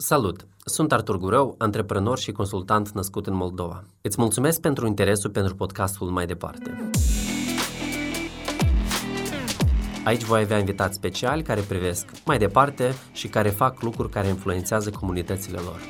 Salut! 0.00 0.46
Sunt 0.64 0.92
Artur 0.92 1.16
Gurău, 1.18 1.54
antreprenor 1.58 2.18
și 2.18 2.32
consultant 2.32 2.90
născut 2.90 3.26
în 3.26 3.34
Moldova. 3.34 3.84
Îți 4.00 4.20
mulțumesc 4.20 4.60
pentru 4.60 4.86
interesul 4.86 5.30
pentru 5.30 5.54
podcastul 5.54 6.08
mai 6.08 6.26
departe. 6.26 6.90
Aici 10.04 10.22
voi 10.22 10.40
avea 10.40 10.58
invitați 10.58 10.94
speciali 10.96 11.42
care 11.42 11.60
privesc 11.60 12.06
mai 12.24 12.38
departe 12.38 12.94
și 13.12 13.28
care 13.28 13.48
fac 13.48 13.82
lucruri 13.82 14.10
care 14.10 14.28
influențează 14.28 14.90
comunitățile 14.90 15.58
lor. 15.58 15.80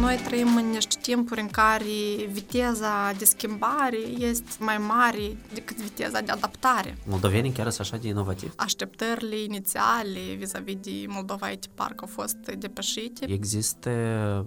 Noi 0.00 0.16
trăim 0.26 0.56
în 0.56 0.70
niște 0.70 0.93
timpuri 1.06 1.40
în 1.40 1.48
care 1.48 2.26
viteza 2.30 3.12
de 3.18 3.24
schimbare 3.24 3.96
este 4.18 4.50
mai 4.58 4.78
mare 4.78 5.36
decât 5.54 5.76
viteza 5.76 6.20
de 6.20 6.30
adaptare. 6.30 6.96
Moldovenii 7.06 7.50
chiar 7.50 7.70
sunt 7.70 7.86
așa 7.86 7.96
de 7.96 8.08
inovativi? 8.08 8.52
Așteptările 8.56 9.38
inițiale 9.42 10.20
vis-a-vis 10.38 10.76
de 10.80 11.04
Moldova 11.08 11.48
IT 11.48 11.66
Park 11.74 12.02
au 12.02 12.08
fost 12.10 12.36
depășite. 12.58 13.26
Există 13.28 13.90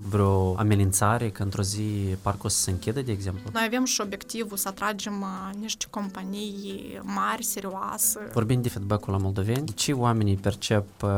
vreo 0.09 0.58
amenințare 0.58 1.30
că 1.30 1.44
într-o 1.44 1.62
zi 1.62 2.16
parcul 2.22 2.46
o 2.46 2.49
să 2.49 2.62
se 2.62 2.71
închidă, 2.71 3.02
de 3.02 3.12
exemplu? 3.12 3.49
Noi 3.54 3.63
avem 3.66 3.85
și 3.85 4.02
obiectivul 4.02 4.58
să 4.58 4.68
atragem 4.68 5.21
uh, 5.21 5.60
niște 5.60 5.85
companii 5.90 6.99
mari, 7.04 7.44
serioase. 7.44 8.30
Vorbind 8.34 8.63
de 8.63 8.70
feedback-ul 8.70 9.13
la 9.13 9.20
moldoveni, 9.20 9.74
ce 9.74 9.94
oamenii 9.94 10.35
percep 10.35 11.04
uh, 11.04 11.10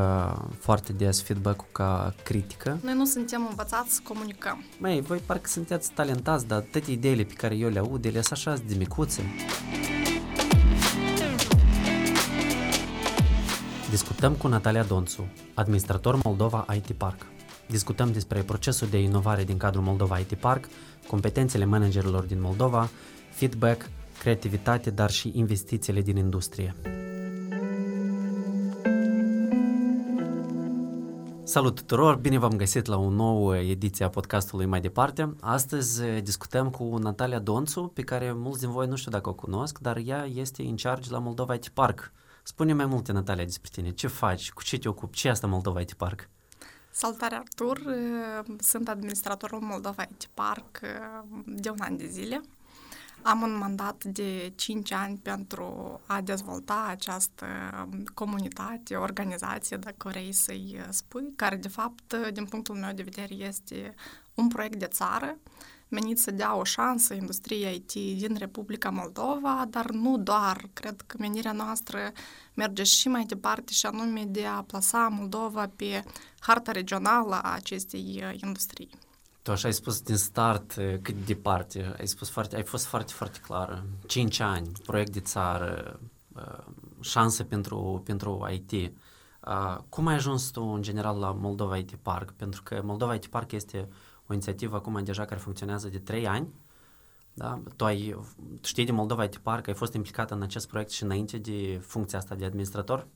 foarte 0.59 0.94
des 0.94 1.22
feedback-ul 1.22 1.67
ca 1.72 2.14
critică? 2.23 2.80
Noi 2.84 2.94
nu 2.94 3.06
suntem 3.06 3.48
învățați 3.50 3.94
să 3.94 4.00
comunicăm. 4.03 4.64
Mai, 4.78 5.02
voi 5.02 5.17
parcă 5.30 5.48
sunteți 5.48 5.92
talentați, 5.92 6.48
dar 6.48 6.60
toate 6.72 6.92
ideile 6.92 7.24
pe 7.24 7.34
care 7.34 7.56
eu 7.56 7.70
le 7.70 7.80
aud, 7.80 8.06
ele 8.06 8.22
sunt 8.22 8.32
așa 8.32 8.54
de 8.68 8.76
micuțe. 8.78 9.24
Discutăm 13.90 14.34
cu 14.34 14.48
Natalia 14.48 14.84
Donțu, 14.84 15.28
administrator 15.54 16.20
Moldova 16.23 16.66
IT 16.76 16.92
Park. 16.92 17.26
Discutăm 17.68 18.12
despre 18.12 18.42
procesul 18.42 18.88
de 18.88 19.02
inovare 19.02 19.44
din 19.44 19.58
cadrul 19.58 19.84
Moldova 19.84 20.18
IT 20.18 20.34
Park, 20.34 20.68
competențele 21.08 21.66
managerilor 21.66 22.23
din 22.23 22.42
Moldova, 22.42 22.90
feedback, 23.30 23.90
creativitate, 24.20 24.90
dar 24.90 25.09
și 25.09 25.31
investițiile 25.36 26.02
din 26.02 26.18
industrie. 26.18 26.75
Salut 31.50 31.75
tuturor, 31.75 32.16
bine 32.16 32.38
v-am 32.38 32.55
găsit 32.55 32.86
la 32.86 32.97
o 32.97 33.09
nouă 33.09 33.58
ediție 33.58 34.05
a 34.05 34.09
podcastului 34.09 34.66
Mai 34.66 34.81
Departe. 34.81 35.36
Astăzi 35.42 36.03
eh, 36.03 36.23
discutăm 36.23 36.69
cu 36.69 36.97
Natalia 36.97 37.39
Donțu, 37.39 37.91
pe 37.94 38.02
care 38.02 38.33
mulți 38.33 38.59
din 38.59 38.72
voi 38.72 38.88
nu 38.88 38.95
știu 38.95 39.11
dacă 39.11 39.30
o 39.30 39.33
cunosc, 39.33 39.78
dar 39.80 39.97
ea 40.06 40.25
este 40.25 40.61
în 40.61 40.75
charge 40.75 41.11
la 41.11 41.19
Moldova 41.19 41.53
IT 41.53 41.67
Park. 41.67 42.11
Spune 42.44 42.73
mai 42.73 42.86
multe, 42.86 43.11
Natalia, 43.11 43.44
despre 43.44 43.69
tine. 43.73 43.91
Ce 43.91 44.08
faci? 44.08 44.52
Cu 44.52 44.64
ce 44.64 44.78
te 44.78 44.89
ocupi? 44.89 45.17
Ce 45.17 45.28
este 45.28 45.45
Moldova 45.45 45.80
IT 45.80 45.94
Park? 45.94 46.30
Salutare, 46.91 47.36
Artur! 47.36 47.78
Eh, 47.78 48.56
sunt 48.59 48.89
administratorul 48.89 49.59
Moldova 49.61 50.03
IT 50.11 50.30
Park 50.34 50.80
eh, 50.81 50.89
de 51.45 51.69
un 51.69 51.80
an 51.80 51.97
de 51.97 52.08
zile. 52.08 52.41
Am 53.22 53.42
un 53.42 53.58
mandat 53.58 54.03
de 54.03 54.53
5 54.56 54.92
ani 54.92 55.17
pentru 55.17 56.00
a 56.06 56.22
dezvolta 56.22 56.86
această 56.89 57.45
comunitate, 58.14 58.95
organizație, 58.95 59.78
dacă 59.78 60.09
vrei 60.09 60.31
să-i 60.31 60.81
spui, 60.89 61.34
care 61.36 61.56
de 61.56 61.67
fapt, 61.67 62.16
din 62.34 62.45
punctul 62.45 62.75
meu 62.75 62.94
de 62.94 63.03
vedere, 63.03 63.34
este 63.34 63.95
un 64.34 64.47
proiect 64.47 64.80
de 64.80 64.86
țară 64.86 65.38
menit 65.90 66.20
să 66.20 66.31
dea 66.31 66.56
o 66.56 66.64
șansă 66.64 67.14
industriei 67.14 67.75
IT 67.75 68.20
din 68.20 68.36
Republica 68.38 68.90
Moldova, 68.90 69.66
dar 69.70 69.90
nu 69.90 70.17
doar. 70.17 70.70
Cred 70.73 71.02
că 71.08 71.16
menirea 71.20 71.52
noastră 71.52 72.12
merge 72.53 72.84
și 72.84 73.08
mai 73.08 73.25
departe 73.25 73.73
și 73.73 73.86
anume 73.86 74.23
de 74.28 74.45
a 74.45 74.62
plasa 74.62 75.08
Moldova 75.08 75.72
pe 75.75 76.03
harta 76.40 76.72
regională 76.72 77.36
a 77.36 77.53
acestei 77.53 78.38
industrii. 78.44 78.90
Tu 79.50 79.55
așa 79.55 79.67
ai 79.67 79.73
spus 79.73 80.02
din 80.02 80.16
start 80.16 80.73
cât 80.73 81.14
de 81.16 81.23
departe, 81.25 81.96
ai 82.00 82.07
spus 82.07 82.29
foarte, 82.29 82.56
ai 82.56 82.63
fost 82.63 82.85
foarte, 82.85 83.13
foarte 83.13 83.40
clară. 83.40 83.85
5 84.07 84.40
ani, 84.40 84.72
proiect 84.85 85.12
de 85.12 85.19
țară, 85.19 86.00
șanse 87.00 87.44
pentru, 87.44 88.01
pentru 88.06 88.47
IT. 88.51 88.94
Cum 89.90 90.07
ai 90.07 90.16
ajuns 90.16 90.50
tu 90.50 90.63
în 90.63 90.81
general 90.81 91.19
la 91.19 91.31
Moldova 91.31 91.78
IT 91.78 91.96
Park? 91.96 92.31
Pentru 92.31 92.63
că 92.63 92.81
Moldova 92.84 93.13
IT 93.13 93.25
Park 93.25 93.51
este 93.51 93.88
o 94.28 94.34
inițiativă 94.34 94.75
acum 94.75 95.03
deja 95.03 95.25
care 95.25 95.40
funcționează 95.40 95.88
de 95.88 96.00
3 96.00 96.28
ani. 96.28 96.47
Da? 97.34 97.62
Tu 97.75 97.85
ai, 97.85 98.19
știi 98.63 98.85
de 98.85 98.91
Moldova 98.91 99.24
IT 99.24 99.38
Park, 99.38 99.68
ai 99.68 99.74
fost 99.74 99.94
implicată 99.94 100.34
în 100.34 100.41
acest 100.41 100.68
proiect 100.68 100.91
și 100.91 101.03
înainte 101.03 101.38
de 101.38 101.81
funcția 101.85 102.18
asta 102.18 102.35
de 102.35 102.45
administrator? 102.45 103.07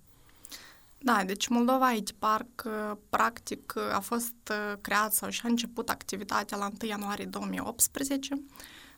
Da, 1.06 1.24
deci 1.24 1.48
Moldova 1.48 1.92
IT 1.92 2.12
Park 2.12 2.68
practic 3.10 3.74
a 3.94 4.00
fost 4.00 4.54
creat 4.82 5.14
sau 5.14 5.30
și-a 5.30 5.50
început 5.50 5.90
activitatea 5.90 6.58
la 6.58 6.66
1 6.66 6.90
ianuarie 6.90 7.26
2018. 7.26 8.44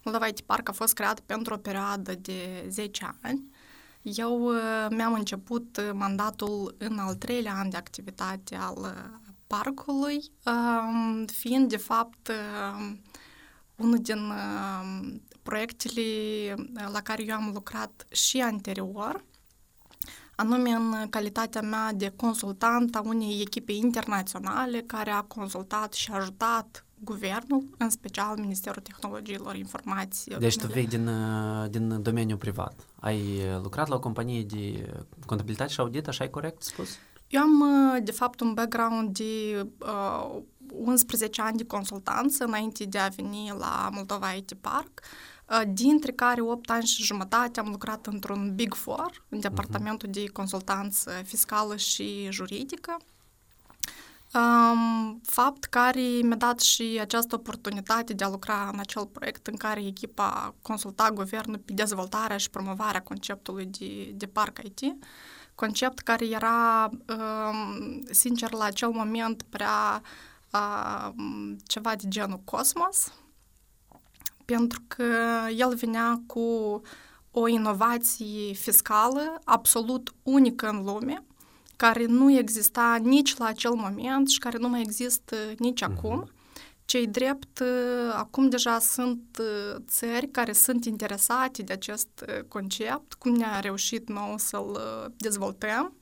Moldova 0.03 0.27
IT 0.27 0.41
Park 0.41 0.69
a 0.69 0.71
fost 0.71 0.93
creat 0.93 1.19
pentru 1.19 1.53
o 1.53 1.57
perioadă 1.57 2.15
de 2.15 2.65
10 2.69 3.15
ani. 3.21 3.43
Eu 4.01 4.51
mi-am 4.89 5.13
început 5.13 5.93
mandatul 5.93 6.75
în 6.77 6.97
al 6.97 7.15
treilea 7.15 7.53
an 7.53 7.69
de 7.69 7.77
activitate 7.77 8.55
al 8.55 9.11
parcului, 9.47 10.31
fiind 11.25 11.69
de 11.69 11.77
fapt 11.77 12.31
unul 13.75 13.97
din 13.97 14.31
proiectele 15.41 16.01
la 16.91 17.01
care 17.01 17.23
eu 17.23 17.35
am 17.35 17.51
lucrat 17.53 18.05
și 18.11 18.41
anterior, 18.41 19.23
anume 20.35 20.69
în 20.69 21.09
calitatea 21.09 21.61
mea 21.61 21.93
de 21.93 22.13
consultant 22.15 22.95
a 22.95 23.01
unei 23.05 23.41
echipe 23.41 23.71
internaționale 23.71 24.81
care 24.81 25.09
a 25.09 25.21
consultat 25.21 25.93
și 25.93 26.11
ajutat 26.11 26.85
guvernul, 26.99 27.63
în 27.77 27.89
special 27.89 28.37
Ministerul 28.37 28.81
Tehnologiilor 28.81 29.55
Informației. 29.55 30.37
Deci 30.39 30.57
tu 30.57 30.67
vei 30.67 30.87
din, 30.87 31.09
din 31.69 32.01
domeniul 32.01 32.37
privat. 32.37 32.73
Ai 32.99 33.41
lucrat 33.61 33.87
la 33.87 33.95
o 33.95 33.99
companie 33.99 34.43
de 34.43 34.91
contabilitate 35.25 35.71
și 35.71 35.79
audit, 35.79 36.07
așa 36.07 36.23
e 36.23 36.27
corect 36.27 36.61
spus? 36.61 36.89
Eu 37.27 37.41
am, 37.41 37.63
de 38.03 38.11
fapt, 38.11 38.39
un 38.39 38.53
background 38.53 39.17
de 39.17 39.65
uh, 39.79 40.41
11 40.73 41.41
ani 41.41 41.57
de 41.57 41.65
consultanță 41.65 42.43
înainte 42.43 42.83
de 42.83 42.97
a 42.97 43.07
veni 43.07 43.53
la 43.57 43.89
Moldova 43.93 44.31
IT 44.31 44.53
Park. 44.61 45.01
Uh, 45.01 45.34
dintre 45.67 46.11
care 46.11 46.41
8 46.41 46.69
ani 46.69 46.85
și 46.85 47.03
jumătate 47.03 47.59
am 47.59 47.67
lucrat 47.69 48.05
într-un 48.05 48.55
Big 48.55 48.73
Four, 48.73 49.25
în 49.29 49.39
departamentul 49.39 50.09
de 50.11 50.25
consultanță 50.27 51.11
fiscală 51.23 51.75
și 51.75 52.27
juridică. 52.29 52.97
Um, 54.35 55.21
fapt 55.23 55.63
care 55.63 56.01
mi-a 56.01 56.35
dat 56.35 56.59
și 56.59 56.97
această 57.01 57.35
oportunitate 57.35 58.13
de 58.13 58.23
a 58.23 58.29
lucra 58.29 58.69
în 58.73 58.79
acel 58.79 59.05
proiect 59.05 59.47
în 59.47 59.55
care 59.55 59.85
echipa 59.85 60.53
consulta 60.61 61.11
guvernul 61.11 61.57
pe 61.57 61.73
dezvoltarea 61.73 62.37
și 62.37 62.49
promovarea 62.49 63.01
conceptului 63.01 63.65
de, 63.65 64.11
de 64.15 64.25
parc 64.25 64.59
IT, 64.63 64.79
concept 65.55 65.99
care 65.99 66.25
era, 66.25 66.89
um, 66.89 68.03
sincer, 68.11 68.51
la 68.51 68.63
acel 68.63 68.89
moment 68.89 69.43
prea 69.43 70.01
uh, 70.51 71.09
ceva 71.67 71.95
de 71.95 72.07
genul 72.07 72.41
cosmos, 72.43 73.13
pentru 74.45 74.79
că 74.87 75.03
el 75.55 75.75
venea 75.75 76.21
cu 76.25 76.81
o 77.31 77.47
inovație 77.47 78.53
fiscală 78.53 79.41
absolut 79.43 80.13
unică 80.23 80.67
în 80.67 80.83
lume, 80.83 81.23
care 81.75 82.05
nu 82.05 82.31
exista 82.31 82.97
nici 83.01 83.37
la 83.37 83.45
acel 83.45 83.73
moment 83.73 84.29
și 84.29 84.39
care 84.39 84.57
nu 84.57 84.69
mai 84.69 84.81
există 84.81 85.35
nici 85.57 85.83
uh-huh. 85.83 85.95
acum. 85.95 86.29
Cei 86.85 87.07
drept, 87.07 87.63
acum 88.13 88.49
deja 88.49 88.79
sunt 88.79 89.41
țări 89.87 90.27
care 90.27 90.53
sunt 90.53 90.85
interesate 90.85 91.61
de 91.61 91.73
acest 91.73 92.25
concept, 92.47 93.13
cum 93.13 93.35
ne-a 93.35 93.59
reușit 93.59 94.09
nou 94.09 94.37
să-l 94.37 94.79
dezvoltăm 95.17 95.93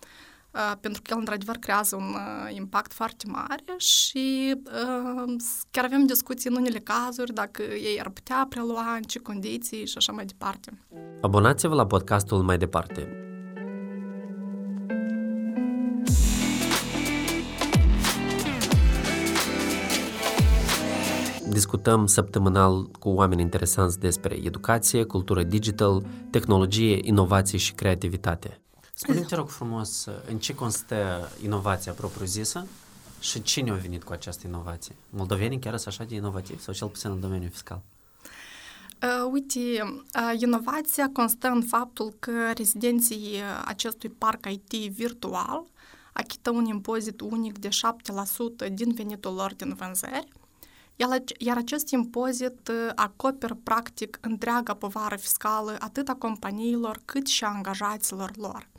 pentru 0.79 1.01
că 1.01 1.09
el 1.13 1.19
într-adevăr 1.19 1.55
creează 1.57 1.95
un 1.95 2.15
impact 2.55 2.93
foarte 2.93 3.25
mare 3.27 3.73
și 3.77 4.55
chiar 5.71 5.85
avem 5.85 6.05
discuții 6.05 6.49
în 6.49 6.55
unele 6.55 6.79
cazuri 6.79 7.33
dacă 7.33 7.61
ei 7.61 7.99
ar 7.99 8.09
putea 8.09 8.45
prelua, 8.49 8.93
în 8.95 9.01
ce 9.01 9.19
condiții 9.19 9.85
și 9.85 9.97
așa 9.97 10.11
mai 10.11 10.25
departe. 10.25 10.85
Abonați-vă 11.21 11.75
la 11.75 11.85
podcastul 11.85 12.41
mai 12.41 12.57
departe. 12.57 13.17
Discutăm 21.49 22.05
săptămânal 22.05 22.87
cu 22.99 23.09
oameni 23.09 23.41
interesanți 23.41 23.99
despre 23.99 24.35
educație, 24.43 25.03
cultură 25.03 25.43
digital, 25.43 26.05
tehnologie, 26.29 26.99
inovație 27.01 27.57
și 27.57 27.73
creativitate. 27.73 28.62
Spune-mi, 28.95 29.25
te 29.25 29.35
rog 29.35 29.49
frumos, 29.49 30.07
în 30.27 30.39
ce 30.39 30.55
constă 30.55 31.29
inovația 31.43 31.91
propriu-zisă 31.91 32.67
și 33.19 33.41
cine 33.41 33.71
a 33.71 33.75
venit 33.75 34.03
cu 34.03 34.11
această 34.11 34.47
inovație? 34.47 34.95
Moldovenii 35.09 35.59
chiar 35.59 35.77
sunt 35.77 35.93
așa 35.93 36.03
de 36.03 36.15
inovativi 36.15 36.61
sau 36.61 36.73
cel 36.73 36.87
puțin 36.87 37.09
în 37.09 37.19
domeniul 37.19 37.49
fiscal? 37.49 37.81
Uh, 39.03 39.29
uite, 39.31 39.59
uh, 39.59 40.41
inovația 40.41 41.09
constă 41.13 41.47
în 41.47 41.63
faptul 41.63 42.13
că 42.19 42.51
rezidenții 42.55 43.41
acestui 43.65 44.09
parc 44.09 44.45
IT 44.49 44.91
virtual 44.91 45.65
achită 46.13 46.49
un 46.49 46.65
impozit 46.65 47.21
unic 47.21 47.57
de 47.57 47.69
7% 47.69 48.69
din 48.73 48.93
venitul 48.93 49.33
lor 49.33 49.53
din 49.53 49.73
vânzări, 49.73 50.27
iar 51.37 51.57
acest 51.57 51.89
impozit 51.89 52.71
acoperă 52.95 53.57
practic 53.63 54.17
întreaga 54.21 54.73
povară 54.73 55.15
fiscală 55.15 55.75
atât 55.79 56.07
a 56.07 56.15
companiilor 56.15 57.01
cât 57.05 57.27
și 57.27 57.43
a 57.43 57.47
angajaților 57.47 58.31
lor. 58.37 58.71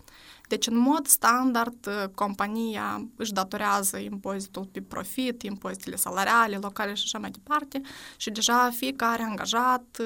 Deci, 0.48 0.66
în 0.66 0.76
mod 0.76 1.06
standard, 1.06 2.10
compania 2.14 3.08
își 3.16 3.32
datorează 3.32 3.96
impozitul 3.96 4.68
pe 4.72 4.80
profit, 4.80 5.42
impozitele 5.42 5.96
salariale, 5.96 6.56
locale 6.56 6.94
și 6.94 7.02
așa 7.04 7.18
mai 7.18 7.30
departe 7.30 7.80
și 8.16 8.30
deja 8.30 8.70
fiecare 8.70 9.22
angajat, 9.22 10.00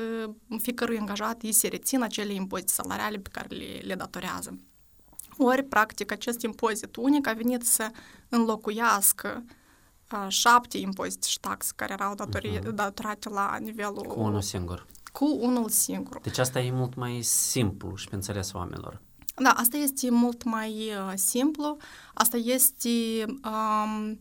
fiecărui 0.58 0.98
angajat 0.98 1.42
îi 1.42 1.52
se 1.52 1.68
rețin 1.68 2.02
acele 2.02 2.32
impozite 2.32 2.72
salariale 2.72 3.16
pe 3.18 3.28
care 3.32 3.56
le, 3.56 3.80
le 3.82 3.94
datorează. 3.94 4.58
Ori, 5.38 5.62
practic, 5.62 6.12
acest 6.12 6.42
impozit 6.42 6.96
unic 6.96 7.26
a 7.26 7.32
venit 7.32 7.62
să 7.62 7.90
înlocuiască 8.28 9.44
șapte 10.28 10.78
impozite 10.78 11.26
și 11.28 11.40
taxe 11.40 11.72
care 11.76 11.92
erau 11.92 12.14
datorii, 12.14 12.58
uh-huh. 12.58 12.74
datorate 12.74 13.28
la 13.28 13.56
nivelul... 13.56 14.02
Cu 14.02 14.20
unul 14.20 14.40
singur. 14.40 14.86
Cu 15.12 15.36
unul 15.40 15.68
singur. 15.68 16.20
Deci 16.20 16.38
asta 16.38 16.60
e 16.60 16.70
mult 16.70 16.94
mai 16.94 17.22
simplu 17.22 17.96
și 17.96 18.08
pe 18.08 18.14
înțeles 18.14 18.52
oamenilor. 18.52 19.00
Da, 19.38 19.50
asta 19.50 19.76
este 19.76 20.10
mult 20.10 20.44
mai 20.44 20.70
uh, 20.70 21.12
simplu, 21.14 21.76
asta 22.14 22.36
este 22.36 23.24
um, 23.26 24.20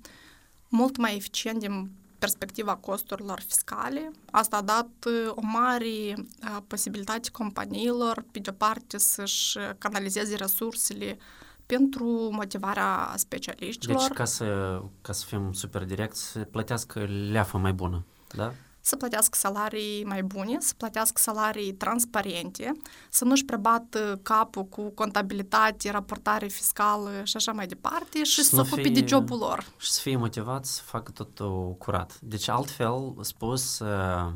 mult 0.69 0.97
mai 0.97 1.15
eficient 1.15 1.59
din 1.59 1.91
perspectiva 2.19 2.75
costurilor 2.75 3.39
fiscale. 3.47 4.11
Asta 4.31 4.57
a 4.57 4.61
dat 4.61 4.89
uh, 5.05 5.31
o 5.35 5.41
mare 5.41 6.13
uh, 6.15 6.57
posibilitate 6.67 7.29
companiilor, 7.31 8.25
pe 8.31 8.39
de-o 8.39 8.53
parte, 8.53 8.97
să-și 8.97 9.57
canalizeze 9.77 10.35
resursele 10.35 11.17
pentru 11.65 12.29
motivarea 12.31 13.13
specialiștilor. 13.15 13.97
Deci, 13.97 14.07
ca 14.07 14.25
să, 14.25 14.81
ca 15.01 15.13
să 15.13 15.25
fim 15.25 15.53
super 15.53 15.83
direct, 15.85 16.15
să 16.15 16.39
plătească 16.39 17.07
leafă 17.31 17.57
mai 17.57 17.73
bună, 17.73 18.05
da? 18.35 18.53
Să 18.87 18.95
plătească 18.95 19.37
salarii 19.37 20.03
mai 20.03 20.23
bune, 20.23 20.57
să 20.59 20.73
plătească 20.77 21.21
salarii 21.21 21.73
transparente, 21.73 22.71
să 23.09 23.25
nu-și 23.25 23.45
prebată 23.45 24.19
capul 24.23 24.65
cu 24.65 24.89
contabilitate, 24.89 25.91
raportare 25.91 26.47
fiscală 26.47 27.09
și 27.23 27.35
așa 27.35 27.51
mai 27.51 27.67
departe 27.67 28.23
și, 28.23 28.31
și 28.31 28.43
să 28.43 28.55
se 28.55 28.61
ocupe 28.61 28.89
de 28.89 29.05
jobul 29.07 29.37
lor. 29.37 29.65
Și 29.77 29.91
să 29.91 29.99
fie 30.01 30.17
motivați 30.17 30.75
să 30.75 30.81
facă 30.81 31.11
totul 31.11 31.75
curat. 31.77 32.19
Deci, 32.21 32.47
altfel 32.47 33.15
spus, 33.21 33.79
uh, 33.79 34.33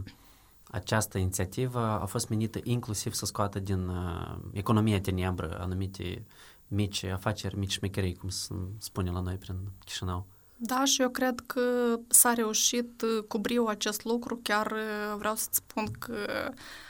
această 0.63 1.17
inițiativă 1.17 1.79
a 1.79 2.05
fost 2.05 2.29
menită 2.29 2.59
inclusiv 2.63 3.13
să 3.13 3.25
scoată 3.25 3.59
din 3.59 3.87
uh, 3.87 4.37
economia 4.51 5.01
tenebră 5.01 5.57
anumite 5.61 6.25
mici 6.67 7.03
afaceri, 7.03 7.57
mici 7.57 7.71
șmecherii, 7.71 8.15
cum 8.15 8.29
se 8.29 8.53
spune 8.77 9.11
la 9.11 9.19
noi 9.19 9.35
prin 9.35 9.55
Chișinău. 9.85 10.25
Da, 10.63 10.85
și 10.85 11.01
eu 11.01 11.09
cred 11.09 11.39
că 11.45 11.61
s-a 12.07 12.33
reușit 12.33 13.01
uh, 13.01 13.23
cu 13.27 13.37
brio 13.37 13.67
acest 13.67 14.03
lucru. 14.03 14.39
Chiar 14.43 14.71
uh, 14.71 15.15
vreau 15.17 15.35
să-ți 15.35 15.55
spun 15.55 15.87
că 15.99 16.15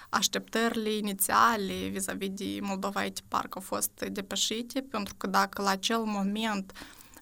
așteptările 0.10 0.94
inițiale 0.94 1.88
vis-a-vis 1.92 2.30
de 2.30 2.60
Moldova 2.62 3.04
IT 3.04 3.20
Park 3.28 3.56
au 3.56 3.62
fost 3.62 4.06
depășite, 4.12 4.82
pentru 4.82 5.14
că 5.18 5.28
dacă 5.28 5.62
la 5.62 5.70
acel 5.70 6.04
moment 6.04 6.72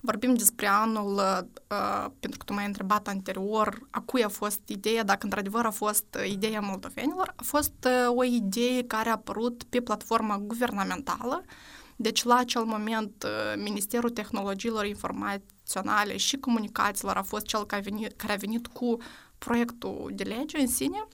vorbim 0.02 0.34
despre 0.34 0.68
anul, 0.68 1.14
uh, 1.16 2.06
pentru 2.20 2.40
că 2.40 2.46
tu 2.46 2.54
m-ai 2.54 2.66
întrebat 2.66 3.08
anterior, 3.08 3.88
a 3.90 4.00
cui 4.00 4.24
a 4.24 4.30
fost 4.30 4.62
ideea, 4.66 5.04
dacă 5.04 5.20
într-adevăr 5.26 5.66
a 5.66 5.72
fost 5.72 6.18
ideea 6.28 6.60
moldovenilor, 6.60 7.34
a 7.36 7.44
fost 7.44 7.74
uh, 7.86 8.16
o 8.16 8.24
idee 8.24 8.84
care 8.84 9.10
a 9.10 9.12
apărut 9.12 9.64
pe 9.64 9.82
platforma 9.82 10.38
guvernamentală, 10.38 11.44
deci 11.96 12.24
la 12.24 12.36
acel 12.36 12.64
moment 12.64 13.24
uh, 13.24 13.62
Ministerul 13.64 14.10
Tehnologiilor 14.10 14.86
Informației 14.86 15.58
instituționale 15.70 16.18
și 16.18 16.38
comunicațiilor 16.38 17.16
a 17.16 17.22
fost 17.22 17.46
cel 17.46 17.66
care 17.66 17.82
a 17.82 17.90
venit, 17.90 18.14
care 18.16 18.34
a 18.34 18.36
venit 18.36 18.68
cu 18.68 18.98
proiectul 19.38 20.12
de 20.14 20.24
lege 20.24 20.60
în 20.60 20.68
sine, 20.68 21.08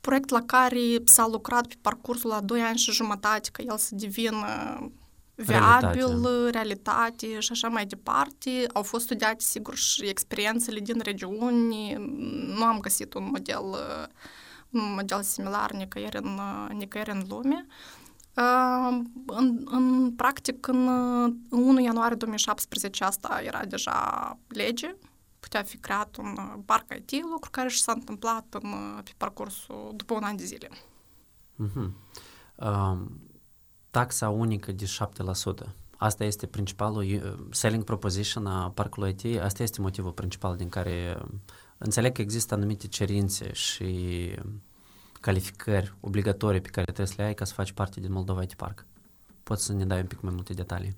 proiect 0.00 0.28
la 0.28 0.42
care 0.42 0.78
s-a 1.04 1.26
lucrat 1.26 1.66
pe 1.66 1.74
parcursul 1.80 2.30
la 2.30 2.40
2 2.40 2.60
ani 2.60 2.78
și 2.78 2.92
jumătate 2.92 3.48
ca 3.52 3.62
el 3.62 3.76
să 3.76 3.94
devină 3.94 4.46
viabil, 5.34 6.22
realitate. 6.22 6.50
realitate 6.50 7.40
și 7.40 7.52
așa 7.52 7.68
mai 7.68 7.86
departe. 7.86 8.66
Au 8.72 8.82
fost 8.82 9.04
studiate, 9.04 9.40
sigur, 9.40 9.74
și 9.76 10.04
experiențele 10.04 10.80
din 10.80 11.00
regiuni. 11.02 11.92
Nu 12.56 12.64
am 12.64 12.80
găsit 12.80 13.14
un 13.14 13.24
model, 13.24 13.64
un 14.70 14.92
model 14.94 15.22
similar 15.22 15.70
nicăieri 15.70 16.16
în, 16.16 16.40
nicăieri 16.72 17.10
în 17.10 17.24
lume. 17.28 17.66
În, 19.26 19.66
în 19.70 20.12
practic, 20.16 20.66
în, 20.66 20.88
în 21.48 21.62
1 21.62 21.80
ianuarie 21.80 22.16
2017 22.16 23.04
asta 23.04 23.40
era 23.44 23.64
deja 23.64 24.38
lege, 24.48 24.94
putea 25.40 25.62
fi 25.62 25.76
creat 25.76 26.16
un 26.16 26.36
parc 26.64 26.84
IT, 26.96 27.22
lucru 27.30 27.50
care 27.50 27.68
și 27.68 27.80
s-a 27.80 27.92
întâmplat 27.92 28.46
în, 28.50 29.00
pe 29.04 29.10
parcursul 29.16 29.92
după 29.96 30.14
un 30.14 30.22
an 30.22 30.36
de 30.36 30.44
zile. 30.44 30.68
Uh-huh. 31.64 31.90
Uh, 32.54 32.98
taxa 33.90 34.28
unică 34.28 34.72
de 34.72 34.84
7%. 35.64 35.68
Asta 35.96 36.24
este 36.24 36.46
principalul 36.46 37.36
selling 37.50 37.84
proposition 37.84 38.46
a 38.46 38.70
parcului 38.70 39.16
IT, 39.18 39.40
asta 39.40 39.62
este 39.62 39.80
motivul 39.80 40.12
principal 40.12 40.56
din 40.56 40.68
care 40.68 41.22
înțeleg 41.78 42.12
că 42.12 42.20
există 42.20 42.54
anumite 42.54 42.86
cerințe 42.86 43.52
și 43.52 44.30
calificări 45.20 45.94
obligatorii 46.00 46.60
pe 46.60 46.68
care 46.68 46.84
trebuie 46.84 47.06
să 47.06 47.14
le 47.16 47.22
ai 47.22 47.34
ca 47.34 47.44
să 47.44 47.54
faci 47.54 47.72
parte 47.72 48.00
din 48.00 48.12
Moldova 48.12 48.42
IT 48.42 48.54
Park. 48.54 48.86
Poți 49.42 49.64
să 49.64 49.72
ne 49.72 49.84
dai 49.84 50.00
un 50.00 50.06
pic 50.06 50.20
mai 50.20 50.32
multe 50.34 50.52
detalii? 50.52 50.96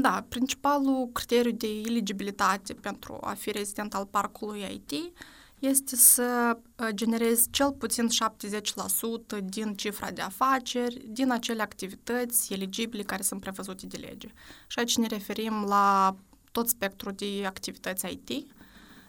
Da, 0.00 0.24
principalul 0.28 1.08
criteriu 1.12 1.50
de 1.50 1.66
eligibilitate 1.66 2.72
pentru 2.72 3.18
a 3.20 3.34
fi 3.34 3.50
rezident 3.50 3.94
al 3.94 4.06
parcului 4.06 4.82
IT 4.88 5.12
este 5.58 5.96
să 5.96 6.58
uh, 6.76 6.88
generezi 6.94 7.50
cel 7.50 7.72
puțin 7.72 8.08
70% 9.38 9.44
din 9.44 9.74
cifra 9.74 10.10
de 10.10 10.20
afaceri, 10.20 11.04
din 11.08 11.30
acele 11.30 11.62
activități 11.62 12.52
eligibile 12.52 13.02
care 13.02 13.22
sunt 13.22 13.40
prevăzute 13.40 13.86
de 13.86 13.96
lege. 13.96 14.28
Și 14.66 14.78
aici 14.78 14.96
ne 14.96 15.06
referim 15.06 15.64
la 15.68 16.16
tot 16.52 16.68
spectrul 16.68 17.12
de 17.12 17.46
activități 17.46 18.06
IT, 18.06 18.46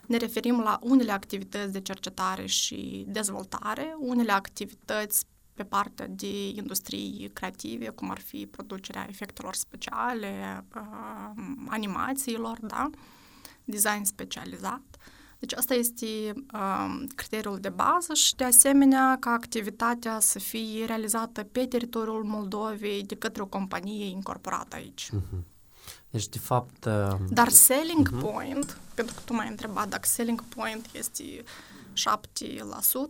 ne 0.06 0.16
referim 0.16 0.60
la 0.60 0.78
unele 0.82 1.12
activități 1.12 1.72
de 1.72 1.80
cercetare 1.80 2.46
și 2.46 3.04
dezvoltare, 3.08 3.96
unele 3.98 4.32
activități 4.32 5.24
pe 5.54 5.64
partea 5.64 6.06
de 6.08 6.48
industrii 6.48 7.30
creative, 7.32 7.88
cum 7.88 8.10
ar 8.10 8.20
fi 8.20 8.46
producerea 8.46 9.06
efectelor 9.08 9.54
speciale, 9.54 10.64
uh, 10.76 11.42
animațiilor, 11.68 12.58
da? 12.60 12.90
design 13.64 14.02
specializat. 14.02 14.82
Deci 15.38 15.54
asta 15.54 15.74
este 15.74 16.06
uh, 16.52 17.04
criteriul 17.14 17.58
de 17.58 17.68
bază 17.68 18.14
și 18.14 18.34
de 18.34 18.44
asemenea 18.44 19.16
ca 19.20 19.30
activitatea 19.30 20.20
să 20.20 20.38
fie 20.38 20.84
realizată 20.84 21.42
pe 21.42 21.66
teritoriul 21.66 22.24
Moldovei 22.24 23.02
de 23.02 23.14
către 23.14 23.42
o 23.42 23.46
companie 23.46 24.06
incorporată 24.06 24.76
aici. 24.76 25.10
Uh-huh. 25.10 25.55
Deci, 26.16 26.28
de 26.28 26.38
fapt... 26.38 26.84
Uh... 26.84 27.16
Dar 27.28 27.48
selling 27.48 28.08
uh-huh. 28.08 28.20
point, 28.20 28.78
pentru 28.94 29.14
că 29.14 29.20
tu 29.24 29.34
m-ai 29.34 29.48
întrebat 29.48 29.88
dacă 29.88 30.06
selling 30.06 30.42
point 30.42 30.86
este 30.92 31.22
7%. 31.24 31.44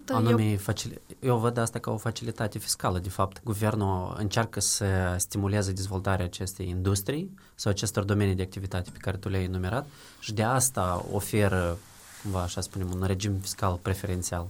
Anume, 0.08 0.50
eu... 0.50 0.56
Facil... 0.56 1.00
eu 1.20 1.38
văd 1.38 1.56
asta 1.56 1.78
ca 1.78 1.90
o 1.90 1.96
facilitate 1.96 2.58
fiscală. 2.58 2.98
De 2.98 3.08
fapt, 3.08 3.42
guvernul 3.44 4.16
încearcă 4.18 4.60
să 4.60 5.14
stimuleze 5.18 5.72
dezvoltarea 5.72 6.24
acestei 6.24 6.68
industrii 6.68 7.30
sau 7.54 7.72
acestor 7.72 8.04
domenii 8.04 8.34
de 8.34 8.42
activitate 8.42 8.90
pe 8.90 8.98
care 8.98 9.16
tu 9.16 9.28
le-ai 9.28 9.44
enumerat 9.44 9.86
și 10.18 10.32
de 10.32 10.42
asta 10.42 11.04
oferă, 11.12 11.78
cumva, 12.22 12.42
așa 12.42 12.60
spunem, 12.60 12.92
un 12.92 13.02
regim 13.06 13.38
fiscal 13.40 13.78
preferențial. 13.82 14.48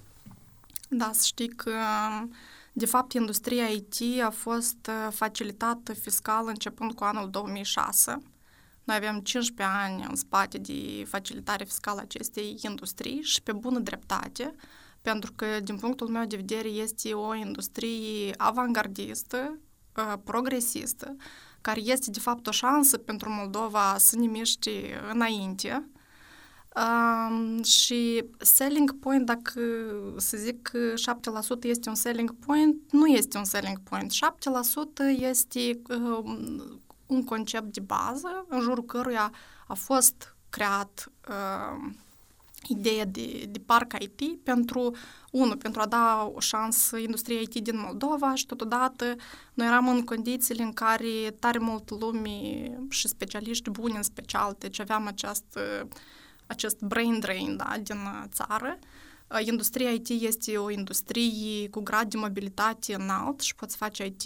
Da, 0.89 1.11
să 1.13 1.23
știi 1.25 1.49
că 1.49 1.71
de 2.73 2.87
fapt, 2.87 3.13
industria 3.13 3.67
IT 3.67 4.23
a 4.25 4.31
fost 4.31 4.77
uh, 4.89 5.13
facilitată 5.13 5.93
fiscal 5.93 6.45
începând 6.49 6.93
cu 6.93 7.05
anul 7.05 7.31
2006 7.31 8.23
noi 8.87 8.97
avem 8.97 9.21
15 9.21 9.77
ani 9.77 10.07
în 10.09 10.17
spate 10.17 10.59
de 10.59 11.05
facilitare 11.07 11.65
fiscală 11.65 12.01
acestei 12.01 12.59
industrii 12.61 13.23
și 13.23 13.43
pe 13.43 13.53
bună 13.53 13.79
dreptate, 13.79 14.55
pentru 15.03 15.33
că, 15.33 15.47
din 15.63 15.77
punctul 15.77 16.09
meu 16.09 16.25
de 16.25 16.37
vedere, 16.37 16.69
este 16.69 17.13
o 17.13 17.35
industrie 17.35 18.35
avangardistă, 18.37 19.59
ă, 19.97 20.17
progresistă, 20.25 21.17
care 21.61 21.81
este, 21.81 22.11
de 22.11 22.21
fapt, 22.21 22.47
o 22.47 22.51
șansă 22.51 22.97
pentru 22.99 23.31
Moldova 23.31 23.97
să 23.99 24.19
ne 24.19 24.27
miște 24.27 25.01
înainte. 25.13 25.91
Um, 26.77 27.63
și 27.63 28.25
selling 28.39 28.99
point, 28.99 29.27
dacă 29.27 29.61
să 30.17 30.37
zic 30.37 30.63
că 30.63 30.95
7% 30.95 31.63
este 31.63 31.89
un 31.89 31.95
selling 31.95 32.35
point, 32.47 32.93
nu 32.93 33.07
este 33.07 33.39
un 33.39 33.45
selling 33.45 33.79
point. 33.79 34.13
7% 34.13 34.17
este 35.19 35.81
um, 35.89 36.81
un 37.07 37.25
concept 37.25 37.73
de 37.73 37.81
bază 37.81 38.47
în 38.49 38.61
jurul 38.61 38.85
căruia 38.85 39.33
a 39.67 39.75
fost 39.75 40.35
creat 40.51 41.13
uh, 41.29 41.93
ideea 42.69 43.05
de, 43.05 43.47
de 43.49 43.59
parc 43.59 43.93
IT 43.99 44.39
pentru, 44.43 44.95
unul, 45.31 45.57
pentru 45.57 45.81
a 45.81 45.87
da 45.87 46.31
o 46.35 46.41
șansă 46.41 46.97
industriei 46.97 47.43
IT 47.43 47.65
din 47.65 47.79
Moldova 47.79 48.35
și 48.35 48.47
totodată 48.47 49.15
noi 49.55 49.67
eram 49.67 49.89
în 49.89 50.05
condițiile 50.05 50.63
în 50.63 50.73
care 50.73 51.35
tare 51.39 51.59
mult 51.59 51.91
lume 51.91 52.31
și 52.89 53.09
specialiști 53.09 53.71
buni 53.71 53.97
în 53.97 54.03
special, 54.03 54.57
deci 54.59 54.81
aveam 54.81 55.07
această, 55.07 55.89
acest 56.47 56.81
brain 56.81 57.19
drain 57.19 57.57
da, 57.57 57.77
din 57.83 57.99
țară. 58.29 58.79
Industria 59.41 59.91
IT 59.91 60.09
este 60.09 60.57
o 60.57 60.71
industrie 60.71 61.69
cu 61.69 61.81
grad 61.81 62.11
de 62.11 62.17
mobilitate 62.17 62.95
înalt 62.95 63.41
și 63.41 63.55
poți 63.55 63.77
face 63.77 64.05
IT 64.05 64.23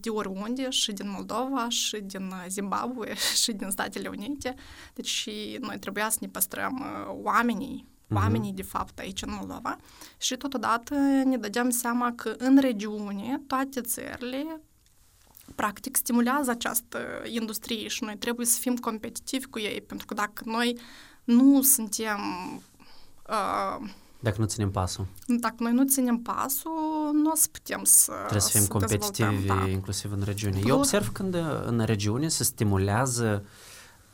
de 0.00 0.08
oriunde, 0.08 0.70
și 0.70 0.92
din 0.92 1.10
Moldova, 1.10 1.68
și 1.68 1.96
din 1.96 2.32
Zimbabwe, 2.48 3.14
și 3.42 3.52
din 3.52 3.70
Statele 3.70 4.08
Unite. 4.08 4.54
Deci 4.94 5.28
noi 5.60 5.78
trebuia 5.78 6.08
să 6.08 6.18
ne 6.20 6.28
păstrăm 6.28 6.84
oamenii 7.22 7.92
oamenii, 8.14 8.52
uh-huh. 8.52 8.56
de 8.56 8.62
fapt, 8.62 8.98
aici 8.98 9.22
în 9.22 9.32
Moldova. 9.38 9.76
Și 10.18 10.36
totodată 10.36 10.94
ne 11.24 11.36
dădeam 11.36 11.70
seama 11.70 12.12
că 12.12 12.34
în 12.38 12.58
regiune 12.58 13.40
toate 13.46 13.80
țările 13.80 14.60
practic 15.54 15.96
stimulează 15.96 16.50
această 16.50 16.98
industrie 17.24 17.88
și 17.88 18.04
noi 18.04 18.16
trebuie 18.16 18.46
să 18.46 18.58
fim 18.60 18.76
competitivi 18.76 19.46
cu 19.46 19.58
ei, 19.58 19.80
pentru 19.80 20.06
că 20.06 20.14
dacă 20.14 20.42
noi 20.46 20.78
nu 21.24 21.62
suntem 21.62 22.20
uh, 23.28 23.88
dacă 24.24 24.40
nu 24.40 24.46
ținem 24.46 24.70
pasul. 24.70 25.06
Dacă 25.26 25.54
noi 25.58 25.72
nu 25.72 25.84
ținem 25.84 26.16
pasul, 26.16 27.10
nu 27.12 27.30
o 27.30 27.34
să 27.34 27.48
putem 27.52 27.80
să 27.84 28.12
Trebuie 28.12 28.40
să 28.40 28.58
fim 28.58 28.66
competitivi 28.66 29.46
da. 29.46 29.66
inclusiv 29.68 30.12
în 30.12 30.22
regiune. 30.24 30.60
Eu 30.66 30.76
observ 30.76 31.12
când 31.12 31.34
în 31.66 31.80
regiune 31.84 32.28
se 32.28 32.44
stimulează 32.44 33.44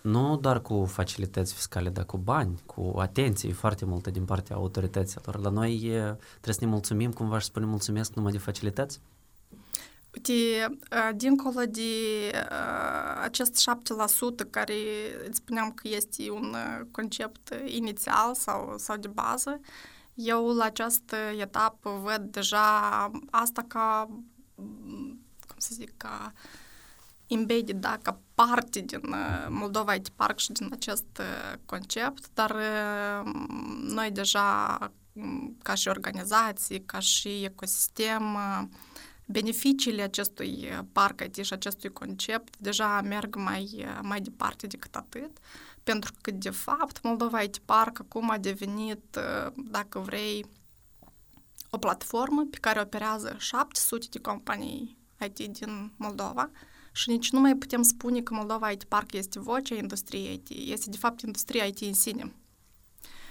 nu 0.00 0.36
doar 0.36 0.60
cu 0.60 0.84
facilități 0.84 1.54
fiscale, 1.54 1.88
dar 1.88 2.04
cu 2.04 2.16
bani, 2.16 2.60
cu 2.66 2.94
atenție 2.98 3.52
foarte 3.52 3.84
multă 3.84 4.10
din 4.10 4.24
partea 4.24 4.56
autorităților. 4.56 5.40
La 5.40 5.50
noi 5.50 5.78
trebuie 6.30 6.54
să 6.54 6.64
ne 6.64 6.66
mulțumim 6.66 7.12
cumva 7.12 7.38
și 7.38 7.46
spunem 7.46 7.68
mulțumesc 7.68 8.14
numai 8.14 8.32
de 8.32 8.38
facilități? 8.38 9.00
Uite, 10.14 10.32
dincolo 11.16 11.60
de 11.68 11.82
acest 13.22 13.70
7% 14.44 14.50
care 14.50 14.74
îți 15.28 15.36
spuneam 15.36 15.72
că 15.72 15.88
este 15.88 16.30
un 16.30 16.56
concept 16.90 17.54
inițial 17.64 18.34
sau, 18.34 18.74
sau 18.78 18.96
de 18.96 19.08
bază, 19.08 19.60
eu 20.24 20.54
la 20.54 20.64
această 20.64 21.16
etapă 21.16 22.00
văd 22.02 22.22
deja 22.22 23.10
asta 23.30 23.64
ca, 23.68 24.08
cum 25.46 25.56
să 25.56 25.70
zic, 25.72 25.96
ca 25.96 26.32
embedded, 27.26 27.76
da, 27.76 27.98
ca 28.02 28.20
parte 28.34 28.80
din 28.80 29.00
Moldova 29.48 29.94
IT 29.94 30.08
Park 30.08 30.38
și 30.38 30.52
din 30.52 30.68
acest 30.72 31.22
concept, 31.64 32.28
dar 32.34 32.56
noi 33.80 34.10
deja 34.10 34.78
ca 35.62 35.74
și 35.74 35.88
organizații, 35.88 36.84
ca 36.84 36.98
și 36.98 37.44
ecosistem, 37.44 38.38
beneficiile 39.30 40.02
acestui 40.02 40.68
parc 40.92 41.20
IT 41.20 41.44
și 41.44 41.52
acestui 41.52 41.92
concept 41.92 42.56
deja 42.58 43.00
merg 43.00 43.37
mai, 43.37 43.87
mai 44.02 44.20
departe 44.20 44.66
decât 44.66 44.96
atât. 44.96 45.30
Uh, 45.38 45.70
pentru 45.82 46.12
că, 46.20 46.30
de 46.30 46.50
fapt, 46.50 47.02
Moldova 47.02 47.40
IT 47.40 47.58
Park 47.58 47.99
acum 47.99 48.30
a 48.30 48.38
devenit, 48.38 49.18
dacă 49.56 49.99
vrei, 49.99 50.44
o 51.70 51.78
platformă 51.78 52.46
pe 52.50 52.58
care 52.60 52.80
operează 52.80 53.37
700 53.38 54.06
de 54.10 54.18
companii 54.18 54.96
IT 55.25 55.58
din 55.58 55.92
Moldova 55.96 56.50
și 56.92 57.10
nici 57.10 57.30
nu 57.30 57.40
mai 57.40 57.56
putem 57.56 57.82
spune 57.82 58.20
că 58.20 58.34
Moldova 58.34 58.70
IT 58.70 58.84
Park 58.84 59.12
este 59.12 59.40
vocea 59.40 59.75
industriei 59.75 60.32
IT, 60.32 60.70
este 60.70 60.90
de 60.90 60.96
fapt 60.96 61.20
industria 61.20 61.64
IT 61.64 61.80
în 61.80 61.94
sine. 61.94 62.34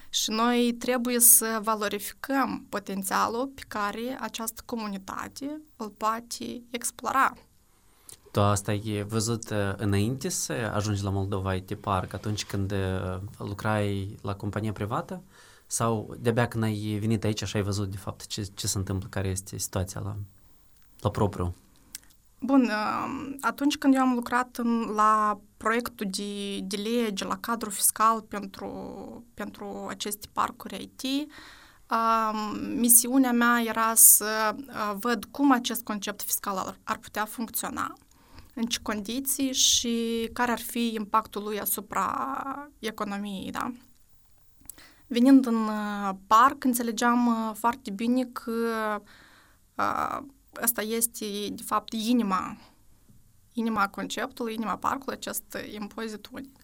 Și 0.10 0.30
noi 0.30 0.76
trebuie 0.80 1.20
să 1.20 1.60
valorificăm 1.64 2.66
potențialul 2.70 3.48
pe 3.56 3.62
care 3.68 4.18
această 4.20 4.62
comunitate 4.66 5.62
îl 5.76 5.90
poate 5.90 6.62
explora. 6.70 7.34
Tu 8.32 8.40
asta 8.42 8.72
ai 8.72 9.06
văzut 9.08 9.54
înainte 9.78 10.30
să 10.30 10.54
ajungi 10.54 11.04
la 11.04 11.10
Moldova 11.10 11.54
IT 11.54 11.76
Park, 11.76 12.14
atunci 12.14 12.46
când 12.46 12.74
lucrai 13.38 14.18
la 14.22 14.36
companie 14.36 14.72
privată? 14.72 15.22
Sau 15.68 16.16
de-abia 16.20 16.48
când 16.48 16.64
ai 16.64 16.98
venit 17.00 17.24
aici 17.24 17.44
și 17.44 17.56
ai 17.56 17.62
văzut 17.62 17.90
de 17.90 17.98
fapt 17.98 18.28
ce, 18.28 18.48
ce 18.56 18.68
se 18.68 18.78
întâmplă, 18.78 19.08
care 19.10 19.28
este 19.28 19.58
situația 19.58 20.02
la, 20.02 20.16
la 21.00 21.10
propriu? 21.10 21.56
Bun, 22.42 22.72
atunci 23.42 23.78
când 23.78 23.96
eu 23.96 24.02
am 24.02 24.14
lucrat 24.14 24.58
în, 24.58 24.80
la 24.96 25.40
proiectul 25.58 26.08
de, 26.10 26.60
de 26.60 26.76
lege, 26.76 27.26
la 27.26 27.38
cadrul 27.38 27.72
fiscal 27.72 28.22
pentru, 28.22 28.70
pentru 29.34 29.86
aceste 29.90 30.28
parcuri 30.34 30.82
IT, 30.82 31.32
misiunea 32.76 33.32
mea 33.32 33.62
era 33.62 33.94
să 33.94 34.56
văd 35.00 35.26
cum 35.26 35.52
acest 35.52 35.84
concept 35.84 36.22
fiscal 36.22 36.58
ar, 36.58 36.80
ar 36.84 36.98
putea 36.98 37.26
funcționa 37.26 37.98
în 38.54 38.66
ce 38.66 38.80
condiții 38.82 39.54
și 39.54 40.30
care 40.34 40.52
ar 40.52 40.60
fi 40.60 40.94
impactul 40.94 41.44
lui 41.44 41.60
asupra 41.60 42.70
economiei, 42.80 43.52
da? 43.52 43.72
Venind 45.08 45.46
în 45.46 45.56
uh, 45.56 46.10
parc, 46.28 46.64
înțelegeam 46.64 47.28
uh, 47.28 47.56
foarte 47.56 47.92
bine 47.92 48.24
că 48.24 48.52
uh, 49.76 50.18
asta 50.62 50.82
este, 50.82 51.26
de 51.52 51.64
fapt, 51.64 51.94
inima, 51.94 52.58
inima 53.54 53.88
conceptului, 53.88 54.54
inima 54.54 54.78
parcului, 54.78 55.16
acest 55.16 55.58
impozit 55.72 56.28
unic. 56.32 56.56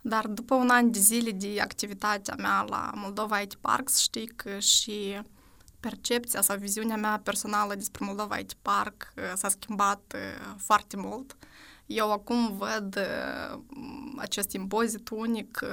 Dar 0.00 0.26
după 0.26 0.54
un 0.54 0.68
an 0.68 0.90
de 0.90 0.98
zile 0.98 1.30
de 1.30 1.60
activitatea 1.60 2.34
mea 2.38 2.64
la 2.68 2.90
Moldova 2.94 3.40
IT 3.40 3.54
Parks, 3.54 3.98
știi 3.98 4.26
că 4.26 4.58
și 4.58 5.20
percepția 5.80 6.40
sau 6.40 6.56
viziunea 6.56 6.96
mea 6.96 7.20
personală 7.24 7.74
despre 7.74 8.04
Moldova 8.04 8.36
IT 8.36 8.52
Park 8.62 9.12
s-a 9.34 9.48
schimbat 9.48 10.16
foarte 10.56 10.96
mult. 10.96 11.36
Eu 11.86 12.12
acum 12.12 12.56
văd 12.56 12.98
acest 14.16 14.52
impozit 14.52 15.08
unic 15.08 15.64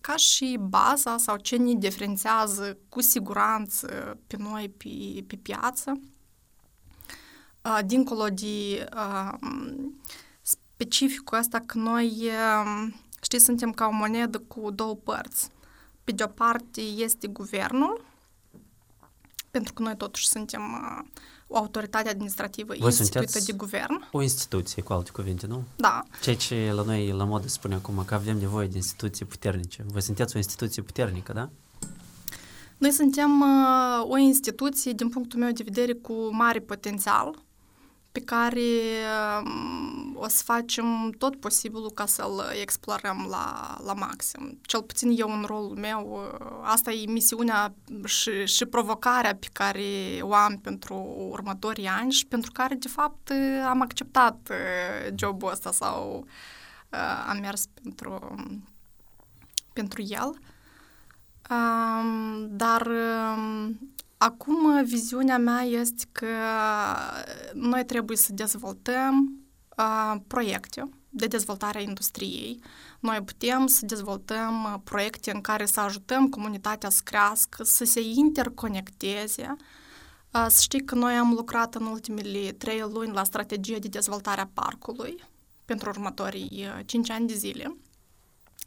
ca 0.00 0.16
și 0.16 0.58
baza 0.60 1.16
sau 1.16 1.36
ce 1.36 1.56
ne 1.56 1.74
diferențiază 1.74 2.78
cu 2.88 3.00
siguranță 3.00 4.18
pe 4.26 4.36
noi 4.38 4.68
pe, 4.68 5.24
pe 5.26 5.36
piață. 5.36 6.00
Dincolo 7.86 8.26
de 8.28 8.88
specificul 10.42 11.38
ăsta 11.38 11.60
că 11.66 11.78
noi, 11.78 12.30
știi, 13.22 13.40
suntem 13.40 13.72
ca 13.72 13.86
o 13.86 13.90
monedă 13.92 14.38
cu 14.38 14.70
două 14.70 14.94
părți. 14.94 15.50
Pe 16.04 16.12
de 16.12 16.22
o 16.22 16.26
parte 16.26 16.80
este 16.80 17.26
guvernul, 17.26 18.04
pentru 19.50 19.72
că 19.72 19.82
noi 19.82 19.96
totuși 19.96 20.28
suntem 20.28 20.62
uh, 20.62 21.22
o 21.46 21.56
autoritate 21.56 22.08
administrativă 22.08 22.74
Voi 22.78 22.88
instituită 22.88 23.38
de 23.46 23.52
guvern. 23.52 24.08
o 24.12 24.22
instituție, 24.22 24.82
cu 24.82 24.92
alte 24.92 25.10
cuvinte, 25.10 25.46
nu? 25.46 25.64
Da. 25.76 26.02
Ceea 26.22 26.36
ce 26.36 26.72
la 26.74 26.82
noi 26.82 27.10
la 27.12 27.24
modă 27.24 27.48
spune 27.48 27.74
acum 27.74 28.02
că 28.06 28.14
avem 28.14 28.38
nevoie 28.38 28.66
de 28.66 28.76
instituții 28.76 29.24
puternice. 29.24 29.84
Voi 29.86 30.02
sunteți 30.02 30.34
o 30.34 30.38
instituție 30.38 30.82
puternică, 30.82 31.32
da? 31.32 31.50
Noi 32.78 32.90
suntem 32.90 33.40
uh, 33.40 34.10
o 34.10 34.16
instituție, 34.16 34.92
din 34.92 35.08
punctul 35.08 35.38
meu 35.38 35.50
de 35.50 35.62
vedere, 35.62 35.92
cu 35.92 36.28
mare 36.30 36.60
potențial 36.60 37.44
pe 38.16 38.24
care 38.24 38.60
um, 39.44 40.16
o 40.16 40.28
să 40.28 40.42
facem 40.42 41.10
tot 41.18 41.36
posibilul 41.40 41.90
ca 41.90 42.06
să-l 42.06 42.42
explorăm 42.60 43.26
la, 43.30 43.76
la 43.84 43.92
maxim. 43.92 44.58
Cel 44.62 44.82
puțin 44.82 45.14
eu 45.16 45.32
în 45.32 45.44
rolul 45.46 45.76
meu, 45.76 46.30
uh, 46.40 46.58
asta 46.62 46.92
e 46.92 47.06
misiunea 47.06 47.74
și, 48.04 48.46
și 48.46 48.64
provocarea 48.64 49.36
pe 49.36 49.46
care 49.52 49.82
o 50.20 50.34
am 50.34 50.58
pentru 50.58 50.94
următorii 51.30 51.86
ani 51.86 52.12
și 52.12 52.26
pentru 52.26 52.50
care, 52.52 52.74
de 52.74 52.88
fapt, 52.88 53.32
am 53.68 53.80
acceptat 53.80 54.48
uh, 54.50 55.14
jobul 55.14 55.50
ăsta 55.50 55.72
sau 55.72 56.26
uh, 56.90 57.26
am 57.28 57.38
mers 57.40 57.66
pentru, 57.82 58.34
pentru 59.72 60.02
el. 60.02 60.38
Um, 61.50 62.48
dar 62.50 62.86
um, 62.86 63.78
Acum, 64.18 64.84
viziunea 64.84 65.38
mea 65.38 65.62
este 65.62 66.04
că 66.12 66.26
noi 67.54 67.84
trebuie 67.84 68.16
să 68.16 68.32
dezvoltăm 68.32 69.40
uh, 69.76 70.14
proiecte 70.26 70.88
de 71.08 71.26
dezvoltare 71.26 71.78
a 71.78 71.82
industriei. 71.82 72.60
Noi 73.00 73.22
putem 73.22 73.66
să 73.66 73.86
dezvoltăm 73.86 74.80
proiecte 74.84 75.30
în 75.34 75.40
care 75.40 75.66
să 75.66 75.80
ajutăm 75.80 76.28
comunitatea 76.28 76.90
să 76.90 77.00
crească, 77.04 77.64
să 77.64 77.84
se 77.84 78.00
interconecteze. 78.00 79.56
Uh, 80.32 80.46
să 80.48 80.60
știi 80.60 80.84
că 80.84 80.94
noi 80.94 81.14
am 81.14 81.32
lucrat 81.32 81.74
în 81.74 81.86
ultimele 81.86 82.52
trei 82.52 82.80
luni 82.80 83.12
la 83.12 83.24
strategia 83.24 83.78
de 83.78 83.88
dezvoltare 83.88 84.40
a 84.40 84.50
parcului 84.54 85.24
pentru 85.64 85.88
următorii 85.88 86.66
cinci 86.86 87.10
ani 87.10 87.26
de 87.26 87.34
zile. 87.34 87.76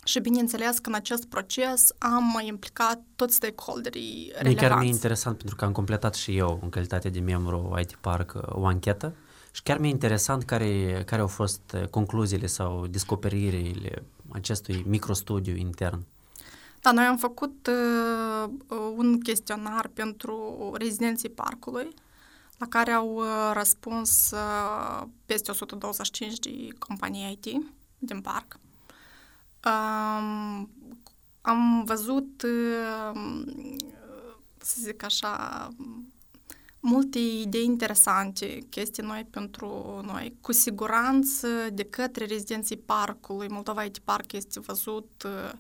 Și 0.10 0.20
bineînțeles 0.20 0.80
că 0.80 0.90
în 0.90 0.96
acest 0.96 1.26
proces 1.26 1.92
am 1.98 2.40
implicat 2.42 3.02
toți 3.16 3.36
stakeholderii 3.36 4.32
relevanți. 4.36 4.62
Chiar 4.62 4.80
mi-e 4.80 4.90
interesant 4.90 5.38
pentru 5.38 5.56
că 5.56 5.66
am 5.66 5.72
completat 5.72 6.16
și 6.16 6.38
eu, 6.38 6.60
în 6.62 6.70
calitate 6.70 7.10
de 7.10 7.20
membru 7.20 7.76
IT 7.80 7.96
Park, 7.96 8.34
o 8.46 8.66
anchetă 8.66 9.16
și 9.52 9.62
chiar 9.64 9.78
mi-e 9.78 9.90
interesant 9.90 10.44
care, 10.44 11.04
care 11.06 11.22
au 11.22 11.28
fost 11.28 11.76
concluziile 11.90 12.46
sau 12.46 12.88
descoperirile 12.88 14.04
acestui 14.32 14.84
microstudiu 14.88 15.56
intern. 15.56 16.06
Da, 16.82 16.92
noi 16.92 17.06
am 17.06 17.18
făcut 17.18 17.68
uh, 17.68 18.50
un 18.96 19.20
chestionar 19.20 19.88
pentru 19.88 20.72
rezidenții 20.78 21.30
parcului, 21.30 21.94
la 22.58 22.66
care 22.68 22.92
au 22.92 23.16
uh, 23.16 23.52
răspuns 23.54 24.32
uh, 24.32 25.08
peste 25.26 25.52
125 25.52 26.40
de 26.40 26.68
companii 26.80 27.40
IT 27.42 27.66
din 27.98 28.22
parc. 28.22 28.60
Um, 29.66 30.70
am 31.42 31.84
văzut, 31.86 32.44
uh, 32.44 33.22
să 34.58 34.76
zic 34.82 35.04
așa, 35.04 35.68
multe 36.80 37.20
idei 37.20 37.66
interesante, 37.66 38.58
chestii 38.70 39.04
noi 39.04 39.28
pentru 39.30 40.00
noi. 40.06 40.38
Cu 40.42 40.52
siguranță, 40.52 41.48
de 41.74 41.84
către 41.84 42.26
rezidenții 42.26 42.78
parcului, 42.78 43.48
Moldova 43.48 43.84
IT 43.84 43.98
Park 43.98 44.32
este 44.32 44.60
văzut 44.60 45.24
uh, 45.26 45.52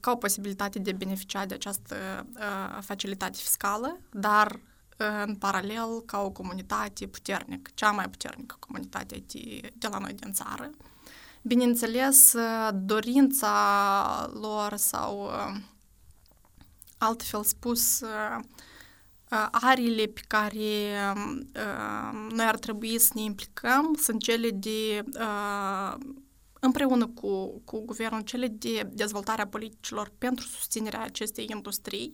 ca 0.00 0.10
o 0.10 0.16
posibilitate 0.16 0.78
de 0.78 0.92
beneficia 0.92 1.46
de 1.46 1.54
această 1.54 2.26
uh, 2.34 2.82
facilitate 2.82 3.36
fiscală, 3.36 4.00
dar 4.10 4.52
uh, 4.52 5.22
în 5.26 5.34
paralel 5.34 6.00
ca 6.06 6.20
o 6.20 6.30
comunitate 6.30 7.06
puternică, 7.06 7.70
cea 7.74 7.90
mai 7.90 8.08
puternică 8.08 8.56
comunitate 8.58 9.14
IT 9.14 9.32
de 9.78 9.88
la 9.88 9.98
noi 9.98 10.12
din 10.12 10.32
țară. 10.32 10.70
Bineînțeles, 11.46 12.34
dorința 12.74 14.30
lor 14.40 14.76
sau 14.76 15.30
altfel 16.98 17.42
spus, 17.42 18.02
ariile 19.50 20.06
pe 20.06 20.20
care 20.26 20.96
noi 22.30 22.44
ar 22.46 22.58
trebui 22.58 22.98
să 22.98 23.10
ne 23.14 23.22
implicăm 23.22 23.96
sunt 24.00 24.22
cele 24.22 24.50
de 24.50 25.04
împreună 26.60 27.06
cu, 27.06 27.60
cu 27.64 27.84
guvernul 27.84 28.20
cele 28.20 28.46
de 28.46 28.88
dezvoltare 28.92 29.42
a 29.42 29.46
politicilor 29.46 30.12
pentru 30.18 30.46
susținerea 30.46 31.02
acestei 31.02 31.46
industrii, 31.50 32.12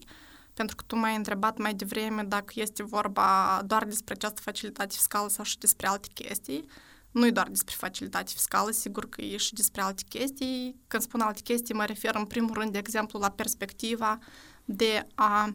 pentru 0.54 0.76
că 0.76 0.84
tu 0.86 0.96
m-ai 0.96 1.16
întrebat 1.16 1.58
mai 1.58 1.74
devreme 1.74 2.22
dacă 2.22 2.52
este 2.54 2.82
vorba 2.82 3.62
doar 3.66 3.84
despre 3.84 4.14
această 4.14 4.40
facilitate 4.40 4.94
fiscală 4.94 5.28
sau 5.28 5.44
și 5.44 5.58
despre 5.58 5.86
alte 5.86 6.08
chestii. 6.14 6.64
Nu 7.10 7.26
e 7.26 7.30
doar 7.30 7.48
despre 7.48 7.74
facilitate 7.78 8.30
fiscală, 8.34 8.70
sigur 8.70 9.08
că 9.08 9.22
e 9.22 9.36
și 9.36 9.54
despre 9.54 9.80
alte 9.80 10.02
chestii. 10.08 10.80
Când 10.86 11.02
spun 11.02 11.20
alte 11.20 11.40
chestii, 11.40 11.74
mă 11.74 11.84
refer 11.84 12.14
în 12.14 12.24
primul 12.24 12.54
rând, 12.54 12.72
de 12.72 12.78
exemplu, 12.78 13.18
la 13.18 13.30
perspectiva 13.30 14.18
de 14.64 15.06
a 15.14 15.54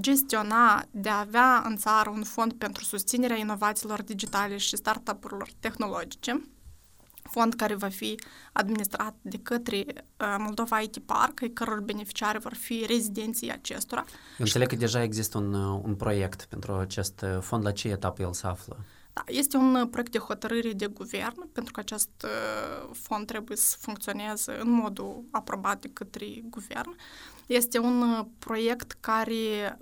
gestiona, 0.00 0.84
de 0.90 1.08
a 1.08 1.18
avea 1.18 1.62
în 1.64 1.76
țară 1.76 2.10
un 2.10 2.22
fond 2.22 2.52
pentru 2.52 2.84
susținerea 2.84 3.36
inovațiilor 3.36 4.02
digitale 4.02 4.56
și 4.56 4.76
startup-urilor 4.76 5.48
tehnologice, 5.60 6.48
fond 7.22 7.54
care 7.54 7.74
va 7.74 7.88
fi 7.88 8.14
administrat 8.52 9.14
de 9.22 9.38
către 9.42 9.84
Moldova 10.38 10.78
IT 10.80 10.98
Park, 10.98 11.42
ai 11.42 11.48
căror 11.48 11.80
beneficiari 11.80 12.38
vor 12.38 12.54
fi 12.54 12.84
rezidenții 12.86 13.52
acestora. 13.52 14.04
Eu 14.06 14.14
înțeleg 14.38 14.68
că 14.68 14.76
deja 14.76 15.02
există 15.02 15.38
un, 15.38 15.54
un 15.54 15.94
proiect 15.94 16.44
pentru 16.44 16.72
acest 16.72 17.24
fond. 17.40 17.64
La 17.64 17.72
ce 17.72 17.88
etapă 17.88 18.22
el 18.22 18.32
se 18.32 18.46
află? 18.46 18.76
Da, 19.14 19.22
este 19.26 19.56
un 19.56 19.88
proiect 19.88 20.12
de 20.12 20.18
hotărâre 20.18 20.72
de 20.72 20.86
guvern, 20.86 21.52
pentru 21.52 21.72
că 21.72 21.80
acest 21.80 22.10
fond 22.92 23.26
trebuie 23.26 23.56
să 23.56 23.76
funcționeze 23.80 24.60
în 24.60 24.70
modul 24.70 25.24
aprobat 25.30 25.80
de 25.80 25.90
către 25.92 26.26
guvern. 26.50 26.96
Este 27.46 27.78
un 27.78 28.28
proiect 28.38 28.96
care 29.00 29.76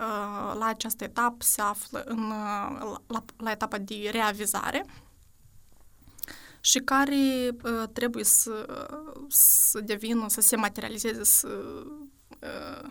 la 0.57 0.65
această 0.65 1.03
etapă 1.03 1.43
se 1.43 1.61
află 1.61 2.03
în, 2.05 2.27
la, 3.07 3.23
la 3.37 3.51
etapa 3.51 3.77
de 3.77 4.09
reavizare 4.11 4.85
și 6.65 6.79
care 6.79 7.49
uh, 7.63 7.83
trebuie 7.93 8.23
să, 8.23 8.85
să 9.27 9.79
devină, 9.79 10.25
să 10.29 10.41
se 10.41 10.55
materializeze, 10.55 11.23
să... 11.23 11.47
Uh, 12.39 12.89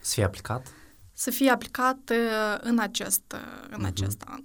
să 0.00 0.12
fie 0.14 0.24
aplicat? 0.24 0.66
Să 1.12 1.30
fie 1.30 1.50
aplicat 1.50 2.10
uh, 2.10 2.58
în 2.60 2.78
acest, 2.78 3.36
în 3.70 3.82
uh-huh. 3.82 3.86
acest 3.86 4.22
an. 4.26 4.40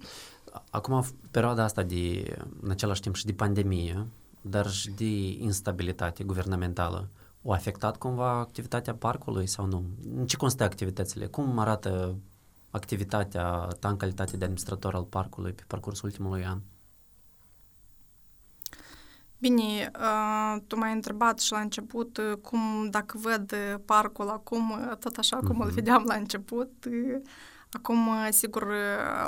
Acum, 0.70 1.04
perioada 1.30 1.62
asta 1.62 1.82
de, 1.82 2.36
în 2.60 2.70
același 2.70 3.00
timp 3.00 3.14
și 3.14 3.24
de 3.24 3.32
pandemie, 3.32 4.06
dar 4.40 4.70
și 4.70 4.90
de 4.90 5.28
instabilitate 5.28 6.24
guvernamentală, 6.24 7.08
o 7.42 7.52
afectat 7.52 7.96
cumva 7.96 8.30
activitatea 8.30 8.94
parcului 8.94 9.46
sau 9.46 9.66
nu? 9.66 9.84
În 10.16 10.26
ce 10.26 10.36
constă 10.36 10.64
activitățile? 10.64 11.26
Cum 11.26 11.58
arată 11.58 12.16
activitatea 12.70 13.66
ta 13.80 13.88
în 13.88 13.96
calitate 13.96 14.36
de 14.36 14.44
administrator 14.44 14.94
al 14.94 15.04
parcului 15.04 15.52
pe 15.52 15.64
parcursul 15.66 16.08
ultimului 16.08 16.44
an? 16.44 16.58
Bine, 19.40 19.90
tu 20.66 20.78
m-ai 20.78 20.92
întrebat 20.92 21.40
și 21.40 21.52
la 21.52 21.60
început 21.60 22.20
cum, 22.42 22.88
dacă 22.90 23.18
văd 23.18 23.54
parcul 23.84 24.28
acum, 24.28 24.96
tot 24.98 25.16
așa 25.16 25.36
cum 25.36 25.56
uh-huh. 25.56 25.60
îl 25.60 25.66
mhm. 25.66 25.74
vedeam 25.74 26.04
la 26.06 26.14
început. 26.14 26.70
Acum, 27.72 28.10
sigur, 28.30 28.74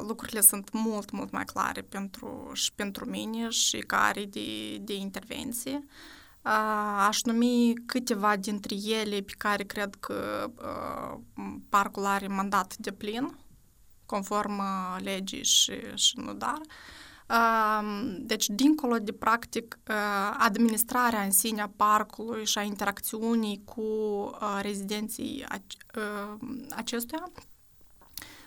lucrurile 0.08 0.40
sunt 0.40 0.72
mult, 0.72 1.10
mult 1.10 1.30
mai 1.30 1.44
clare 1.44 1.80
pentru, 1.80 2.50
și 2.52 2.72
pentru 2.72 3.04
mine 3.04 3.48
și 3.48 3.78
care 3.78 4.24
de, 4.24 4.76
de 4.80 4.94
intervenție. 4.94 5.84
Aș 7.06 7.22
numi 7.22 7.74
câteva 7.86 8.36
dintre 8.36 8.74
ele 8.74 9.20
pe 9.20 9.32
care 9.38 9.64
cred 9.64 9.94
că 9.94 10.50
parcul 11.68 12.04
are 12.04 12.26
mandat 12.26 12.76
de 12.76 12.90
plin, 12.92 13.38
conform 14.06 14.62
legii 14.98 15.44
și, 15.44 15.72
și 15.94 16.18
nu 16.18 16.34
dar. 16.34 16.60
Deci, 18.18 18.46
dincolo 18.48 18.98
de, 18.98 19.12
practic, 19.12 19.78
administrarea 20.38 21.22
în 21.22 21.30
sine 21.30 21.60
a 21.60 21.70
parcului 21.76 22.46
și 22.46 22.58
a 22.58 22.62
interacțiunii 22.62 23.62
cu 23.64 23.84
rezidenții 24.60 25.46
acestuia, 26.76 27.30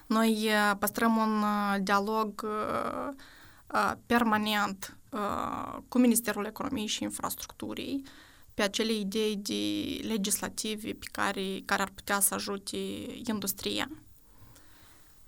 noi 0.07 0.49
păstrăm 0.79 1.17
un 1.17 1.43
dialog 1.83 2.47
permanent 4.05 4.97
cu 5.87 5.97
Ministerul 5.97 6.45
Economiei 6.45 6.87
și 6.87 7.03
Infrastructurii 7.03 8.03
pe 8.53 8.61
acele 8.61 8.93
idei 8.93 9.35
de 9.35 10.07
legislative 10.07 10.91
pe 10.91 11.05
care, 11.11 11.61
care 11.65 11.81
ar 11.81 11.91
putea 11.95 12.19
să 12.19 12.33
ajute 12.33 12.77
industria. 13.25 13.89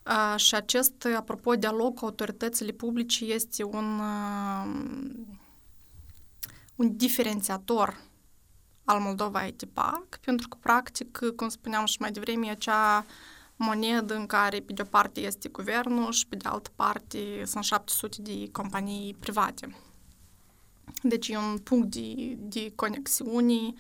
A, 0.04 0.36
și 0.36 0.56
acest, 0.56 1.08
apropo, 1.18 1.56
dialog 1.56 2.00
cu 2.00 2.06
autoritățile 2.06 2.72
publice 2.72 3.26
este 3.26 3.64
un, 3.64 4.02
un 6.76 6.98
diferențiator 6.98 8.02
al 8.84 9.00
Moldova 9.00 9.44
IT 9.44 9.64
Park, 9.74 10.18
pentru 10.22 10.48
că, 10.48 10.58
practic, 10.62 11.20
cum 11.36 11.50
spuneam 11.50 11.86
și 11.86 11.98
mai 12.00 12.12
devreme, 12.12 12.48
e 12.48 12.50
acea 12.52 13.06
monedă 13.56 14.16
în 14.16 14.26
care, 14.26 14.60
pe 14.60 14.74
de 14.74 14.82
o 14.82 14.86
parte, 14.86 15.20
este 15.20 15.50
guvernul 15.50 16.12
și, 16.12 16.28
pe 16.28 16.36
de 16.36 16.48
altă 16.48 16.70
parte, 16.76 17.44
sunt 17.46 17.64
700 17.64 18.22
de 18.22 18.50
companii 18.52 19.16
private. 19.20 19.76
Deci 21.02 21.28
e 21.28 21.38
un 21.38 21.58
punct 21.58 21.96
de, 21.96 22.38
de 22.40 22.72
conexiune. 22.76 23.74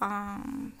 Um... 0.00 0.74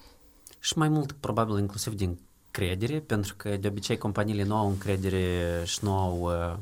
Și 0.58 0.78
mai 0.78 0.88
mult, 0.88 1.12
probabil, 1.12 1.58
inclusiv 1.58 1.94
din 1.94 2.18
încredere, 2.46 3.00
pentru 3.00 3.34
că 3.36 3.56
de 3.56 3.68
obicei 3.68 3.98
companiile 3.98 4.42
nu 4.44 4.56
au 4.56 4.68
încredere 4.68 5.62
și 5.64 5.78
nu 5.82 5.98
au 5.98 6.20
uh, 6.20 6.56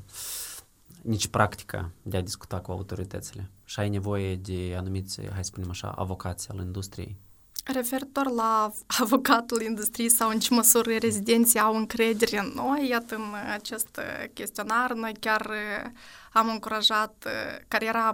nici 1.03 1.27
practica 1.27 1.91
de 2.03 2.17
a 2.17 2.23
discuta 2.23 2.61
cu 2.61 2.71
autoritățile 2.71 3.51
și 3.65 3.81
ai 3.81 3.89
nevoie 3.89 4.37
de 4.37 4.75
anumiți, 4.77 5.21
hai 5.21 5.45
să 5.45 5.51
spunem 5.53 5.71
așa, 5.71 5.89
avocați 5.89 6.51
al 6.51 6.59
industriei. 6.59 7.17
Referitor 7.65 8.31
la 8.31 8.73
avocatul 8.87 9.63
industriei 9.63 10.09
sau 10.09 10.31
în 10.31 10.39
ce 10.39 10.55
măsură 10.55 10.91
rezidenții 10.99 11.61
au 11.61 11.77
încredere 11.77 12.39
în 12.39 12.53
noi, 12.55 12.89
iată 12.89 13.15
în 13.15 13.35
acest 13.53 14.01
chestionar, 14.33 14.93
noi 14.93 15.13
chiar 15.21 15.47
uh, 15.47 15.91
am 16.33 16.49
încurajat, 16.49 17.25
uh, 17.27 17.65
care 17.69 17.85
era 17.85 18.07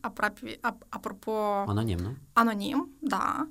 apropo, 0.00 0.40
apropo 0.88 1.32
anonim, 1.66 1.98
nu? 1.98 2.16
Anonim, 2.32 2.90
da. 2.98 3.48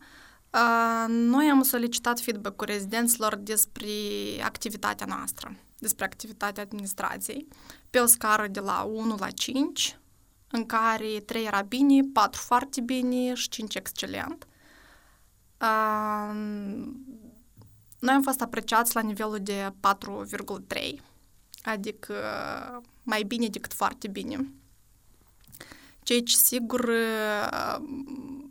Noi 1.08 1.50
am 1.50 1.62
solicitat 1.62 2.20
feedback-ul 2.20 2.65
rezidenților 2.65 3.36
despre 3.36 3.88
activitatea 4.43 5.06
noastră, 5.06 5.56
despre 5.80 6.06
activitatea 6.06 6.63
administrației, 6.63 7.48
pe 7.89 8.00
o 8.00 8.06
scară 8.06 8.48
de 8.48 8.60
la 8.60 8.82
1 8.82 9.15
la 9.20 9.30
5, 9.30 10.00
în 10.52 10.65
care 10.65 11.20
3 11.26 11.46
era 11.46 11.62
bine, 11.62 12.02
4 12.13 12.41
foarte 12.41 12.82
bine 12.82 13.34
și 13.34 13.50
5 13.50 13.76
excelent. 13.76 14.46
Noi 18.00 18.13
am 18.13 18.22
fost 18.22 18.41
apreciați 18.41 18.96
la 18.96 19.02
nivelul 19.02 19.39
de 19.41 19.74
4,3, 19.80 21.00
adică 21.63 22.13
mai 23.04 23.24
bine 23.24 23.48
decât 23.48 23.74
foarte 23.74 24.08
bine. 24.08 24.52
Ceea 26.04 26.22
ce, 26.22 26.36
sigur, 26.36 26.89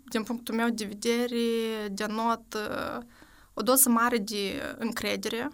din 0.09 0.23
punctul 0.23 0.55
meu 0.55 0.69
de 0.69 0.85
vedere, 0.85 1.89
denot 1.89 2.57
o 3.55 3.63
doză 3.63 3.89
mare 3.89 4.19
de 4.19 4.75
încredere 4.79 5.51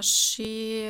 și 0.00 0.80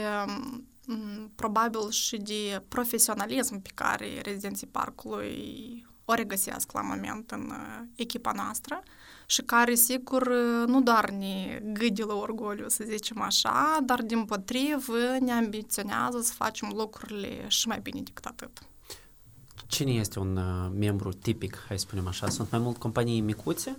probabil 1.34 1.90
și 1.90 2.16
de 2.16 2.62
profesionalism 2.68 3.62
pe 3.62 3.70
care 3.74 4.20
rezidenții 4.20 4.66
parcului 4.66 5.86
o 6.04 6.14
regăsesc 6.14 6.72
la 6.72 6.80
moment 6.80 7.30
în 7.30 7.52
echipa 7.94 8.32
noastră 8.32 8.82
și 9.30 9.42
care, 9.42 9.74
sigur, 9.74 10.28
nu 10.66 10.82
doar 10.82 11.10
ne 11.10 11.62
gâdi 11.72 12.02
la 12.02 12.14
orgoliu, 12.14 12.68
să 12.68 12.84
zicem 12.88 13.20
așa, 13.20 13.78
dar, 13.82 14.02
din 14.02 14.24
potrivă, 14.24 15.16
ne 15.20 15.32
ambiționează 15.32 16.20
să 16.20 16.32
facem 16.32 16.72
lucrurile 16.74 17.48
și 17.48 17.68
mai 17.68 17.80
bine 17.80 18.00
decât 18.00 18.24
atât. 18.24 18.50
Cine 19.66 19.92
este 19.92 20.18
un 20.18 20.36
uh, 20.36 20.70
membru 20.74 21.12
tipic, 21.12 21.64
hai 21.66 21.78
să 21.78 21.84
spunem 21.86 22.06
așa? 22.06 22.28
Sunt 22.28 22.50
mai 22.50 22.60
mult 22.60 22.76
companii 22.76 23.20
micuțe 23.20 23.76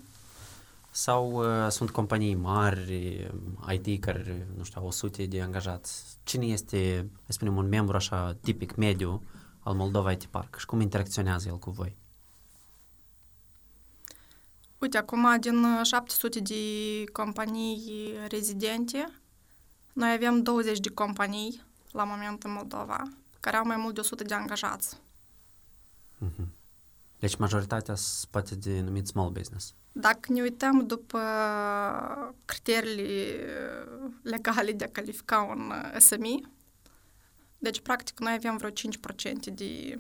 sau 0.92 1.32
uh, 1.32 1.70
sunt 1.70 1.90
companii 1.90 2.36
mari, 2.36 3.28
IT 3.72 4.02
care, 4.02 4.48
nu 4.58 4.64
știu, 4.64 4.86
100 4.86 5.24
de 5.24 5.42
angajați? 5.42 6.04
Cine 6.24 6.46
este, 6.46 6.78
hai 6.98 7.26
să 7.26 7.32
spunem, 7.32 7.56
un 7.56 7.68
membru 7.68 7.96
așa 7.96 8.38
tipic, 8.42 8.76
mediu 8.76 9.24
al 9.60 9.74
Moldova 9.74 10.12
IT 10.12 10.26
Park 10.26 10.56
și 10.58 10.66
cum 10.66 10.82
interacționează 10.82 11.48
el 11.48 11.58
cu 11.58 11.70
voi? 11.70 11.98
Uite, 14.80 14.98
acum 14.98 15.40
din 15.40 15.84
700 15.84 16.40
de 16.40 16.56
companii 17.12 18.14
rezidente, 18.28 19.14
noi 19.94 20.12
avem 20.12 20.44
20 20.44 20.80
de 20.80 20.90
companii 20.90 21.64
la 21.92 22.04
moment 22.04 22.44
în 22.44 22.52
Moldova, 22.52 23.04
care 23.40 23.58
au 23.58 23.66
mai 23.66 23.78
mult 23.78 23.94
de 23.94 24.00
100 24.00 24.24
de 24.24 24.34
angajați. 24.34 24.98
Mm-hmm. 26.26 26.48
Deci 27.20 27.36
majoritatea 27.36 27.96
sunt 27.96 28.32
poate 28.32 28.56
de 28.56 28.82
numit 28.82 29.08
small 29.08 29.30
business. 29.30 29.74
Dacă 29.92 30.34
ne 30.34 30.42
uităm 30.42 30.86
după 30.88 31.20
criteriile 32.46 33.48
legale 34.22 34.72
de 34.72 34.84
a 34.84 34.90
califica 34.90 35.42
un 35.42 35.74
SMI, 35.98 36.42
deci 37.58 37.82
practic 37.82 38.20
noi 38.20 38.34
avem 38.34 38.58
vreo 38.58 38.70
5% 38.70 38.74
de 39.54 40.00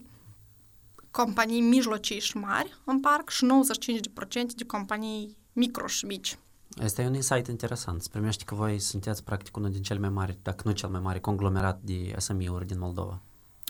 companii 1.11 1.61
mijlocii 1.61 2.19
și 2.19 2.37
mari 2.37 2.77
în 2.83 2.99
parc 2.99 3.29
și 3.29 3.45
95% 3.45 4.55
de 4.55 4.65
companii 4.67 5.37
micro 5.53 5.87
și 5.87 6.05
mici. 6.05 6.37
Este 6.81 7.05
un 7.05 7.13
insight 7.13 7.47
interesant. 7.47 8.01
Se 8.01 8.09
primește 8.11 8.43
că 8.43 8.55
voi 8.55 8.79
sunteți 8.79 9.23
practic 9.23 9.55
unul 9.55 9.71
din 9.71 9.81
cele 9.81 9.99
mai 9.99 10.09
mari, 10.09 10.37
dacă 10.41 10.61
nu 10.65 10.71
cel 10.71 10.89
mai 10.89 10.99
mare, 10.99 11.19
conglomerat 11.19 11.79
de 11.81 12.15
SMI-uri 12.17 12.65
din 12.65 12.79
Moldova. 12.79 13.21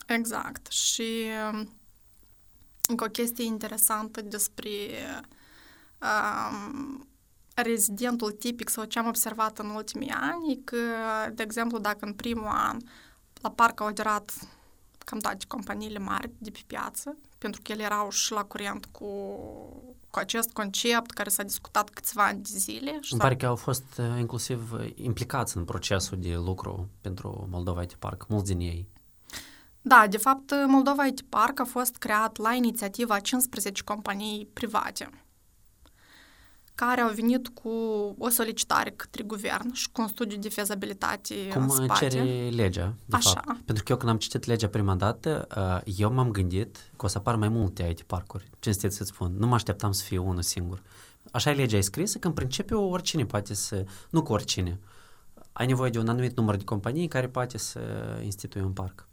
Exact. 0.08 0.72
Și 0.72 1.26
um, 1.52 1.78
încă 2.88 3.04
o 3.04 3.08
chestie 3.08 3.46
interesantă 3.46 4.22
despre 4.22 4.70
um, 6.02 7.08
rezidentul 7.54 8.32
tipic 8.32 8.70
sau 8.70 8.84
ce 8.84 9.00
am 9.00 9.08
observat 9.08 9.60
în 9.60 9.70
ultimii 9.70 10.10
ani 10.10 10.52
e 10.52 10.60
că, 10.64 10.78
de 11.34 11.44
exemplu, 11.44 11.78
dacă 11.78 12.06
în 12.06 12.14
primul 12.14 12.48
an 12.48 12.78
la 13.42 13.52
parc 13.52 13.80
au 13.80 13.88
aderat 13.88 14.32
cam 15.10 15.20
toate 15.20 15.46
companiile 15.48 16.00
mari 16.00 16.32
de 16.38 16.50
pe 16.50 16.60
piață, 16.68 17.18
pentru 17.38 17.62
că 17.64 17.72
ele 17.72 17.84
erau 17.84 18.10
și 18.10 18.32
la 18.32 18.44
curent 18.44 18.86
cu, 18.86 19.06
cu 20.10 20.20
acest 20.20 20.52
concept 20.52 21.12
care 21.12 21.30
s-a 21.30 21.44
discutat 21.44 21.90
câțiva 21.90 22.26
ani 22.26 22.42
de 22.42 22.50
zile. 22.58 22.98
Și 23.02 23.14
Îmi 23.14 23.22
pare 23.22 23.36
că 23.36 23.46
au 23.46 23.56
fost 23.56 23.84
uh, 23.98 24.06
inclusiv 24.20 24.72
uh, 24.74 24.92
implicați 24.96 25.58
în 25.58 25.66
procesul 25.66 26.18
de 26.20 26.34
lucru 26.34 26.90
pentru 27.02 27.48
Moldova 27.52 27.82
IT 27.82 27.94
Park, 27.94 28.26
mulți 28.28 28.46
din 28.46 28.60
ei. 28.60 28.88
Da, 29.82 30.06
de 30.10 30.18
fapt, 30.18 30.54
Moldova 30.68 31.06
IT 31.06 31.22
Park 31.22 31.60
a 31.60 31.66
fost 31.66 31.96
creat 31.96 32.38
la 32.38 32.54
inițiativa 32.54 33.20
15 33.20 33.84
companii 33.84 34.50
private 34.54 35.10
care 36.80 37.02
au 37.02 37.12
venit 37.14 37.48
cu 37.48 37.70
o 38.18 38.30
solicitare 38.30 38.90
către 38.90 39.24
guvern 39.24 39.74
și 39.74 39.92
cu 39.92 40.02
un 40.02 40.08
studiu 40.08 40.38
de 40.38 40.50
fezabilitate 40.50 41.36
Cum 41.48 41.62
în 41.62 41.70
spate. 41.70 42.08
cere 42.08 42.50
legea, 42.50 42.94
de 43.06 43.16
Așa. 43.16 43.30
fapt. 43.30 43.62
Pentru 43.66 43.84
că 43.84 43.92
eu 43.92 43.98
când 43.98 44.12
am 44.12 44.18
citit 44.18 44.46
legea 44.46 44.68
prima 44.68 44.96
dată, 44.96 45.48
uh, 45.58 45.94
eu 45.98 46.14
m-am 46.14 46.32
gândit 46.32 46.78
că 46.96 47.06
o 47.06 47.08
să 47.08 47.18
apar 47.18 47.36
mai 47.36 47.50
multe 47.50 47.84
IT 47.84 48.02
parcuri. 48.02 48.50
Cinstit 48.60 48.92
să 48.92 49.04
spun, 49.04 49.32
nu 49.38 49.48
mă 49.48 49.54
așteptam 49.54 49.92
să 49.92 50.04
fie 50.04 50.18
unul 50.18 50.42
singur. 50.42 50.82
Așa 51.32 51.50
e 51.50 51.54
legea 51.54 51.82
scrisă 51.82 52.18
că 52.18 52.28
în 52.28 52.34
principiu 52.34 52.90
oricine 52.90 53.26
poate 53.26 53.54
să, 53.54 53.86
nu 54.10 54.24
cu 54.24 54.34
oricine, 54.34 54.80
ai 55.52 55.66
nevoie 55.66 55.90
de 55.90 56.00
un 56.00 56.08
anumit 56.08 56.38
număr 56.38 56.56
de 56.56 56.64
companii 56.64 57.08
care 57.08 57.28
poate 57.28 57.58
să 57.58 57.80
instituie 58.24 58.64
un 58.64 58.72
parc. 58.72 59.08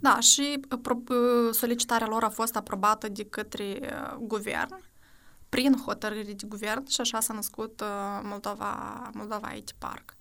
Da, 0.00 0.20
și 0.20 0.60
uh, 0.70 1.52
solicitarea 1.52 2.06
lor 2.06 2.22
a 2.22 2.28
fost 2.28 2.56
aprobată 2.56 3.08
de 3.08 3.24
către 3.24 3.78
uh, 3.82 4.16
guvern 4.20 4.76
prin 5.48 5.76
hotărâri 5.84 6.34
de 6.34 6.46
guvern 6.46 6.86
și 6.88 7.00
așa 7.00 7.20
s-a 7.20 7.34
născut 7.34 7.80
uh, 7.80 8.20
Moldova, 8.22 9.10
Moldova 9.14 9.52
IT 9.52 9.72
Park. 9.78 10.16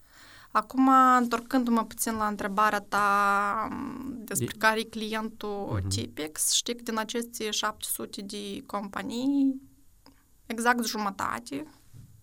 Acum, 0.52 0.90
întorcându-mă 1.18 1.86
puțin 1.86 2.16
la 2.16 2.28
întrebarea 2.28 2.80
ta 2.80 3.68
um, 3.72 4.18
despre 4.24 4.54
e... 4.56 4.58
care 4.58 4.80
e 4.80 4.84
clientul 4.84 5.80
uh-huh. 5.80 5.88
tipic, 5.88 6.38
știi 6.38 6.76
că 6.76 6.82
din 6.84 6.98
aceste 6.98 7.52
700 7.52 8.22
de 8.22 8.64
companii, 8.66 9.62
exact 10.46 10.86
jumătate, 10.86 11.66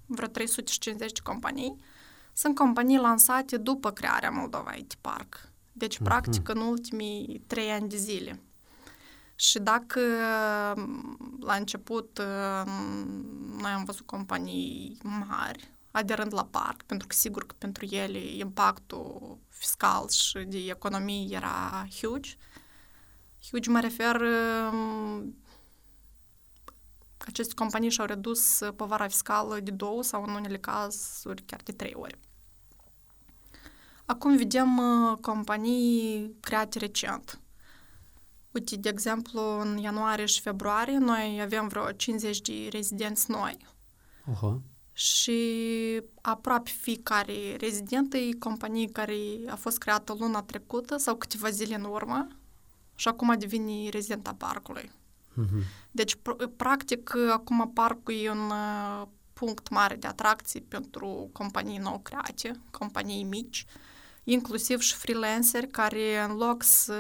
vreo 0.07 0.29
350 0.29 1.13
de 1.13 1.21
companii, 1.23 1.77
sunt 2.33 2.55
companii 2.55 2.99
lansate 2.99 3.57
după 3.57 3.91
crearea 3.91 4.31
Moldova 4.31 4.73
IT 4.73 4.95
Park. 5.01 5.49
Deci, 5.73 5.97
uh-huh. 5.97 6.03
practic, 6.03 6.49
în 6.49 6.61
ultimii 6.61 7.43
trei 7.47 7.71
ani 7.71 7.89
de 7.89 7.97
zile. 7.97 8.41
Și 9.45 9.59
dacă 9.59 10.01
la 11.41 11.55
început 11.55 12.19
noi 13.59 13.71
am 13.71 13.85
văzut 13.85 14.07
companii 14.07 14.99
mari 15.03 15.71
aderând 15.91 16.33
la 16.35 16.45
parc, 16.45 16.83
pentru 16.83 17.07
că 17.07 17.15
sigur 17.15 17.47
că 17.47 17.55
pentru 17.59 17.85
ele 17.85 18.19
impactul 18.19 19.39
fiscal 19.49 20.09
și 20.09 20.39
de 20.39 20.59
economie 20.59 21.37
era 21.37 21.87
huge. 22.01 22.35
Huge 23.51 23.71
mă 23.71 23.81
refer 23.81 24.23
aceste 27.19 27.55
companii 27.55 27.91
și-au 27.91 28.07
redus 28.07 28.61
povara 28.77 29.09
fiscală 29.09 29.61
de 29.61 29.71
două 29.71 30.03
sau 30.03 30.25
în 30.25 30.35
unele 30.35 30.59
cazuri 30.59 31.43
chiar 31.43 31.61
de 31.65 31.73
trei 31.73 31.95
ori. 31.97 32.19
Acum 34.05 34.37
vedem 34.37 34.81
companii 35.21 36.35
create 36.41 36.79
recent, 36.79 37.39
Uite, 38.55 38.77
de 38.77 38.89
exemplu, 38.89 39.61
în 39.61 39.77
ianuarie 39.77 40.27
și 40.27 40.41
februarie 40.41 40.99
noi 40.99 41.39
avem 41.43 41.69
vreo 41.69 41.91
50 41.91 42.41
de 42.41 42.69
rezidenți 42.71 43.31
noi. 43.31 43.57
Uh-huh. 44.31 44.61
Și 44.93 45.41
aproape 46.21 46.71
fiecare 46.71 47.57
rezident 47.57 48.15
e 48.15 48.39
companie 48.39 48.87
care 48.87 49.17
a 49.49 49.55
fost 49.55 49.79
creată 49.79 50.17
luna 50.19 50.43
trecută 50.43 50.97
sau 50.97 51.17
câteva 51.17 51.51
zile 51.51 51.75
în 51.75 51.85
urmă 51.85 52.29
și 52.95 53.09
acum 53.09 53.35
devine 53.39 53.89
rezidenta 53.89 54.35
parcului. 54.39 54.91
Uh-huh. 55.43 55.65
Deci, 55.91 56.17
practic, 56.57 57.15
acum 57.33 57.71
parcul 57.73 58.15
e 58.15 58.31
un 58.31 58.51
uh, 58.51 59.07
punct 59.33 59.69
mare 59.69 59.97
de 59.97 60.07
atracție 60.07 60.65
pentru 60.69 61.29
companii 61.33 61.79
nou 61.79 61.99
create, 61.99 62.61
companii 62.71 63.23
mici, 63.23 63.65
inclusiv 64.25 64.81
și 64.81 64.95
freelanceri 64.95 65.69
care 65.69 66.19
în 66.29 66.37
loc 66.37 66.63
să 66.63 66.95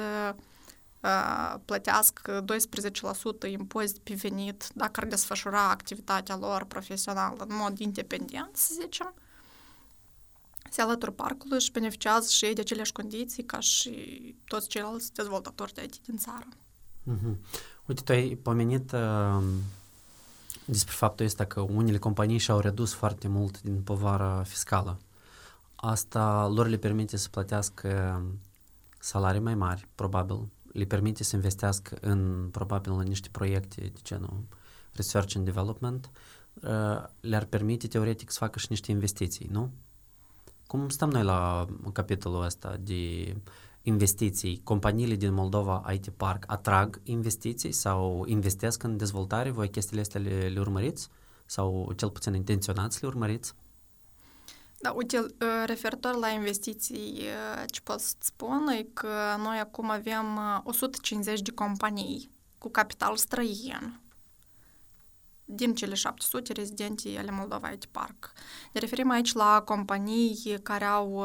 plătească 1.64 2.44
12% 3.46 3.50
impozit 3.50 3.98
pe 3.98 4.14
venit 4.14 4.68
dacă 4.74 5.00
ar 5.00 5.06
desfășura 5.06 5.70
activitatea 5.70 6.36
lor 6.36 6.64
profesională 6.64 7.44
în 7.48 7.56
mod 7.56 7.78
independent, 7.78 8.56
să 8.56 8.74
zicem, 8.80 9.14
se 10.70 10.82
alătură 10.82 11.10
parcului 11.10 11.60
și 11.60 11.70
beneficiază 11.70 12.28
și 12.28 12.44
ei 12.44 12.54
de 12.54 12.60
aceleași 12.60 12.92
condiții 12.92 13.44
ca 13.44 13.60
și 13.60 13.90
toți 14.44 14.68
ceilalți 14.68 15.12
dezvoltatori 15.12 15.72
de 15.72 15.82
IT 15.82 15.98
din 16.06 16.16
țară. 16.16 16.48
Mm-hmm. 17.12 17.36
Uite, 17.86 18.02
tu 18.02 18.12
ai 18.12 18.38
pomenit 18.42 18.92
uh, 18.92 19.42
despre 20.64 20.94
faptul 20.96 21.24
ăsta 21.26 21.44
că 21.44 21.60
unele 21.60 21.98
companii 21.98 22.38
și-au 22.38 22.58
redus 22.58 22.92
foarte 22.92 23.28
mult 23.28 23.62
din 23.62 23.82
povara 23.82 24.42
fiscală. 24.42 24.98
Asta 25.76 26.48
lor 26.48 26.66
le 26.66 26.76
permite 26.76 27.16
să 27.16 27.28
plătească 27.28 28.22
salarii 28.98 29.40
mai 29.40 29.54
mari, 29.54 29.88
probabil, 29.94 30.48
le 30.74 30.84
permite 30.84 31.24
să 31.24 31.36
investească 31.36 31.96
în, 32.00 32.48
probabil, 32.50 32.92
în 32.92 33.06
niște 33.06 33.28
proiecte 33.32 33.80
de 33.80 34.00
genul 34.02 34.42
research 34.92 35.34
and 35.36 35.44
development, 35.44 36.10
uh, 36.54 37.04
le-ar 37.20 37.44
permite, 37.44 37.86
teoretic, 37.86 38.30
să 38.30 38.38
facă 38.38 38.58
și 38.58 38.66
niște 38.68 38.90
investiții, 38.90 39.48
nu? 39.50 39.70
Cum 40.66 40.88
stăm 40.88 41.10
noi 41.10 41.22
la 41.22 41.66
capitolul 41.92 42.44
ăsta 42.44 42.76
de 42.80 43.34
investiții? 43.82 44.60
Companiile 44.64 45.14
din 45.14 45.32
Moldova 45.32 45.92
IT 45.92 46.08
Park 46.08 46.44
atrag 46.46 47.00
investiții 47.02 47.72
sau 47.72 48.24
investesc 48.26 48.82
în 48.82 48.96
dezvoltare? 48.96 49.50
Voi 49.50 49.70
chestiile 49.70 50.00
astea 50.00 50.20
le, 50.20 50.48
le 50.48 50.60
urmăriți? 50.60 51.08
Sau 51.46 51.92
cel 51.96 52.10
puțin 52.10 52.34
intenționați 52.34 53.02
le 53.02 53.08
urmăriți? 53.08 53.54
Da, 54.84 54.90
uite, 54.90 55.18
uh, 55.18 55.28
referitor 55.66 56.14
la 56.14 56.28
investiții, 56.28 57.18
uh, 57.18 57.64
ce 57.70 57.80
pot 57.80 58.00
să 58.00 58.14
spun 58.18 58.66
e 58.68 58.82
că 58.82 59.34
noi 59.38 59.58
acum 59.58 59.90
avem 59.90 60.40
150 60.64 61.38
uh, 61.38 61.44
de 61.44 61.50
companii 61.50 62.30
cu 62.58 62.68
capital 62.68 63.16
străin 63.16 64.00
din 65.44 65.74
cele 65.74 65.94
700 65.94 66.52
rezidente 66.52 67.18
ale 67.18 67.30
Moldova 67.30 67.70
IT 67.70 67.84
Park. 67.84 68.32
Ne 68.72 68.80
referim 68.80 69.10
aici 69.10 69.32
la 69.32 69.62
companii 69.64 70.58
care 70.62 70.84
au 70.84 71.24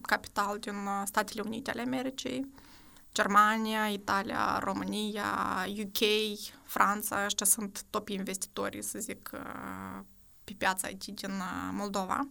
capital 0.00 0.58
din 0.58 0.74
Statele 1.04 1.42
Unite 1.44 1.70
ale 1.70 1.82
Americii, 1.82 2.52
Germania, 3.14 3.86
Italia, 3.86 4.58
România, 4.58 5.26
UK, 5.78 5.98
Franța, 6.64 7.24
ăștia 7.24 7.46
sunt 7.46 7.84
top 7.90 8.08
investitorii, 8.08 8.82
să 8.82 8.98
zic, 8.98 9.30
pe 10.44 10.54
piața 10.58 10.88
IT 10.88 11.04
din 11.04 11.32
Moldova. 11.72 12.28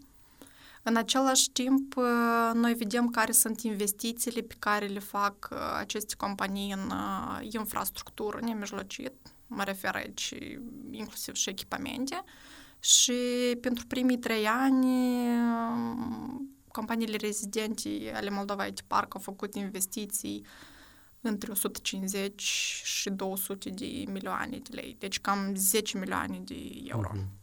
În 0.83 0.95
același 0.95 1.49
timp, 1.49 1.93
noi 2.53 2.73
vedem 2.73 3.09
care 3.09 3.31
sunt 3.31 3.61
investițiile 3.61 4.41
pe 4.41 4.55
care 4.59 4.85
le 4.85 4.99
fac 4.99 5.49
aceste 5.77 6.15
companii 6.17 6.71
în 6.71 6.91
infrastructură 7.41 8.39
nemijlocit, 8.41 9.13
mă 9.47 9.63
refer 9.63 9.95
aici 9.95 10.33
inclusiv 10.91 11.35
și 11.35 11.49
echipamente, 11.49 12.23
și 12.79 13.13
pentru 13.61 13.85
primii 13.87 14.17
trei 14.17 14.47
ani 14.47 14.87
companiile 16.71 17.17
rezidente 17.17 18.11
ale 18.15 18.29
Moldova 18.29 18.65
IT 18.65 18.81
Park 18.81 19.13
au 19.15 19.21
făcut 19.21 19.55
investiții 19.55 20.45
între 21.21 21.51
150 21.51 22.41
și 22.83 23.09
200 23.09 23.69
de 23.69 24.03
milioane 24.07 24.57
de 24.57 24.69
lei, 24.75 24.95
deci 24.99 25.19
cam 25.19 25.55
10 25.55 25.97
milioane 25.97 26.39
de 26.39 26.55
euro. 26.83 27.11
Mm-hmm. 27.15 27.40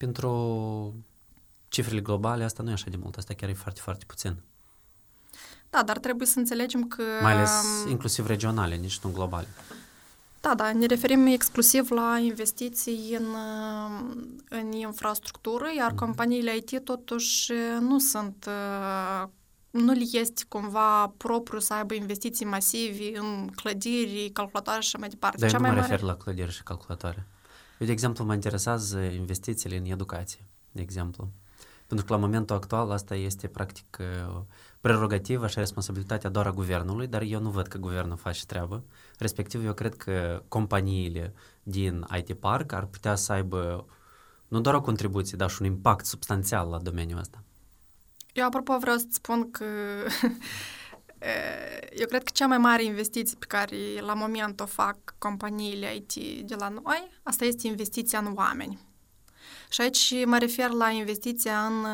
Pentru 0.00 0.94
cifrele 1.68 2.00
globale 2.00 2.44
asta 2.44 2.62
nu 2.62 2.70
e 2.70 2.72
așa 2.72 2.90
de 2.90 2.96
mult, 2.96 3.16
asta 3.16 3.34
chiar 3.34 3.48
e 3.48 3.52
foarte, 3.52 3.80
foarte 3.80 4.04
puțin. 4.06 4.36
Da, 5.70 5.82
dar 5.82 5.98
trebuie 5.98 6.26
să 6.26 6.38
înțelegem 6.38 6.88
că... 6.88 7.02
Mai 7.22 7.32
ales 7.32 7.50
inclusiv 7.88 8.26
regionale, 8.26 8.76
nici 8.76 8.98
nu 8.98 9.10
globale. 9.10 9.46
Da, 10.40 10.54
da, 10.54 10.72
ne 10.72 10.86
referim 10.86 11.26
exclusiv 11.26 11.90
la 11.90 12.18
investiții 12.18 13.16
în, 13.18 13.26
în 14.48 14.72
infrastructură, 14.72 15.66
iar 15.76 15.92
mm-hmm. 15.92 15.96
companiile 15.96 16.56
IT 16.56 16.84
totuși 16.84 17.52
nu 17.80 17.98
sunt 17.98 18.48
nu 19.70 19.92
li 19.92 20.08
este 20.12 20.42
cumva 20.48 21.12
propriu 21.16 21.58
să 21.58 21.74
aibă 21.74 21.94
investiții 21.94 22.46
masive 22.46 23.18
în 23.18 23.48
clădiri, 23.54 24.30
calculatoare 24.32 24.80
și 24.80 24.96
mai 24.96 25.08
departe. 25.08 25.36
Dar 25.40 25.50
Cea 25.50 25.56
eu 25.56 25.62
nu 25.62 25.68
mai 25.68 25.76
mă 25.76 25.82
refer 25.82 26.00
la 26.00 26.16
clădiri 26.16 26.52
și 26.52 26.62
calculatoare. 26.62 27.26
Eu, 27.80 27.86
de 27.86 27.92
exemplu, 27.92 28.24
mă 28.24 28.34
interesează 28.34 28.98
investițiile 29.00 29.76
în 29.76 29.84
educație, 29.84 30.40
de 30.72 30.80
exemplu. 30.80 31.28
Pentru 31.86 32.06
că 32.06 32.12
la 32.12 32.18
momentul 32.18 32.56
actual 32.56 32.90
asta 32.90 33.14
este 33.14 33.46
practic 33.46 33.96
prerogativa 34.80 35.46
și 35.46 35.58
responsabilitatea 35.58 36.30
doar 36.30 36.46
a 36.46 36.50
guvernului, 36.50 37.06
dar 37.06 37.22
eu 37.22 37.40
nu 37.40 37.50
văd 37.50 37.66
că 37.66 37.78
guvernul 37.78 38.16
face 38.16 38.46
treabă. 38.46 38.84
Respectiv, 39.18 39.64
eu 39.64 39.72
cred 39.72 39.94
că 39.94 40.42
companiile 40.48 41.34
din 41.62 42.06
IT 42.16 42.34
Park 42.34 42.72
ar 42.72 42.84
putea 42.84 43.14
să 43.14 43.32
aibă 43.32 43.86
nu 44.48 44.60
doar 44.60 44.74
o 44.74 44.80
contribuție, 44.80 45.36
dar 45.36 45.50
și 45.50 45.56
un 45.60 45.66
impact 45.66 46.06
substanțial 46.06 46.68
la 46.68 46.78
domeniul 46.78 47.18
ăsta. 47.18 47.42
Eu, 48.32 48.46
apropo, 48.46 48.78
vreau 48.78 48.96
să 48.96 49.06
spun 49.10 49.50
că 49.50 49.64
eu 51.92 52.06
cred 52.06 52.22
că 52.22 52.30
cea 52.32 52.46
mai 52.46 52.58
mare 52.58 52.84
investiție 52.84 53.36
pe 53.38 53.46
care 53.46 53.76
la 54.00 54.14
moment 54.14 54.60
o 54.60 54.66
fac 54.66 54.96
companiile 55.18 55.94
IT 55.94 56.46
de 56.46 56.54
la 56.54 56.68
noi, 56.68 57.10
asta 57.22 57.44
este 57.44 57.66
investiția 57.66 58.18
în 58.18 58.32
oameni. 58.36 58.78
Și 59.68 59.80
aici 59.80 60.24
mă 60.24 60.38
refer 60.38 60.70
la 60.70 60.90
investiția 60.90 61.66
în 61.66 61.84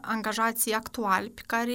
angajații 0.00 0.72
actuali 0.72 1.30
pe 1.30 1.42
care 1.46 1.72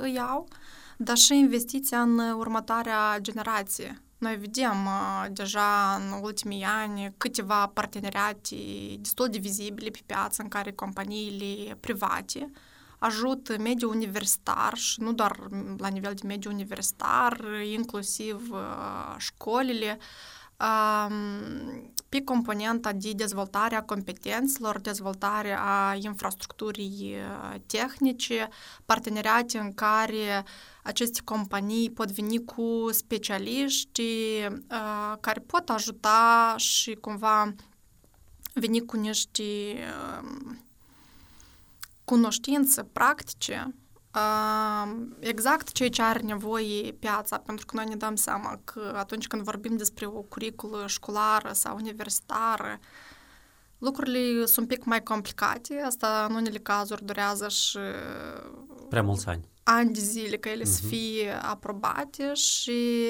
îi 0.00 0.18
au, 0.18 0.48
dar 0.96 1.16
și 1.16 1.34
investiția 1.34 2.00
în 2.00 2.18
următoarea 2.18 3.18
generație. 3.20 4.02
Noi 4.18 4.36
vedem 4.36 4.84
uh, 4.84 5.26
deja 5.30 6.00
în 6.00 6.22
ultimii 6.22 6.62
ani 6.64 7.14
câteva 7.16 7.66
parteneriate 7.66 8.56
destul 8.98 9.28
de 9.28 9.38
vizibile 9.38 9.90
pe 9.90 10.00
piață 10.06 10.42
în 10.42 10.48
care 10.48 10.72
companiile 10.72 11.74
private 11.80 12.50
ajută 13.00 13.58
mediul 13.58 13.90
universitar 13.90 14.76
și 14.76 15.00
nu 15.00 15.12
doar 15.12 15.38
la 15.78 15.88
nivel 15.88 16.14
de 16.14 16.26
mediu 16.26 16.50
universitar, 16.50 17.40
inclusiv 17.72 18.50
uh, 18.50 19.14
școlile, 19.18 19.98
pe 22.08 22.22
componenta 22.24 22.92
de 22.92 23.12
dezvoltare 23.12 23.74
a 23.74 23.82
competențelor, 23.82 24.80
dezvoltare 24.80 25.56
a 25.58 25.94
infrastructurii 25.94 27.14
tehnice, 27.66 28.48
parteneriate 28.84 29.58
în 29.58 29.74
care 29.74 30.44
aceste 30.82 31.20
companii 31.24 31.90
pot 31.90 32.10
veni 32.10 32.44
cu 32.44 32.88
specialiști 32.90 34.02
uh, 34.70 35.16
care 35.20 35.40
pot 35.40 35.68
ajuta 35.68 36.54
și 36.56 36.94
cumva 36.94 37.54
veni 38.52 38.84
cu 38.84 38.96
niște 38.96 39.42
uh, 39.42 40.56
cunoștințe 42.10 42.82
practice 42.82 43.74
exact 45.18 45.72
ceea 45.72 45.88
ce 45.88 46.02
are 46.02 46.18
nevoie 46.18 46.92
piața, 46.92 47.38
pentru 47.38 47.66
că 47.66 47.76
noi 47.76 47.84
ne 47.84 47.96
dăm 47.96 48.14
seama 48.14 48.60
că 48.64 48.94
atunci 48.96 49.26
când 49.26 49.42
vorbim 49.42 49.76
despre 49.76 50.06
o 50.06 50.20
curiculă 50.20 50.84
școlară 50.86 51.52
sau 51.52 51.76
universitară, 51.76 52.78
lucrurile 53.78 54.44
sunt 54.44 54.70
un 54.70 54.76
pic 54.76 54.84
mai 54.84 55.02
complicate. 55.02 55.82
Asta 55.86 56.26
în 56.28 56.34
unele 56.34 56.58
cazuri 56.58 57.04
durează 57.04 57.48
și 57.48 57.78
prea 58.88 59.02
mulți 59.02 59.28
ani. 59.28 59.48
Ani 59.72 59.92
de 59.92 60.00
zile 60.00 60.36
ca 60.36 60.50
ele 60.50 60.62
uh-huh. 60.62 60.66
să 60.66 60.80
mhm. 60.82 60.88
fie 60.88 61.32
aprobate 61.42 62.34
și 62.34 63.06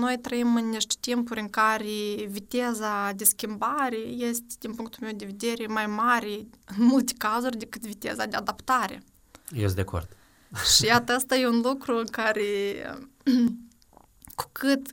noi 0.00 0.18
trăim 0.18 0.54
în 0.54 0.68
niște 0.68 0.94
timpuri 1.00 1.40
în 1.40 1.48
care 1.48 2.26
viteza 2.28 3.12
de 3.16 3.24
schimbare 3.24 3.96
este, 3.96 4.54
din 4.58 4.74
punctul 4.74 4.98
meu 5.02 5.12
de 5.16 5.24
vedere, 5.24 5.66
mai 5.66 5.86
mare 5.86 6.46
în 6.64 6.84
multe 6.84 7.12
cazuri 7.18 7.58
decât 7.58 7.86
viteza 7.86 8.26
de 8.26 8.36
adaptare. 8.36 9.02
Eu 9.52 9.62
sunt 9.62 9.74
de 9.74 9.80
acord. 9.80 10.08
Și 10.76 10.84
iată, 10.84 11.12
asta 11.12 11.36
e 11.36 11.46
un 11.46 11.60
lucru 11.60 11.96
în 11.96 12.06
care 12.06 12.44
cu 14.34 14.48
cât 14.52 14.86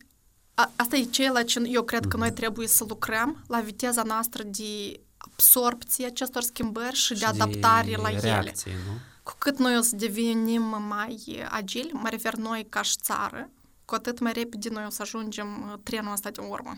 a, 0.53 0.71
asta 0.75 0.95
e 0.95 1.03
ceea 1.03 1.43
ce 1.43 1.61
eu 1.65 1.83
cred 1.83 2.05
că 2.05 2.17
noi 2.17 2.27
mhm. 2.27 2.35
trebuie 2.35 2.67
să 2.67 2.85
lucrăm 2.87 3.43
la 3.47 3.59
viteza 3.59 4.03
noastră 4.03 4.43
de 4.43 4.99
absorpție 5.17 6.05
acestor 6.05 6.41
schimbări 6.41 6.95
și, 6.95 7.13
și 7.13 7.19
de 7.19 7.25
adaptare 7.25 7.89
de 7.89 7.95
la 7.95 8.09
reacție, 8.09 8.71
ele. 8.71 8.81
Nu? 8.87 8.93
Cu 9.25 9.33
cât 9.37 9.57
noi 9.57 9.77
o 9.77 9.81
să 9.81 9.95
devenim 9.95 10.61
mai 10.87 11.45
agili, 11.49 11.91
mă 11.93 12.07
refer 12.09 12.35
noi 12.35 12.65
ca 12.69 12.81
și 12.81 12.97
țară, 13.01 13.49
cu 13.85 13.95
atât 13.95 14.19
mai 14.19 14.31
repede 14.33 14.69
noi 14.69 14.83
o 14.85 14.89
să 14.89 15.01
ajungem 15.01 15.79
trenul 15.83 16.11
ăsta 16.11 16.29
din 16.29 16.43
urmă. 16.49 16.77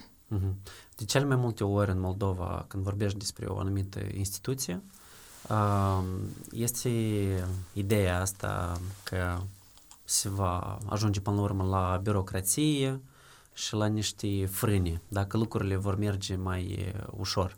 De 0.95 1.05
cele 1.05 1.25
mai 1.25 1.35
multe 1.35 1.63
ori 1.63 1.91
în 1.91 1.99
Moldova, 1.99 2.65
când 2.67 2.83
vorbești 2.83 3.17
despre 3.17 3.45
o 3.45 3.59
anumită 3.59 3.99
instituție, 4.13 4.81
este 6.51 6.89
ideea 7.73 8.21
asta 8.21 8.81
că 9.03 9.41
se 10.03 10.29
va 10.29 10.77
ajunge 10.85 11.19
până 11.19 11.35
la 11.35 11.41
urmă 11.41 11.63
la 11.63 11.99
birocrație 12.03 13.01
și 13.53 13.73
la 13.73 13.85
niște 13.85 14.45
frâne, 14.45 15.01
dacă 15.07 15.37
lucrurile 15.37 15.75
vor 15.75 15.97
merge 15.97 16.35
mai 16.35 16.93
ușor. 17.17 17.57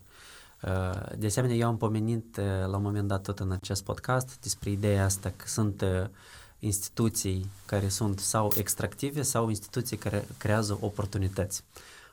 De 1.17 1.26
asemenea, 1.26 1.56
eu 1.56 1.67
am 1.67 1.78
pomenit 1.78 2.36
la 2.65 2.76
un 2.76 2.82
moment 2.82 3.08
dat 3.08 3.24
tot 3.24 3.39
în 3.39 3.52
acest 3.52 3.84
podcast 3.84 4.41
despre 4.41 4.69
ideea 4.69 5.06
asta 5.06 5.34
că 5.36 5.48
sunt 5.48 5.84
instituții 6.60 7.50
care 7.65 7.88
sunt 7.88 8.19
sau 8.19 8.52
extractive 8.56 9.22
sau 9.22 9.50
instituții 9.50 9.98
care 9.98 10.28
creează 10.38 10.78
oportunități. 10.82 11.63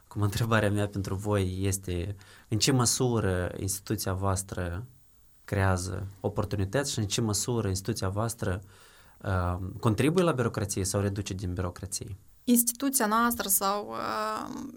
Cum 0.08 0.22
întrebarea 0.22 0.70
mea 0.70 0.88
pentru 0.88 1.14
voi 1.14 1.58
este 1.60 2.16
în 2.48 2.58
ce 2.58 2.72
măsură 2.72 3.54
instituția 3.58 4.12
voastră 4.12 4.86
creează 5.44 6.06
oportunități 6.20 6.92
și 6.92 6.98
în 6.98 7.06
ce 7.06 7.20
măsură 7.20 7.68
instituția 7.68 8.08
voastră 8.08 8.62
uh, 9.22 9.56
contribuie 9.80 10.24
la 10.24 10.32
birocrație 10.32 10.84
sau 10.84 11.00
reduce 11.00 11.34
din 11.34 11.52
birocrație? 11.52 12.16
Instituția 12.44 13.06
noastră 13.06 13.48
sau 13.48 13.88
uh, 13.88 14.68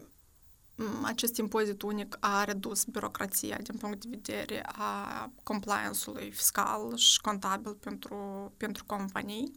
acest 1.03 1.37
impozit 1.37 1.81
unic 1.81 2.17
a 2.19 2.43
redus 2.43 2.83
birocrația 2.83 3.57
din 3.57 3.75
punct 3.77 4.05
de 4.05 4.07
vedere 4.09 4.63
a 4.65 5.31
compliance-ului 5.43 6.31
fiscal 6.31 6.95
și 6.95 7.21
contabil 7.21 7.73
pentru, 7.73 8.51
pentru 8.57 8.83
companii. 8.85 9.51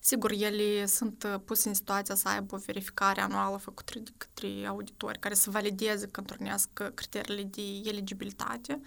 Sigur, 0.00 0.30
ele 0.30 0.86
sunt 0.86 1.40
puse 1.44 1.68
în 1.68 1.74
situația 1.74 2.14
să 2.14 2.28
aibă 2.28 2.54
o 2.54 2.58
verificare 2.58 3.20
anuală 3.20 3.56
făcută 3.56 3.98
de 3.98 4.10
către 4.16 4.66
auditori 4.66 5.18
care 5.18 5.34
să 5.34 5.50
valideze 5.50 6.06
că 6.06 6.20
întrunesc 6.20 6.68
criteriile 6.94 7.42
de 7.42 7.62
eligibilitate 7.62 8.80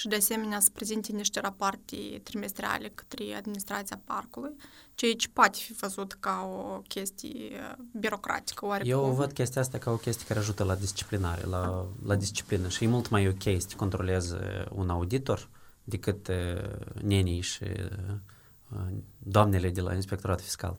și 0.00 0.08
de 0.08 0.16
asemenea 0.16 0.60
să 0.60 0.70
prezinte 0.72 1.12
niște 1.12 1.40
rapoarte 1.40 1.96
trimestriale 2.22 2.88
către 2.94 3.34
administrația 3.34 4.00
parcului, 4.04 4.52
ceea 4.94 5.14
ce 5.14 5.28
poate 5.28 5.58
fi 5.58 5.72
văzut 5.72 6.12
ca 6.12 6.48
o 6.52 6.78
chestie 6.88 7.76
birocratică 7.92 8.66
oarecum. 8.66 8.90
Eu 8.90 9.10
văd 9.10 9.32
chestia 9.32 9.60
asta 9.60 9.78
ca 9.78 9.90
o 9.90 9.96
chestie 9.96 10.26
care 10.26 10.38
ajută 10.38 10.64
la 10.64 10.74
disciplinare, 10.74 11.44
la, 11.44 11.86
la 12.04 12.14
disciplină 12.14 12.68
și 12.68 12.84
e 12.84 12.86
mult 12.86 13.08
mai 13.08 13.28
ok 13.28 13.42
să 13.42 13.66
te 13.68 13.76
controleze 13.76 14.64
un 14.70 14.90
auditor 14.90 15.48
decât 15.84 16.28
uh, 16.28 17.02
nenii 17.02 17.40
și 17.40 17.62
uh, 17.62 18.78
doamnele 19.18 19.70
de 19.70 19.80
la 19.80 19.94
inspectorat 19.94 20.40
fiscal. 20.40 20.78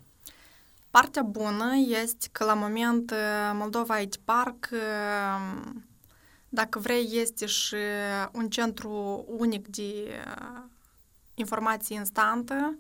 Partea 0.90 1.22
bună 1.22 1.72
este 2.04 2.28
că 2.32 2.44
la 2.44 2.54
moment 2.54 3.14
Moldova 3.54 3.98
IT 3.98 4.16
Park 4.16 4.70
dacă 6.54 6.80
vrei, 6.80 7.10
este 7.12 7.46
și 7.46 7.76
un 8.32 8.50
centru 8.50 9.26
unic 9.28 9.68
de 9.68 10.12
informații 11.34 11.96
instantă 11.96 12.78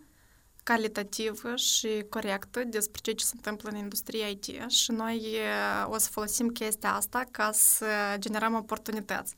calitativă 0.64 1.56
și 1.56 2.06
corectă 2.10 2.64
despre 2.64 3.14
ce 3.14 3.26
se 3.26 3.32
întâmplă 3.36 3.70
în 3.70 3.76
industria 3.78 4.28
IT 4.28 4.46
și 4.68 4.92
noi 4.92 5.38
o 5.86 5.98
să 5.98 6.10
folosim 6.12 6.48
chestia 6.48 6.94
asta 6.94 7.24
ca 7.32 7.50
să 7.54 8.16
generăm 8.18 8.54
oportunități. 8.54 9.36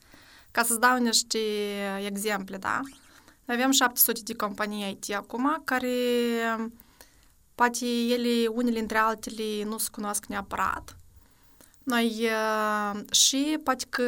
Ca 0.52 0.64
să-ți 0.64 0.80
dau 0.80 0.98
niște 0.98 1.40
exemple, 2.06 2.58
da? 2.58 2.80
Avem 3.46 3.72
700 3.72 4.20
de 4.24 4.36
companii 4.36 4.90
IT 4.90 5.16
acum 5.16 5.62
care 5.64 5.96
poate 7.56 7.86
ele, 7.86 8.48
unele 8.48 8.78
dintre 8.78 8.98
altele, 8.98 9.64
nu 9.64 9.78
se 9.78 9.88
cunosc 9.92 10.26
neapărat. 10.26 10.98
Noi 11.84 12.30
și 13.12 13.60
poate 13.64 13.86
că 13.90 14.04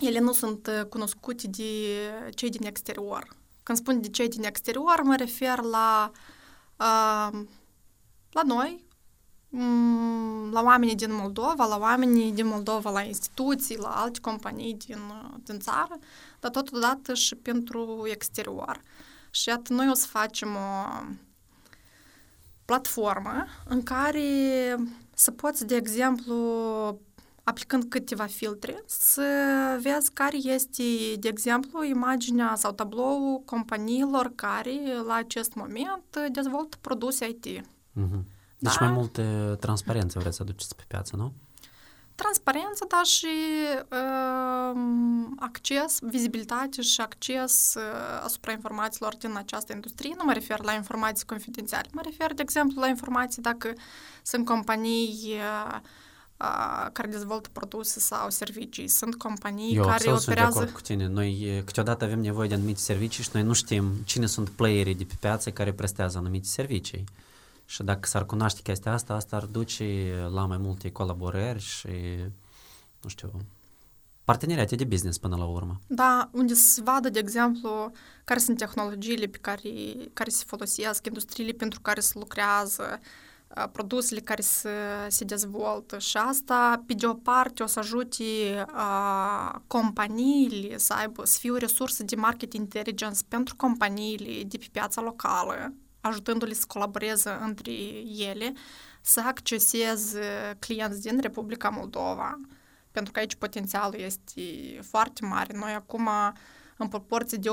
ele 0.00 0.18
nu 0.18 0.32
sunt 0.32 0.86
cunoscute 0.88 1.46
de 1.46 1.64
cei 2.34 2.50
din 2.50 2.66
exterior. 2.66 3.36
Când 3.62 3.78
spun 3.78 4.00
de 4.00 4.08
cei 4.08 4.28
din 4.28 4.44
exterior, 4.44 5.00
mă 5.02 5.16
refer 5.16 5.60
la, 5.60 6.10
uh, 6.76 7.40
la 8.30 8.42
noi, 8.44 8.84
la 10.50 10.62
oamenii 10.62 10.94
din 10.94 11.14
Moldova, 11.14 11.66
la 11.66 11.76
oamenii 11.78 12.32
din 12.32 12.46
Moldova, 12.46 12.90
la 12.90 13.02
instituții, 13.02 13.76
la 13.76 13.88
alte 13.88 14.20
companii 14.20 14.74
din, 14.74 14.98
din 15.44 15.58
țară, 15.58 15.98
dar 16.40 16.50
totodată 16.50 17.14
și 17.14 17.34
pentru 17.34 18.02
exterior. 18.04 18.80
Și 19.30 19.48
iată, 19.48 19.72
noi 19.72 19.88
o 19.90 19.94
să 19.94 20.06
facem 20.06 20.54
o 20.54 21.02
platformă 22.64 23.46
în 23.64 23.82
care 23.82 24.76
să 25.14 25.30
poți, 25.30 25.66
de 25.66 25.76
exemplu, 25.76 26.34
aplicând 27.44 27.84
câteva 27.84 28.26
filtre, 28.26 28.82
să 28.86 29.24
vezi 29.82 30.12
care 30.12 30.36
este, 30.36 30.82
de 31.18 31.28
exemplu, 31.28 31.84
imaginea 31.84 32.54
sau 32.56 32.72
tablou 32.72 33.42
companiilor 33.44 34.32
care 34.34 34.80
la 35.06 35.14
acest 35.14 35.54
moment 35.54 36.02
dezvoltă 36.32 36.76
produse 36.80 37.28
IT. 37.28 37.46
Mm-hmm. 37.46 38.22
Deci 38.58 38.76
da? 38.78 38.84
mai 38.84 38.94
multă 38.94 39.56
transparență 39.60 40.18
vreți 40.18 40.36
să 40.36 40.42
aduceți 40.42 40.76
pe 40.76 40.82
piață, 40.86 41.16
nu? 41.16 41.32
Transparență, 42.14 42.84
dar 42.88 43.04
și 43.04 43.26
uh, 43.90 44.80
acces, 45.38 45.98
vizibilitate 46.00 46.82
și 46.82 47.00
acces 47.00 47.74
uh, 47.76 47.82
asupra 48.24 48.52
informațiilor 48.52 49.16
din 49.16 49.36
această 49.36 49.72
industrie. 49.72 50.14
Nu 50.18 50.24
mă 50.24 50.32
refer 50.32 50.62
la 50.62 50.72
informații 50.72 51.26
confidențiale, 51.26 51.88
mă 51.92 52.00
refer, 52.04 52.34
de 52.34 52.42
exemplu, 52.42 52.80
la 52.80 52.88
informații 52.88 53.42
dacă 53.42 53.72
sunt 54.22 54.44
companii 54.44 55.34
uh, 55.36 55.80
care 56.92 57.08
dezvoltă 57.08 57.48
produse 57.52 58.00
sau 58.00 58.30
servicii. 58.30 58.88
Sunt 58.88 59.14
companii 59.14 59.74
Eu 59.74 59.82
care 59.82 59.94
operează... 59.96 60.20
sunt 60.20 60.36
de 60.36 60.40
acord 60.40 60.70
cu 60.70 60.80
tine. 60.80 61.06
Noi 61.06 61.62
câteodată 61.64 62.04
avem 62.04 62.20
nevoie 62.20 62.48
de 62.48 62.54
anumite 62.54 62.80
servicii 62.80 63.22
și 63.22 63.30
noi 63.32 63.42
nu 63.42 63.52
știm 63.52 63.92
cine 64.04 64.26
sunt 64.26 64.48
playerii 64.48 64.94
de 64.94 65.04
pe 65.04 65.14
piață 65.20 65.50
care 65.50 65.72
prestează 65.72 66.18
anumite 66.18 66.46
servicii. 66.46 67.04
Și 67.72 67.82
dacă 67.82 68.08
s-ar 68.08 68.26
cunoaște 68.26 68.60
chestia 68.62 68.92
asta, 68.92 69.14
asta 69.14 69.36
ar 69.36 69.44
duce 69.44 70.14
la 70.32 70.46
mai 70.46 70.56
multe 70.56 70.90
colaborări 70.90 71.60
și, 71.60 71.88
nu 73.00 73.08
știu, 73.08 73.30
parteneriate 74.24 74.76
de 74.76 74.84
business 74.84 75.18
până 75.18 75.36
la 75.36 75.44
urmă. 75.44 75.80
Da, 75.86 76.28
unde 76.32 76.54
se 76.54 76.82
vadă, 76.82 77.08
de 77.08 77.18
exemplu, 77.18 77.92
care 78.24 78.38
sunt 78.38 78.58
tehnologiile 78.58 79.26
pe 79.26 79.38
care, 79.38 79.70
care 80.12 80.30
se 80.30 80.44
folosesc, 80.46 81.06
industriile 81.06 81.52
pentru 81.52 81.80
care 81.80 82.00
se 82.00 82.18
lucrează, 82.18 83.00
uh, 83.56 83.64
produsele 83.72 84.20
care 84.20 84.42
se, 84.42 84.70
se 85.08 85.24
dezvoltă 85.24 85.98
și 85.98 86.16
asta, 86.16 86.82
pe 86.86 86.94
de 86.94 87.06
o 87.06 87.14
parte, 87.14 87.62
o 87.62 87.66
să 87.66 87.78
ajute 87.78 88.24
a, 88.72 89.62
companiile 89.66 90.78
să 90.78 90.92
aibă, 90.92 91.24
să 91.24 91.38
fie 91.38 91.50
o 91.50 91.56
resursă 91.56 92.02
de 92.02 92.16
market 92.16 92.52
intelligence 92.52 93.20
pentru 93.28 93.56
companiile 93.56 94.42
de 94.42 94.56
pe 94.56 94.66
piața 94.72 95.00
locală, 95.00 95.72
ajutându-le 96.02 96.52
să 96.52 96.64
colaboreze 96.68 97.38
între 97.40 97.72
ele, 98.18 98.52
să 99.00 99.22
acceseze 99.26 100.56
clienți 100.58 101.00
din 101.00 101.20
Republica 101.20 101.68
Moldova, 101.68 102.40
pentru 102.90 103.12
că 103.12 103.18
aici 103.18 103.34
potențialul 103.34 104.00
este 104.00 104.42
foarte 104.80 105.26
mare. 105.26 105.58
Noi 105.58 105.72
acum 105.72 106.08
în 106.76 106.88
proporție 106.88 107.38
de 107.38 107.48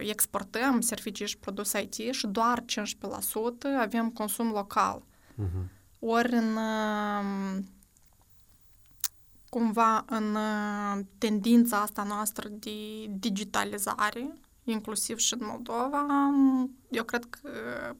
exportăm 0.00 0.80
servicii 0.80 1.26
și 1.26 1.38
produse 1.38 1.80
IT 1.80 2.14
și 2.14 2.26
doar 2.26 2.64
15% 2.64 2.64
avem 3.80 4.10
consum 4.10 4.50
local. 4.50 5.02
Uh-huh. 5.32 5.78
Ori 5.98 6.32
în 6.32 6.58
cumva 9.48 10.04
în 10.08 10.36
tendința 11.18 11.80
asta 11.80 12.02
noastră 12.02 12.48
de 12.48 12.70
digitalizare, 13.08 14.34
inclusiv 14.70 15.18
și 15.18 15.34
în 15.34 15.46
Moldova, 15.46 16.06
eu 16.90 17.04
cred 17.04 17.24
că 17.24 17.50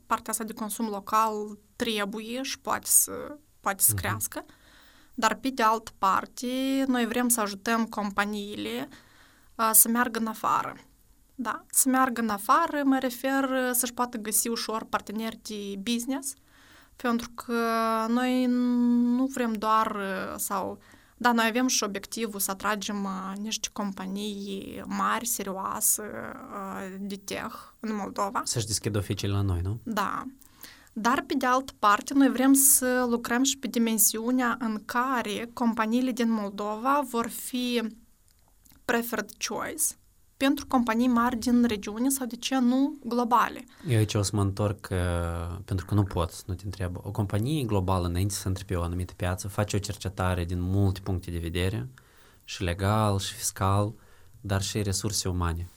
partea 0.06 0.32
asta 0.32 0.44
de 0.44 0.52
consum 0.52 0.88
local 0.88 1.58
trebuie 1.76 2.42
și 2.42 2.60
poate 2.60 2.86
să, 2.86 3.38
poate 3.60 3.82
să 3.82 3.92
uh-huh. 3.92 3.98
crească. 3.98 4.44
Dar 5.14 5.34
pe 5.34 5.48
de 5.48 5.62
altă 5.62 5.90
parte, 5.98 6.46
noi 6.86 7.06
vrem 7.06 7.28
să 7.28 7.40
ajutăm 7.40 7.86
companiile 7.86 8.88
uh, 9.54 9.70
să 9.72 9.88
meargă 9.88 10.18
în 10.18 10.26
afară. 10.26 10.76
Da, 11.34 11.64
să 11.70 11.88
meargă 11.88 12.20
în 12.20 12.28
afară, 12.28 12.82
mă 12.84 12.98
refer 12.98 13.72
să-și 13.72 13.94
poată 13.94 14.16
găsi 14.16 14.48
ușor 14.48 14.84
parteneri 14.84 15.40
de 15.42 15.74
business, 15.90 16.34
pentru 16.96 17.30
că 17.34 17.54
noi 18.08 18.46
nu 18.46 19.26
vrem 19.26 19.52
doar 19.52 19.96
sau 20.36 20.78
da, 21.22 21.32
noi 21.32 21.46
avem 21.48 21.66
și 21.66 21.84
obiectivul 21.84 22.40
să 22.40 22.50
atragem 22.50 23.08
niște 23.36 23.68
companii 23.72 24.82
mari, 24.86 25.26
serioase, 25.26 26.02
de 27.00 27.16
tech 27.16 27.54
în 27.80 27.94
Moldova. 27.94 28.42
Să-și 28.44 28.66
deschidă 28.66 28.98
oficiile 28.98 29.34
la 29.34 29.40
noi, 29.40 29.60
nu? 29.62 29.80
Da. 29.82 30.24
Dar, 30.92 31.24
pe 31.26 31.34
de 31.34 31.46
altă 31.46 31.72
parte, 31.78 32.14
noi 32.14 32.30
vrem 32.30 32.52
să 32.52 33.06
lucrăm 33.08 33.42
și 33.42 33.58
pe 33.58 33.66
dimensiunea 33.66 34.56
în 34.60 34.82
care 34.84 35.50
companiile 35.52 36.10
din 36.10 36.30
Moldova 36.30 37.02
vor 37.10 37.28
fi 37.28 37.82
preferred 38.84 39.30
choice 39.48 39.84
pentru 40.46 40.66
companii 40.66 41.08
mari 41.08 41.38
din 41.38 41.64
regiune 41.64 42.08
sau 42.08 42.26
de 42.26 42.36
ce 42.36 42.58
nu 42.58 42.94
globale. 43.04 43.64
Eu 43.88 43.96
aici 43.96 44.14
o 44.14 44.22
să 44.22 44.30
mă 44.34 44.42
întorc 44.42 44.88
uh, 44.90 45.56
pentru 45.64 45.86
că 45.86 45.94
nu 45.94 46.02
pot, 46.02 46.44
nu 46.46 46.54
te 46.54 46.62
întreb. 46.64 46.96
O 47.02 47.10
companie 47.10 47.64
globală, 47.64 48.06
înainte 48.06 48.34
să 48.34 48.48
intre 48.48 48.64
pe 48.66 48.74
o 48.74 48.82
anumită 48.82 49.12
piață, 49.16 49.48
face 49.48 49.76
o 49.76 49.78
cercetare 49.78 50.44
din 50.44 50.60
multe 50.60 51.00
puncte 51.00 51.30
de 51.30 51.38
vedere, 51.38 51.88
și 52.44 52.62
legal, 52.62 53.18
și 53.18 53.34
fiscal, 53.34 53.92
dar 54.40 54.62
și 54.62 54.82
resurse 54.82 55.28
umane. 55.28 55.68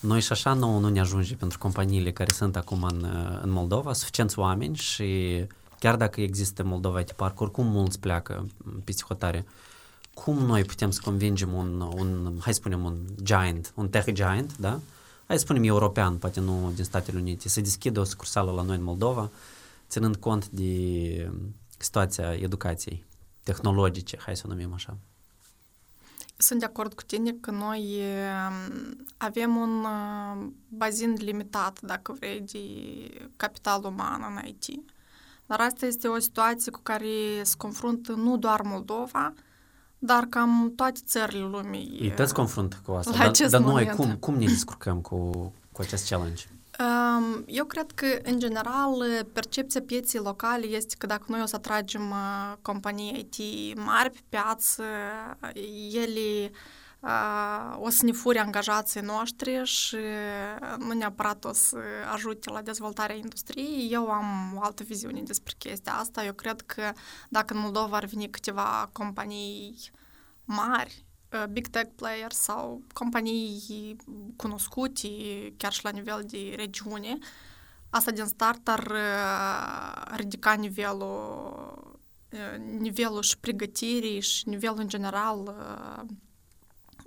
Noi 0.00 0.20
și 0.20 0.32
așa 0.32 0.52
nouă 0.52 0.80
nu 0.80 0.88
ne 0.88 1.00
ajunge 1.00 1.34
pentru 1.34 1.58
companiile 1.58 2.12
care 2.12 2.32
sunt 2.32 2.56
acum 2.56 2.82
în, 2.82 3.02
uh, 3.02 3.38
în 3.42 3.50
Moldova, 3.50 3.92
suficienți 3.92 4.38
oameni 4.38 4.76
și 4.76 5.44
chiar 5.78 5.96
dacă 5.96 6.20
există 6.20 6.64
Moldova 6.64 7.00
IT 7.00 7.12
Park, 7.12 7.40
oricum 7.40 7.66
mulți 7.66 8.00
pleacă 8.00 8.46
peste 8.84 9.02
hotare. 9.06 9.44
Uh, 9.46 9.65
cum 10.24 10.38
noi 10.38 10.64
putem 10.64 10.90
să 10.90 11.00
convingem 11.04 11.52
un, 11.52 11.80
un, 11.80 12.38
hai 12.40 12.52
să 12.52 12.58
spunem, 12.58 12.84
un 12.84 12.98
giant, 13.22 13.72
un 13.74 13.88
tech 13.88 14.12
giant, 14.12 14.56
da? 14.56 14.80
Hai 15.26 15.36
să 15.36 15.44
spunem 15.44 15.62
european, 15.62 16.16
poate 16.16 16.40
nu 16.40 16.72
din 16.74 16.84
Statele 16.84 17.18
Unite, 17.18 17.48
să 17.48 17.60
deschidă 17.60 18.00
o 18.00 18.04
sucursală 18.04 18.50
la 18.50 18.62
noi 18.62 18.76
în 18.76 18.82
Moldova, 18.82 19.30
ținând 19.88 20.16
cont 20.16 20.48
de 20.48 21.30
situația 21.78 22.34
educației 22.34 23.04
tehnologice, 23.42 24.18
hai 24.20 24.36
să 24.36 24.42
o 24.46 24.48
numim 24.48 24.72
așa. 24.72 24.96
Sunt 26.36 26.58
de 26.58 26.64
acord 26.64 26.94
cu 26.94 27.02
tine 27.02 27.32
că 27.40 27.50
noi 27.50 28.00
um, 28.00 28.96
avem 29.16 29.56
un 29.56 29.84
uh, 29.84 30.46
bazin 30.68 31.14
limitat, 31.18 31.80
dacă 31.80 32.12
vrei, 32.12 32.40
de 32.40 32.58
capital 33.36 33.84
uman 33.84 34.36
în 34.36 34.46
IT. 34.46 34.80
Dar 35.46 35.60
asta 35.60 35.86
este 35.86 36.08
o 36.08 36.18
situație 36.18 36.70
cu 36.72 36.80
care 36.82 37.42
se 37.42 37.54
confruntă 37.56 38.12
nu 38.12 38.36
doar 38.36 38.62
Moldova, 38.62 39.34
dar 39.98 40.24
cam 40.24 40.72
toate 40.76 41.00
țările 41.06 41.44
lumii... 41.44 41.98
Ei 42.00 42.10
toți 42.10 42.34
confruntă 42.34 42.76
cu 42.84 42.92
asta, 42.92 43.12
dar, 43.16 43.48
dar 43.48 43.60
noi 43.60 43.86
cum, 43.86 44.16
cum 44.16 44.34
ne 44.34 44.46
descurcăm 44.46 45.00
cu, 45.00 45.30
cu 45.72 45.82
acest 45.82 46.08
challenge? 46.08 46.44
Um, 46.78 47.44
eu 47.46 47.64
cred 47.64 47.90
că, 47.94 48.06
în 48.22 48.38
general, 48.38 49.26
percepția 49.32 49.80
pieței 49.86 50.20
locale 50.20 50.66
este 50.66 50.94
că 50.98 51.06
dacă 51.06 51.24
noi 51.26 51.42
o 51.42 51.46
să 51.46 51.56
atragem 51.56 52.10
uh, 52.10 52.52
companii 52.62 53.28
IT 53.30 53.78
mari 53.78 54.10
pe 54.10 54.20
piață, 54.28 54.82
ele 55.92 56.50
uh, 56.50 56.56
o 57.78 57.90
să 57.90 58.04
ne 58.04 58.12
fure 58.12 58.38
angajații 58.38 59.00
noștri 59.00 59.64
și 59.64 59.96
nu 60.78 60.92
neapărat 60.92 61.44
o 61.44 61.52
să 61.52 61.78
ajute 62.12 62.50
la 62.50 62.62
dezvoltarea 62.62 63.16
industriei. 63.16 63.88
Eu 63.90 64.10
am 64.10 64.56
o 64.56 64.62
altă 64.62 64.82
viziune 64.82 65.22
despre 65.22 65.54
chestia 65.58 65.94
asta. 65.94 66.24
Eu 66.24 66.32
cred 66.32 66.60
că 66.60 66.92
dacă 67.28 67.54
în 67.54 67.60
Moldova 67.60 67.96
ar 67.96 68.04
veni 68.04 68.30
câteva 68.30 68.88
companii 68.92 69.78
mari, 70.44 71.04
big 71.50 71.66
tech 71.66 71.90
players 71.96 72.36
sau 72.36 72.82
companii 72.92 73.96
cunoscute 74.36 75.08
chiar 75.56 75.72
și 75.72 75.84
la 75.84 75.90
nivel 75.90 76.22
de 76.26 76.52
regiune, 76.56 77.18
asta 77.90 78.10
din 78.10 78.24
start 78.24 78.68
ar 78.68 78.92
ridica 80.16 80.52
nivelul, 80.52 81.98
nivelul 82.78 83.22
și 83.22 83.38
pregătirii 83.38 84.20
și 84.20 84.48
nivelul 84.48 84.78
în 84.78 84.88
general 84.88 85.54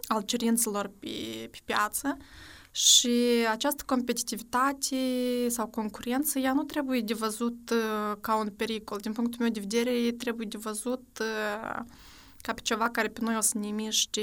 al 0.09 0.21
cerințelor 0.21 0.91
pe, 0.99 1.07
pe 1.51 1.57
piață 1.65 2.17
Și 2.71 3.45
această 3.51 3.83
competitivitate 3.85 4.95
sau 5.47 5.67
concurență, 5.67 6.39
ea 6.39 6.53
nu 6.53 6.63
trebuie 6.63 7.01
de 7.01 7.13
văzut 7.13 7.69
uh, 7.69 8.17
ca 8.21 8.35
un 8.35 8.49
pericol. 8.49 8.97
Din 9.01 9.11
punctul 9.11 9.41
meu 9.41 9.49
de 9.49 9.59
vedere, 9.59 10.11
trebuie 10.11 10.47
de 10.49 10.57
văzut 10.57 11.19
uh, 11.21 11.79
ca 12.41 12.53
pe 12.53 12.61
ceva 12.61 12.89
care 12.89 13.07
pe 13.07 13.21
noi 13.21 13.35
o 13.37 13.41
să 13.41 13.57
ne 13.57 13.67
miște 13.67 14.21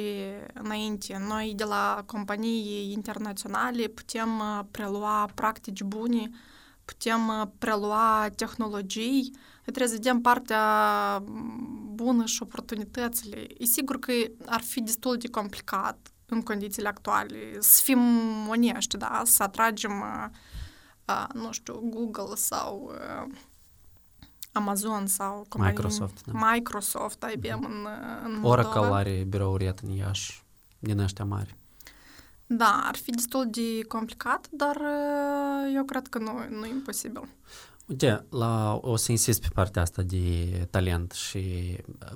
înainte. 0.55 1.25
Noi 1.29 1.53
de 1.57 1.65
la 1.65 2.03
companii 2.07 2.93
internaționale 2.93 3.87
putem 3.87 4.39
uh, 4.39 4.61
prelua 4.71 5.29
practici 5.35 5.83
bune, 5.83 6.31
putem 6.85 7.53
prelua 7.59 8.29
tehnologii, 8.37 9.31
noi 9.31 9.56
trebuie 9.73 9.89
să 9.89 10.03
vedem 10.03 10.21
partea 10.21 10.65
bună 11.93 12.25
și 12.25 12.43
oportunitățile. 12.43 13.47
E 13.59 13.65
sigur 13.65 13.99
că 13.99 14.13
ar 14.47 14.61
fi 14.61 14.81
destul 14.81 15.17
de 15.17 15.29
complicat 15.29 16.11
în 16.27 16.43
condițiile 16.43 16.89
actuale. 16.89 17.39
Să 17.59 17.81
fim 17.85 18.01
onești, 18.49 18.97
da? 18.97 19.23
Să 19.25 19.43
atragem, 19.43 19.93
uh, 21.07 21.27
nu 21.35 21.53
știu, 21.53 21.81
Google 21.85 22.35
sau 22.35 22.93
uh, 22.93 23.35
Amazon 24.53 25.07
sau 25.07 25.47
companii... 25.49 25.75
Microsoft, 25.75 26.25
da. 26.25 26.51
Microsoft, 26.53 27.25
IBM 27.35 27.65
în, 27.65 27.87
în 28.25 28.39
Moldova. 28.39 28.49
Oracle 28.49 28.95
are 28.95 29.25
birouri 29.29 29.75
în 29.83 29.91
Iași, 29.91 30.43
din 30.79 30.99
ăștia 30.99 31.25
mari. 31.25 31.57
Da, 32.47 32.83
ar 32.85 32.97
fi 32.97 33.11
destul 33.11 33.47
de 33.51 33.83
complicat, 33.89 34.47
dar 34.51 34.81
eu 35.75 35.85
cred 35.85 36.07
că 36.07 36.19
nu, 36.19 36.33
nu 36.51 36.65
e 36.65 36.69
imposibil. 36.69 37.29
Uite, 37.89 38.27
la, 38.31 38.79
o 38.83 38.97
să 38.97 39.11
insist 39.11 39.41
pe 39.41 39.49
partea 39.55 39.83
asta 39.83 40.03
de 40.03 40.67
talent 40.71 41.13
și, 41.13 41.41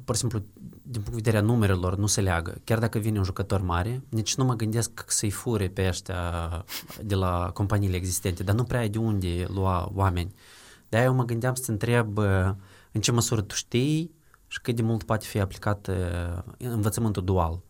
pur 0.04 0.14
și 0.14 0.20
simplu, 0.20 0.42
din 0.82 1.02
punct 1.02 1.08
de 1.08 1.14
vedere 1.14 1.36
a 1.36 1.40
numerelor, 1.40 1.96
nu 1.96 2.06
se 2.06 2.20
leagă. 2.20 2.54
Chiar 2.64 2.78
dacă 2.78 2.98
vine 2.98 3.18
un 3.18 3.24
jucător 3.24 3.60
mare, 3.60 4.02
nici 4.08 4.34
nu 4.34 4.44
mă 4.44 4.54
gândesc 4.54 5.04
să-i 5.06 5.30
fure 5.30 5.68
pe 5.68 5.86
ăștia 5.88 6.64
de 7.02 7.14
la 7.14 7.50
companiile 7.54 7.96
existente, 7.96 8.42
dar 8.42 8.54
nu 8.54 8.64
prea 8.64 8.80
ai 8.80 8.88
de 8.88 8.98
unde 8.98 9.46
lua 9.48 9.90
oameni. 9.94 10.34
De-aia 10.88 11.04
eu 11.04 11.14
mă 11.14 11.24
gândeam 11.24 11.54
să 11.54 11.62
te 11.64 11.70
întreb 11.70 12.18
în 12.92 13.00
ce 13.00 13.12
măsură 13.12 13.40
tu 13.40 13.54
știi 13.54 14.14
și 14.46 14.60
cât 14.60 14.76
de 14.76 14.82
mult 14.82 15.02
poate 15.02 15.26
fi 15.26 15.40
aplicat 15.40 15.90
învățământul 16.58 17.24
dual. 17.24 17.60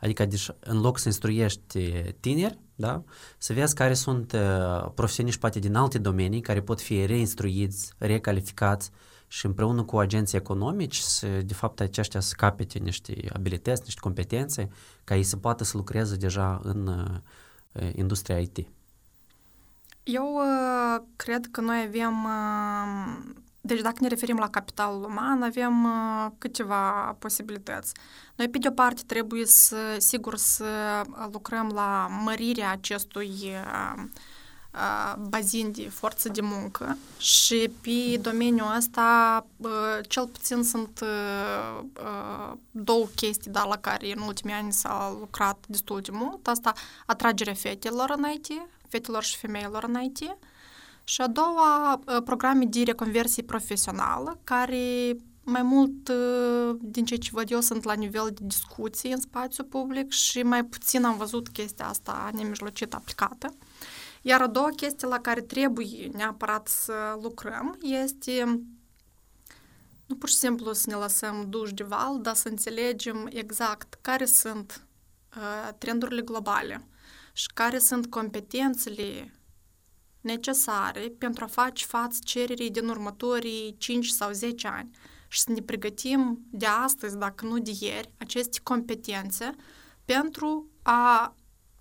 Adică 0.00 0.26
deci, 0.26 0.48
în 0.60 0.80
loc 0.80 0.98
să 0.98 1.08
instruiești 1.08 1.92
tineri, 2.20 2.58
da? 2.74 3.02
să 3.38 3.52
vezi 3.52 3.74
care 3.74 3.94
sunt 3.94 4.32
uh, 4.32 4.90
profesioniști 4.94 5.40
poate 5.40 5.58
din 5.58 5.74
alte 5.74 5.98
domenii 5.98 6.40
care 6.40 6.62
pot 6.62 6.80
fi 6.80 7.06
reinstruiți, 7.06 7.92
recalificați 7.98 8.90
și 9.26 9.46
împreună 9.46 9.82
cu 9.82 9.98
agenții 9.98 10.38
economici, 10.38 10.96
să, 10.96 11.26
de 11.26 11.54
fapt, 11.54 11.80
aceștia 11.80 12.20
să 12.20 12.34
capete 12.36 12.78
niște 12.78 13.14
abilități, 13.32 13.82
niște 13.84 14.00
competențe, 14.00 14.68
ca 15.04 15.16
ei 15.16 15.22
să 15.22 15.36
poată 15.36 15.64
să 15.64 15.76
lucreze 15.76 16.16
deja 16.16 16.60
în 16.62 16.86
uh, 16.86 17.90
industria 17.94 18.38
IT. 18.38 18.56
Eu 20.02 20.34
uh, 20.34 21.02
cred 21.16 21.48
că 21.50 21.60
noi 21.60 21.84
avem 21.86 22.24
uh, 22.24 23.34
deci 23.60 23.80
dacă 23.80 23.96
ne 24.00 24.08
referim 24.08 24.36
la 24.36 24.48
capitalul 24.48 25.04
uman, 25.04 25.42
avem 25.42 25.84
uh, 25.84 26.30
câteva 26.38 27.16
posibilități. 27.18 27.92
Noi, 28.34 28.48
pe 28.48 28.58
de-o 28.58 28.70
parte, 28.70 29.02
trebuie 29.06 29.46
să, 29.46 29.76
sigur, 29.98 30.36
să 30.36 31.02
lucrăm 31.32 31.70
la 31.74 32.06
mărirea 32.24 32.70
acestui 32.70 33.30
uh, 33.42 34.02
uh, 34.74 35.14
bazin 35.28 35.72
de 35.72 35.88
forță 35.88 36.28
de 36.28 36.40
muncă 36.40 36.96
și 37.18 37.70
pe 37.80 38.18
domeniul 38.20 38.74
ăsta 38.76 39.46
cel 40.08 40.26
puțin 40.26 40.62
sunt 40.62 41.04
două 42.70 43.06
chestii 43.14 43.50
da, 43.50 43.64
la 43.64 43.76
care 43.76 44.12
în 44.12 44.22
ultimii 44.22 44.54
ani 44.54 44.72
s-a 44.72 45.16
lucrat 45.20 45.64
destul 45.68 46.00
de 46.00 46.10
mult. 46.12 46.46
Asta 46.46 46.72
atragerea 47.06 47.54
fetelor 47.54 48.14
în 48.16 48.30
IT, 48.34 48.46
fetelor 48.88 49.22
și 49.22 49.36
femeilor 49.36 49.84
în 49.84 50.02
IT, 50.02 50.36
și 51.10 51.20
a 51.20 51.26
doua, 51.26 52.00
ă, 52.06 52.20
programe 52.20 52.64
de 52.64 52.82
reconversie 52.82 53.42
profesională, 53.42 54.40
care 54.44 55.16
mai 55.42 55.62
mult, 55.62 56.08
ă, 56.08 56.76
din 56.80 57.04
ce 57.04 57.16
ce 57.16 57.30
văd 57.32 57.50
eu, 57.50 57.60
sunt 57.60 57.84
la 57.84 57.92
nivel 57.92 58.30
de 58.34 58.40
discuții 58.44 59.12
în 59.12 59.20
spațiu 59.20 59.64
public 59.64 60.10
și 60.10 60.42
mai 60.42 60.64
puțin 60.64 61.04
am 61.04 61.16
văzut 61.16 61.48
chestia 61.48 61.86
asta 61.86 62.30
nemijlocit 62.32 62.94
aplicată. 62.94 63.54
Iar 64.22 64.40
a 64.40 64.46
doua 64.46 64.68
chestie 64.76 65.08
la 65.08 65.18
care 65.20 65.40
trebuie 65.40 66.10
neapărat 66.12 66.68
să 66.68 67.18
lucrăm 67.22 67.78
este 67.80 68.44
nu 70.06 70.16
pur 70.16 70.28
și 70.28 70.36
simplu 70.36 70.72
să 70.72 70.84
ne 70.90 70.94
lăsăm 70.94 71.46
duși 71.48 71.74
de 71.74 71.82
val, 71.82 72.20
dar 72.20 72.34
să 72.34 72.48
înțelegem 72.48 73.28
exact 73.32 73.98
care 74.00 74.24
sunt 74.24 74.86
uh, 75.36 75.68
trendurile 75.78 76.22
globale 76.22 76.84
și 77.32 77.46
care 77.54 77.78
sunt 77.78 78.06
competențele 78.06 79.32
necesare 80.20 81.12
pentru 81.18 81.44
a 81.44 81.46
face 81.46 81.84
față 81.84 82.18
cererii 82.24 82.70
din 82.70 82.88
următorii 82.88 83.74
5 83.78 84.06
sau 84.06 84.30
10 84.30 84.68
ani 84.68 84.90
și 85.28 85.40
să 85.40 85.52
ne 85.52 85.60
pregătim 85.60 86.46
de 86.50 86.66
astăzi, 86.66 87.18
dacă 87.18 87.46
nu 87.46 87.58
de 87.58 87.70
ieri, 87.80 88.14
aceste 88.18 88.58
competențe 88.62 89.54
pentru 90.04 90.66
a 90.82 91.34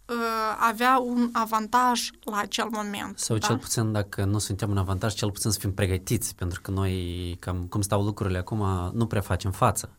uh, 0.10 0.16
avea 0.60 0.98
un 0.98 1.30
avantaj 1.32 2.10
la 2.24 2.38
acel 2.38 2.68
moment. 2.72 3.20
Sau 3.20 3.38
da? 3.38 3.48
cel 3.48 3.58
puțin, 3.58 3.92
dacă 3.92 4.24
nu 4.26 4.38
suntem 4.38 4.70
un 4.70 4.78
avantaj, 4.78 5.14
cel 5.14 5.32
puțin 5.32 5.52
să 5.52 5.60
fim 5.60 5.74
pregătiți, 5.74 6.36
pentru 6.36 6.62
că 6.62 6.72
noi, 6.72 7.38
cam 7.40 7.66
cum 7.66 7.82
stau 7.82 8.04
lucrurile 8.04 8.38
acum, 8.38 8.92
nu 8.94 9.08
prea 9.08 9.22
facem 9.22 9.52
față. 9.52 9.90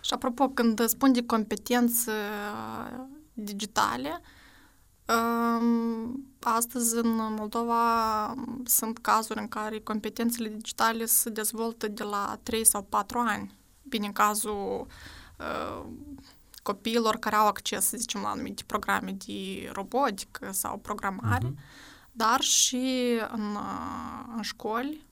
Și 0.00 0.12
apropo, 0.14 0.48
când 0.48 0.86
spun 0.86 1.12
de 1.12 1.22
competențe 1.26 2.12
digitale, 3.32 4.08
uh, 4.08 4.38
Astăzi, 6.42 6.96
în 6.96 7.34
Moldova, 7.34 8.34
sunt 8.64 8.98
cazuri 8.98 9.38
în 9.38 9.48
care 9.48 9.80
competențele 9.80 10.48
digitale 10.48 11.04
se 11.04 11.30
dezvoltă 11.30 11.88
de 11.88 12.02
la 12.02 12.38
3 12.42 12.66
sau 12.66 12.82
4 12.82 13.18
ani. 13.18 13.58
Bine, 13.82 14.06
în 14.06 14.12
cazul 14.12 14.86
uh, 15.38 15.84
copiilor 16.62 17.16
care 17.16 17.36
au 17.36 17.46
acces, 17.46 17.84
să 17.84 17.96
zicem, 17.96 18.20
la 18.20 18.28
anumite 18.28 18.62
programe 18.66 19.16
de 19.26 19.70
robotică 19.72 20.50
sau 20.52 20.78
programare, 20.78 21.46
uh-huh. 21.46 22.10
dar 22.12 22.40
și 22.40 23.18
în, 23.32 23.56
în 24.36 24.42
școli 24.42 25.06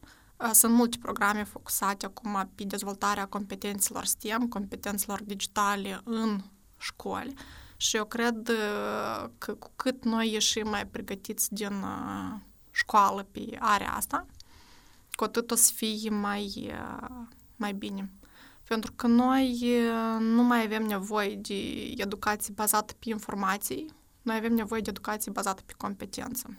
sunt 0.52 0.74
multe 0.74 0.96
programe 1.02 1.44
focusate 1.44 2.06
acum 2.06 2.50
pe 2.54 2.64
dezvoltarea 2.64 3.26
competențelor 3.26 4.04
STEM, 4.04 4.48
competențelor 4.48 5.22
digitale 5.22 6.00
în 6.04 6.40
școli. 6.76 7.34
Și 7.80 7.96
eu 7.96 8.04
cred 8.04 8.48
uh, 8.48 9.30
că 9.38 9.54
cu 9.54 9.70
cât 9.76 10.04
noi 10.04 10.32
ieșim 10.32 10.68
mai 10.68 10.86
pregătiți 10.86 11.54
din 11.54 11.72
uh, 11.72 12.40
școală 12.70 13.22
pe 13.30 13.56
area 13.58 13.92
asta, 13.92 14.26
cu 15.12 15.24
atât 15.24 15.50
o 15.50 15.54
să 15.54 15.72
fie 15.74 16.10
mai, 16.10 16.70
uh, 16.70 17.26
mai 17.56 17.72
bine. 17.72 18.10
Pentru 18.64 18.92
că 18.92 19.06
noi 19.06 19.64
nu 20.18 20.42
mai 20.42 20.62
avem 20.64 20.82
nevoie 20.82 21.36
de 21.36 21.54
educație 21.96 22.52
bazată 22.56 22.92
pe 22.98 23.08
informații, 23.08 23.86
noi 24.22 24.36
avem 24.36 24.54
nevoie 24.54 24.80
de 24.80 24.90
educație 24.90 25.32
bazată 25.32 25.62
pe 25.66 25.72
competență. 25.76 26.56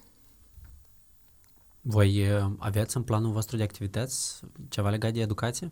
Voi 1.81 2.27
aveți 2.57 2.97
în 2.97 3.03
planul 3.03 3.31
vostru 3.31 3.57
de 3.57 3.63
activități 3.63 4.41
ceva 4.69 4.89
legat 4.89 5.13
de 5.13 5.19
educație? 5.19 5.71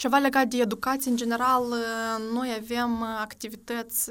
Ceva 0.00 0.18
legat 0.18 0.48
de 0.48 0.56
educație, 0.56 1.10
în 1.10 1.16
general, 1.16 1.64
noi 2.32 2.58
avem 2.60 3.02
activități 3.02 4.10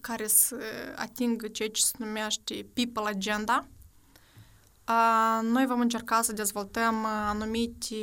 care 0.00 0.26
să 0.26 0.56
atingă 0.96 1.48
ceea 1.48 1.68
ce 1.70 1.82
se 1.82 1.92
numește 1.98 2.66
People 2.72 3.08
Agenda. 3.08 3.66
Noi 5.42 5.66
vom 5.66 5.80
încerca 5.80 6.22
să 6.22 6.32
dezvoltăm 6.32 7.04
anumite 7.04 7.96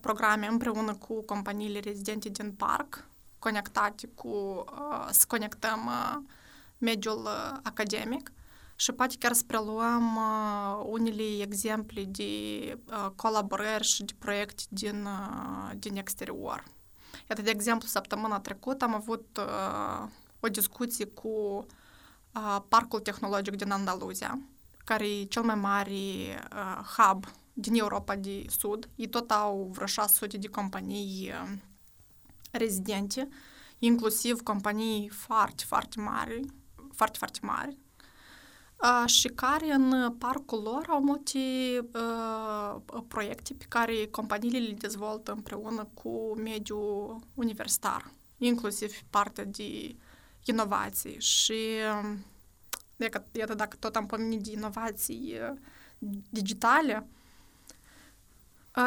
programe 0.00 0.46
împreună 0.46 0.94
cu 0.94 1.22
companiile 1.22 1.80
rezidente 1.80 2.28
din 2.28 2.52
parc, 2.52 3.04
conectate 3.38 4.08
cu, 4.14 4.64
să 5.10 5.24
conectăm 5.28 5.90
mediul 6.78 7.28
academic 7.62 8.32
și 8.80 8.92
poate 8.92 9.14
chiar 9.18 9.32
să 9.32 9.42
preluăm 9.46 10.16
uh, 10.16 10.84
unele 10.86 11.42
exemple 11.42 12.04
de 12.04 12.22
uh, 12.86 13.10
colaborări 13.16 13.84
și 13.84 14.04
de 14.04 14.12
proiecte 14.18 14.62
din, 14.68 15.04
uh, 15.04 15.70
din 15.78 15.96
exterior. 15.96 16.64
Iată, 17.28 17.42
de 17.42 17.50
exemplu, 17.50 17.88
săptămâna 17.88 18.40
trecută 18.40 18.84
am 18.84 18.94
avut 18.94 19.38
uh, 19.40 20.08
o 20.40 20.48
discuție 20.48 21.04
cu 21.04 21.28
uh, 22.34 22.56
Parcul 22.68 23.00
Tehnologic 23.00 23.56
din 23.56 23.70
Andaluzia, 23.70 24.38
care 24.84 25.08
e 25.08 25.24
cel 25.24 25.42
mai 25.42 25.54
mare 25.54 25.90
uh, 25.92 26.84
hub 26.96 27.24
din 27.52 27.74
Europa 27.74 28.16
de 28.16 28.44
Sud. 28.58 28.88
Ei 28.94 29.08
tot 29.08 29.30
au 29.30 29.70
vreo 29.72 29.86
600 29.86 30.36
de 30.36 30.48
companii 30.48 31.30
uh, 31.30 31.58
rezidente, 32.50 33.28
inclusiv 33.78 34.40
companii 34.40 35.08
foarte, 35.08 35.64
foarte 35.66 36.00
mari, 36.00 36.40
foarte, 36.92 37.18
foarte 37.18 37.38
mari, 37.42 37.76
și 39.06 39.28
care 39.28 39.72
în 39.72 40.14
parcul 40.18 40.62
lor 40.62 40.86
au 40.88 41.02
multe 41.02 41.38
uh, 41.94 43.02
proiecte 43.08 43.54
pe 43.54 43.64
care 43.68 44.06
companiile 44.10 44.58
le 44.58 44.72
dezvoltă 44.72 45.32
împreună 45.32 45.88
cu 45.94 46.34
mediul 46.36 47.20
universitar, 47.34 48.10
inclusiv 48.38 48.92
partea 49.10 49.44
de 49.44 49.94
inovații. 50.44 51.20
Și 51.20 51.54
Iată, 53.00 53.26
iată 53.32 53.54
dacă 53.54 53.76
tot 53.76 53.96
am 53.96 54.06
pomenit 54.06 54.42
de 54.42 54.50
inovații 54.50 55.34
digitale, 56.28 57.06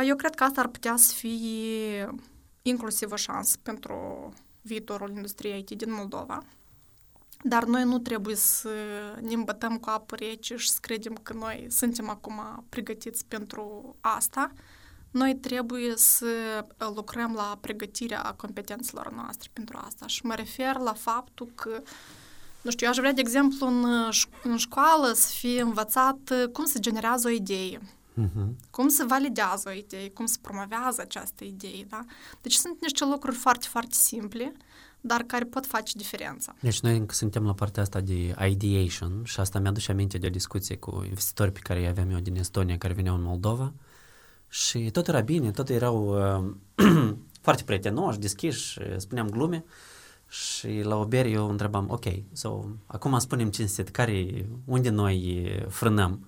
eu 0.06 0.16
cred 0.16 0.36
că 0.36 0.44
asta 0.44 0.62
ar 0.62 0.68
putea 0.68 0.96
să 0.96 1.14
fie 1.14 2.16
inclusiv 2.62 3.12
o 3.12 3.16
șansă 3.16 3.58
pentru 3.64 4.34
viitorul 4.62 5.10
industriei 5.10 5.60
IT 5.60 5.78
din 5.78 5.94
Moldova. 5.94 6.44
Dar 7.44 7.64
noi 7.64 7.84
nu 7.84 8.00
trebuie 8.00 8.36
să 8.36 8.70
ne 9.22 9.34
îmbătăm 9.34 9.78
cu 9.78 9.90
apă 9.90 10.16
rece 10.16 10.56
și 10.56 10.70
să 10.70 10.78
credem 10.82 11.20
că 11.24 11.34
noi 11.34 11.68
suntem 11.70 12.10
acum 12.10 12.66
pregătiți 12.70 13.26
pentru 13.26 13.96
asta. 14.00 14.52
Noi 15.12 15.36
trebuie 15.36 15.94
să 15.96 16.66
lucrăm 16.96 17.34
la 17.34 17.58
pregătirea 17.62 18.34
competențelor 18.38 19.12
noastre 19.12 19.50
pentru 19.54 19.80
asta. 19.86 20.08
Și 20.08 20.26
mă 20.26 20.34
refer 20.34 20.78
la 20.78 20.94
faptul 20.94 21.52
că, 21.56 21.82
nu 22.62 22.72
știu, 22.72 22.86
eu 22.86 22.92
aș 22.92 22.98
vrea, 22.98 23.14
de 23.14 23.22
exemplu, 23.22 23.68
în, 23.68 23.86
în 24.44 24.58
școală 24.58 25.12
să 25.14 25.28
fie 25.38 25.62
învățat 25.62 26.50
cum 26.52 26.66
se 26.66 26.80
generează 26.80 27.28
o 27.28 27.32
idee 27.32 27.80
Uh-huh. 28.18 28.48
Cum 28.72 28.88
se 28.88 29.04
validează 29.04 29.70
o 29.70 29.72
idee, 29.72 30.10
cum 30.10 30.26
se 30.26 30.38
promovează 30.42 31.02
această 31.02 31.44
idee, 31.44 31.86
da? 31.90 32.06
Deci 32.42 32.54
sunt 32.54 32.82
niște 32.82 33.06
lucruri 33.06 33.36
foarte, 33.36 33.68
foarte 33.70 33.96
simple, 33.96 34.54
dar 35.02 35.22
care 35.22 35.46
pot 35.46 35.66
face 35.66 35.98
diferența. 35.98 36.56
Deci 36.60 36.80
noi 36.80 36.98
încă 36.98 37.14
suntem 37.14 37.46
la 37.46 37.54
partea 37.54 37.82
asta 37.82 38.00
de 38.00 38.36
ideation 38.50 39.22
și 39.24 39.40
asta 39.40 39.60
mi-aduce 39.60 39.92
aminte 39.92 40.18
de 40.18 40.28
o 40.28 40.30
discuție 40.30 40.76
cu 40.76 41.04
investitori 41.04 41.52
pe 41.52 41.60
care 41.60 41.80
îi 41.80 41.88
aveam 41.88 42.10
eu 42.10 42.20
din 42.20 42.36
Estonia, 42.36 42.78
care 42.78 42.94
veneau 42.94 43.16
în 43.16 43.22
Moldova 43.22 43.74
și 44.50 44.90
tot 44.92 45.08
era 45.08 45.20
bine, 45.20 45.52
tot 45.52 45.70
erau 45.70 46.18
uh, 46.38 46.54
foarte 47.46 47.64
prietenoși, 47.64 48.20
deschiși, 48.20 48.80
spuneam 48.98 49.30
glume 49.30 49.64
și 50.30 50.82
la 50.84 50.96
o 50.96 51.06
bere 51.06 51.30
eu 51.30 51.50
întrebam, 51.50 51.90
ok, 51.90 52.06
so, 52.34 52.66
acum 52.86 53.20
spunem 53.20 53.50
cinstit, 53.50 53.90
care, 53.90 54.46
unde 54.66 54.90
noi 54.90 55.50
frânăm? 55.70 56.28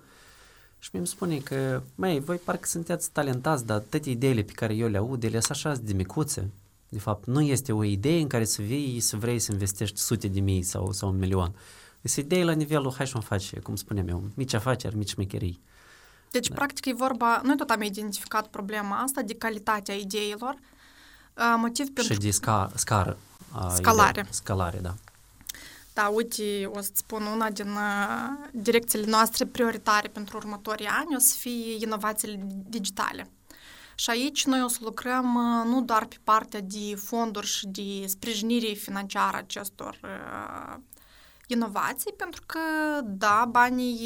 Și 0.78 0.90
mi 0.92 1.06
spune 1.06 1.36
că, 1.38 1.82
mai 1.94 2.18
voi 2.18 2.36
parcă 2.36 2.66
sunteți 2.66 3.10
talentați, 3.10 3.66
dar 3.66 3.78
toate 3.78 4.10
ideile 4.10 4.42
pe 4.42 4.52
care 4.52 4.74
eu 4.74 4.88
le 4.88 4.96
aud, 4.96 5.24
ele 5.24 5.40
sunt 5.40 5.50
așa 5.50 5.74
de 5.82 5.92
micuțe. 5.92 6.50
De 6.94 7.00
fapt, 7.00 7.26
nu 7.26 7.40
este 7.40 7.72
o 7.72 7.84
idee 7.84 8.20
în 8.20 8.26
care 8.26 8.44
să 8.44 8.62
vii 8.62 9.00
să 9.00 9.16
vrei 9.16 9.38
să 9.38 9.52
investești 9.52 9.98
sute 10.00 10.28
de 10.28 10.40
mii 10.40 10.62
sau, 10.62 10.92
sau 10.92 11.08
un 11.08 11.18
milion. 11.18 11.54
Este 12.00 12.20
idee 12.20 12.44
la 12.44 12.52
nivelul, 12.52 12.92
hai 12.96 13.06
să 13.06 13.12
mă 13.14 13.22
face, 13.22 13.58
cum 13.58 13.76
spuneam 13.76 14.08
eu, 14.08 14.24
mici 14.34 14.52
afaceri, 14.52 14.96
mici 14.96 15.14
mecherii. 15.14 15.60
Deci, 16.30 16.48
da. 16.48 16.54
practic, 16.54 16.84
e 16.86 16.94
vorba, 16.94 17.40
noi 17.44 17.56
tot 17.56 17.70
am 17.70 17.82
identificat 17.82 18.46
problema 18.46 18.96
asta 19.02 19.22
de 19.22 19.34
calitatea 19.34 19.94
ideilor, 19.94 20.56
motiv 21.56 21.90
pentru... 21.90 22.12
Și 22.12 22.18
de 22.18 22.30
sca, 22.30 22.70
scară. 22.74 23.18
Scalare. 23.74 24.20
Idei, 24.20 24.32
scalare, 24.32 24.78
da. 24.78 24.94
Da, 25.92 26.08
uite, 26.08 26.66
o 26.66 26.80
să-ți 26.80 26.98
spun 26.98 27.22
una 27.22 27.50
din 27.50 27.68
uh, 27.68 28.48
direcțiile 28.52 29.06
noastre 29.06 29.46
prioritare 29.46 30.08
pentru 30.08 30.36
următorii 30.36 30.86
ani 30.86 31.16
o 31.16 31.18
să 31.18 31.34
fie 31.38 31.76
inovațiile 31.78 32.46
digitale. 32.68 33.30
Și 33.94 34.10
aici 34.10 34.44
noi 34.44 34.62
o 34.62 34.68
să 34.68 34.78
lucrăm 34.80 35.34
uh, 35.34 35.66
nu 35.66 35.82
doar 35.82 36.04
pe 36.04 36.16
partea 36.24 36.60
de 36.60 36.94
fonduri 36.96 37.46
și 37.46 37.66
de 37.66 38.06
sprijinire 38.06 38.72
financiară 38.72 39.36
acestor 39.36 39.98
uh, 40.02 40.76
inovații, 41.46 42.12
pentru 42.12 42.42
că, 42.46 42.60
da, 43.02 43.48
banii, 43.50 44.00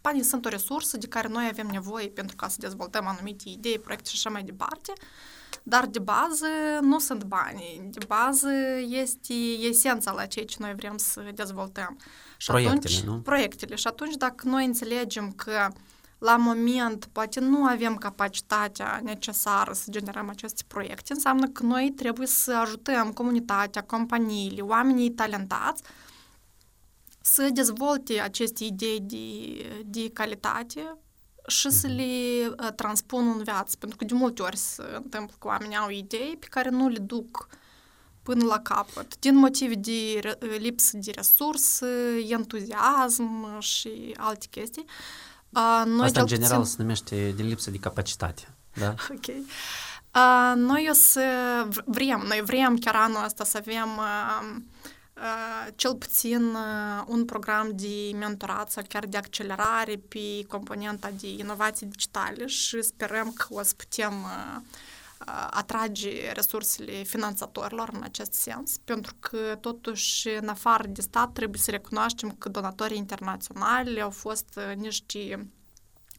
banii 0.00 0.22
sunt 0.22 0.44
o 0.44 0.48
resursă 0.48 0.96
de 0.96 1.06
care 1.06 1.28
noi 1.28 1.48
avem 1.50 1.66
nevoie 1.66 2.08
pentru 2.08 2.36
ca 2.36 2.48
să 2.48 2.56
dezvoltăm 2.60 3.06
anumite 3.06 3.48
idei, 3.48 3.78
proiecte 3.78 4.08
și 4.08 4.14
așa 4.16 4.30
mai 4.30 4.42
departe, 4.42 4.92
dar 5.62 5.86
de 5.86 5.98
bază 5.98 6.46
nu 6.80 6.98
sunt 6.98 7.24
banii. 7.24 7.88
De 7.90 8.04
bază 8.06 8.50
este 8.88 9.34
esența 9.60 10.12
la 10.12 10.26
ceea 10.26 10.44
ce 10.44 10.56
noi 10.58 10.74
vrem 10.74 10.96
să 10.96 11.30
dezvoltăm. 11.34 11.98
Și 12.36 12.50
proiectele, 12.50 12.94
atunci, 12.94 13.00
nu? 13.00 13.20
Proiectele. 13.20 13.74
Și 13.74 13.86
atunci 13.86 14.14
dacă 14.14 14.48
noi 14.48 14.64
înțelegem 14.64 15.32
că 15.32 15.68
la 16.24 16.36
moment 16.36 17.08
poate 17.12 17.40
nu 17.40 17.64
avem 17.64 17.96
capacitatea 17.96 19.00
necesară 19.02 19.72
să 19.72 19.90
generăm 19.90 20.28
aceste 20.28 20.62
proiecte, 20.66 21.12
înseamnă 21.12 21.48
că 21.48 21.62
noi 21.62 21.92
trebuie 21.96 22.26
să 22.26 22.52
ajutăm 22.52 23.12
comunitatea, 23.12 23.82
companiile, 23.82 24.60
oamenii 24.60 25.10
talentați 25.10 25.82
să 27.20 27.48
dezvolte 27.52 28.20
aceste 28.20 28.64
idei 28.64 29.00
de, 29.00 29.82
de 29.84 30.10
calitate 30.12 30.96
și 31.46 31.70
să 31.70 31.86
le 31.86 32.46
uh, 32.48 32.72
transpun 32.76 33.28
în 33.28 33.42
viață. 33.42 33.76
Pentru 33.78 33.98
că 33.98 34.04
de 34.04 34.14
multe 34.14 34.42
ori 34.42 34.56
se 34.56 34.82
întâmplă 34.94 35.34
că 35.38 35.46
oamenii 35.46 35.76
au 35.76 35.90
idei 35.90 36.36
pe 36.40 36.46
care 36.50 36.68
nu 36.68 36.88
le 36.88 36.98
duc 36.98 37.48
până 38.22 38.44
la 38.44 38.58
capăt, 38.58 39.18
din 39.18 39.36
motive 39.36 39.74
de 39.74 40.20
lipsă 40.58 40.96
de 40.96 41.10
resurse, 41.10 41.86
entuziasm 42.28 43.58
și 43.58 44.14
alte 44.16 44.46
chestii. 44.50 44.84
Uh, 44.86 45.33
noi 45.84 46.06
Asta, 46.06 46.20
în 46.20 46.26
general, 46.26 46.58
puțin... 46.58 46.72
se 46.74 46.82
numește 46.82 47.32
de 47.36 47.42
lipsă 47.42 47.70
de 47.70 47.76
capacitate. 47.76 48.54
Da? 48.74 48.94
Ok. 49.16 49.34
Uh, 50.16 50.52
noi 50.56 50.86
o 50.90 50.92
să 50.92 51.22
vrem, 51.84 52.24
noi 52.28 52.42
vrem 52.44 52.76
chiar 52.78 52.94
anul 52.94 53.24
ăsta 53.24 53.44
să 53.44 53.56
avem 53.56 53.88
uh, 53.96 54.62
cel 55.74 55.94
puțin 55.94 56.56
un 57.06 57.24
program 57.24 57.70
de 57.74 58.16
mentorat 58.18 58.70
sau 58.70 58.82
chiar 58.88 59.06
de 59.06 59.16
accelerare 59.16 59.96
pe 60.08 60.44
componenta 60.48 61.10
de 61.20 61.28
inovații 61.28 61.86
digitale 61.86 62.46
și 62.46 62.82
sperăm 62.82 63.32
că 63.32 63.46
o 63.48 63.62
să 63.62 63.72
putem 63.76 64.12
atrage 65.50 66.32
resursele 66.32 66.92
finanțatorilor 66.92 67.90
în 67.92 68.02
acest 68.02 68.32
sens, 68.32 68.76
pentru 68.84 69.14
că 69.20 69.58
totuși 69.60 70.28
în 70.28 70.48
afară 70.48 70.86
de 70.86 71.00
stat 71.00 71.32
trebuie 71.32 71.60
să 71.60 71.70
recunoaștem 71.70 72.30
că 72.30 72.48
donatorii 72.48 72.96
internaționali 72.96 74.00
au 74.00 74.10
fost 74.10 74.60
niște 74.76 75.50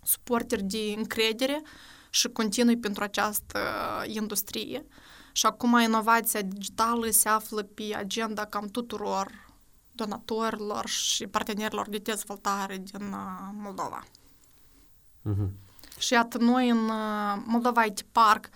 suporteri 0.04 0.64
de 0.64 0.94
încredere 0.96 1.62
și 2.10 2.28
continui 2.28 2.78
pentru 2.78 3.04
această 3.04 3.60
industrie. 4.06 4.86
Și 5.32 5.46
acum 5.46 5.80
inovația 5.80 6.42
digitală 6.42 7.10
se 7.10 7.30
află 7.30 7.64
pe 7.64 7.96
agenda 7.96 8.46
cam 8.46 8.68
tuturor 8.68 9.46
donatorilor 9.92 10.88
și 10.88 11.28
partenerilor 11.28 11.90
de 11.90 11.98
dezvoltare 11.98 12.78
din 12.78 13.14
uh, 13.14 13.50
Moldova. 13.54 14.04
Uh-huh. 14.04 15.50
Și 15.98 16.14
iată, 16.14 16.38
noi 16.38 16.70
în 16.70 16.90
uh, 16.90 17.44
Moldova 17.46 17.84
IT 17.84 18.02
Park, 18.02 18.50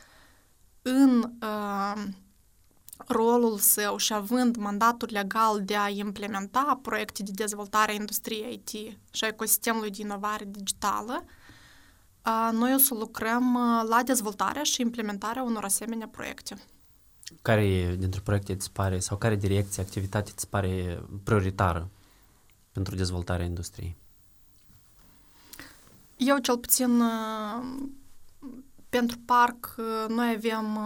în 0.82 1.34
uh, 1.42 2.04
rolul 3.08 3.58
său 3.58 3.98
și 3.98 4.14
având 4.14 4.56
mandatul 4.56 5.10
legal 5.12 5.62
de 5.64 5.76
a 5.76 5.90
implementa 5.90 6.80
proiecte 6.82 7.24
de 7.24 7.32
dezvoltare 7.34 7.92
a 7.92 7.96
industriei 7.96 8.54
IT 8.54 8.98
și 9.12 9.24
a 9.24 9.28
ecosistemului 9.28 9.90
de 9.90 10.02
inovare 10.02 10.46
digitală, 10.48 11.24
noi 12.52 12.74
o 12.74 12.78
să 12.78 12.94
lucrăm 12.94 13.58
la 13.90 14.04
dezvoltarea 14.04 14.64
și 14.64 14.82
implementarea 14.82 15.44
unor 15.44 15.64
asemenea 15.64 16.08
proiecte. 16.08 16.56
Care 17.42 17.96
dintre 18.00 18.22
proiecte 18.24 18.54
îți 18.54 18.72
pare, 18.72 19.00
sau 19.00 19.18
care 19.18 19.36
direcție, 19.36 19.84
activitate 19.84 20.32
îți 20.36 20.48
pare 20.48 21.04
prioritară 21.24 21.90
pentru 22.72 22.96
dezvoltarea 22.96 23.46
industriei? 23.46 23.96
Eu 26.18 26.38
cel 26.38 26.58
puțin 26.58 27.02
pentru 28.90 29.18
parc 29.26 29.76
noi 30.08 30.34
avem 30.36 30.80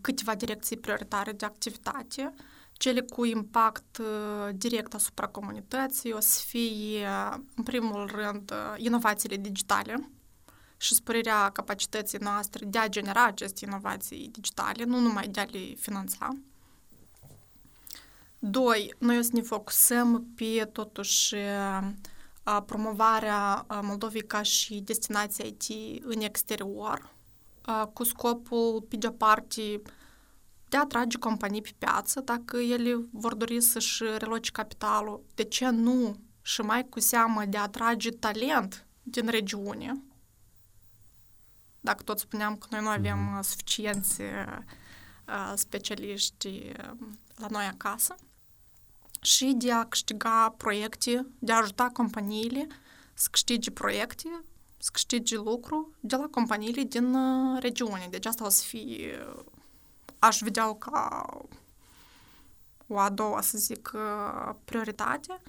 câteva 0.00 0.34
direcții 0.34 0.76
prioritare 0.76 1.32
de 1.32 1.44
activitate. 1.44 2.34
Cele 2.72 3.00
cu 3.00 3.24
impact 3.24 4.00
direct 4.54 4.94
asupra 4.94 5.26
comunității 5.26 6.12
o 6.12 6.20
să 6.20 6.40
fie, 6.46 7.08
în 7.56 7.62
primul 7.62 8.10
rând, 8.14 8.52
inovațiile 8.76 9.36
digitale, 9.36 10.10
și 10.76 10.94
sporirea 10.94 11.50
capacității 11.50 12.18
noastre 12.18 12.66
de 12.66 12.78
a 12.78 12.88
genera 12.88 13.24
aceste 13.24 13.64
inovații 13.64 14.28
digitale, 14.32 14.84
nu 14.84 14.98
numai 14.98 15.28
de 15.28 15.40
a 15.40 15.44
le 15.44 15.74
finanța. 15.78 16.28
Doi, 18.38 18.94
noi 18.98 19.18
o 19.18 19.22
să 19.22 19.30
ne 19.32 19.42
focusăm 19.42 20.26
pe, 20.36 20.68
totuși, 20.72 21.34
promovarea 22.66 23.66
Moldovei 23.82 24.26
ca 24.26 24.42
și 24.42 24.74
destinație 24.74 25.46
IT 25.46 25.64
în 26.04 26.20
exterior, 26.20 27.14
cu 27.92 28.04
scopul, 28.04 28.86
pe 28.88 28.96
de-o 28.96 29.10
parte, 29.10 29.82
de 30.68 30.76
a 30.76 30.80
atrage 30.80 31.18
companii 31.18 31.62
pe 31.62 31.70
piață, 31.78 32.20
dacă 32.20 32.56
ele 32.56 33.08
vor 33.12 33.34
dori 33.34 33.60
să-și 33.60 34.02
reloce 34.18 34.50
capitalul, 34.50 35.24
de 35.34 35.42
ce 35.44 35.68
nu? 35.68 36.16
Și 36.42 36.60
mai 36.60 36.88
cu 36.88 37.00
seamă 37.00 37.44
de 37.44 37.56
a 37.56 37.62
atrage 37.62 38.10
talent 38.10 38.86
din 39.02 39.28
regiune, 39.28 40.02
dacă 41.80 42.02
tot 42.02 42.18
spuneam 42.18 42.56
că 42.56 42.66
noi 42.70 42.80
nu 42.80 42.88
avem 42.88 43.18
mm-hmm. 43.18 43.42
suficienți 43.42 44.20
uh, 44.20 45.52
specialiști 45.54 46.72
la 47.34 47.46
noi 47.50 47.64
acasă, 47.64 48.14
și 49.22 49.54
de 49.56 49.72
a 49.72 49.84
câștiga 49.84 50.54
proiecte, 50.56 51.26
de 51.38 51.52
a 51.52 51.56
ajuta 51.56 51.90
companiile 51.92 52.66
să 53.14 53.28
câștige 53.30 53.70
proiecte, 53.70 54.44
să 54.82 54.90
câștige 54.92 55.36
lucru 55.36 55.92
de 56.00 56.16
la 56.16 56.26
companiile 56.30 56.82
din 56.82 57.14
uh, 57.14 57.62
regiune. 57.62 58.06
Deci 58.10 58.26
asta 58.26 58.44
o 58.44 58.48
să 58.48 58.64
fie, 58.64 59.18
aș 60.18 60.38
vedea 60.40 60.74
ca 60.74 61.26
o 62.86 62.98
a 62.98 63.10
doua, 63.10 63.40
să 63.40 63.58
zic, 63.58 63.92
prioritate. 64.64 65.40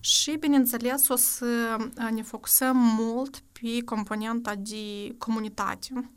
Și, 0.00 0.36
bineînțeles, 0.36 1.08
o 1.08 1.16
să 1.16 1.76
ne 2.10 2.22
focusăm 2.22 2.76
mult 2.76 3.42
pe 3.52 3.84
componenta 3.84 4.54
de 4.54 5.14
comunitate. 5.18 6.10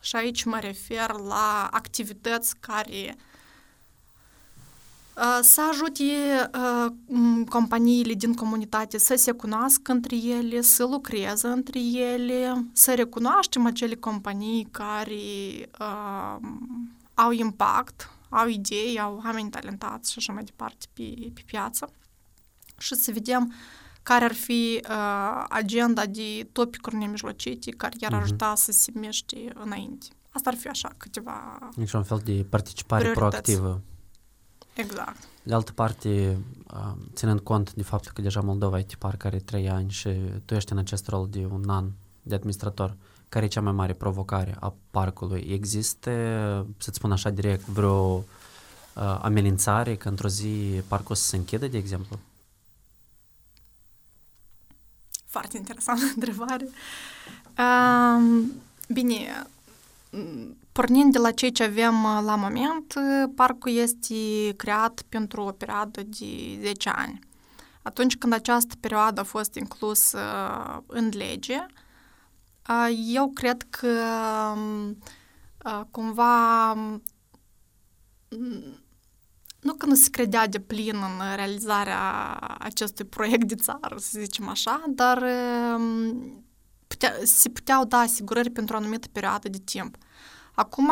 Și 0.00 0.16
aici 0.16 0.44
mă 0.44 0.58
refer 0.58 1.10
la 1.12 1.68
activități 1.70 2.56
care 2.56 3.16
să 5.40 5.60
ajute 5.70 6.02
companiile 7.48 8.12
din 8.12 8.34
comunitate 8.34 8.98
să 8.98 9.14
se 9.16 9.32
cunoască 9.32 9.92
între 9.92 10.16
ele, 10.16 10.60
să 10.60 10.86
lucreze 10.90 11.46
între 11.46 11.80
ele, 11.80 12.66
să 12.72 12.94
recunoaștem 12.94 13.66
acele 13.66 13.94
companii 13.94 14.68
care 14.70 15.14
uh, 15.80 16.36
au 17.14 17.30
impact, 17.30 18.10
au 18.28 18.48
idei, 18.48 19.00
au 19.00 19.20
oameni 19.24 19.50
talentați 19.50 20.12
și 20.12 20.18
așa 20.18 20.32
mai 20.32 20.44
departe 20.44 20.86
pe, 20.92 21.30
pe 21.34 21.42
piață 21.46 21.92
și 22.78 22.94
să 22.94 23.12
vedem 23.12 23.52
care 24.02 24.24
ar 24.24 24.34
fi 24.34 24.80
uh, 24.90 25.44
agenda 25.48 26.06
de 26.06 26.48
topicuri 26.52 26.96
nemijlocite 26.96 27.70
care 27.70 27.96
i-ar 28.00 28.12
uh-huh. 28.12 28.22
ajuta 28.22 28.54
să 28.54 28.72
se 28.72 28.90
miște 28.94 29.52
înainte. 29.54 30.06
Asta 30.30 30.50
ar 30.50 30.56
fi 30.56 30.68
așa 30.68 30.90
câteva 30.96 31.58
Deci 31.76 31.92
un 31.92 32.02
fel 32.02 32.20
de 32.24 32.46
participare 32.50 33.10
proactivă. 33.10 33.82
Exact. 34.80 35.28
De 35.42 35.54
altă 35.54 35.72
parte, 35.72 36.38
ținând 37.14 37.40
cont 37.40 37.72
de 37.72 37.82
faptul 37.82 38.12
că 38.14 38.20
deja 38.20 38.40
Moldova 38.40 38.78
e 38.78 38.82
tipar 38.82 39.16
care 39.16 39.34
are 39.34 39.44
trei 39.44 39.68
ani 39.68 39.90
și 39.90 40.08
tu 40.44 40.54
ești 40.54 40.72
în 40.72 40.78
acest 40.78 41.08
rol 41.08 41.28
de 41.30 41.46
un 41.52 41.68
an 41.68 41.90
de 42.22 42.34
administrator, 42.34 42.96
care 43.28 43.44
e 43.44 43.48
cea 43.48 43.60
mai 43.60 43.72
mare 43.72 43.92
provocare 43.92 44.56
a 44.60 44.74
parcului? 44.90 45.40
Există, 45.40 46.10
să-ți 46.78 46.96
spun 46.96 47.12
așa 47.12 47.30
direct, 47.30 47.66
vreo 47.66 48.14
uh, 48.14 48.24
amenințare 49.22 49.96
că 49.96 50.08
într-o 50.08 50.28
zi 50.28 50.82
parcul 50.88 51.14
să 51.14 51.24
se 51.24 51.36
închidă, 51.36 51.68
de 51.68 51.76
exemplu? 51.76 52.18
Foarte 55.26 55.56
interesantă 55.56 56.02
întrebare. 56.14 56.68
Um, 57.58 58.52
bine, 58.88 59.46
pornind 60.72 61.12
de 61.12 61.18
la 61.18 61.30
ceea 61.30 61.50
ce 61.50 61.62
avem 61.62 62.04
uh, 62.04 62.20
la 62.24 62.36
moment, 62.36 62.94
uh, 62.96 63.30
parcul 63.34 63.72
este 63.72 64.14
creat 64.56 65.02
pentru 65.08 65.42
o 65.42 65.52
perioadă 65.52 66.02
de 66.02 66.58
10 66.60 66.88
ani. 66.88 67.18
Atunci 67.82 68.16
când 68.16 68.32
această 68.32 68.74
perioadă 68.80 69.20
a 69.20 69.24
fost 69.24 69.54
inclusă 69.54 70.18
uh, 70.18 70.82
în 70.86 71.10
lege, 71.12 71.66
eu 73.12 73.30
cred 73.34 73.66
că 73.70 73.88
um, 74.54 74.98
cumva 75.90 76.72
um, 76.72 77.02
nu 79.60 79.74
că 79.74 79.86
nu 79.86 79.94
se 79.94 80.10
credea 80.10 80.46
de 80.46 80.60
plin 80.60 80.96
în 80.96 81.34
realizarea 81.34 82.34
acestui 82.58 83.04
proiect 83.04 83.44
de 83.44 83.54
țară, 83.54 83.96
să 83.98 84.20
zicem 84.20 84.48
așa, 84.48 84.82
dar 84.88 85.22
um, 85.76 86.44
putea, 86.86 87.14
se 87.22 87.48
puteau 87.48 87.84
da 87.84 87.98
asigurări 87.98 88.50
pentru 88.50 88.74
o 88.74 88.78
anumită 88.78 89.08
perioadă 89.12 89.48
de 89.48 89.58
timp. 89.64 89.96
Acum 90.60 90.90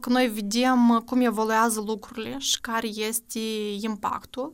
că 0.00 0.08
noi 0.10 0.26
vedem 0.26 1.02
cum 1.06 1.20
evoluează 1.20 1.80
lucrurile 1.80 2.38
și 2.38 2.60
care 2.60 2.86
este 2.86 3.38
impactul, 3.80 4.52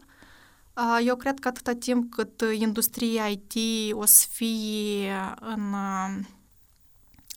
eu 1.04 1.16
cred 1.16 1.38
că 1.38 1.48
atâta 1.48 1.72
timp 1.74 2.10
cât 2.10 2.42
industria 2.58 3.26
IT 3.26 3.52
o 3.92 4.04
să 4.04 4.26
fie 4.30 5.34
în 5.40 5.74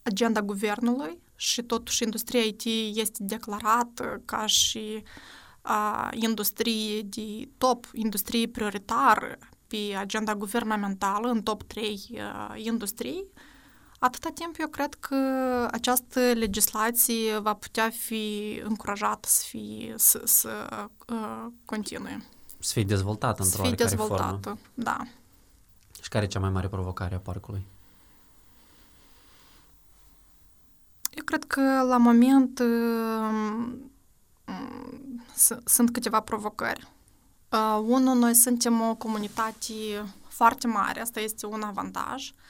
agenda 0.04 0.42
guvernului 0.42 1.20
și 1.36 1.62
totuși 1.62 2.04
industria 2.04 2.42
IT 2.42 2.62
este 2.98 3.24
declarată 3.24 4.22
ca 4.26 4.46
și 4.46 5.04
industrie 6.12 7.02
de 7.02 7.50
top, 7.58 7.86
industrie 7.94 8.48
prioritară 8.48 9.38
pe 9.68 9.96
agenda 9.98 10.36
guvernamentală, 10.36 11.30
în 11.30 11.42
top 11.42 11.64
3 11.64 12.22
industrii, 12.56 13.24
Atâta 14.00 14.30
timp 14.34 14.56
eu 14.60 14.68
cred 14.68 14.94
că 14.94 15.16
această 15.72 16.20
legislație 16.20 17.38
va 17.38 17.54
putea 17.54 17.90
fi 17.90 18.62
încurajată 18.64 19.28
să 19.28 19.44
fie, 19.48 19.94
să, 19.98 20.22
să 20.26 20.50
uh, 21.08 21.46
continue. 21.66 22.24
Să 22.60 22.74
fie 22.74 22.84
dezvoltată 22.84 23.44
într-o 23.44 23.64
Să 23.64 23.68
fie 23.68 23.76
dezvoltată, 23.76 24.40
formă. 24.42 24.60
da. 24.74 24.98
Și 26.02 26.10
care 26.10 26.26
e 26.26 26.28
cea 26.28 26.40
mai 26.40 26.50
mare 26.50 26.68
provocare 26.68 27.16
a 27.16 27.20
parcului? 27.20 27.62
Eu 31.10 31.24
cred 31.24 31.44
că 31.44 31.62
la 31.88 31.98
moment 31.98 32.60
uh, 32.60 33.74
sunt 35.66 35.92
câteva 35.92 36.20
provocări. 36.20 36.88
Uh, 37.50 37.80
unul, 37.84 38.18
noi 38.18 38.34
suntem 38.34 38.82
o 38.82 38.96
comunitate 38.96 39.74
foarte 40.28 40.68
mare, 40.68 41.02
asta 41.02 41.20
este 41.20 41.46
un 41.46 41.62
avantaj. 41.62 42.30
Uh, 42.30 42.47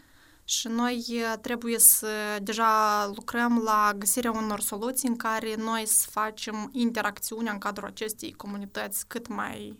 și 0.49 0.67
noi 0.67 1.05
trebuie 1.41 1.79
să 1.79 2.39
deja 2.41 3.05
lucrăm 3.15 3.61
la 3.63 3.93
găsirea 3.97 4.31
unor 4.31 4.59
soluții 4.59 5.09
în 5.09 5.15
care 5.15 5.55
noi 5.55 5.85
să 5.85 6.07
facem 6.09 6.69
interacțiunea 6.71 7.51
în 7.51 7.57
cadrul 7.57 7.87
acestei 7.87 8.33
comunități 8.33 9.07
cât 9.07 9.27
mai 9.27 9.79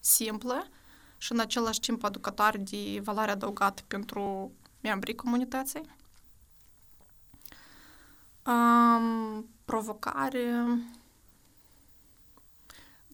simplă 0.00 0.68
și 1.16 1.32
în 1.32 1.38
același 1.38 1.80
timp 1.80 2.04
aducătoare 2.04 2.58
de 2.58 3.00
valoare 3.02 3.30
adăugată 3.30 3.82
pentru 3.86 4.52
membrii 4.80 5.14
comunității. 5.14 5.90
Um, 8.46 9.48
provocare 9.64 10.66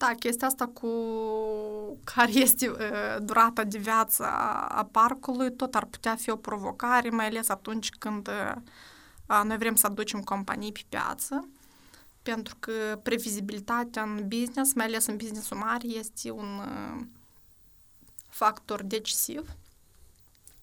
da, 0.01 0.15
chestia 0.19 0.47
asta 0.47 0.67
cu 0.67 0.89
care 2.05 2.33
este 2.33 2.69
uh, 2.69 2.77
durata 3.23 3.65
de 3.65 3.79
viață 3.79 4.25
a, 4.25 4.67
a 4.67 4.85
parcului 4.85 5.53
tot 5.57 5.75
ar 5.75 5.85
putea 5.85 6.17
fi 6.17 6.31
o 6.31 6.37
provocare, 6.37 7.11
mai 7.11 7.27
ales 7.27 7.49
atunci 7.49 7.91
când 7.91 8.29
uh, 8.29 9.43
noi 9.45 9.57
vrem 9.57 9.75
să 9.75 9.87
aducem 9.87 10.21
companii 10.21 10.73
pe 10.73 10.81
piață, 10.89 11.49
pentru 12.23 12.57
că 12.61 13.01
previzibilitatea 13.03 14.03
în 14.03 14.29
business, 14.29 14.73
mai 14.73 14.87
ales 14.87 15.07
în 15.07 15.17
business 15.17 15.51
mare, 15.51 15.87
este 15.87 16.31
un 16.31 16.59
uh, 16.59 17.07
factor 18.29 18.83
decisiv. 18.83 19.51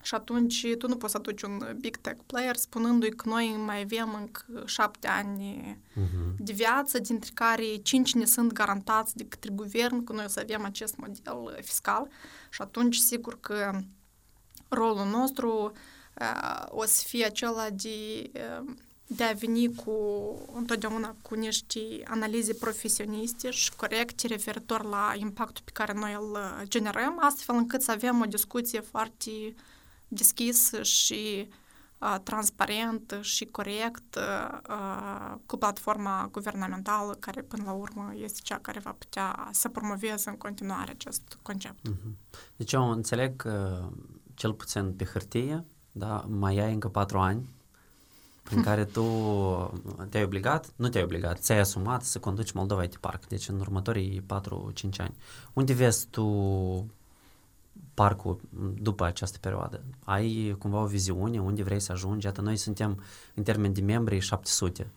Și 0.08 0.16
atunci 0.16 0.66
tu 0.78 0.88
nu 0.88 0.98
poți 0.98 1.12
să 1.12 1.18
aduci 1.18 1.42
un 1.42 1.78
big 1.80 1.98
tech 1.98 2.22
player 2.26 2.56
spunându-i 2.56 3.16
că 3.16 3.30
noi 3.30 3.56
mai 3.66 3.82
avem 3.82 4.14
încă 4.20 4.64
șapte 4.66 5.08
ani 5.08 5.78
uh-huh. 5.96 6.36
de 6.38 6.54
viață, 6.54 7.00
dintre 7.00 7.32
care 7.34 7.76
cinci 7.76 8.14
ne 8.14 8.26
sunt 8.26 8.52
garantați 8.52 9.16
de 9.16 9.26
către 9.28 9.50
guvern 9.54 10.04
că 10.04 10.14
noi 10.14 10.24
o 10.26 10.28
să 10.28 10.40
avem 10.44 10.66
acest 10.66 10.98
model 10.98 11.60
fiscal 11.62 12.08
și 12.50 12.62
atunci 12.62 12.96
sigur 12.96 13.40
că 13.40 13.80
rolul 14.68 15.06
nostru 15.06 15.72
uh, 16.22 16.64
o 16.68 16.86
să 16.86 17.04
fie 17.06 17.26
acela 17.26 17.70
de, 17.70 18.30
uh, 18.34 18.74
de 19.08 19.24
a 19.24 19.32
veni 19.32 19.76
cu 19.76 19.92
întotdeauna 20.54 21.16
cu 21.22 21.36
niște 21.36 21.80
analize 22.06 22.54
profesioniste 22.54 23.50
și 23.50 23.76
corecte 23.76 24.28
referitor 24.28 24.84
la 24.84 25.14
impactul 25.16 25.64
pe 25.66 25.72
care 25.74 25.94
noi 25.94 26.18
îl 26.20 26.38
generăm, 26.64 27.18
astfel 27.22 27.56
încât 27.56 27.82
să 27.82 27.92
avem 27.92 28.22
o 28.22 28.26
discuție 28.26 28.80
foarte 28.80 29.32
deschis 30.08 30.82
și 30.82 31.48
uh, 31.98 32.16
transparent 32.24 33.18
și 33.22 33.46
corect 33.46 34.16
uh, 34.16 35.36
cu 35.46 35.58
platforma 35.58 36.30
guvernamentală 36.32 37.14
care 37.20 37.42
până 37.42 37.64
la 37.66 37.72
urmă 37.72 38.14
este 38.16 38.40
cea 38.44 38.58
care 38.60 38.80
va 38.80 38.96
putea 38.98 39.50
să 39.52 39.70
promoveze 39.70 40.30
în 40.30 40.38
continuare 40.38 40.92
acest 40.92 41.38
concept. 41.42 41.90
Uh-huh. 41.90 42.40
Deci 42.56 42.72
eu 42.72 42.90
înțeleg 42.90 43.36
că 43.36 43.86
cel 44.34 44.54
puțin 44.54 44.94
pe 44.94 45.06
hârtie, 45.06 45.66
da, 45.92 46.26
mai 46.28 46.58
ai 46.58 46.74
încă 46.74 46.88
patru 46.88 47.20
ani 47.20 47.56
prin 48.44 48.62
care 48.62 48.86
tu 48.86 49.04
te-ai 50.10 50.24
obligat, 50.24 50.74
nu 50.76 50.90
te-ai 50.90 51.04
obligat, 51.04 51.40
ți-ai 51.40 51.60
asumat 51.60 52.04
să 52.04 52.20
conduci 52.20 52.52
Moldova 52.52 52.84
IT 52.84 52.98
Park, 52.98 53.28
deci 53.28 53.48
în 53.48 53.60
următorii 53.60 54.22
4-5 54.22 54.26
ani. 54.98 55.16
Unde 55.54 55.74
vezi 55.74 56.08
tu 56.08 56.26
parcul 57.98 58.40
după 58.82 59.06
această 59.06 59.38
perioadă? 59.38 59.84
Ai 60.04 60.56
cumva 60.60 60.82
o 60.82 60.86
viziune 60.86 61.42
unde 61.42 61.64
vrei 61.64 61.80
să 61.80 61.92
ajungi? 61.92 62.26
Iată, 62.26 62.42
noi 62.42 62.58
suntem 62.58 63.04
în 63.34 63.44
termen 63.44 63.74
de 63.74 63.82
membri 63.82 64.20
700. 64.20 64.92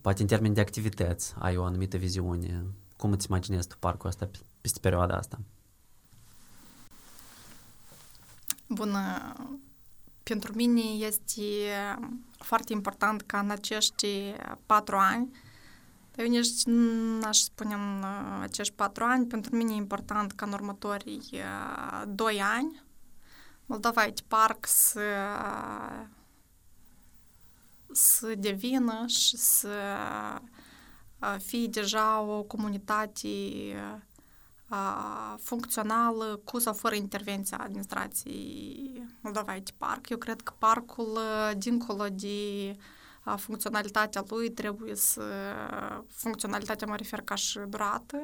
Poate 0.00 0.22
în 0.22 0.28
termen 0.28 0.52
de 0.52 0.60
activități 0.60 1.34
ai 1.38 1.56
o 1.56 1.64
anumită 1.64 1.96
viziune. 1.96 2.64
Cum 2.96 3.12
îți 3.12 3.26
imaginezi 3.28 3.68
tu 3.68 3.76
parcul 3.78 4.08
ăsta 4.08 4.30
peste 4.60 4.78
perioada 4.78 5.16
asta? 5.16 5.38
Bună! 8.68 9.32
Pentru 10.22 10.52
mine 10.54 10.80
este 10.80 11.42
foarte 12.38 12.72
important 12.72 13.22
ca 13.22 13.38
în 13.38 13.50
acești 13.50 14.34
patru 14.66 14.96
ani 14.96 15.30
eu 16.16 16.26
nici 16.26 16.62
n-aș 16.64 17.38
spune 17.38 17.74
în 17.74 18.02
uh, 18.02 18.38
acești 18.40 18.74
patru 18.74 19.04
ani. 19.04 19.26
Pentru 19.26 19.56
mine 19.56 19.72
e 19.72 19.76
important 19.76 20.32
ca 20.32 20.46
în 20.46 20.52
următorii 20.52 21.22
uh, 21.32 22.02
doi 22.08 22.40
ani 22.40 22.82
Moldova 23.66 24.02
IT 24.02 24.20
Park 24.20 24.66
să, 24.66 25.00
să 27.92 28.34
devină 28.38 29.06
și 29.06 29.36
să 29.36 29.68
uh, 31.20 31.36
fie 31.38 31.66
deja 31.66 32.20
o 32.20 32.42
comunitate 32.42 33.28
funcțional 35.38 36.40
cu 36.44 36.58
sau 36.58 36.72
fără 36.72 36.94
intervenția 36.94 37.58
administrației 37.58 39.02
Moldova 39.20 39.54
IT 39.54 39.70
Park. 39.70 40.08
Eu 40.08 40.18
cred 40.18 40.40
că 40.40 40.52
parcul, 40.58 41.18
dincolo 41.56 42.06
de 42.08 42.76
funcționalitatea 43.36 44.24
lui, 44.28 44.50
trebuie 44.50 44.94
să... 44.94 45.22
Funcționalitatea 46.08 46.86
mă 46.86 46.96
refer 46.96 47.20
ca 47.20 47.34
și 47.34 47.58
durată, 47.68 48.22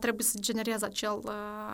trebuie 0.00 0.24
să 0.24 0.38
genereze 0.40 0.84
acel 0.84 1.20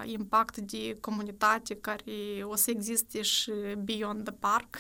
impact 0.05 0.57
de 0.57 0.97
comunitate 1.01 1.75
care 1.77 2.43
o 2.43 2.57
să 2.57 2.71
existe 2.71 3.23
și 3.23 3.53
beyond 3.85 4.25
the 4.25 4.33
park. 4.33 4.77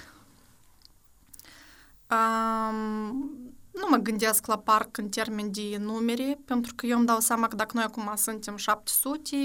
Um, 2.11 3.53
nu 3.73 3.87
mă 3.89 3.97
gândesc 3.97 4.47
la 4.47 4.59
parc 4.59 4.97
în 4.97 5.09
termen 5.09 5.53
de 5.53 5.77
numere, 5.77 6.39
pentru 6.45 6.75
că 6.75 6.87
eu 6.87 6.97
îmi 6.97 7.07
dau 7.07 7.21
seama 7.21 7.49
că 7.49 7.57
dacă 7.57 7.71
noi 7.75 7.85
acum 7.85 8.13
suntem 8.17 8.57
700, 8.57 9.37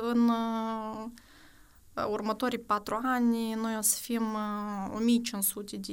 în 0.00 0.28
uh, 0.28 1.04
următorii 2.10 2.58
patru 2.58 3.00
ani 3.02 3.54
noi 3.54 3.76
o 3.76 3.80
să 3.80 3.98
fim 4.00 4.22
uh, 4.32 4.94
1500 4.94 5.76
de, 5.76 5.92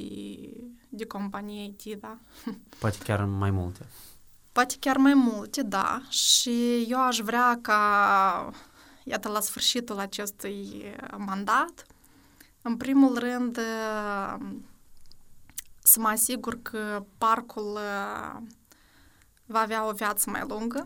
de 0.89 1.05
companii 1.05 1.75
IT, 1.77 1.99
da? 1.99 2.17
Poate 2.79 2.97
chiar 3.03 3.25
mai 3.25 3.51
multe. 3.51 3.85
Poate 4.51 4.75
chiar 4.79 4.97
mai 4.97 5.13
multe, 5.13 5.61
da. 5.61 6.01
Și 6.09 6.85
eu 6.89 7.01
aș 7.01 7.19
vrea 7.19 7.59
ca, 7.61 8.51
iată, 9.03 9.29
la 9.29 9.39
sfârșitul 9.39 9.99
acestui 9.99 10.83
mandat, 11.17 11.85
în 12.61 12.77
primul 12.77 13.17
rând, 13.17 13.59
să 15.87 15.99
mă 15.99 16.07
asigur 16.07 16.61
că 16.61 17.05
parcul 17.17 17.73
uh, 17.73 18.41
va 19.45 19.59
avea 19.59 19.87
o 19.87 19.91
viață 19.91 20.29
mai 20.29 20.43
lungă. 20.47 20.85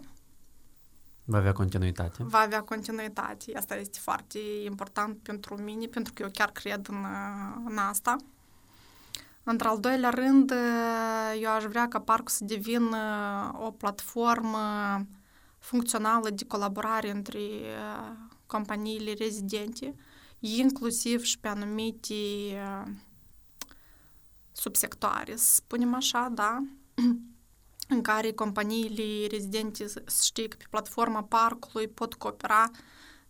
Va 1.30 1.38
avea 1.38 1.54
continuitate. 1.54 2.24
Va 2.24 2.38
avea 2.40 2.62
continuitate. 2.62 3.58
Asta 3.58 3.76
este 3.76 4.00
foarte 4.02 4.40
important 4.66 5.18
pentru 5.18 5.62
mine, 5.62 5.86
pentru 5.86 6.14
că 6.14 6.22
eu 6.22 6.30
chiar 6.34 6.52
cred 6.52 6.88
în, 6.88 6.96
uh, 6.96 7.62
în 7.66 7.78
asta. 7.78 8.16
Într-al 9.44 9.80
doilea 9.80 10.10
rând, 10.10 10.52
uh, 10.52 11.42
eu 11.42 11.52
aș 11.52 11.64
vrea 11.64 11.88
ca 11.88 12.00
parcul 12.00 12.30
să 12.30 12.44
devină 12.44 12.98
o 13.60 13.72
platformă 13.72 14.60
funcțională 15.60 16.30
de 16.30 16.46
colaborare 16.46 17.12
între 17.12 17.40
companiile 18.46 19.14
rezidente, 19.14 19.96
inclusiv 20.40 21.22
și 21.22 21.40
pe 21.40 21.48
anumite 21.48 22.16
subsectoare, 24.52 25.36
să 25.36 25.56
spunem 25.56 25.94
așa, 25.94 26.32
da? 26.32 26.64
În 27.90 28.02
care 28.02 28.32
companiile 28.32 29.28
rezidente 29.28 29.86
știe 30.24 30.48
că 30.48 30.56
pe 30.58 30.66
platforma 30.70 31.24
parcului 31.24 31.88
pot 31.88 32.14
coopera, 32.14 32.72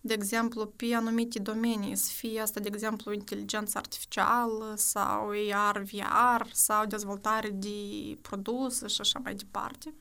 de 0.01 0.13
exemplu, 0.13 0.65
pe 0.65 0.93
anumite 0.95 1.39
domenii, 1.39 1.95
să 1.95 2.11
fie 2.15 2.41
asta, 2.41 2.59
de 2.59 2.69
exemplu, 2.71 3.13
inteligență 3.13 3.77
artificială 3.77 4.73
sau 4.77 5.31
AR, 5.53 5.77
VR 5.77 6.45
sau 6.51 6.85
dezvoltare 6.85 7.49
de 7.49 7.77
produse 8.21 8.87
și 8.87 9.01
așa 9.01 9.19
mai 9.23 9.35
departe. 9.35 9.93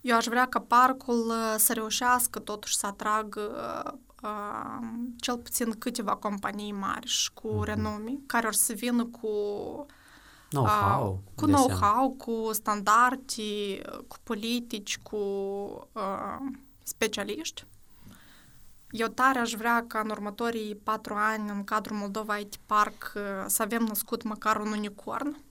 Eu 0.00 0.16
aș 0.16 0.24
vrea 0.24 0.46
ca 0.46 0.60
parcul 0.60 1.32
să 1.56 1.72
reușească 1.72 2.38
totuși 2.38 2.76
să 2.76 2.86
atragă 2.86 3.52
cel 5.16 5.38
puțin 5.38 5.70
câteva 5.78 6.16
companii 6.16 6.72
mari 6.72 7.06
și 7.06 7.32
cu 7.32 7.48
mm-hmm. 7.48 7.64
renume, 7.64 8.18
care 8.26 8.46
or 8.46 8.52
să 8.52 8.72
vină 8.72 9.04
cu 9.04 9.30
know-how, 10.50 11.12
uh, 11.12 11.32
cu 11.34 11.46
know-how, 11.46 12.10
cu 12.10 12.50
standarde, 12.52 13.80
cu 14.08 14.16
politici, 14.22 14.98
cu 14.98 15.16
uh, 15.92 16.36
specialiști. 16.82 17.66
Eu 18.90 19.06
tare 19.06 19.38
aș 19.38 19.52
vrea 19.52 19.84
ca 19.88 19.98
în 19.98 20.10
următorii 20.10 20.74
patru 20.74 21.14
ani, 21.14 21.50
în 21.50 21.64
cadrul 21.64 21.96
Moldova 21.96 22.36
IT 22.36 22.56
Park, 22.66 23.12
să 23.46 23.62
avem 23.62 23.82
născut 23.82 24.22
măcar 24.22 24.56
un 24.56 24.72
unicorn. 24.72 25.42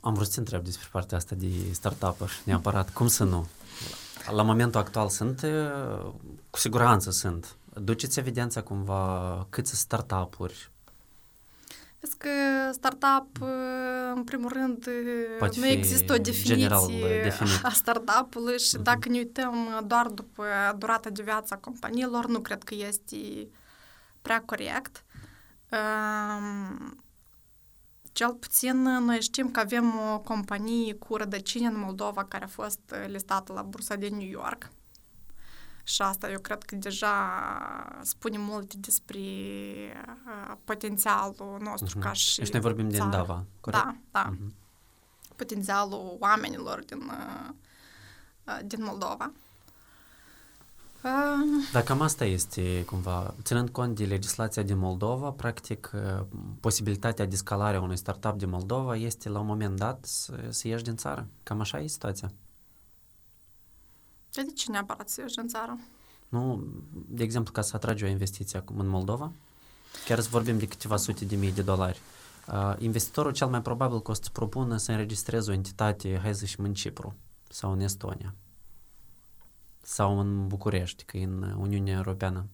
Am 0.00 0.14
vrut 0.14 0.26
să 0.26 0.32
te 0.32 0.38
întreb 0.38 0.64
despre 0.64 0.88
partea 0.92 1.16
asta 1.16 1.34
de 1.34 1.72
startup-uri, 1.72 2.42
neapărat. 2.44 2.90
Cum 2.92 3.06
să 3.06 3.24
nu? 3.24 3.46
La 4.30 4.42
momentul 4.42 4.80
actual 4.80 5.08
sunt, 5.08 5.46
cu 6.50 6.58
siguranță 6.58 7.10
sunt 7.10 7.56
duceți 7.80 8.18
evidența 8.18 8.62
cumva 8.62 9.46
câți 9.50 9.76
startup-uri? 9.76 10.70
Vezi 12.06 12.18
că 12.18 12.28
startup, 12.72 13.42
în 14.14 14.24
primul 14.24 14.52
rând, 14.52 14.88
Poate 15.38 15.60
nu 15.60 15.66
există 15.66 16.12
o 16.12 16.16
definiție 16.16 16.68
a 17.62 17.70
startup-ului 17.70 18.58
și 18.58 18.76
uh-huh. 18.78 18.82
dacă 18.82 19.08
ne 19.08 19.18
uităm 19.18 19.84
doar 19.86 20.06
după 20.06 20.44
durata 20.78 21.10
de 21.10 21.22
viață 21.22 21.54
a 21.54 21.56
companiilor, 21.56 22.26
nu 22.26 22.40
cred 22.40 22.62
că 22.62 22.74
este 22.74 23.48
prea 24.22 24.40
corect. 24.40 25.04
Cel 28.12 28.34
puțin 28.34 28.82
noi 28.82 29.20
știm 29.20 29.50
că 29.50 29.60
avem 29.60 29.94
o 30.14 30.18
companie 30.18 30.94
cu 30.94 31.16
rădăcini 31.16 31.66
în 31.66 31.78
Moldova 31.78 32.24
care 32.24 32.44
a 32.44 32.48
fost 32.48 32.94
listată 33.06 33.52
la 33.52 33.62
bursa 33.62 33.94
de 33.94 34.08
New 34.08 34.28
York. 34.28 34.70
Și 35.88 36.02
asta 36.02 36.30
eu 36.30 36.38
cred 36.38 36.62
că 36.62 36.74
deja 36.74 37.14
spune 38.02 38.38
multe 38.38 38.76
despre 38.78 39.18
uh, 39.18 40.56
potențialul 40.64 41.58
nostru 41.60 41.98
uh-huh. 41.98 42.02
ca 42.02 42.12
și 42.12 42.38
Deci 42.38 42.50
noi 42.50 42.60
vorbim 42.60 42.90
țară. 42.90 43.02
din 43.02 43.10
Dava, 43.10 43.44
corect? 43.60 43.84
Da, 43.84 43.96
da. 44.10 44.32
Uh-huh. 44.32 44.52
Potențialul 45.36 46.16
oamenilor 46.20 46.84
din, 46.84 46.98
uh, 46.98 48.58
din 48.64 48.82
Moldova. 48.82 49.32
Uh, 51.02 51.72
Dar 51.72 51.82
cam 51.82 52.00
asta 52.00 52.24
este 52.24 52.84
cumva, 52.84 53.34
ținând 53.42 53.68
cont 53.68 53.96
de 53.96 54.04
legislația 54.04 54.62
din 54.62 54.78
Moldova, 54.78 55.30
practic 55.30 55.90
posibilitatea 56.60 57.26
de 57.26 57.36
scalare 57.36 57.76
a 57.76 57.80
unui 57.80 57.96
startup 57.96 58.38
din 58.38 58.48
Moldova 58.48 58.96
este 58.96 59.28
la 59.28 59.38
un 59.38 59.46
moment 59.46 59.76
dat 59.76 60.04
să, 60.04 60.32
să 60.48 60.68
ieși 60.68 60.84
din 60.84 60.96
țară. 60.96 61.26
Cam 61.42 61.60
așa 61.60 61.78
e 61.78 61.86
situația. 61.86 62.30
De 64.44 64.52
ce 64.52 64.70
neapărat 64.70 65.08
să 65.08 65.20
ieși 65.20 65.38
în 65.38 65.48
țară? 65.48 65.78
Nu, 66.28 66.64
de 67.08 67.22
exemplu, 67.22 67.52
ca 67.52 67.60
să 67.60 67.76
atragi 67.76 68.04
o 68.04 68.06
investiție 68.06 68.58
acum 68.58 68.78
în 68.78 68.86
Moldova, 68.86 69.32
chiar 70.04 70.20
să 70.20 70.28
vorbim 70.30 70.58
de 70.58 70.66
câteva 70.68 70.96
sute 70.96 71.24
de 71.24 71.36
mii 71.36 71.52
de 71.52 71.62
dolari, 71.62 72.00
uh, 72.48 72.74
investitorul 72.78 73.32
cel 73.32 73.48
mai 73.48 73.62
probabil 73.62 74.00
că 74.00 74.10
o 74.10 74.14
să 74.14 74.28
propună 74.32 74.76
să 74.76 74.90
înregistreze 74.90 75.50
o 75.50 75.54
entitate, 75.54 76.18
hai 76.22 76.34
să 76.34 76.46
zicem, 76.46 76.64
în 76.64 76.74
Cipru 76.74 77.14
sau 77.48 77.72
în 77.72 77.80
Estonia 77.80 78.34
sau 79.82 80.18
în 80.18 80.46
București, 80.46 81.04
că 81.04 81.16
e 81.16 81.24
în 81.24 81.54
Uniunea 81.58 81.96
Europeană. 81.96 82.46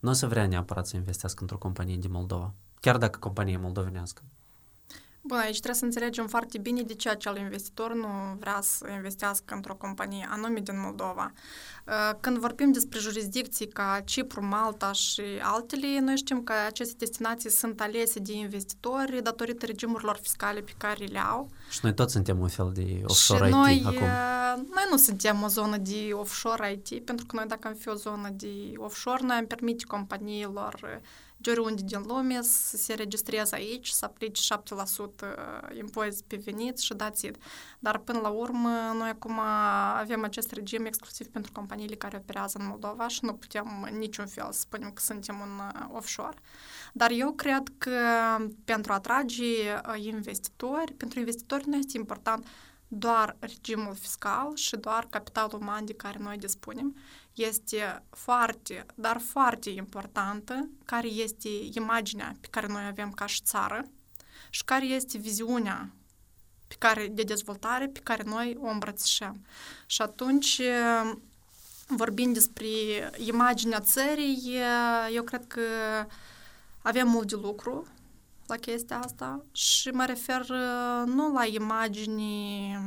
Nu 0.00 0.10
o 0.10 0.12
să 0.12 0.26
vrea 0.26 0.46
neapărat 0.46 0.86
să 0.86 0.96
investească 0.96 1.38
într-o 1.40 1.58
companie 1.58 1.96
din 1.96 2.10
Moldova, 2.10 2.52
chiar 2.80 2.98
dacă 2.98 3.18
compania 3.18 3.52
e 3.52 3.56
moldovenească. 3.56 4.22
Bun, 5.24 5.38
aici 5.38 5.56
trebuie 5.56 5.74
să 5.74 5.84
înțelegem 5.84 6.26
foarte 6.26 6.58
bine 6.58 6.82
de 6.82 6.94
ce 6.94 7.08
acel 7.08 7.36
investitor 7.36 7.94
nu 7.94 8.08
vrea 8.38 8.58
să 8.62 8.88
investească 8.94 9.54
într-o 9.54 9.74
companie 9.74 10.28
anume 10.30 10.60
din 10.60 10.80
Moldova. 10.80 11.32
Uh, 11.86 12.18
când 12.20 12.38
vorbim 12.38 12.72
despre 12.72 12.98
jurisdicții 12.98 13.68
ca 13.68 14.02
Cipru, 14.04 14.44
Malta 14.44 14.92
și 14.92 15.22
altele, 15.42 16.00
noi 16.00 16.16
știm 16.16 16.42
că 16.42 16.52
aceste 16.66 16.94
destinații 16.98 17.50
sunt 17.50 17.80
alese 17.80 18.18
de 18.18 18.32
investitori 18.32 19.22
datorită 19.22 19.66
regimurilor 19.66 20.18
fiscale 20.22 20.60
pe 20.60 20.72
care 20.76 21.04
le 21.04 21.18
au. 21.18 21.50
Și 21.70 21.78
noi 21.82 21.94
toți 21.94 22.12
suntem 22.12 22.40
un 22.40 22.48
fel 22.48 22.70
de 22.74 23.00
offshore 23.04 23.44
și 23.44 23.48
IT 23.48 23.54
noi, 23.54 23.82
acum. 23.84 24.02
Uh, 24.02 24.54
noi 24.56 24.86
nu 24.90 24.96
suntem 24.96 25.42
o 25.42 25.48
zonă 25.48 25.76
de 25.76 26.08
offshore 26.12 26.72
IT, 26.72 27.04
pentru 27.04 27.26
că 27.26 27.36
noi 27.36 27.46
dacă 27.48 27.68
am 27.68 27.74
fi 27.74 27.88
o 27.88 27.94
zonă 27.94 28.28
de 28.28 28.72
offshore, 28.76 29.22
noi 29.22 29.36
am 29.36 29.46
permite 29.46 29.84
companiilor 29.84 31.00
de 31.42 31.50
oriunde 31.50 31.82
din 31.84 32.02
lume 32.06 32.42
să 32.42 32.76
se 32.76 32.94
registreze 32.94 33.54
aici, 33.54 33.88
să 33.88 34.04
aplice 34.04 34.54
7% 35.72 35.76
impozit 35.76 36.24
pe 36.26 36.36
venit 36.36 36.78
și 36.78 36.94
dați 36.94 37.30
Dar 37.78 37.98
până 37.98 38.18
la 38.18 38.28
urmă, 38.28 38.68
noi 38.94 39.08
acum 39.08 39.38
avem 39.96 40.24
acest 40.24 40.52
regim 40.52 40.84
exclusiv 40.84 41.26
pentru 41.26 41.52
companiile 41.52 41.94
care 41.94 42.16
operează 42.16 42.58
în 42.60 42.66
Moldova 42.66 43.08
și 43.08 43.24
nu 43.24 43.34
putem 43.34 43.88
niciun 43.98 44.26
fel 44.26 44.48
să 44.50 44.60
spunem 44.60 44.90
că 44.90 45.00
suntem 45.02 45.40
un 45.40 45.60
offshore. 45.92 46.36
Dar 46.92 47.10
eu 47.10 47.32
cred 47.32 47.62
că 47.78 47.96
pentru 48.64 48.92
a 48.92 48.94
atrage 48.94 49.44
investitori, 49.96 50.92
pentru 50.92 51.18
investitori 51.18 51.68
nu 51.68 51.76
este 51.76 51.96
important 51.96 52.46
doar 52.94 53.36
regimul 53.38 53.94
fiscal 53.94 54.54
și 54.54 54.76
doar 54.76 55.06
capitalul 55.10 55.60
uman 55.60 55.84
de 55.84 55.94
care 55.94 56.18
noi 56.20 56.36
dispunem, 56.36 56.96
este 57.34 58.02
foarte, 58.10 58.86
dar 58.94 59.20
foarte 59.20 59.70
importantă, 59.70 60.68
care 60.84 61.06
este 61.06 61.48
imaginea 61.72 62.36
pe 62.40 62.46
care 62.50 62.66
noi 62.66 62.84
avem 62.86 63.10
ca 63.10 63.26
și 63.26 63.40
țară 63.42 63.84
și 64.50 64.64
care 64.64 64.84
este 64.84 65.18
viziunea 65.18 65.90
pe 66.68 66.74
care, 66.78 67.08
de 67.08 67.22
dezvoltare 67.22 67.88
pe 67.88 68.00
care 68.00 68.22
noi 68.26 68.56
o 68.60 68.66
îmbrățișăm. 68.66 69.44
Și 69.86 70.02
atunci, 70.02 70.60
vorbind 71.86 72.34
despre 72.34 72.66
imaginea 73.16 73.80
țării, 73.80 74.58
eu 75.14 75.22
cred 75.22 75.46
că 75.46 75.60
avem 76.82 77.08
mult 77.08 77.28
de 77.28 77.36
lucru 77.36 77.86
la 78.46 78.56
chestia 78.56 78.98
asta 78.98 79.44
și 79.52 79.88
mă 79.88 80.04
refer 80.04 80.46
nu 81.04 81.32
la 81.32 81.46
imagini 81.46 82.78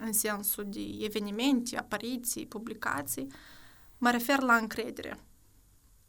în 0.00 0.12
sensul 0.12 0.64
de 0.68 0.80
evenimente, 1.00 1.78
apariții, 1.78 2.46
publicații, 2.46 3.26
Mă 3.98 4.10
refer 4.10 4.40
la 4.40 4.54
încredere. 4.54 5.18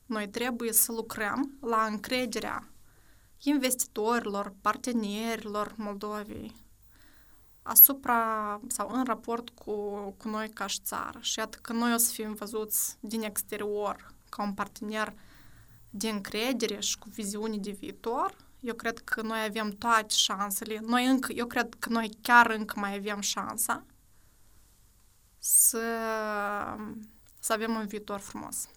Noi 0.05 0.29
trebuie 0.29 0.71
să 0.73 0.91
lucrăm 0.91 1.57
la 1.61 1.85
încrederea 1.85 2.67
investitorilor, 3.43 4.53
partenerilor 4.61 5.73
Moldovei 5.77 6.55
asupra 7.61 8.59
sau 8.67 8.89
în 8.89 9.03
raport 9.03 9.49
cu, 9.49 9.71
cu 10.17 10.27
noi 10.27 10.49
ca 10.49 10.67
și 10.67 10.79
țară. 10.83 11.19
Și 11.21 11.39
iată 11.39 11.57
că 11.61 11.73
noi 11.73 11.93
o 11.93 11.97
să 11.97 12.11
fim 12.11 12.33
văzuți 12.33 12.97
din 12.99 13.21
exterior 13.21 14.13
ca 14.29 14.43
un 14.43 14.53
partener 14.53 15.13
de 15.89 16.09
încredere 16.09 16.79
și 16.79 16.97
cu 16.97 17.09
viziuni 17.09 17.59
de 17.59 17.71
viitor, 17.71 18.35
eu 18.59 18.73
cred 18.73 18.99
că 18.99 19.21
noi 19.21 19.39
avem 19.47 19.69
toate 19.69 20.13
șansele. 20.15 20.79
Noi 20.85 21.05
încă, 21.05 21.33
eu 21.33 21.45
cred 21.45 21.75
că 21.79 21.89
noi 21.89 22.17
chiar 22.21 22.49
încă 22.49 22.79
mai 22.79 22.95
avem 22.95 23.19
șansa 23.19 23.83
să, 25.39 25.81
să 27.39 27.53
avem 27.53 27.75
un 27.75 27.87
viitor 27.87 28.19
frumos. 28.19 28.67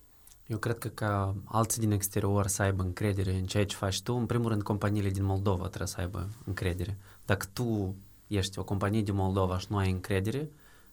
Eu 0.47 0.59
cred 0.59 0.79
că 0.79 0.89
ca 0.89 1.35
alții 1.45 1.81
din 1.81 1.91
exterior 1.91 2.47
să 2.47 2.63
aibă 2.63 2.83
încredere 2.83 3.35
în 3.35 3.47
ceea 3.47 3.67
ce 3.67 3.77
faci 3.77 4.03
tu, 4.03 4.15
în 4.15 4.27
primul 4.27 4.49
rând 4.49 4.63
companiile 4.63 5.11
din 5.11 5.25
Moldova 5.25 5.67
trebuie 5.67 5.89
să 5.89 6.01
aibă 6.01 6.29
încredere. 6.45 6.99
Dacă 7.25 7.47
tu 7.53 7.95
ești 8.27 8.59
o 8.59 8.65
companie 8.65 9.03
din 9.03 9.15
Moldova 9.15 9.59
și 9.59 9.67
nu 9.69 9.77
ai 9.77 9.91
încredere, 9.91 10.51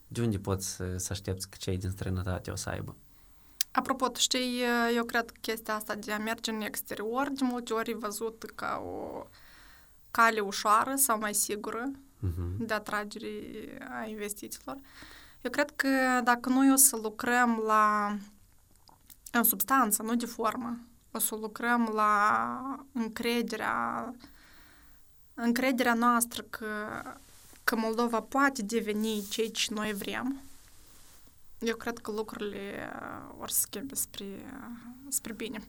de 0.07 0.21
unde 0.21 0.37
poți 0.37 0.67
să, 0.67 0.97
să 0.97 1.07
aștepți 1.11 1.49
că 1.49 1.55
cei 1.59 1.77
din 1.77 1.89
străinătate 1.89 2.51
o 2.51 2.55
să 2.55 2.69
aibă? 2.69 2.95
Apropo, 3.77 4.07
tu 4.07 4.19
știi, 4.19 4.63
eu 4.95 5.03
cred 5.03 5.25
că 5.25 5.37
chestia 5.41 5.75
asta 5.75 5.95
de 5.95 6.11
a 6.11 6.17
merge 6.17 6.51
în 6.51 6.61
exterior, 6.61 7.29
de 7.29 7.43
multe 7.43 7.73
ori 7.73 7.91
e 7.91 7.95
văzut 7.95 8.51
ca 8.55 8.83
o 8.85 9.27
cale 10.11 10.39
ușoară 10.39 10.95
sau 10.95 11.19
mai 11.19 11.33
sigură 11.33 11.91
uh-huh. 11.91 12.57
de 12.57 12.73
atragere 12.73 13.29
a 14.01 14.05
investițiilor. 14.05 14.77
Eu 15.41 15.51
cred 15.51 15.71
că 15.75 16.21
dacă 16.23 16.49
noi 16.49 16.71
o 16.71 16.75
să 16.75 16.95
lucrăm 16.95 17.63
la 17.65 18.15
în 19.31 19.43
substanță, 19.43 20.03
nu 20.03 20.15
de 20.15 20.25
formă, 20.25 20.77
o 21.11 21.19
să 21.19 21.35
lucrăm 21.35 21.91
la 21.93 22.85
încrederea 22.91 24.13
încrederea 25.33 25.93
noastră 25.93 26.43
că, 26.49 26.67
că 27.63 27.75
Moldova 27.75 28.21
poate 28.21 28.61
deveni 28.61 29.25
ceea 29.29 29.49
ce 29.49 29.73
noi 29.73 29.93
vrem, 29.93 30.41
eu 31.59 31.75
cred 31.75 31.97
că 31.99 32.11
lucrurile 32.11 32.89
or 33.39 33.49
să 33.49 33.59
schimbe 33.59 33.95
spre, 33.95 34.25
spre 35.07 35.33
bine. 35.33 35.67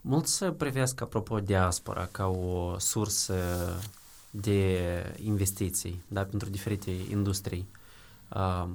Mulți 0.00 0.44
privesc, 0.44 1.00
apropo, 1.00 1.40
diaspora 1.40 2.06
ca 2.06 2.26
o 2.26 2.78
sursă 2.78 3.68
de 4.30 5.16
investiții 5.22 6.02
da, 6.08 6.24
pentru 6.24 6.48
diferite 6.48 6.90
industrii. 6.90 7.68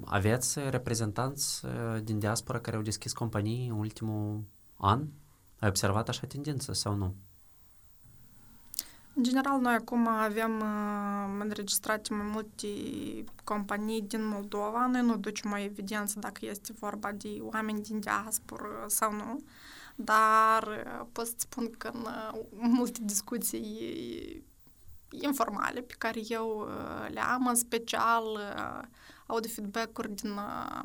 Aveți 0.06 0.60
reprezentanți 0.70 1.62
din 2.04 2.20
diaspora 2.20 2.60
care 2.60 2.76
au 2.76 2.82
deschis 2.82 3.14
companii 3.14 3.68
în 3.68 3.80
ultimul 3.80 4.44
an? 4.76 5.06
Ai 5.60 5.68
observat 5.68 6.10
așa 6.10 6.28
tendință 6.28 6.74
sau 6.74 6.96
nu? 6.96 7.16
În 9.20 9.26
general, 9.26 9.59
noi 9.59 9.74
acum 9.74 10.07
avem 10.07 10.59
uh, 10.59 11.39
înregistrate 11.39 12.13
mai 12.13 12.26
multe 12.26 12.67
companii 13.43 14.01
din 14.01 14.26
Moldova. 14.26 14.88
Noi 14.88 15.01
nu 15.01 15.17
ducem 15.17 15.51
o 15.51 15.57
evidență 15.57 16.20
dacă 16.20 16.45
este 16.45 16.74
vorba 16.80 17.11
de 17.11 17.38
oameni 17.39 17.82
din 17.82 17.99
diaspora 17.99 18.86
sau 18.88 19.11
nu, 19.11 19.41
dar 19.95 20.63
uh, 20.67 21.05
pot 21.11 21.26
să 21.26 21.34
spun 21.38 21.70
că 21.78 21.89
în 21.93 21.99
uh, 21.99 22.41
multe 22.51 22.99
discuții 23.03 24.43
informale 25.09 25.82
pe 25.82 25.95
care 25.97 26.20
eu 26.28 26.67
uh, 26.67 27.13
le 27.13 27.22
am, 27.22 27.47
în 27.47 27.55
special 27.55 28.26
uh, 28.26 28.88
aud 29.26 29.51
feedback-uri 29.51 30.15
din 30.15 30.32
uh, 30.32 30.84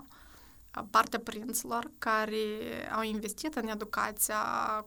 partea 0.83 1.19
părinților 1.19 1.91
care 1.99 2.47
au 2.95 3.03
investit 3.03 3.55
în 3.55 3.69
educația 3.69 4.37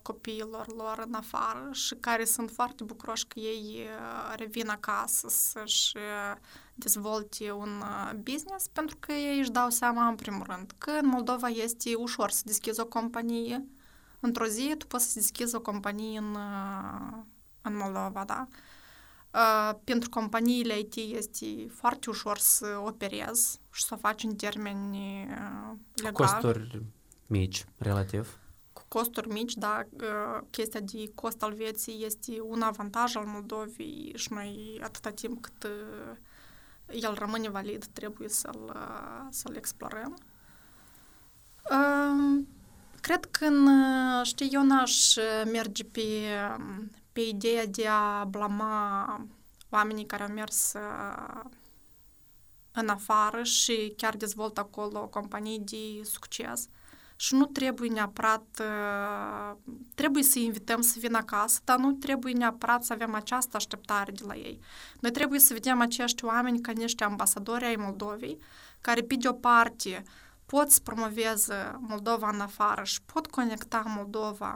copiilor 0.02 0.76
lor 0.76 1.04
în 1.08 1.14
afară 1.14 1.70
și 1.72 1.96
care 1.96 2.26
sunt 2.26 2.52
foarte 2.52 2.84
bucuroși 2.84 3.28
că 3.28 3.40
ei 3.40 3.80
uh, 3.80 4.34
revin 4.36 4.70
acasă 4.70 5.28
să-și 5.30 5.98
uh, 5.98 6.38
dezvolte 6.74 7.52
un 7.52 7.70
uh, 7.80 8.12
business 8.16 8.68
pentru 8.68 8.98
că 9.00 9.12
ei 9.12 9.40
își 9.40 9.52
dau 9.52 9.70
seama 9.70 10.08
în 10.08 10.16
primul 10.16 10.46
rând 10.50 10.72
că 10.78 10.92
în 11.02 11.08
Moldova 11.08 11.48
este 11.48 11.96
ușor 11.96 12.32
să 12.32 12.42
deschizi 12.46 12.80
o 12.80 12.86
companie 12.86 13.66
într-o 14.20 14.46
zi 14.46 14.76
tu 14.78 14.88
poți 14.88 15.06
să 15.06 15.20
deschizi 15.20 15.56
o 15.56 15.62
companie 15.62 16.18
în, 16.18 16.38
în 17.62 17.78
Moldova, 17.78 18.24
da? 18.26 18.48
Pentru 19.84 20.10
companiile 20.10 20.80
IT 20.80 20.96
este 20.96 21.46
foarte 21.74 22.10
ușor 22.10 22.38
să 22.38 22.82
operezi 22.86 23.60
și 23.72 23.84
să 23.84 23.94
o 23.94 23.98
faci 23.98 24.24
în 24.24 24.36
termeni 24.36 25.26
legali. 25.94 26.14
Cu 26.14 26.24
costuri 26.24 26.82
mici, 27.28 27.66
relativ. 27.78 28.40
Cu 28.74 28.84
costuri 28.88 29.28
mici, 29.28 29.54
da, 29.54 29.84
chestia 30.50 30.80
de 30.80 31.12
cost 31.16 31.44
al 31.44 31.54
vieții 31.54 32.06
este 32.06 32.42
un 32.42 32.62
avantaj 32.62 33.16
al 33.16 33.26
Moldovei 33.26 34.14
și 34.16 34.34
noi 34.34 34.80
atâta 34.84 35.10
timp 35.10 35.42
cât 35.42 35.68
el 36.92 37.14
rămâne 37.14 37.50
valid, 37.50 37.86
trebuie 37.86 38.30
să-l, 38.30 38.78
să-l 39.30 39.56
explorăm. 39.56 40.18
Cred 43.02 43.26
că, 43.26 43.46
în, 43.46 43.70
știi, 44.24 44.50
eu 44.52 44.64
n-aș 44.64 45.16
merge 45.52 45.84
pe 45.84 46.02
pe 47.18 47.24
ideea 47.24 47.66
de 47.66 47.88
a 47.88 48.24
blama 48.24 49.26
oamenii 49.70 50.06
care 50.06 50.24
au 50.24 50.30
mers 50.30 50.74
uh, 50.74 51.50
în 52.72 52.88
afară 52.88 53.44
și 53.44 53.94
chiar 53.98 54.16
dezvoltă 54.16 54.60
acolo 54.60 55.08
companii 55.08 55.60
de 55.60 56.04
succes. 56.04 56.68
Și 57.16 57.36
nu 57.36 57.46
trebuie 57.46 57.90
neapărat, 57.90 58.46
uh, 58.60 59.58
trebuie 59.96 60.24
să 60.24 60.40
invităm 60.40 60.82
să 60.82 60.96
vină 61.00 61.18
acasă, 61.18 61.60
dar 61.64 61.78
nu 61.78 61.92
trebuie 61.92 62.34
neapărat 62.34 62.84
să 62.84 62.94
avem 62.94 63.14
această 63.14 63.56
așteptare 63.56 64.12
de 64.12 64.24
la 64.26 64.36
ei. 64.36 64.60
Noi 65.00 65.12
trebuie 65.12 65.40
să 65.40 65.54
vedem 65.54 65.82
acești 65.82 66.26
oameni 66.26 66.62
ca 66.62 66.72
niște 66.72 67.04
ambasadori 67.04 67.66
ai 67.66 67.76
Moldovei, 67.76 68.38
care 68.82 69.02
pe 69.02 69.16
de 69.16 69.28
o 69.28 69.34
parte 69.34 70.04
pot 70.46 70.72
să 70.72 70.80
promoveze 70.84 71.78
Moldova 71.80 72.30
în 72.30 72.40
afară 72.40 72.84
și 72.84 73.02
pot 73.02 73.28
conecta 73.28 73.84
Moldova 73.86 74.56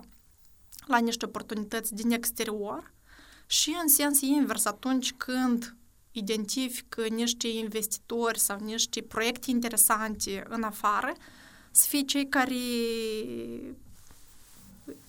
la 0.85 0.97
niște 0.97 1.25
oportunități 1.25 1.95
din 1.95 2.11
exterior 2.11 2.93
și 3.45 3.75
în 3.81 3.87
sens 3.87 4.21
invers 4.21 4.65
atunci 4.65 5.13
când 5.13 5.75
identifică 6.11 7.07
niște 7.07 7.47
investitori 7.47 8.39
sau 8.39 8.59
niște 8.59 9.01
proiecte 9.01 9.51
interesante 9.51 10.43
în 10.49 10.63
afară, 10.63 11.13
să 11.71 11.85
fie 11.87 12.01
cei 12.01 12.27
care 12.27 12.55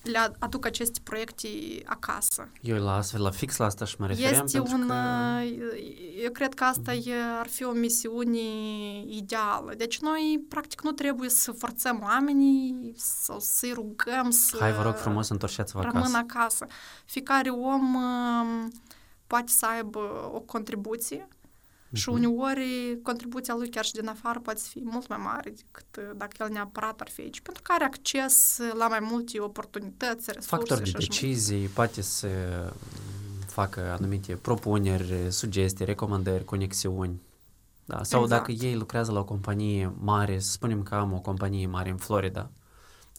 le 0.01 0.31
aduc 0.39 0.65
aceste 0.65 0.99
proiecte 1.03 1.47
acasă. 1.85 2.49
Eu 2.61 2.83
la 2.83 2.95
astfel, 2.95 3.21
la 3.21 3.29
fix 3.29 3.57
la 3.57 3.65
asta 3.65 3.85
și 3.85 3.95
mă 3.99 4.07
refeream 4.07 4.45
Este 4.45 4.59
un, 4.59 4.87
că... 4.87 4.93
eu 6.23 6.31
cred 6.31 6.53
că 6.53 6.63
asta 6.63 6.91
mm-hmm. 6.93 7.39
ar 7.39 7.47
fi 7.47 7.63
o 7.63 7.71
misiune 7.71 8.39
ideală. 9.07 9.73
Deci 9.77 9.99
noi, 9.99 10.45
practic, 10.49 10.81
nu 10.81 10.91
trebuie 10.91 11.29
să 11.29 11.51
forțăm 11.51 11.99
oamenii 12.03 12.93
sau 12.95 13.39
să-i 13.39 13.71
rugăm 13.73 14.29
să 14.29 14.57
Hai, 14.59 14.73
vă 14.73 14.81
rog 14.81 14.95
frumos, 14.95 15.29
întorceți-vă 15.29 15.79
acasă. 15.79 16.17
acasă. 16.17 16.65
Fiecare 17.05 17.49
om 17.49 17.93
uh, 17.93 18.71
poate 19.27 19.51
să 19.51 19.65
aibă 19.65 20.31
o 20.33 20.39
contribuție 20.39 21.27
și 21.93 22.09
mhm. 22.09 22.17
uneori 22.17 22.99
contribuția 23.03 23.55
lui 23.55 23.69
chiar 23.69 23.85
și 23.85 23.91
din 23.91 24.07
afară 24.07 24.39
poate 24.39 24.61
fi 24.69 24.81
mult 24.83 25.07
mai 25.07 25.17
mare 25.17 25.49
decât 25.49 25.95
uh, 25.97 26.17
dacă 26.17 26.35
el 26.39 26.49
neapărat 26.49 27.01
ar 27.01 27.09
fi 27.09 27.21
aici, 27.21 27.41
pentru 27.41 27.61
că 27.61 27.71
are 27.71 27.83
acces 27.83 28.59
la 28.77 28.87
mai 28.87 28.99
multe 29.01 29.39
oportunități, 29.39 30.31
resurse 30.31 30.55
Factor 30.55 30.77
de 30.77 30.91
decizii, 30.97 31.67
poate 31.67 32.01
să 32.01 32.27
facă 33.47 33.95
anumite 33.97 34.35
propuneri, 34.35 35.27
sugestii, 35.29 35.85
recomandări, 35.85 36.45
conexiuni. 36.45 37.21
Da? 37.85 38.03
Sau 38.03 38.21
exact. 38.21 38.47
dacă 38.47 38.65
ei 38.65 38.75
lucrează 38.75 39.11
la 39.11 39.19
o 39.19 39.23
companie 39.23 39.93
mare, 39.99 40.39
să 40.39 40.51
spunem 40.51 40.83
că 40.83 40.95
am 40.95 41.13
o 41.13 41.19
companie 41.19 41.67
mare 41.67 41.89
în 41.89 41.97
Florida, 41.97 42.49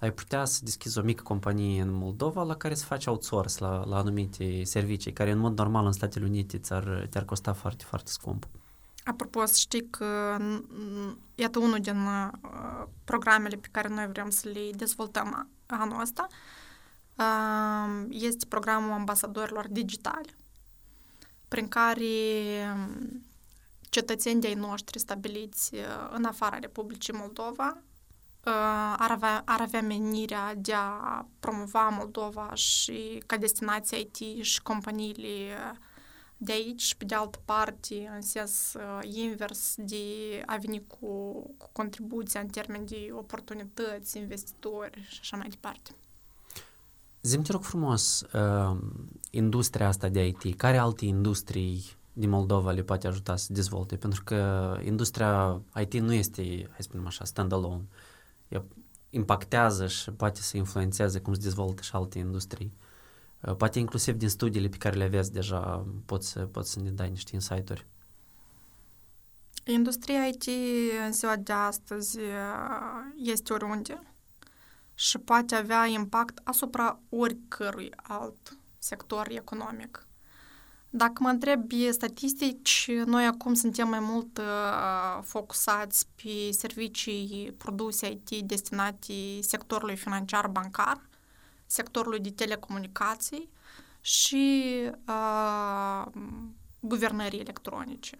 ai 0.00 0.12
putea 0.12 0.44
să 0.44 0.60
deschizi 0.64 0.98
o 0.98 1.02
mică 1.02 1.22
companie 1.22 1.82
în 1.82 1.92
Moldova 1.92 2.42
la 2.42 2.56
care 2.56 2.74
să 2.74 2.84
faci 2.84 3.06
outsource 3.06 3.54
la, 3.58 3.84
la 3.84 3.96
anumite 3.96 4.64
servicii, 4.64 5.12
care 5.12 5.30
în 5.30 5.38
mod 5.38 5.58
normal 5.58 5.86
în 5.86 5.92
Statele 5.92 6.24
Unite 6.24 6.58
ți-ar, 6.58 7.06
te-ar 7.10 7.24
costa 7.24 7.52
foarte, 7.52 7.84
foarte 7.84 8.10
scump. 8.10 8.48
Apropo, 9.04 9.44
să 9.44 9.54
știi 9.56 9.90
că 9.90 10.36
iată 11.34 11.58
unul 11.58 11.78
din 11.78 12.06
uh, 12.06 12.30
programele 13.04 13.56
pe 13.56 13.68
care 13.70 13.88
noi 13.88 14.06
vrem 14.06 14.30
să 14.30 14.48
le 14.48 14.70
dezvoltăm 14.70 15.48
anul 15.66 16.00
ăsta 16.00 16.26
uh, 17.16 18.06
este 18.10 18.46
programul 18.46 18.92
ambasadorilor 18.92 19.68
digitali, 19.68 20.34
prin 21.48 21.68
care 21.68 22.04
um, 22.74 23.24
cetățeni 23.80 24.40
de-ai 24.40 24.54
noștri 24.54 24.98
stabiliți 24.98 25.74
uh, 25.74 25.80
în 26.10 26.24
afara 26.24 26.58
Republicii 26.58 27.12
Moldova 27.12 27.78
ar 28.96 29.10
avea, 29.10 29.42
ar 29.44 29.60
avea 29.60 29.82
menirea 29.82 30.54
de 30.54 30.72
a 30.72 31.26
promova 31.40 31.88
Moldova 31.88 32.54
și 32.54 33.22
ca 33.26 33.36
destinație 33.36 33.98
IT 33.98 34.44
și 34.44 34.62
companiile 34.62 35.56
de 36.44 36.52
aici 36.52 36.82
și 36.82 36.96
pe 36.96 37.04
de 37.04 37.14
altă 37.14 37.38
parte, 37.44 38.10
în 38.14 38.22
sens 38.22 38.74
uh, 38.74 38.98
invers, 39.02 39.74
de 39.76 39.96
a 40.46 40.56
veni 40.56 40.82
cu, 40.86 41.06
cu 41.56 41.68
contribuția 41.72 42.40
în 42.40 42.46
termen 42.46 42.84
de 42.86 43.08
oportunități, 43.12 44.18
investitori 44.18 45.06
și 45.08 45.18
așa 45.20 45.36
mai 45.36 45.48
departe. 45.48 45.90
Zim, 47.22 47.42
te 47.42 47.52
rog 47.52 47.62
frumos, 47.62 48.20
uh, 48.20 48.76
industria 49.30 49.86
asta 49.88 50.08
de 50.08 50.26
IT, 50.26 50.56
care 50.56 50.76
alte 50.76 51.04
industrii 51.04 51.84
din 52.12 52.28
Moldova 52.28 52.70
le 52.70 52.82
poate 52.82 53.06
ajuta 53.06 53.36
să 53.36 53.52
dezvolte? 53.52 53.96
Pentru 53.96 54.24
că 54.24 54.78
industria 54.84 55.60
IT 55.80 55.94
nu 55.94 56.12
este, 56.12 56.42
hai 56.42 56.76
să 56.76 56.82
spunem 56.82 57.06
așa, 57.06 57.24
standalone. 57.24 57.82
Ea 58.48 58.64
impactează 59.10 59.86
și 59.86 60.10
poate 60.10 60.40
să 60.40 60.56
influențeze 60.56 61.20
cum 61.20 61.34
se 61.34 61.40
dezvoltă 61.40 61.82
și 61.82 61.90
alte 61.92 62.18
industrii. 62.18 62.72
Uh, 63.46 63.54
poate 63.54 63.78
inclusiv 63.78 64.14
din 64.14 64.28
studiile 64.28 64.68
pe 64.68 64.76
care 64.76 64.96
le 64.96 65.04
aveți 65.04 65.32
deja 65.32 65.86
poți 66.06 66.28
să, 66.30 66.40
poți 66.40 66.70
să 66.70 66.80
ne 66.80 66.90
dai 66.90 67.10
niște 67.10 67.30
insight-uri. 67.34 67.86
Industria 69.64 70.26
IT 70.26 70.46
în 71.06 71.12
ziua 71.12 71.36
de 71.36 71.52
astăzi 71.52 72.18
uh, 72.18 72.24
este 73.16 73.52
oriunde 73.52 74.02
și 74.94 75.18
poate 75.18 75.54
avea 75.54 75.86
impact 75.86 76.40
asupra 76.44 77.00
oricărui 77.08 77.90
alt 77.96 78.58
sector 78.78 79.28
economic. 79.30 80.06
Dacă 80.90 81.12
mă 81.18 81.28
întreb 81.28 81.72
statistici, 81.90 82.90
noi 83.04 83.26
acum 83.26 83.54
suntem 83.54 83.88
mai 83.88 84.00
mult 84.00 84.38
uh, 84.38 85.22
focusați 85.22 86.06
pe 86.14 86.50
servicii 86.50 87.54
produse 87.58 88.10
IT 88.10 88.46
destinate 88.46 89.40
sectorului 89.40 89.96
financiar 89.96 90.46
bancar, 90.46 91.00
sectorului 91.74 92.20
de 92.20 92.30
telecomunicații 92.30 93.48
și 94.00 94.72
uh, 95.06 96.06
guvernării 96.80 97.40
electronice. 97.40 98.18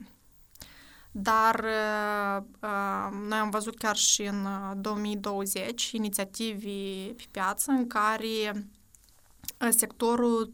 Dar 1.10 1.64
uh, 1.64 2.44
uh 2.60 3.28
noi 3.28 3.38
am 3.38 3.50
văzut 3.50 3.78
chiar 3.78 3.96
și 3.96 4.22
în 4.22 4.46
2020 4.76 5.90
inițiative 5.90 7.12
pe 7.16 7.24
piață 7.30 7.70
în 7.70 7.86
care 7.86 8.66
sectorul 9.68 10.52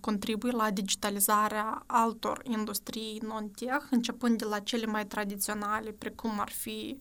contribuie 0.00 0.52
la 0.52 0.70
digitalizarea 0.70 1.82
altor 1.86 2.40
industrii 2.44 3.20
non-tech, 3.22 3.86
începând 3.90 4.38
de 4.38 4.44
la 4.44 4.58
cele 4.58 4.86
mai 4.86 5.06
tradiționale, 5.06 5.90
precum 5.90 6.40
ar 6.40 6.50
fi 6.50 6.98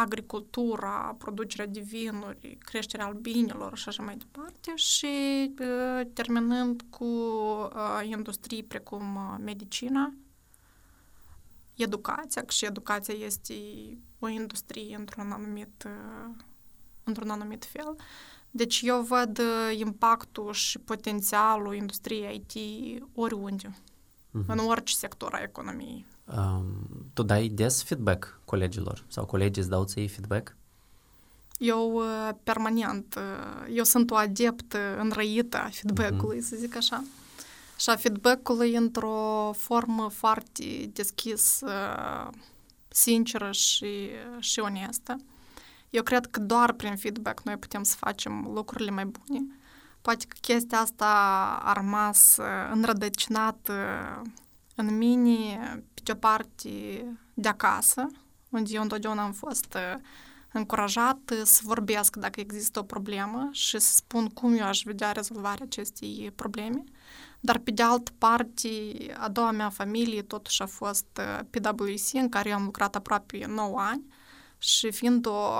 agricultura, 0.00 1.14
producerea 1.18 1.66
de 1.66 1.80
vinuri, 1.80 2.58
creșterea 2.60 3.06
albinilor 3.06 3.76
și 3.76 3.88
așa 3.88 4.02
mai 4.02 4.16
departe 4.16 4.72
și 4.74 5.08
terminând 6.12 6.82
cu 6.90 7.06
industrii 8.02 8.62
precum 8.62 9.38
medicina, 9.44 10.14
educația, 11.74 12.42
că 12.42 12.50
și 12.50 12.64
educația 12.64 13.14
este 13.14 13.54
o 14.18 14.28
industrie 14.28 14.96
într-un 14.96 15.32
anumit, 15.32 15.88
într-un 17.04 17.30
anumit 17.30 17.64
fel. 17.64 17.96
Deci 18.50 18.80
eu 18.84 19.02
văd 19.02 19.40
impactul 19.76 20.52
și 20.52 20.78
potențialul 20.78 21.74
industriei 21.74 22.44
IT 22.46 23.02
oriunde, 23.14 23.68
uh-huh. 23.68 24.46
în 24.46 24.58
orice 24.58 24.94
sector 24.94 25.34
a 25.34 25.42
economiei. 25.42 26.06
Um, 26.36 26.86
tu 27.12 27.22
dai 27.22 27.48
des 27.48 27.82
feedback 27.82 28.40
colegilor 28.44 29.04
sau 29.08 29.24
colegii 29.24 29.62
îți 29.62 29.70
dau 29.70 29.84
ție 29.84 30.06
feedback? 30.06 30.56
Eu 31.58 32.02
permanent, 32.42 33.18
eu 33.72 33.84
sunt 33.84 34.10
o 34.10 34.14
adept 34.14 34.76
înrăită 34.98 35.56
a 35.56 35.68
feedback-ului, 35.72 36.38
uh-huh. 36.38 36.48
să 36.48 36.56
zic 36.56 36.76
așa. 36.76 37.04
Și 37.78 37.90
a 37.90 37.96
feedback-ului 37.96 38.74
într-o 38.74 39.52
formă 39.56 40.08
foarte 40.08 40.90
deschis, 40.92 41.62
sinceră 42.88 43.52
și, 43.52 44.08
și 44.38 44.60
onestă. 44.60 45.16
Eu 45.90 46.02
cred 46.02 46.26
că 46.26 46.40
doar 46.40 46.72
prin 46.72 46.96
feedback 46.96 47.42
noi 47.42 47.56
putem 47.56 47.82
să 47.82 47.96
facem 47.98 48.50
lucrurile 48.54 48.90
mai 48.90 49.04
bune. 49.04 49.46
Poate 50.00 50.24
că 50.28 50.36
chestia 50.40 50.78
asta 50.78 51.06
a 51.62 51.72
rămas 51.72 52.38
înrădăcinată 52.72 53.72
în 54.74 54.96
mine, 54.96 55.82
pe 55.98 56.12
de-o 56.12 56.14
parte, 56.14 57.04
de 57.34 57.48
acasă, 57.48 58.06
unde 58.48 58.70
eu 58.72 58.82
întotdeauna 58.82 59.22
am 59.22 59.32
fost 59.32 59.76
încurajat 60.52 61.18
să 61.44 61.60
vorbesc 61.64 62.16
dacă 62.16 62.40
există 62.40 62.78
o 62.78 62.82
problemă 62.82 63.48
și 63.52 63.78
să 63.78 63.92
spun 63.94 64.28
cum 64.28 64.54
eu 64.54 64.66
aș 64.66 64.82
vedea 64.82 65.12
rezolvarea 65.12 65.64
acestei 65.64 66.32
probleme. 66.34 66.84
Dar 67.40 67.58
pe 67.58 67.70
de 67.70 67.82
altă 67.82 68.12
parte, 68.18 68.68
a 69.18 69.28
doua 69.28 69.50
mea 69.50 69.68
familie 69.68 70.22
totuși 70.22 70.62
a 70.62 70.66
fost 70.66 71.20
PwC, 71.50 72.12
în 72.12 72.28
care 72.28 72.48
eu 72.48 72.54
am 72.54 72.64
lucrat 72.64 72.96
aproape 72.96 73.46
9 73.46 73.78
ani 73.80 74.06
și 74.58 74.90
fiind 74.90 75.26
o 75.26 75.50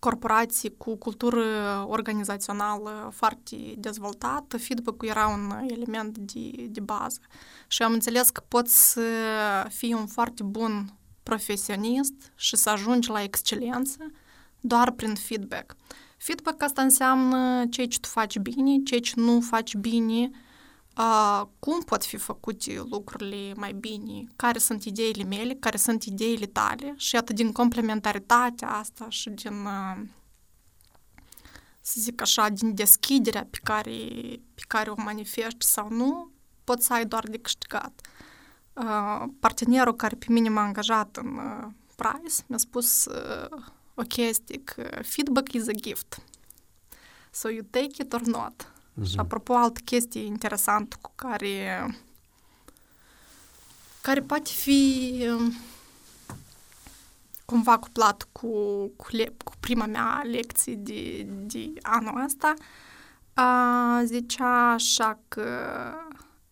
corporație 0.00 0.70
cu 0.70 0.96
cultură 0.96 1.44
organizațională 1.88 3.10
foarte 3.14 3.56
dezvoltată, 3.78 4.58
feedback-ul 4.58 5.08
era 5.08 5.26
un 5.26 5.68
element 5.68 6.18
de, 6.18 6.66
de 6.68 6.80
bază. 6.80 7.20
Și 7.68 7.82
am 7.82 7.92
înțeles 7.92 8.30
că 8.30 8.42
poți 8.48 8.92
să 8.92 9.02
fii 9.68 9.92
un 9.92 10.06
foarte 10.06 10.42
bun 10.42 10.98
profesionist 11.22 12.32
și 12.34 12.56
să 12.56 12.70
ajungi 12.70 13.10
la 13.10 13.22
excelență 13.22 14.10
doar 14.60 14.90
prin 14.90 15.14
feedback. 15.14 15.76
Feedback 16.16 16.62
asta 16.62 16.82
înseamnă 16.82 17.66
ceea 17.70 17.86
ce 17.86 18.00
tu 18.00 18.08
faci 18.08 18.38
bine, 18.38 18.82
ceea 18.84 19.00
ce 19.00 19.12
nu 19.16 19.40
faci 19.40 19.74
bine, 19.74 20.30
uh, 20.32 20.36
cum 21.58 21.80
pot 21.80 22.04
fi 22.04 22.16
făcute 22.16 22.82
lucrurile 22.90 23.54
mai 23.54 23.72
bine, 23.72 24.24
care 24.36 24.58
sunt 24.58 24.84
ideile 24.84 25.24
mele, 25.24 25.54
care 25.54 25.76
sunt 25.76 26.02
ideile 26.02 26.46
tale 26.46 26.94
și 26.96 27.16
atât 27.16 27.34
din 27.34 27.52
complementaritatea 27.52 28.70
asta 28.70 29.06
și 29.08 29.30
din, 29.30 29.64
uh, 29.64 30.00
să 31.80 32.00
zic 32.00 32.20
așa, 32.20 32.48
din 32.48 32.74
deschiderea 32.74 33.46
pe 33.50 33.58
care, 33.62 33.92
pe 34.54 34.62
care 34.68 34.90
o 34.90 34.94
manifesti 34.96 35.66
sau 35.66 35.88
nu, 35.90 36.30
poți 36.64 36.86
să 36.86 36.92
ai 36.92 37.06
doar 37.06 37.24
de 37.28 37.38
câștigat. 37.38 38.00
Uh, 38.72 39.24
partenerul 39.40 39.96
care 39.96 40.16
pe 40.16 40.26
mine 40.28 40.48
m-a 40.48 40.62
angajat 40.62 41.16
în 41.16 41.36
uh, 41.36 41.68
Price 41.96 42.42
mi-a 42.46 42.58
spus 42.58 43.04
uh, 43.04 43.62
o 43.94 44.02
chestie 44.02 44.60
că 44.64 45.00
feedback 45.02 45.52
is 45.52 45.68
a 45.68 45.72
gift. 45.72 46.22
So 47.30 47.48
you 47.48 47.62
take 47.70 48.02
it 48.02 48.12
or 48.12 48.20
not. 48.20 48.72
Uh-huh. 48.90 49.08
Și 49.10 49.18
apropo, 49.18 49.54
altă 49.54 49.80
chestie 49.84 50.24
interesantă 50.24 50.96
cu 51.00 51.12
care 51.14 51.86
care 54.00 54.20
poate 54.20 54.50
fi 54.50 55.12
um, 55.28 55.52
cumva 57.44 57.78
cuplat 57.78 58.28
cu, 58.32 58.48
cu, 58.96 59.06
le, 59.08 59.34
cu 59.44 59.52
prima 59.60 59.86
mea 59.86 60.22
lecție 60.30 60.74
de, 60.74 61.22
de 61.22 61.72
anul 61.82 62.24
ăsta, 62.24 62.54
a, 63.34 64.04
zicea 64.04 64.72
așa 64.72 65.18
că 65.28 65.44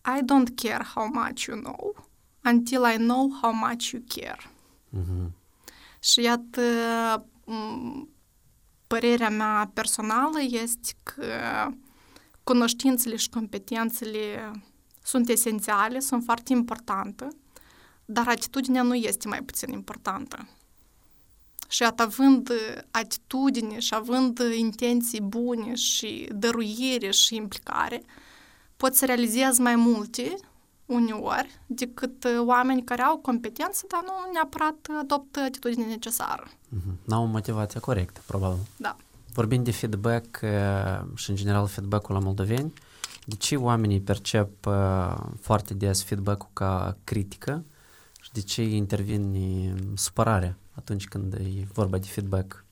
I 0.05 0.19
don't 0.23 0.55
care 0.55 0.83
how 0.93 1.09
much 1.13 1.41
you 1.41 1.59
know 1.59 1.95
until 2.43 2.81
I 2.93 2.97
know 2.97 3.37
how 3.41 3.53
much 3.53 3.89
you 3.89 4.01
care. 4.07 4.49
Uh-huh. 4.97 5.29
Și 5.99 6.21
iată, 6.21 6.61
părerea 8.87 9.29
mea 9.29 9.71
personală 9.73 10.41
este 10.41 10.91
că 11.03 11.25
cunoștințele 12.51 13.15
și 13.15 13.29
competențele 13.29 14.51
sunt 15.03 15.29
esențiale, 15.29 15.99
sunt 15.99 16.23
foarte 16.23 16.53
importante, 16.53 17.27
dar 18.05 18.27
atitudinea 18.27 18.81
nu 18.81 18.95
este 18.95 19.27
mai 19.27 19.41
puțin 19.41 19.71
importantă. 19.71 20.47
Și 21.67 21.83
având 21.95 22.51
atitudine 22.91 23.79
și 23.79 23.93
având 23.93 24.39
intenții 24.57 25.21
bune 25.21 25.75
și 25.75 26.29
dăruire 26.35 27.11
și 27.11 27.35
implicare, 27.35 28.03
poți 28.77 28.97
să 28.97 29.05
realizezi 29.05 29.61
mai 29.61 29.75
multe 29.75 30.35
uneori 30.85 31.59
decât 31.67 32.27
oameni 32.45 32.83
care 32.83 33.01
au 33.01 33.17
competență, 33.17 33.85
dar 33.89 34.03
nu 34.05 34.31
neapărat 34.33 34.87
adoptă 34.99 35.39
atitudinea 35.39 35.87
necesară. 35.87 36.47
Mm-hmm. 36.47 37.05
N-au 37.05 37.25
motivația 37.25 37.79
corectă, 37.79 38.21
probabil. 38.25 38.59
Da. 38.77 38.97
Vorbind 39.33 39.63
de 39.63 39.71
feedback 39.71 40.37
și, 41.15 41.29
în 41.29 41.35
general, 41.35 41.67
feedback-ul 41.67 42.13
la 42.13 42.21
moldoveni, 42.21 42.73
de 43.25 43.35
ce 43.35 43.55
oamenii 43.55 44.01
percep 44.01 44.67
foarte 45.41 45.73
des 45.73 46.03
feedback-ul 46.03 46.49
ca 46.53 46.97
critică 47.03 47.65
și 48.21 48.31
de 48.31 48.41
ce 48.41 48.61
intervine 48.61 49.75
supărarea 49.95 50.57
atunci 50.71 51.07
când 51.07 51.33
e 51.33 51.67
vorba 51.73 51.97
de 51.97 52.07
feedback 52.07 52.65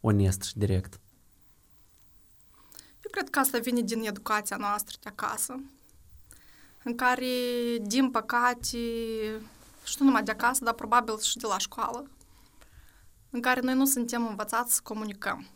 onest 0.00 0.42
și 0.42 0.58
direct? 0.58 1.00
Eu 2.74 3.10
cred 3.10 3.30
că 3.30 3.38
asta 3.38 3.58
vine 3.58 3.80
din 3.80 4.04
educația 4.04 4.56
noastră 4.56 4.96
de 5.02 5.08
acasă, 5.08 5.60
în 6.82 6.94
care, 6.94 7.26
din 7.82 8.10
păcate, 8.10 8.78
și 9.84 9.96
nu 9.98 10.04
numai 10.04 10.22
de 10.22 10.30
acasă, 10.30 10.64
dar 10.64 10.74
probabil 10.74 11.20
și 11.20 11.36
de 11.36 11.46
la 11.46 11.58
școală, 11.58 12.10
în 13.30 13.40
care 13.40 13.60
noi 13.60 13.74
nu 13.74 13.86
suntem 13.86 14.26
învățați 14.26 14.74
să 14.74 14.80
comunicăm. 14.82 15.46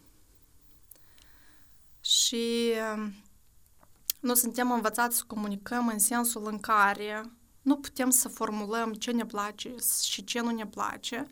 Și 2.09 2.73
um, 2.95 3.15
nu 4.21 4.35
suntem 4.35 4.71
învățați 4.71 5.17
să 5.17 5.23
comunicăm 5.27 5.89
în 5.89 5.99
sensul 5.99 6.47
în 6.47 6.59
care 6.59 7.33
nu 7.63 7.77
putem 7.77 8.11
să 8.11 8.29
formulăm 8.29 8.93
ce 8.93 9.11
ne 9.11 9.27
place 9.27 9.75
și 10.03 10.25
ce 10.25 10.41
nu 10.41 10.51
ne 10.51 10.67
place. 10.67 11.29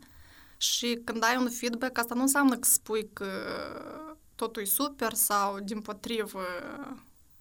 Și 0.57 1.01
când 1.03 1.23
ai 1.23 1.37
un 1.37 1.49
feedback, 1.49 1.97
asta 1.97 2.15
nu 2.15 2.21
înseamnă 2.21 2.57
că 2.57 2.67
spui 2.67 3.09
că 3.13 3.29
totul 4.35 4.61
e 4.61 4.65
super 4.65 5.13
sau, 5.13 5.59
din 5.59 5.81
potrivă, 5.81 6.43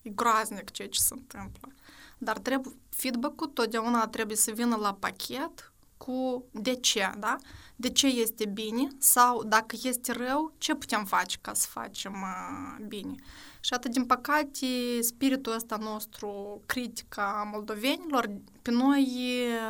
e 0.03 0.11
groaznic 0.11 0.71
ceea 0.71 0.89
ce 0.89 1.01
se 1.01 1.15
întâmplă. 1.15 1.73
Dar 2.19 2.39
trebuie, 2.39 2.75
feedback-ul 2.89 3.47
totdeauna 3.47 4.09
trebuie 4.09 4.37
să 4.37 4.51
vină 4.51 4.77
la 4.77 4.95
pachet 4.95 5.73
cu 6.07 6.45
de 6.51 6.75
ce, 6.75 7.11
da? 7.19 7.37
De 7.77 7.91
ce 7.91 8.07
este 8.07 8.47
bine 8.47 8.89
sau 8.99 9.45
dacă 9.45 9.77
este 9.83 10.13
rău, 10.13 10.55
ce 10.59 10.75
putem 10.75 11.05
face 11.05 11.37
ca 11.41 11.55
să 11.55 11.67
facem 11.71 12.13
uh, 12.13 12.85
bine. 12.87 13.15
Și 13.61 13.75
atât, 13.75 13.91
din 13.91 14.07
păcate, 14.07 14.67
spiritul 15.01 15.53
ăsta 15.53 15.77
nostru 15.77 16.63
critic 16.67 17.19
a 17.19 17.49
moldovenilor 17.53 18.31
pe 18.63 18.71
noi 18.71 19.13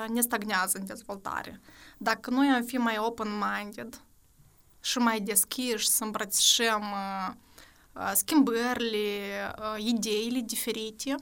ne 0.09 0.20
stagnează 0.20 0.78
în 0.78 0.87
dezvoltare. 0.87 1.61
Dacă 1.99 2.30
noi 2.30 2.49
am 2.49 2.64
fi 2.64 2.76
mai 2.76 2.99
open-minded 2.99 4.01
și 4.80 4.99
mai 4.99 5.20
deschiși 5.20 5.89
să 5.89 6.05
îmbrățișăm 6.05 6.82
uh, 7.93 8.12
schimbările, 8.14 8.99
uh, 9.59 9.84
ideile 9.84 10.41
diferite, 10.41 11.14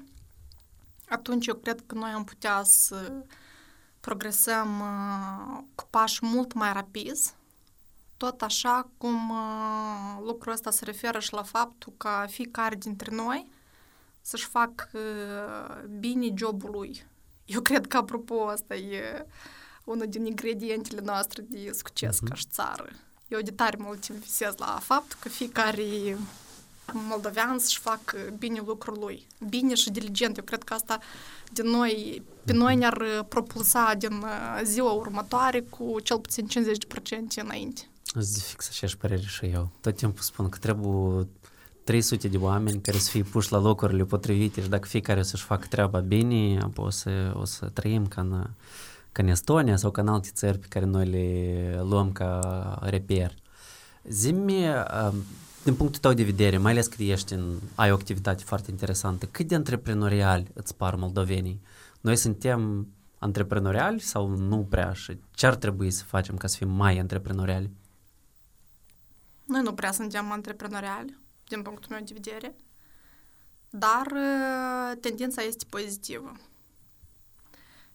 atunci 1.08 1.46
eu 1.46 1.54
cred 1.54 1.82
că 1.86 1.94
noi 1.94 2.10
am 2.10 2.24
putea 2.24 2.62
să 2.62 3.12
progresăm 4.04 4.80
uh, 4.80 5.62
cu 5.74 5.86
pași 5.90 6.18
mult 6.22 6.52
mai 6.52 6.72
rapizi, 6.72 7.34
tot 8.16 8.42
așa 8.42 8.90
cum 8.96 9.30
uh, 9.30 10.18
lucrul 10.24 10.52
ăsta 10.52 10.70
se 10.70 10.84
referă 10.84 11.18
și 11.18 11.32
la 11.32 11.42
faptul 11.42 11.92
că 11.96 12.08
fiecare 12.28 12.74
dintre 12.74 13.14
noi 13.14 13.50
să-și 14.20 14.46
facă 14.46 14.88
uh, 14.92 15.84
bine 15.98 16.26
jobul 16.36 16.70
lui. 16.70 17.06
Eu 17.44 17.60
cred 17.60 17.86
că, 17.86 17.96
apropo, 17.96 18.46
asta 18.46 18.74
e 18.74 19.26
unul 19.84 20.06
din 20.08 20.24
ingredientele 20.24 21.00
noastre 21.00 21.44
de 21.48 21.72
succes 21.72 22.16
uh-huh. 22.16 22.28
ca 22.28 22.34
și 22.34 22.46
țară. 22.50 22.88
Eu 23.28 23.40
de 23.40 23.50
tare 23.50 23.76
mult 23.80 24.08
visez 24.08 24.54
la 24.56 24.78
faptul 24.82 25.18
că 25.20 25.28
fiecare 25.28 26.16
moldovean 26.92 27.58
să-și 27.58 27.78
facă 27.78 28.18
bine 28.38 28.60
lucrul 28.66 28.98
lui. 28.98 29.26
Bine 29.48 29.74
și 29.74 29.90
diligent. 29.90 30.36
Eu 30.36 30.44
cred 30.44 30.62
că 30.62 30.74
asta 30.74 30.98
din 31.54 31.70
noi, 31.70 32.22
pe 32.44 32.52
noi 32.52 32.76
ne-ar 32.76 33.26
propulsa 33.28 33.94
din 33.98 34.24
ziua 34.62 34.92
următoare 34.92 35.60
cu 35.60 35.96
cel 36.02 36.18
puțin 36.18 36.46
50% 36.46 37.42
înainte. 37.42 37.88
Îți 38.14 38.42
fix 38.42 38.68
așa 38.68 38.96
părere 38.98 39.22
și 39.26 39.46
eu. 39.46 39.68
Tot 39.80 39.96
timpul 39.96 40.22
spun 40.22 40.48
că 40.48 40.58
trebuie 40.58 41.26
300 41.84 42.28
de 42.28 42.36
oameni 42.36 42.80
care 42.80 42.98
să 42.98 43.10
fie 43.10 43.22
puși 43.22 43.52
la 43.52 43.58
locurile 43.58 44.04
potrivite 44.04 44.62
și 44.62 44.68
dacă 44.68 44.88
fiecare 44.88 45.20
o 45.20 45.22
să-și 45.22 45.42
facă 45.42 45.66
treaba 45.70 45.98
bine, 45.98 46.58
apoi 46.62 46.84
o 46.84 46.90
să, 46.90 47.34
o 47.36 47.44
să 47.44 47.66
trăim 47.66 48.06
ca 48.06 48.20
în, 48.20 48.46
ca 49.12 49.22
în 49.22 49.28
Estonia 49.28 49.76
sau 49.76 49.90
ca 49.90 50.00
în 50.00 50.08
alte 50.08 50.30
țări 50.32 50.58
pe 50.58 50.66
care 50.68 50.84
noi 50.84 51.06
le 51.06 51.80
luăm 51.82 52.12
ca 52.12 52.40
reper. 52.82 53.34
Zimi, 54.08 54.66
din 55.64 55.74
punctul 55.74 56.00
tău 56.00 56.12
de 56.12 56.22
vedere, 56.22 56.58
mai 56.58 56.72
ales 56.72 56.86
că 56.86 57.02
ești 57.02 57.32
în, 57.32 57.58
ai 57.74 57.90
o 57.90 57.94
activitate 57.94 58.42
foarte 58.44 58.70
interesantă, 58.70 59.26
cât 59.26 59.46
de 59.46 59.54
antreprenorial 59.54 60.46
îți 60.52 60.76
par 60.76 60.94
moldovenii? 60.94 61.60
Noi 62.00 62.16
suntem 62.16 62.88
antreprenoriali 63.18 64.00
sau 64.00 64.28
nu 64.28 64.66
prea 64.70 64.92
și 64.92 65.18
ce 65.34 65.46
ar 65.46 65.54
trebui 65.54 65.90
să 65.90 66.04
facem 66.04 66.36
ca 66.36 66.46
să 66.46 66.56
fim 66.56 66.68
mai 66.68 66.98
antreprenoriali? 66.98 67.70
Noi 69.44 69.62
nu 69.62 69.72
prea 69.74 69.92
suntem 69.92 70.30
antreprenoriali, 70.30 71.18
din 71.48 71.62
punctul 71.62 71.90
meu 71.90 72.00
de 72.04 72.12
vedere, 72.14 72.54
dar 73.70 74.06
uh, 74.06 74.98
tendința 75.00 75.42
este 75.42 75.64
pozitivă. 75.68 76.32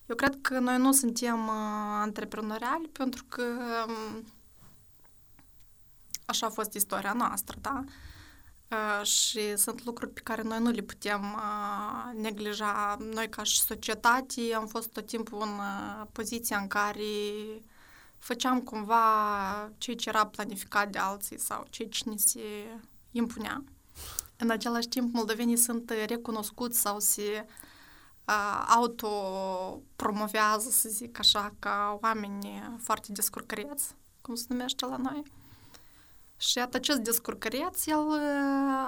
Eu 0.06 0.16
cred 0.16 0.38
că 0.42 0.60
noi 0.60 0.78
nu 0.78 0.92
suntem 0.92 1.48
uh, 1.48 1.54
antreprenoriali 2.02 2.90
pentru 2.92 3.26
că 3.30 3.44
um, 3.88 4.24
așa 6.30 6.46
a 6.46 6.50
fost 6.50 6.74
istoria 6.74 7.14
noastră, 7.14 7.58
da? 7.62 7.84
Uh, 8.72 9.06
și 9.06 9.58
sunt 9.58 9.86
lucruri 9.86 10.12
pe 10.12 10.22
care 10.24 10.42
noi 10.42 10.60
nu 10.60 10.70
le 10.70 10.82
putem 10.82 11.22
uh, 11.22 12.12
neglija. 12.22 12.98
Noi 13.14 13.30
ca 13.30 13.44
și 13.44 13.62
societate 13.62 14.42
am 14.56 14.68
fost 14.68 14.90
tot 14.90 15.06
timpul 15.06 15.42
în 15.42 15.50
uh, 15.50 16.06
poziția 16.12 16.58
în 16.58 16.68
care 16.68 17.04
făceam 18.18 18.62
cumva 18.62 19.04
ce 19.78 19.94
ce 19.94 20.10
era 20.10 20.26
planificat 20.26 20.90
de 20.90 20.98
alții 20.98 21.40
sau 21.40 21.66
ce 21.70 21.84
ce 21.84 22.10
ni 22.10 22.20
se 22.20 22.42
impunea. 23.12 23.64
În 24.38 24.50
același 24.50 24.88
timp, 24.88 25.14
moldovenii 25.14 25.58
sunt 25.58 25.94
recunoscuți 26.08 26.80
sau 26.80 27.00
se 27.00 27.46
uh, 28.28 28.66
autopromovează, 28.68 30.70
să 30.70 30.90
zic 30.90 31.20
așa, 31.20 31.54
ca 31.60 31.98
oameni 32.02 32.64
foarte 32.78 33.12
descurcăreți, 33.12 33.96
cum 34.22 34.36
se 34.36 34.46
numește 34.50 34.86
la 34.86 34.98
noi. 34.98 35.24
Și 36.42 36.60
acest 36.60 37.00
descurcăreț, 37.00 37.86
el 37.86 38.08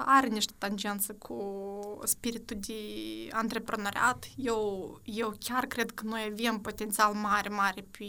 are 0.04 0.26
niște 0.26 0.52
tangențe 0.58 1.12
cu 1.12 2.00
spiritul 2.04 2.56
de 2.60 2.74
antreprenoriat. 3.30 4.26
Eu, 4.36 5.00
eu 5.04 5.34
chiar 5.38 5.66
cred 5.66 5.90
că 5.90 6.02
noi 6.06 6.28
avem 6.32 6.60
potențial 6.60 7.12
mare, 7.12 7.48
mare 7.48 7.86
pe, 7.90 8.04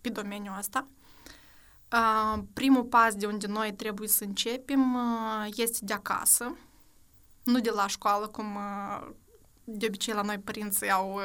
pe 0.00 0.08
domeniul 0.08 0.56
ăsta. 0.58 0.88
Uh, 1.92 2.42
primul 2.52 2.84
pas 2.84 3.14
de 3.14 3.26
unde 3.26 3.46
noi 3.46 3.72
trebuie 3.72 4.08
să 4.08 4.24
începem 4.24 4.94
uh, 4.94 5.46
este 5.56 5.78
de 5.82 5.92
acasă, 5.92 6.56
nu 7.44 7.60
de 7.60 7.70
la 7.70 7.86
școală, 7.86 8.26
cum 8.26 8.54
uh, 8.54 9.08
de 9.64 9.86
obicei 9.86 10.14
la 10.14 10.22
noi 10.22 10.38
părinții 10.38 10.90
au 10.90 11.20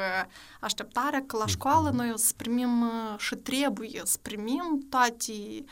așteptarea 0.60 1.24
că 1.26 1.36
la 1.36 1.46
școală 1.46 1.90
noi 1.90 2.12
o 2.12 2.16
să 2.16 2.32
primim 2.36 2.90
și 3.16 3.34
trebuie 3.34 4.00
să 4.04 4.18
primim 4.22 4.86
toate 4.88 5.64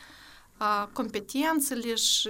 competențele 0.92 1.94
și 1.94 2.28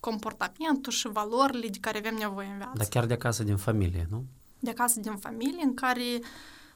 comportamentul 0.00 0.92
și 0.92 1.08
valorile 1.08 1.68
de 1.68 1.78
care 1.80 1.98
avem 1.98 2.14
nevoie 2.14 2.48
în 2.48 2.56
viață. 2.56 2.72
Dar 2.76 2.86
chiar 2.86 3.06
de 3.06 3.12
acasă 3.12 3.42
din 3.42 3.56
familie, 3.56 4.06
nu? 4.10 4.24
De 4.58 4.70
acasă 4.70 5.00
din 5.00 5.16
familie, 5.16 5.62
în 5.62 5.74
care 5.74 6.20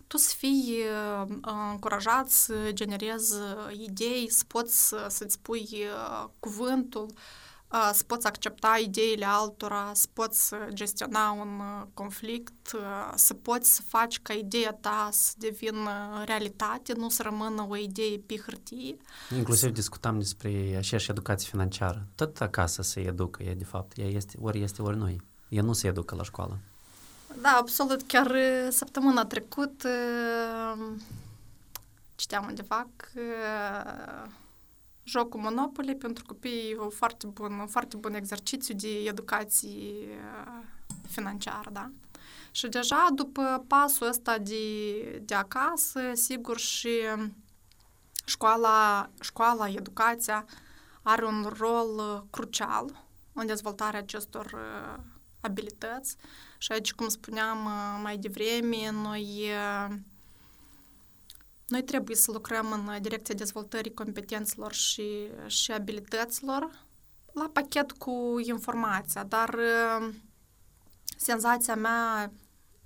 tu 0.06 0.16
să 0.16 0.34
fii 0.36 0.78
încurajat 1.70 2.28
să 2.28 2.54
generezi 2.72 3.34
idei, 3.72 4.30
să 4.30 4.44
poți 4.46 4.94
să-ți 5.08 5.32
spui 5.32 5.68
cuvântul, 6.38 7.06
uh, 7.06 7.18
să 7.92 8.04
poți 8.06 8.26
accepta 8.26 8.80
ideile 8.82 9.24
altora, 9.24 9.90
să 9.94 10.06
poți 10.12 10.54
gestiona 10.68 11.30
un 11.30 11.60
conflict, 11.94 12.76
să 13.14 13.34
poți 13.34 13.74
să 13.74 13.82
faci 13.88 14.20
ca 14.22 14.32
ideea 14.32 14.72
ta 14.72 15.08
să 15.12 15.32
devină 15.36 16.22
realitate, 16.24 16.92
nu 16.92 17.08
să 17.08 17.22
rămână 17.22 17.66
o 17.68 17.76
idee 17.76 18.18
pe 18.26 18.36
hârtie. 18.36 18.96
Inclusiv 19.36 19.72
discutam 19.72 20.18
despre 20.18 20.74
aceeași 20.76 21.10
educație 21.10 21.48
financiară. 21.50 22.06
Tot 22.14 22.40
acasă 22.40 22.82
se 22.82 23.00
educă, 23.00 23.42
e 23.42 23.54
de 23.54 23.64
fapt. 23.64 23.98
Ea 23.98 24.08
este, 24.08 24.38
ori 24.40 24.62
este, 24.62 24.82
ori 24.82 24.96
nu 24.96 25.16
Ea 25.48 25.62
nu 25.62 25.72
se 25.72 25.86
educă 25.86 26.14
la 26.14 26.22
școală. 26.22 26.58
Da, 27.40 27.56
absolut. 27.60 28.02
Chiar 28.02 28.34
săptămâna 28.70 29.24
trecută 29.24 29.88
citeam 32.16 32.44
undeva 32.48 32.88
că 32.96 33.20
jocul 35.08 35.40
Monopoly 35.40 35.94
pentru 35.94 36.24
copii 36.26 36.70
e 36.70 36.80
un 36.80 36.90
foarte 36.90 37.26
bun, 37.26 37.52
un 37.52 37.66
foarte 37.66 37.96
bun 37.96 38.14
exercițiu 38.14 38.74
de 38.74 38.88
educație 38.88 40.08
financiară, 41.08 41.70
da? 41.72 41.90
Și 42.50 42.68
deja 42.68 43.06
după 43.14 43.64
pasul 43.66 44.06
ăsta 44.06 44.38
de, 44.38 44.58
de 45.24 45.34
acasă, 45.34 46.00
sigur 46.12 46.58
și 46.58 46.90
școala, 48.24 49.10
școala, 49.20 49.68
educația 49.68 50.44
are 51.02 51.24
un 51.24 51.52
rol 51.58 52.24
crucial 52.30 53.04
în 53.32 53.46
dezvoltarea 53.46 54.00
acestor 54.00 54.58
abilități. 55.40 56.16
Și 56.58 56.72
aici, 56.72 56.92
cum 56.92 57.08
spuneam 57.08 57.58
mai 58.02 58.16
devreme, 58.16 58.90
noi 58.90 59.50
noi 61.68 61.82
trebuie 61.82 62.16
să 62.16 62.30
lucrăm 62.32 62.72
în 62.72 63.02
direcția 63.02 63.34
dezvoltării 63.34 63.94
competențelor 63.94 64.72
și, 64.72 65.28
și 65.46 65.72
abilităților 65.72 66.86
la 67.32 67.50
pachet 67.52 67.92
cu 67.92 68.40
informația, 68.46 69.24
dar 69.24 69.54
uh, 69.54 70.08
senzația 71.16 71.74
mea 71.74 72.32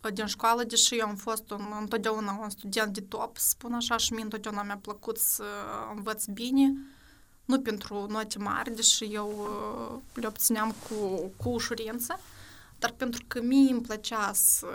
uh, 0.04 0.12
din 0.12 0.26
școală, 0.26 0.64
deși 0.64 0.98
eu 0.98 1.06
am 1.06 1.16
fost 1.16 1.50
un, 1.50 1.64
întotdeauna 1.80 2.38
un 2.42 2.50
student 2.50 2.92
de 2.94 3.00
top, 3.00 3.36
spun 3.36 3.72
așa, 3.72 3.96
și 3.96 4.12
mie 4.12 4.22
întotdeauna 4.22 4.62
mi-a 4.62 4.78
plăcut 4.82 5.18
să 5.18 5.44
învăț 5.94 6.24
bine, 6.24 6.72
nu 7.44 7.60
pentru 7.60 8.06
note 8.08 8.38
mari, 8.38 8.74
deși 8.74 9.04
eu 9.04 9.28
uh, 9.28 10.00
le 10.14 10.26
obțineam 10.26 10.74
cu, 10.88 11.32
cu 11.36 11.48
ușurință, 11.48 12.20
dar 12.78 12.90
pentru 12.90 13.24
că 13.28 13.42
mie 13.42 13.72
îmi 13.72 13.80
plăcea 13.80 14.32
să, 14.32 14.66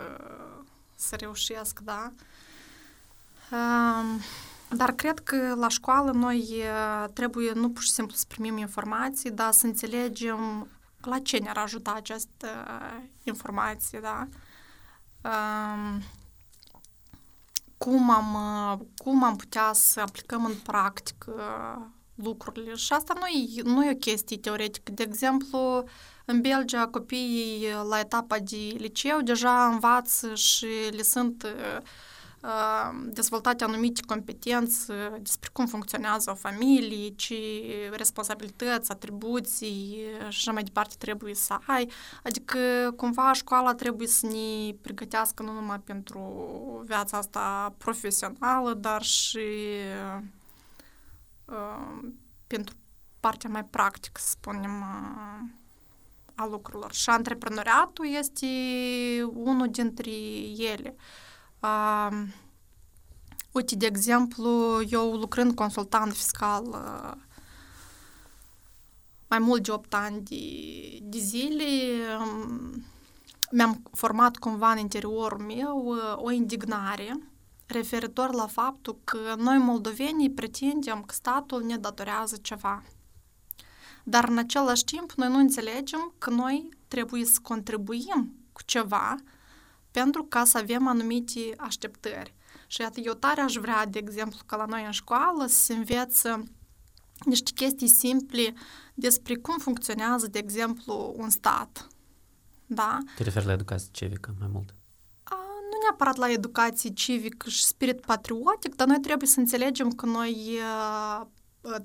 să 0.94 1.16
reușesc, 1.16 1.78
da, 1.80 2.12
dar 4.68 4.92
cred 4.92 5.18
că 5.18 5.54
la 5.54 5.68
școală 5.68 6.10
noi 6.10 6.62
trebuie 7.12 7.52
nu 7.52 7.70
pur 7.70 7.82
și 7.82 7.90
simplu 7.90 8.14
să 8.14 8.24
primim 8.28 8.56
informații, 8.56 9.30
dar 9.30 9.52
să 9.52 9.66
înțelegem 9.66 10.68
la 11.02 11.18
ce 11.18 11.38
ne-ar 11.38 11.56
ajuta 11.56 11.92
această 11.92 12.48
informație, 13.22 14.00
da? 14.00 14.28
Um, 15.22 16.02
cum 17.78 18.10
am, 18.10 18.86
cum 18.96 19.22
am 19.22 19.36
putea 19.36 19.70
să 19.72 20.00
aplicăm 20.00 20.44
în 20.44 20.54
practică 20.54 21.32
lucrurile. 22.14 22.74
Și 22.74 22.92
asta 22.92 23.14
nu 23.14 23.26
e, 23.26 23.62
nu 23.62 23.84
e 23.84 23.92
o 23.92 23.96
chestie 23.96 24.38
teoretică. 24.38 24.92
De 24.92 25.02
exemplu, 25.02 25.84
în 26.24 26.40
Belgia 26.40 26.86
copiii 26.86 27.66
la 27.88 27.98
etapa 27.98 28.38
de 28.38 28.74
liceu 28.76 29.20
deja 29.20 29.66
învață 29.66 30.34
și 30.34 30.66
le 30.90 31.02
sunt 31.02 31.46
dezvoltate 33.04 33.64
anumite 33.64 34.00
competențe 34.06 35.12
despre 35.20 35.50
cum 35.52 35.66
funcționează 35.66 36.30
o 36.30 36.34
familie, 36.34 37.08
ce 37.08 37.34
responsabilități, 37.92 38.90
atribuții 38.90 40.00
și 40.18 40.38
așa 40.38 40.52
mai 40.52 40.62
departe 40.62 40.94
trebuie 40.98 41.34
să 41.34 41.58
ai. 41.66 41.90
Adică 42.22 42.58
cumva 42.96 43.32
școala 43.32 43.74
trebuie 43.74 44.08
să 44.08 44.26
ne 44.26 44.74
pregătească 44.82 45.42
nu 45.42 45.52
numai 45.52 45.80
pentru 45.80 46.20
viața 46.86 47.16
asta 47.16 47.74
profesională, 47.78 48.74
dar 48.74 49.02
și 49.02 49.48
uh, 51.44 52.08
pentru 52.46 52.74
partea 53.20 53.50
mai 53.50 53.64
practică, 53.64 54.20
să 54.24 54.28
spunem, 54.30 54.80
uh, 54.80 55.48
a 56.34 56.46
lucrurilor. 56.46 56.92
Și 56.92 57.10
antreprenoriatul 57.10 58.06
este 58.18 58.46
unul 59.34 59.68
dintre 59.70 60.10
ele. 60.56 60.94
Uh, 60.96 61.26
uite, 63.52 63.76
de 63.76 63.86
exemplu, 63.86 64.80
eu 64.88 65.12
lucrând 65.12 65.54
consultant 65.54 66.12
fiscal 66.12 66.66
uh, 66.66 67.12
mai 69.28 69.38
mult 69.38 69.62
de 69.62 69.70
8 69.70 69.94
ani 69.94 70.20
de, 70.20 70.36
de 71.02 71.18
zile, 71.18 71.64
um, 72.18 72.84
mi-am 73.50 73.82
format 73.92 74.36
cumva 74.36 74.70
în 74.70 74.78
interiorul 74.78 75.38
meu 75.38 75.84
uh, 75.86 76.16
o 76.16 76.30
indignare 76.30 77.18
referitor 77.66 78.34
la 78.34 78.46
faptul 78.46 78.98
că 79.04 79.34
noi 79.36 79.58
moldovenii 79.58 80.30
pretindem 80.30 81.02
că 81.02 81.14
statul 81.14 81.62
ne 81.62 81.76
datorează 81.76 82.36
ceva. 82.36 82.82
Dar 84.04 84.28
în 84.28 84.38
același 84.38 84.84
timp 84.84 85.12
noi 85.12 85.28
nu 85.28 85.38
înțelegem 85.38 86.12
că 86.18 86.30
noi 86.30 86.68
trebuie 86.88 87.24
să 87.24 87.38
contribuim 87.42 88.34
cu 88.52 88.62
ceva 88.64 89.16
pentru 89.90 90.24
ca 90.24 90.44
să 90.44 90.58
avem 90.58 90.86
anumite 90.86 91.40
așteptări. 91.56 92.34
Și 92.66 92.80
iată, 92.80 93.00
eu 93.00 93.12
tare 93.12 93.40
aș 93.40 93.54
vrea, 93.54 93.86
de 93.86 93.98
exemplu, 93.98 94.38
ca 94.46 94.56
la 94.56 94.64
noi 94.64 94.84
în 94.84 94.90
școală 94.90 95.46
să 95.46 95.58
se 95.58 95.74
învețe 95.74 96.42
niște 97.24 97.50
chestii 97.54 97.88
simple 97.88 98.54
despre 98.94 99.34
cum 99.34 99.58
funcționează, 99.58 100.26
de 100.26 100.38
exemplu, 100.38 101.14
un 101.16 101.30
stat. 101.30 101.86
Da? 102.66 102.98
Te 103.16 103.22
referi 103.22 103.46
la 103.46 103.52
educație 103.52 103.88
civică 103.92 104.34
mai 104.38 104.48
mult? 104.52 104.72
neapărat 105.82 106.16
la 106.16 106.30
educație 106.30 106.90
civică 106.90 107.48
și 107.48 107.64
spirit 107.64 108.00
patriotic, 108.00 108.74
dar 108.74 108.86
noi 108.86 109.00
trebuie 109.00 109.28
să 109.28 109.40
înțelegem 109.40 109.90
că 109.90 110.06
noi 110.06 110.58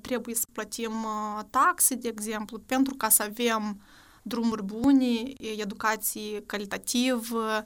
trebuie 0.00 0.34
să 0.34 0.46
plătim 0.52 0.92
taxe, 1.50 1.94
de 1.94 2.08
exemplu, 2.08 2.58
pentru 2.58 2.94
ca 2.94 3.08
să 3.08 3.22
avem 3.22 3.80
drumuri 4.22 4.62
bune, 4.62 5.22
educație 5.56 6.40
calitativă, 6.46 7.64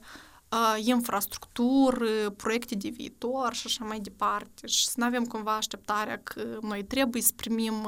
infrastructură, 0.77 2.31
proiecte 2.37 2.75
de 2.75 2.89
viitor 2.89 3.55
și 3.55 3.63
așa 3.67 3.85
mai 3.85 4.01
departe. 4.01 4.67
Și 4.67 4.87
să 4.87 4.95
nu 4.97 5.05
avem 5.05 5.25
cumva 5.25 5.57
așteptarea 5.57 6.21
că 6.23 6.59
noi 6.63 6.85
trebuie 6.85 7.23
să 7.23 7.33
primim 7.37 7.87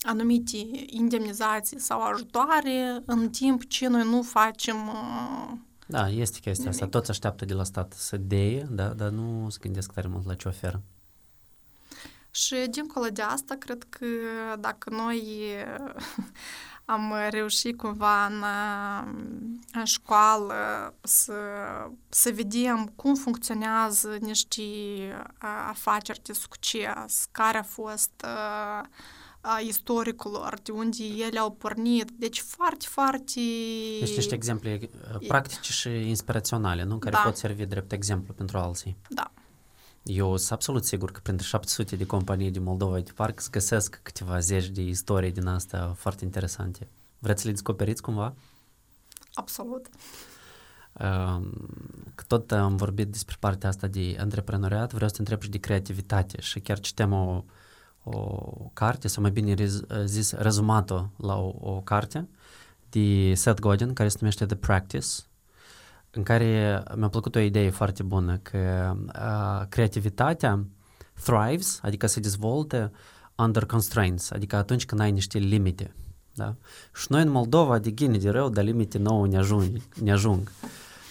anumite 0.00 0.56
indemnizații 0.86 1.80
sau 1.80 2.02
ajutoare 2.02 3.02
în 3.06 3.30
timp 3.30 3.68
ce 3.68 3.88
noi 3.88 4.04
nu 4.04 4.22
facem 4.22 4.76
da, 5.92 6.08
este 6.08 6.38
chestia 6.38 6.70
asta. 6.70 6.86
Toți 6.86 7.10
așteaptă 7.10 7.44
de 7.44 7.54
la 7.54 7.64
stat 7.64 7.92
să 7.92 8.16
deie, 8.16 8.66
da, 8.70 8.88
dar 8.88 9.08
nu 9.08 9.50
se 9.50 9.58
gândesc 9.60 9.92
tare 9.92 10.08
mult 10.08 10.26
la 10.26 10.34
ce 10.34 10.48
oferă. 10.48 10.82
Și 12.30 12.56
dincolo 12.70 13.06
de 13.06 13.22
asta, 13.22 13.54
cred 13.54 13.86
că 13.88 14.06
dacă 14.58 14.90
noi 14.90 15.22
am 16.84 17.14
reușit 17.30 17.76
cumva 17.76 18.26
în, 18.26 18.44
în 19.72 19.84
școală 19.84 20.54
să, 21.00 21.34
să 22.08 22.30
vedem 22.34 22.92
cum 22.96 23.14
funcționează 23.14 24.16
niște 24.20 24.62
afaceri 25.68 26.22
de 26.22 26.32
succes, 26.32 27.28
care 27.30 27.58
a 27.58 27.62
fost 27.62 28.24
uh, 28.24 28.88
a 29.44 29.58
istoricului, 29.58 30.40
de 30.62 30.72
unde 30.72 31.04
ele 31.26 31.38
au 31.38 31.50
pornit. 31.50 32.10
Deci 32.10 32.40
foarte, 32.40 32.86
foarte... 32.88 33.40
Deci 34.00 34.16
niște 34.16 34.34
exemple 34.34 34.90
practice 35.28 35.72
și 35.72 35.88
inspiraționale, 35.88 36.82
nu? 36.82 36.98
Care 36.98 37.14
da. 37.14 37.22
pot 37.22 37.36
servi 37.36 37.66
drept 37.66 37.92
exemplu 37.92 38.34
pentru 38.34 38.58
alții. 38.58 38.96
Da. 39.08 39.32
Eu 40.02 40.36
sunt 40.36 40.50
absolut 40.50 40.84
sigur 40.84 41.10
că 41.10 41.20
printre 41.22 41.46
700 41.46 41.96
de 41.96 42.06
companii 42.06 42.50
din 42.50 42.62
Moldova 42.62 43.00
de 43.00 43.12
parc 43.14 43.40
să 43.40 43.48
găsesc 43.50 44.00
câteva 44.02 44.38
zeci 44.38 44.68
de 44.68 44.82
istorii 44.82 45.32
din 45.32 45.46
astea 45.46 45.92
foarte 45.92 46.24
interesante. 46.24 46.88
Vreți 47.18 47.40
să 47.40 47.46
le 47.46 47.52
descoperiți 47.52 48.02
cumva? 48.02 48.34
Absolut. 49.34 49.86
Că 52.14 52.24
tot 52.26 52.52
am 52.52 52.76
vorbit 52.76 53.08
despre 53.08 53.36
partea 53.40 53.68
asta 53.68 53.86
de 53.86 54.16
antreprenoriat, 54.18 54.92
vreau 54.92 55.08
să 55.08 55.14
te 55.14 55.20
întreb 55.20 55.42
și 55.42 55.48
de 55.48 55.58
creativitate 55.58 56.40
și 56.40 56.60
chiar 56.60 56.80
citem 56.80 57.12
o, 57.12 57.44
o 58.02 58.70
carte, 58.72 59.08
sau 59.08 59.22
mai 59.22 59.30
bine 59.30 59.54
zis, 60.04 60.32
rezumat-o 60.32 61.06
la 61.16 61.38
o, 61.38 61.54
o 61.60 61.80
carte 61.80 62.28
de 62.90 63.34
Seth 63.34 63.60
Godin, 63.60 63.92
care 63.92 64.08
se 64.08 64.16
numește 64.20 64.46
The 64.46 64.56
Practice, 64.56 65.08
în 66.12 66.22
care 66.22 66.82
mi-a 66.96 67.08
plăcut 67.08 67.34
o 67.34 67.38
idee 67.38 67.70
foarte 67.70 68.02
bună, 68.02 68.38
că 68.42 68.94
uh, 69.06 69.66
creativitatea 69.68 70.64
thrives, 71.24 71.78
adică 71.82 72.06
se 72.06 72.20
dezvoltă 72.20 72.92
under 73.34 73.64
constraints, 73.66 74.30
adică 74.30 74.56
atunci 74.56 74.86
când 74.86 75.00
ai 75.00 75.10
niște 75.10 75.38
limite. 75.38 75.94
Da? 76.34 76.54
Și 76.94 77.06
noi 77.08 77.22
în 77.22 77.30
Moldova, 77.30 77.78
de 77.78 77.90
ghine 77.90 78.18
de 78.18 78.30
rău, 78.30 78.48
dar 78.48 78.64
limite 78.64 78.98
nouă 78.98 79.26
ne 79.26 79.36
ajung. 79.36 79.80
Ne 80.02 80.12
ajung. 80.12 80.50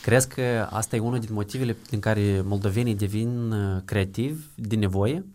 Crezi 0.01 0.27
că 0.27 0.67
asta 0.69 0.95
e 0.95 0.99
unul 0.99 1.19
din 1.19 1.33
motivele 1.33 1.75
din 1.89 1.99
care 1.99 2.41
moldovenii 2.41 2.95
devin 2.95 3.53
creativi 3.85 4.43
de 4.55 4.75
nevoie? 4.75 5.25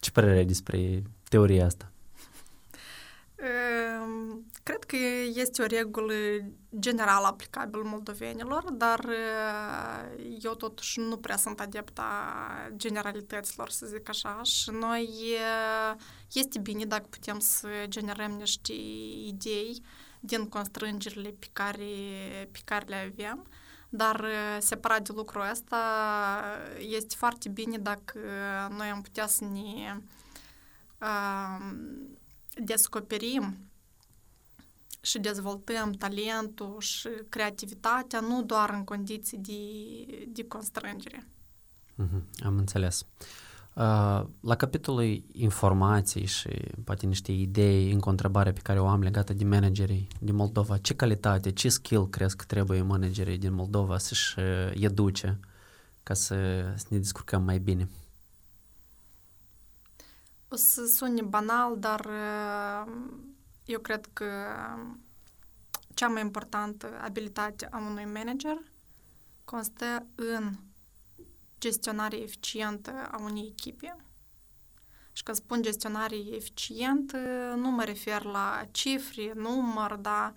Ce 0.00 0.10
părere 0.10 0.36
ai 0.36 0.44
despre 0.44 1.02
teoria 1.28 1.66
asta? 1.66 1.90
Ehm, 3.34 4.49
cred 4.62 4.84
că 4.84 4.96
este 5.34 5.62
o 5.62 5.66
regulă 5.66 6.14
generală 6.78 7.26
aplicabilă 7.26 7.82
moldovenilor, 7.84 8.70
dar 8.72 9.08
eu 10.40 10.54
totuși 10.54 11.00
nu 11.00 11.16
prea 11.16 11.36
sunt 11.36 11.60
adepta 11.60 12.04
generalităților, 12.76 13.70
să 13.70 13.86
zic 13.86 14.08
așa, 14.08 14.42
și 14.42 14.70
noi 14.70 15.10
este 16.32 16.58
bine 16.58 16.84
dacă 16.84 17.06
putem 17.10 17.38
să 17.38 17.68
generăm 17.84 18.30
niște 18.30 18.72
idei 19.26 19.82
din 20.20 20.48
constrângerile 20.48 21.28
pe 21.38 21.46
care, 21.52 21.84
pe 22.52 22.58
care 22.64 22.84
le 22.88 23.12
avem, 23.12 23.46
dar 23.88 24.24
separat 24.58 25.02
de 25.02 25.12
lucrul 25.14 25.48
ăsta 25.50 25.76
este 26.78 27.14
foarte 27.18 27.48
bine 27.48 27.78
dacă 27.78 28.18
noi 28.76 28.88
am 28.88 29.02
putea 29.02 29.26
să 29.26 29.44
ne 29.44 30.00
uh, 30.98 31.74
descoperim 32.54 33.69
și 35.00 35.18
dezvoltăm 35.18 35.90
talentul 35.90 36.76
și 36.78 37.08
creativitatea 37.28 38.20
nu 38.20 38.42
doar 38.42 38.70
în 38.70 38.84
condiții 38.84 39.38
de, 39.38 40.24
de 40.28 40.44
constrângere. 40.44 41.26
Mm-hmm, 42.02 42.44
am 42.44 42.56
înțeles. 42.56 43.06
Uh, 43.74 44.22
la 44.40 44.56
capitolul 44.56 45.22
informații 45.32 46.26
și 46.26 46.48
poate 46.84 47.06
niște 47.06 47.32
idei, 47.32 47.92
încă 47.92 48.08
o 48.08 48.10
întrebare 48.10 48.52
pe 48.52 48.60
care 48.62 48.80
o 48.80 48.86
am 48.86 49.00
legată 49.00 49.32
de 49.32 49.44
managerii 49.44 50.08
din 50.20 50.34
Moldova. 50.34 50.78
Ce 50.78 50.94
calitate, 50.94 51.52
ce 51.52 51.68
skill 51.68 52.08
crezi 52.08 52.36
că 52.36 52.44
trebuie 52.44 52.82
managerii 52.82 53.38
din 53.38 53.52
Moldova 53.52 53.98
să-și 53.98 54.34
educe 54.72 55.38
ca 56.02 56.14
să, 56.14 56.34
să 56.76 56.86
ne 56.88 56.98
descurcăm 56.98 57.42
mai 57.42 57.58
bine? 57.58 57.88
O 60.48 60.56
să 60.56 60.84
sune 60.94 61.22
banal, 61.22 61.78
dar 61.78 62.06
eu 63.70 63.78
cred 63.78 64.08
că 64.12 64.26
cea 65.94 66.08
mai 66.08 66.22
importantă 66.22 67.00
abilitate 67.00 67.68
a 67.70 67.78
unui 67.78 68.04
manager 68.04 68.56
constă 69.44 70.06
în 70.14 70.56
gestionare 71.60 72.16
eficientă 72.16 73.08
a 73.10 73.20
unei 73.20 73.46
echipe. 73.46 73.96
Și 75.12 75.22
când 75.22 75.36
spun 75.36 75.62
gestionare 75.62 76.16
eficientă, 76.16 77.18
nu 77.56 77.70
mă 77.70 77.84
refer 77.84 78.22
la 78.22 78.64
cifre, 78.70 79.32
număr, 79.34 79.94
dar 79.94 80.32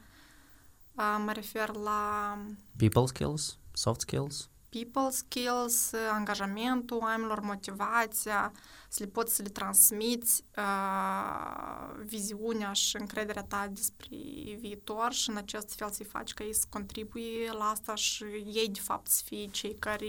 mă 0.95 1.31
refer 1.33 1.75
la... 1.75 2.37
People 2.77 3.05
skills, 3.05 3.57
soft 3.73 3.99
skills, 3.99 4.49
people 4.73 5.09
skills, 5.09 5.91
angajamentul 6.11 6.97
oamenilor, 6.97 7.39
motivația, 7.39 8.51
să 8.89 9.03
le 9.03 9.09
poți 9.09 9.35
să 9.35 9.41
le 9.41 9.49
transmiți 9.49 10.43
uh, 10.57 12.03
viziunea 12.05 12.73
și 12.73 12.95
încrederea 12.99 13.43
ta 13.43 13.67
despre 13.67 14.17
viitor 14.59 15.11
și 15.11 15.29
în 15.29 15.37
acest 15.37 15.73
fel 15.73 15.91
să-i 15.91 16.05
faci 16.05 16.33
ca 16.33 16.43
ei 16.43 16.53
să 16.53 16.65
contribuie 16.69 17.51
la 17.51 17.63
asta 17.63 17.95
și 17.95 18.23
ei 18.53 18.69
de 18.69 18.79
fapt 18.79 19.07
să 19.07 19.21
fie 19.25 19.47
cei 19.47 19.75
care 19.75 20.07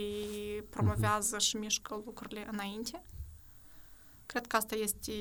promovează 0.69 1.39
și 1.39 1.57
mișcă 1.57 2.01
lucrurile 2.05 2.47
înainte. 2.51 3.03
Cred 4.25 4.47
că 4.47 4.55
asta 4.55 4.75
este 4.75 5.13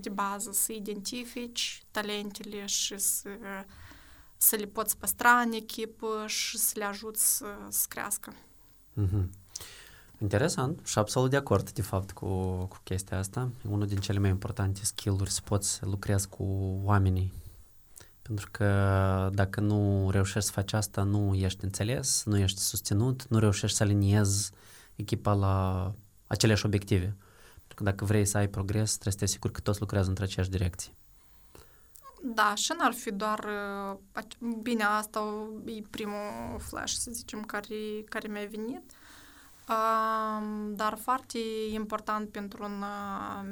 de 0.00 0.08
bază, 0.08 0.52
să 0.52 0.72
identifici 0.72 1.82
talentele 1.90 2.66
și 2.66 2.98
să, 2.98 3.28
să 4.48 4.56
le 4.56 4.66
poți 4.66 4.96
păstra 4.96 5.30
în 5.30 5.52
echipă 5.52 6.24
și 6.26 6.58
să 6.58 6.72
le 6.76 6.84
ajuți 6.84 7.36
să, 7.36 7.46
să 7.68 7.84
crească. 7.88 8.32
Mm-hmm. 9.00 9.28
Interesant 10.18 10.80
și 10.84 10.98
absolut 10.98 11.30
de 11.30 11.36
acord, 11.36 11.70
de 11.70 11.82
fapt, 11.82 12.12
cu, 12.12 12.26
cu 12.64 12.76
chestia 12.82 13.18
asta. 13.18 13.50
Unul 13.70 13.86
din 13.86 13.98
cele 13.98 14.18
mai 14.18 14.30
importante 14.30 14.80
skill-uri 14.84 15.30
să 15.30 15.40
poți 15.44 15.84
lucrezi 15.84 16.28
cu 16.28 16.44
oamenii. 16.84 17.32
Pentru 18.22 18.48
că 18.50 19.30
dacă 19.32 19.60
nu 19.60 20.10
reușești 20.10 20.46
să 20.48 20.52
faci 20.52 20.72
asta, 20.72 21.02
nu 21.02 21.34
ești 21.34 21.64
înțeles, 21.64 22.22
nu 22.24 22.38
ești 22.38 22.60
susținut, 22.60 23.26
nu 23.28 23.38
reușești 23.38 23.76
să 23.76 23.82
aliniezi 23.82 24.50
echipa 24.96 25.32
la 25.32 25.92
aceleași 26.26 26.66
obiective. 26.66 27.16
Pentru 27.56 27.74
că 27.74 27.82
dacă 27.82 28.04
vrei 28.04 28.24
să 28.24 28.36
ai 28.36 28.48
progres, 28.48 28.90
trebuie 28.92 29.12
să 29.12 29.18
te 29.18 29.24
asiguri 29.24 29.52
că 29.52 29.60
toți 29.60 29.80
lucrează 29.80 30.08
într 30.08 30.22
aceeași 30.22 30.50
direcție. 30.50 30.92
Da, 32.26 32.54
și 32.54 32.72
n-ar 32.78 32.92
fi 32.92 33.12
doar... 33.12 33.48
Bine, 34.62 34.82
asta 34.82 35.48
e 35.64 35.82
primul 35.90 36.58
flash, 36.58 36.92
să 36.92 37.10
zicem, 37.10 37.42
care, 37.42 38.04
care 38.08 38.28
mi-a 38.28 38.46
venit. 38.50 38.92
Uh, 39.68 40.42
dar 40.68 40.98
foarte 41.02 41.38
important 41.70 42.30
pentru 42.30 42.64
un 42.64 42.84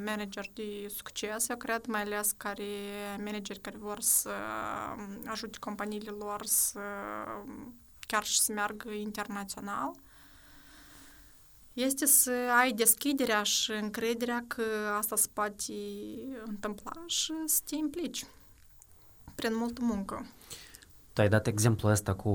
manager 0.05 0.45
de 0.53 0.87
succes, 0.95 1.49
eu 1.49 1.57
cred, 1.57 1.85
mai 1.85 2.01
ales 2.01 2.31
care 2.31 2.65
manageri 3.17 3.59
care 3.59 3.77
vor 3.77 3.99
să 3.99 4.31
ajute 5.25 5.57
companiile 5.59 6.09
lor 6.09 6.45
să 6.45 6.79
chiar 7.99 8.23
și 8.23 8.39
să 8.39 8.51
meargă 8.51 8.89
internațional, 8.89 9.91
este 11.73 12.05
să 12.05 12.31
ai 12.59 12.71
deschiderea 12.71 13.43
și 13.43 13.71
încrederea 13.71 14.43
că 14.47 14.63
asta 14.97 15.15
se 15.15 15.27
poate 15.33 15.73
întâmpla 16.45 17.03
și 17.07 17.33
să 17.45 17.61
te 17.65 17.75
implici 17.75 18.25
prin 19.35 19.51
multă 19.55 19.81
muncă. 19.83 20.25
Tu 21.13 21.21
ai 21.21 21.29
dat 21.29 21.47
exemplul 21.47 21.91
ăsta 21.91 22.13
cu 22.13 22.31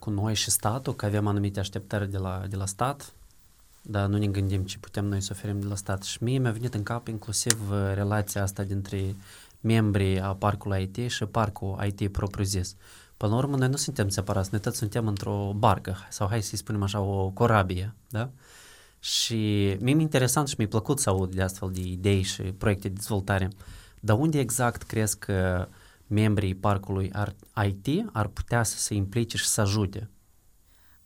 cu 0.00 0.10
noi 0.10 0.34
și 0.34 0.50
statul, 0.50 0.94
că 0.94 1.06
avem 1.06 1.26
anumite 1.26 1.60
așteptări 1.60 2.10
de 2.10 2.18
la, 2.18 2.42
de 2.48 2.56
la 2.56 2.66
stat, 2.66 3.12
dar 3.82 4.06
nu 4.06 4.16
ne 4.16 4.26
gândim 4.26 4.64
ce 4.64 4.78
putem 4.78 5.04
noi 5.04 5.20
să 5.20 5.28
oferim 5.32 5.60
de 5.60 5.66
la 5.66 5.74
stat. 5.74 6.02
Și 6.02 6.18
mie 6.20 6.38
mi-a 6.38 6.50
venit 6.50 6.74
în 6.74 6.82
cap 6.82 7.08
inclusiv 7.08 7.70
uh, 7.70 7.90
relația 7.94 8.42
asta 8.42 8.62
dintre 8.62 9.14
membrii 9.60 10.20
a 10.20 10.34
parcului 10.34 10.90
IT 10.94 11.10
și 11.10 11.24
parcul 11.24 11.84
IT 11.86 12.12
propriu-zis. 12.12 12.76
Până 13.16 13.32
la 13.32 13.38
urmă, 13.38 13.56
noi 13.56 13.68
nu 13.68 13.76
suntem 13.76 14.08
separați, 14.08 14.48
noi 14.52 14.60
toți 14.60 14.76
suntem 14.76 15.06
într-o 15.06 15.52
barcă, 15.56 15.96
sau 16.10 16.28
hai 16.28 16.42
să-i 16.42 16.58
spunem 16.58 16.82
așa, 16.82 17.00
o 17.00 17.28
corabie, 17.28 17.94
da? 18.08 18.30
Și 19.00 19.76
mi-e 19.80 20.00
interesant 20.00 20.48
și 20.48 20.54
mi-e 20.58 20.66
plăcut 20.66 20.98
să 20.98 21.10
aud 21.10 21.34
de 21.34 21.42
astfel 21.42 21.70
de 21.72 21.80
idei 21.80 22.22
și 22.22 22.42
proiecte 22.42 22.88
de 22.88 22.94
dezvoltare. 22.94 23.50
Dar 24.00 24.18
unde 24.18 24.38
exact 24.38 24.82
crezi 24.82 25.18
că 25.18 25.68
membrii 26.06 26.54
parcului 26.54 27.12
IT 27.66 28.08
ar 28.12 28.26
putea 28.26 28.62
să 28.62 28.78
se 28.78 28.94
implice 28.94 29.36
și 29.36 29.46
să 29.46 29.60
ajute? 29.60 30.10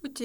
Uite, 0.03 0.25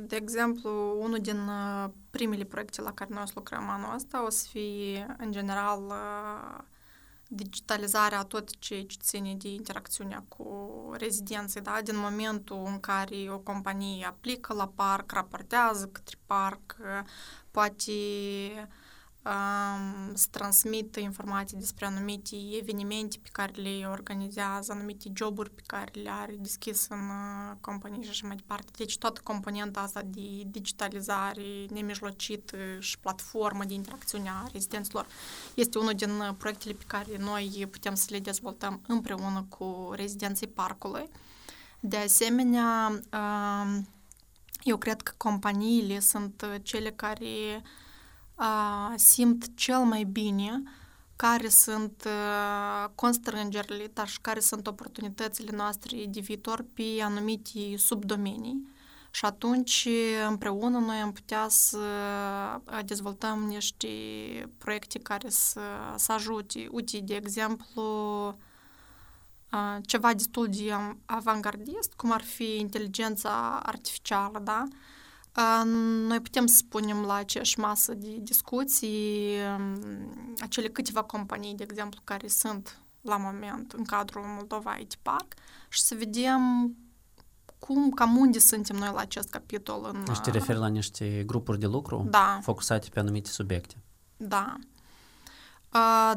de 0.00 0.16
exemplu, 0.16 1.00
unul 1.00 1.18
din 1.18 1.38
uh, 1.38 1.90
primele 2.10 2.44
proiecte 2.44 2.82
la 2.82 2.92
care 2.92 3.10
noi 3.12 3.22
o 3.22 3.26
să 3.26 3.32
lucrăm 3.34 3.68
anul 3.68 3.94
ăsta 3.94 4.24
o 4.24 4.30
să 4.30 4.46
fie, 4.50 5.16
în 5.18 5.32
general, 5.32 5.82
uh, 5.86 6.64
digitalizarea 7.28 8.22
tot 8.22 8.58
ce 8.58 8.86
ține 9.00 9.34
de 9.34 9.48
interacțiunea 9.48 10.24
cu 10.28 10.46
rezidenții, 10.96 11.60
da? 11.60 11.78
din 11.84 11.96
momentul 11.96 12.62
în 12.66 12.80
care 12.80 13.16
o 13.28 13.38
companie 13.38 14.06
aplică 14.06 14.54
la 14.54 14.72
parc, 14.74 15.12
raportează 15.12 15.86
către 15.86 16.18
parc, 16.26 16.76
poate 17.50 17.92
um, 19.28 20.14
să 20.14 20.26
transmită 20.30 21.00
informații 21.00 21.56
despre 21.56 21.86
anumite 21.86 22.36
evenimente 22.60 23.18
pe 23.22 23.28
care 23.32 23.52
le 23.52 23.86
organizează, 23.90 24.72
anumite 24.72 25.10
joburi 25.14 25.50
pe 25.50 25.62
care 25.66 25.90
le 26.02 26.10
are 26.10 26.34
deschis 26.38 26.86
în 26.88 26.98
uh, 26.98 27.56
companie 27.60 28.02
și 28.02 28.08
așa 28.10 28.26
mai 28.26 28.36
departe. 28.36 28.70
Deci 28.76 28.98
toată 28.98 29.20
componenta 29.24 29.80
asta 29.80 30.02
de 30.04 30.42
digitalizare 30.46 31.66
nemijlocită 31.70 32.56
și 32.78 32.98
platformă 32.98 33.64
de 33.64 33.74
interacțiune 33.74 34.28
a 34.28 34.48
rezidenților 34.52 35.06
este 35.54 35.78
unul 35.78 35.92
din 35.92 36.10
uh, 36.10 36.30
proiectele 36.38 36.74
pe 36.74 36.84
care 36.86 37.16
noi 37.18 37.68
putem 37.70 37.94
să 37.94 38.06
le 38.10 38.18
dezvoltăm 38.18 38.80
împreună 38.86 39.46
cu 39.48 39.92
rezidenții 39.94 40.46
parcului. 40.46 41.08
De 41.80 41.96
asemenea, 41.96 43.02
um, 43.12 43.88
eu 44.62 44.76
cred 44.76 45.00
că 45.00 45.12
companiile 45.16 46.00
sunt 46.00 46.46
uh, 46.48 46.60
cele 46.62 46.90
care 46.90 47.26
uh, 47.56 47.62
simt 48.96 49.46
cel 49.54 49.78
mai 49.78 50.04
bine 50.04 50.62
care 51.16 51.48
sunt 51.48 52.02
uh, 52.06 52.90
constrângerile, 52.94 53.90
dar 53.92 54.08
și 54.08 54.20
care 54.20 54.40
sunt 54.40 54.66
oportunitățile 54.66 55.56
noastre 55.56 56.04
de 56.08 56.20
viitor 56.20 56.64
pe 56.74 56.82
anumite 57.02 57.76
subdomenii. 57.76 58.76
Și 59.10 59.24
atunci, 59.24 59.88
împreună, 60.28 60.78
noi 60.78 60.96
am 60.96 61.12
putea 61.12 61.46
să 61.48 61.78
dezvoltăm 62.84 63.38
niște 63.38 63.88
proiecte 64.58 64.98
care 64.98 65.28
să, 65.28 65.60
să 65.96 66.12
ajute. 66.12 66.68
Uite, 66.70 66.98
de 66.98 67.14
exemplu, 67.14 67.82
ceva 69.82 70.14
destul 70.14 70.48
de 70.50 70.74
avangardist, 71.04 71.92
cum 71.96 72.12
ar 72.12 72.22
fi 72.22 72.56
inteligența 72.56 73.60
artificială, 73.62 74.38
da? 74.38 74.64
Noi 76.06 76.20
putem 76.20 76.46
să 76.46 76.56
spunem 76.56 77.00
la 77.00 77.14
aceeași 77.14 77.58
masă 77.58 77.94
de 77.94 78.16
discuții 78.20 79.36
acele 80.38 80.68
câteva 80.68 81.02
companii, 81.02 81.54
de 81.54 81.66
exemplu, 81.70 82.00
care 82.04 82.28
sunt 82.28 82.80
la 83.00 83.16
moment 83.16 83.72
în 83.72 83.84
cadrul 83.84 84.22
Moldova 84.36 84.76
IT 84.76 84.94
Park 85.02 85.34
și 85.68 85.80
să 85.80 85.94
vedem 85.94 86.40
cum, 87.58 87.90
cam 87.90 88.16
unde 88.16 88.38
suntem 88.38 88.76
noi 88.76 88.90
la 88.94 89.00
acest 89.00 89.28
capitol. 89.28 89.90
În, 89.92 90.04
deci 90.04 90.18
te 90.18 90.30
referi 90.30 90.58
la 90.58 90.66
niște 90.66 91.22
grupuri 91.26 91.58
de 91.58 91.66
lucru 91.66 92.06
da. 92.10 92.38
focusate 92.42 92.88
pe 92.92 92.98
anumite 92.98 93.30
subiecte. 93.30 93.76
Da. 94.16 94.56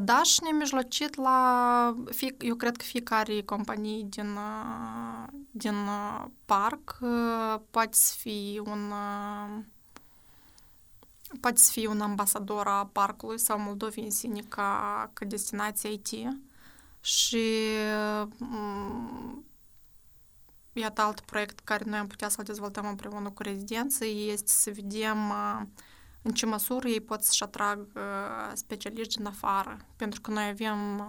Da, 0.01 0.21
și 0.23 0.43
ne 0.43 0.57
mijlocit 0.57 1.15
la, 1.15 1.95
eu 2.39 2.55
cred 2.55 2.77
că 2.77 2.83
fiecare 2.83 3.41
companie 3.41 4.05
din, 4.09 4.37
din 5.51 5.75
parc 6.45 6.97
poate 7.69 7.93
să 7.93 8.13
fie 8.17 8.59
un 8.59 8.93
poate 11.39 11.57
să 11.57 11.71
fie 11.71 11.87
un 11.87 12.01
ambasador 12.01 12.67
a 12.67 12.89
parcului 12.91 13.39
sau 13.39 13.59
Moldovei 13.59 14.03
în 14.03 14.11
sine 14.11 14.41
ca, 14.47 15.09
ca 15.13 15.25
destinație 15.25 15.91
IT 15.91 16.09
și 17.01 17.65
iată 20.73 21.01
alt 21.01 21.19
proiect 21.19 21.59
care 21.59 21.83
noi 21.87 21.99
am 21.99 22.07
putea 22.07 22.29
să-l 22.29 22.43
dezvoltăm 22.43 22.87
împreună 22.87 23.29
cu 23.29 23.41
rezidenții 23.41 24.29
este 24.31 24.51
să 24.51 24.71
vedem 24.71 25.29
uh, 25.29 25.61
în 26.21 26.33
ce 26.33 26.45
măsură 26.45 26.87
ei 26.87 27.01
pot 27.01 27.23
să-și 27.23 27.43
atrag 27.43 27.87
specialiști 28.53 29.17
din 29.17 29.25
afară. 29.25 29.77
Pentru 29.95 30.21
că 30.21 30.31
noi 30.31 30.47
avem 30.47 31.01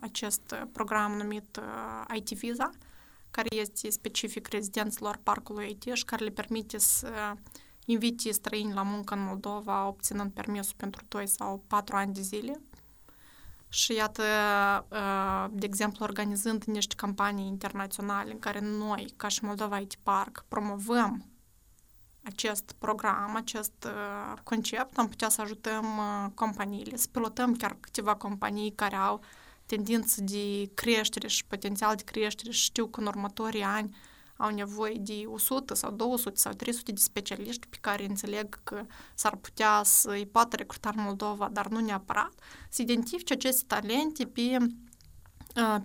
acest 0.00 0.54
program 0.72 1.12
numit 1.12 1.60
IT 2.14 2.28
Visa, 2.28 2.70
care 3.30 3.54
este 3.54 3.90
specific 3.90 4.46
rezidenților 4.46 5.18
parcului 5.22 5.70
IT 5.70 5.94
și 5.94 6.04
care 6.04 6.24
le 6.24 6.30
permite 6.30 6.78
să 6.78 7.32
invite 7.84 8.32
străini 8.32 8.72
la 8.72 8.82
muncă 8.82 9.14
în 9.14 9.22
Moldova, 9.22 9.86
obținând 9.86 10.32
permisul 10.32 10.74
pentru 10.76 11.04
2 11.08 11.26
sau 11.26 11.64
4 11.66 11.96
ani 11.96 12.14
de 12.14 12.20
zile. 12.20 12.60
Și 13.68 13.92
iată, 13.92 14.22
de 15.50 15.66
exemplu, 15.66 16.04
organizând 16.04 16.64
niște 16.64 16.94
campanii 16.94 17.46
internaționale 17.46 18.30
în 18.30 18.38
care 18.38 18.60
noi, 18.60 19.12
ca 19.16 19.28
și 19.28 19.44
Moldova 19.44 19.78
IT 19.78 19.94
Park, 20.02 20.44
promovăm 20.48 21.26
acest 22.28 22.74
program, 22.78 23.36
acest 23.36 23.72
uh, 23.86 24.38
concept, 24.42 24.98
am 24.98 25.08
putea 25.08 25.28
să 25.28 25.40
ajutăm 25.40 25.84
uh, 25.84 26.30
companiile, 26.34 26.96
să 26.96 27.06
pilotăm 27.12 27.56
chiar 27.56 27.76
câteva 27.80 28.14
companii 28.14 28.72
care 28.74 28.96
au 28.96 29.20
tendință 29.66 30.20
de 30.20 30.70
creștere 30.74 31.28
și 31.28 31.44
potențial 31.44 31.96
de 31.96 32.02
creștere 32.02 32.50
și 32.50 32.62
știu 32.62 32.86
că 32.86 33.00
în 33.00 33.06
următorii 33.06 33.62
ani 33.62 33.96
au 34.36 34.50
nevoie 34.50 34.94
de 35.00 35.22
100 35.26 35.74
sau 35.74 35.90
200 35.90 36.36
sau 36.36 36.52
300 36.52 36.92
de 36.92 37.00
specialiști 37.00 37.66
pe 37.66 37.76
care 37.80 38.04
înțeleg 38.04 38.60
că 38.64 38.86
s-ar 39.14 39.36
putea 39.36 39.80
să 39.84 40.10
îi 40.10 40.26
poată 40.26 40.56
recruta 40.56 40.92
în 40.96 41.02
Moldova, 41.02 41.48
dar 41.52 41.66
nu 41.66 41.80
neapărat, 41.80 42.32
să 42.68 42.82
identifice 42.82 43.32
aceste 43.32 43.64
talente 43.66 44.26
pe 44.26 44.56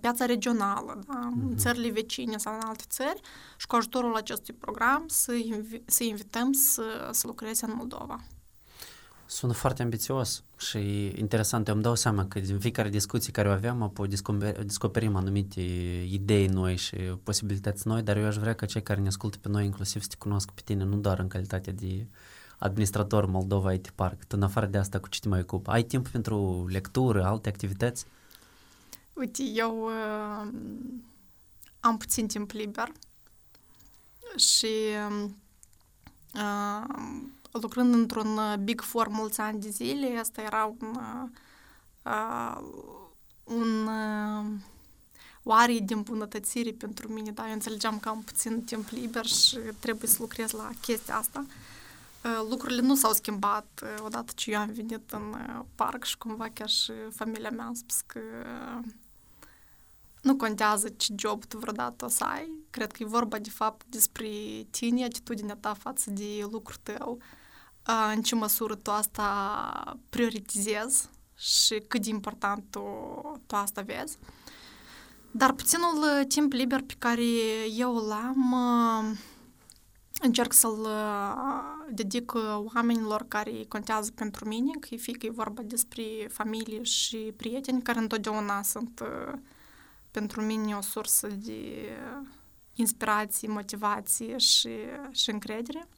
piața 0.00 0.24
regională, 0.24 0.98
da? 1.06 1.30
uh-huh. 1.30 1.48
în 1.48 1.56
țările 1.56 1.90
vecine 1.90 2.36
sau 2.36 2.54
în 2.54 2.60
alte 2.64 2.84
țări 2.88 3.20
și 3.56 3.66
cu 3.66 3.76
ajutorul 3.76 4.14
acestui 4.16 4.54
program 4.54 5.04
să, 5.06 5.32
invi- 5.32 5.84
să 5.84 6.04
invităm 6.04 6.52
să, 6.52 7.08
să 7.12 7.26
lucreze 7.26 7.64
în 7.64 7.72
Moldova. 7.76 8.20
Sună 9.26 9.52
foarte 9.52 9.82
ambițios 9.82 10.42
și 10.56 11.12
interesant. 11.16 11.68
Eu 11.68 11.74
îmi 11.74 11.82
dau 11.82 11.94
seama 11.94 12.26
că 12.26 12.40
din 12.40 12.58
fiecare 12.58 12.88
discuție 12.88 13.32
care 13.32 13.48
o 13.48 13.52
aveam, 13.52 13.82
apoi 13.82 14.08
descoperim 14.64 15.16
anumite 15.16 15.60
idei 16.10 16.46
noi 16.46 16.76
și 16.76 16.96
posibilități 17.22 17.86
noi, 17.86 18.02
dar 18.02 18.16
eu 18.16 18.26
aș 18.26 18.36
vrea 18.36 18.54
ca 18.54 18.66
cei 18.66 18.82
care 18.82 19.00
ne 19.00 19.06
ascultă 19.06 19.38
pe 19.40 19.48
noi 19.48 19.64
inclusiv 19.64 20.02
să 20.02 20.08
te 20.08 20.16
cunosc 20.18 20.50
pe 20.50 20.60
tine, 20.64 20.84
nu 20.84 20.96
doar 20.96 21.18
în 21.18 21.28
calitate 21.28 21.70
de 21.70 22.06
administrator 22.58 23.26
Moldova 23.26 23.72
IT 23.72 23.90
Park. 23.94 24.24
Tu 24.24 24.36
în 24.36 24.42
afară 24.42 24.66
de 24.66 24.78
asta 24.78 24.98
cu 24.98 25.08
ce 25.08 25.20
te 25.20 25.28
mai 25.28 25.40
ocupi? 25.40 25.70
Ai 25.70 25.82
timp 25.82 26.08
pentru 26.08 26.66
lectură, 26.70 27.24
alte 27.24 27.48
activități? 27.48 28.06
Uite, 29.14 29.42
eu 29.42 29.84
uh, 29.84 30.48
am 31.80 31.96
puțin 31.98 32.26
timp 32.26 32.50
liber 32.50 32.92
și 34.36 34.74
uh, 36.34 36.84
lucrând 37.50 37.94
într-un 37.94 38.36
uh, 38.36 38.56
Big 38.58 38.80
Four 38.80 39.08
mulți 39.08 39.40
ani 39.40 39.60
de 39.60 39.68
zile, 39.68 40.18
asta 40.18 40.42
era 40.42 40.74
un, 40.80 40.96
uh, 40.96 41.28
uh 42.02 42.58
un 43.44 43.86
uh, 43.86 44.44
oare 45.42 45.78
de 45.78 45.94
îmbunătățire 45.94 46.70
pentru 46.70 47.12
mine, 47.12 47.30
da, 47.30 47.46
eu 47.46 47.52
înțelegeam 47.52 47.98
că 47.98 48.08
am 48.08 48.22
puțin 48.22 48.62
timp 48.62 48.88
liber 48.88 49.26
și 49.26 49.58
trebuie 49.78 50.10
să 50.10 50.16
lucrez 50.20 50.50
la 50.50 50.70
chestia 50.80 51.16
asta. 51.16 51.46
Uh, 52.24 52.46
lucrurile 52.50 52.80
nu 52.80 52.94
s-au 52.94 53.12
schimbat 53.12 53.84
odată 54.04 54.32
ce 54.36 54.50
eu 54.50 54.60
am 54.60 54.72
venit 54.72 55.10
în 55.10 55.34
parc 55.74 56.04
și 56.04 56.18
cumva 56.18 56.48
chiar 56.52 56.68
și 56.68 56.92
familia 57.10 57.50
mea 57.50 57.66
a 57.66 57.72
spus 57.74 58.00
că 58.00 58.20
nu 60.24 60.36
contează 60.36 60.88
ce 60.88 61.14
job 61.16 61.44
tu 61.44 61.58
vreodată 61.58 62.04
o 62.04 62.08
să 62.08 62.24
ai. 62.24 62.50
Cred 62.70 62.92
că 62.92 63.02
e 63.02 63.06
vorba 63.06 63.38
de 63.38 63.50
fapt 63.50 63.86
despre 63.88 64.28
tine, 64.70 65.04
atitudinea 65.04 65.56
ta 65.60 65.74
față 65.74 66.10
de 66.10 66.46
lucrul 66.50 66.80
tău, 66.82 67.18
în 68.14 68.22
ce 68.22 68.34
măsură 68.34 68.74
tu 68.74 68.90
asta 68.90 69.98
prioritizezi 70.10 71.08
și 71.36 71.82
cât 71.88 72.02
de 72.02 72.08
important 72.08 72.64
tu, 72.70 72.82
tu 73.46 73.56
asta 73.56 73.82
vezi. 73.82 74.18
Dar 75.30 75.52
puținul 75.52 76.24
timp 76.28 76.52
liber 76.52 76.80
pe 76.82 76.94
care 76.98 77.24
eu 77.76 77.96
îl 77.96 78.10
am, 78.10 78.54
încerc 80.20 80.52
să-l 80.52 80.88
dedic 81.90 82.32
oamenilor 82.74 83.24
care 83.28 83.64
contează 83.68 84.10
pentru 84.14 84.48
mine, 84.48 84.70
că 84.80 84.96
fie 84.96 85.12
că 85.12 85.26
e 85.26 85.30
vorba 85.30 85.62
despre 85.62 86.02
familie 86.30 86.82
și 86.82 87.16
prieteni, 87.16 87.82
care 87.82 87.98
întotdeauna 87.98 88.62
sunt 88.62 89.02
pentru 90.14 90.42
mine 90.42 90.76
o 90.76 90.80
sursă 90.80 91.26
de 91.26 91.88
inspirație, 92.74 93.48
motivație 93.48 94.38
și, 94.38 94.70
și 95.10 95.30
încredere. 95.30 95.88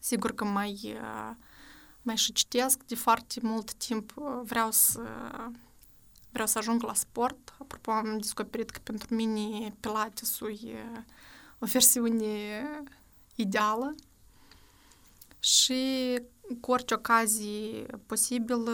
Sigur 0.00 0.34
că 0.34 0.44
mai, 0.44 0.98
mai 2.02 2.16
și 2.16 2.32
citesc 2.32 2.82
de 2.82 2.94
foarte 2.94 3.40
mult 3.42 3.74
timp. 3.74 4.12
Vreau 4.42 4.70
să, 4.70 5.02
vreau 6.30 6.46
să 6.46 6.58
ajung 6.58 6.82
la 6.82 6.94
sport. 6.94 7.54
Apropo, 7.58 7.90
am 7.90 8.18
descoperit 8.18 8.70
că 8.70 8.80
pentru 8.82 9.14
mine 9.14 9.74
Pilatesul 9.80 10.58
e 10.64 11.04
o 11.58 11.66
versiune 11.66 12.66
ideală 13.34 13.94
și 15.38 16.18
cu 16.60 16.70
orice 16.70 16.94
ocazie 16.94 17.86
posibilă 18.06 18.70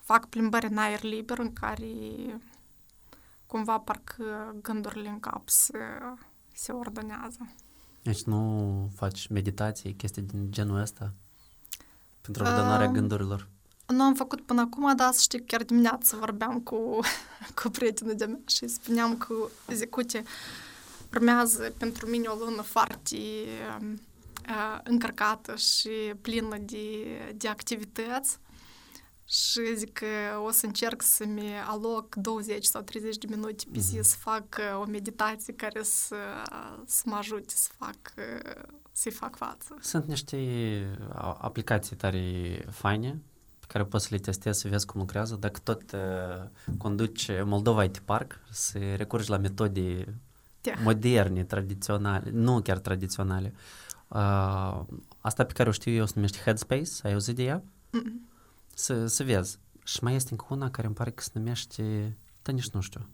fac 0.00 0.28
plimbări 0.28 0.66
în 0.66 0.78
aer 0.78 1.02
liber 1.02 1.38
în 1.38 1.52
care 1.52 1.86
cumva 3.50 3.78
parcă 3.78 4.54
gândurile 4.62 5.08
în 5.08 5.20
cap 5.20 5.48
se, 5.48 5.78
se 6.52 6.72
ordonează. 6.72 7.48
Deci 8.02 8.22
nu 8.22 8.90
faci 8.96 9.26
meditație, 9.26 9.90
chestii 9.90 10.22
din 10.22 10.52
genul 10.52 10.80
ăsta? 10.80 11.12
Pentru 12.20 12.42
ordonarea 12.42 12.88
uh, 12.88 12.92
gândurilor? 12.92 13.48
Nu 13.86 14.02
am 14.02 14.14
făcut 14.14 14.40
până 14.40 14.60
acum, 14.60 14.96
dar 14.96 15.12
să 15.12 15.20
știi, 15.20 15.44
chiar 15.44 15.62
dimineața 15.62 16.16
vorbeam 16.16 16.60
cu, 16.60 16.98
cu 17.62 17.68
prietenul 17.68 18.14
de 18.16 18.24
mea 18.24 18.40
și 18.46 18.66
spuneam 18.66 19.16
că, 19.16 19.34
zic, 19.72 19.96
uite, 19.96 20.24
urmează 21.14 21.72
pentru 21.78 22.06
mine 22.06 22.28
o 22.28 22.44
lună 22.44 22.62
foarte 22.62 23.16
uh, 23.80 24.80
încărcată 24.84 25.56
și 25.56 25.90
plină 26.20 26.56
de, 26.56 27.06
de 27.36 27.48
activități 27.48 28.38
și 29.30 29.76
zic 29.76 29.92
că 29.92 30.06
o 30.46 30.50
să 30.50 30.66
încerc 30.66 31.02
să-mi 31.02 31.52
aloc 31.68 32.14
20 32.14 32.64
sau 32.64 32.82
30 32.82 33.16
de 33.16 33.26
minute 33.30 33.64
pe 33.72 33.78
zi 33.78 33.96
mm-hmm. 33.96 34.00
să 34.00 34.16
fac 34.18 34.44
o 34.80 34.84
meditație 34.84 35.52
care 35.52 35.82
să, 35.82 36.16
să 36.84 37.02
mă 37.04 37.16
ajute 37.16 37.54
să 37.54 37.68
fac, 37.76 37.96
să-i 38.92 39.12
fac 39.12 39.36
față. 39.36 39.76
Sunt 39.80 40.06
niște 40.06 40.36
aplicații 41.38 41.96
tare 41.96 42.64
faine 42.70 43.20
pe 43.60 43.66
care 43.68 43.84
poți 43.84 44.04
să 44.04 44.14
le 44.14 44.20
testezi 44.20 44.60
să 44.60 44.68
vezi 44.68 44.86
cum 44.86 45.00
lucrează. 45.00 45.36
Dacă 45.40 45.60
tot 45.64 45.92
uh, 45.92 46.74
conduci 46.78 47.28
Moldova 47.44 47.84
IT 47.84 47.98
Park, 47.98 48.38
să 48.50 48.78
recurgi 48.96 49.30
la 49.30 49.36
metode 49.36 50.18
Te. 50.60 50.74
moderne, 50.82 51.44
tradiționale, 51.44 52.30
nu 52.30 52.60
chiar 52.60 52.78
tradiționale. 52.78 53.54
Uh, 54.08 54.80
asta 55.20 55.44
pe 55.44 55.52
care 55.52 55.68
o 55.68 55.72
știu 55.72 55.92
eu 55.92 56.06
se 56.06 56.12
numește 56.14 56.38
Headspace, 56.44 56.92
ai 57.02 57.12
auzit 57.12 57.36
de 57.36 57.42
ea? 57.42 57.62
Mm-mm 57.90 58.29
să, 58.80 59.06
să 59.06 59.24
vezi. 59.24 59.58
Și 59.84 59.98
mai 60.02 60.14
este 60.14 60.28
încă 60.30 60.46
una 60.48 60.70
care 60.70 60.86
îmi 60.86 60.96
pare 60.96 61.10
că 61.10 61.22
se 61.22 61.30
numește, 61.32 62.16
dar 62.42 62.54
nici 62.54 62.70
nu 62.70 62.80
știu. 62.80 63.06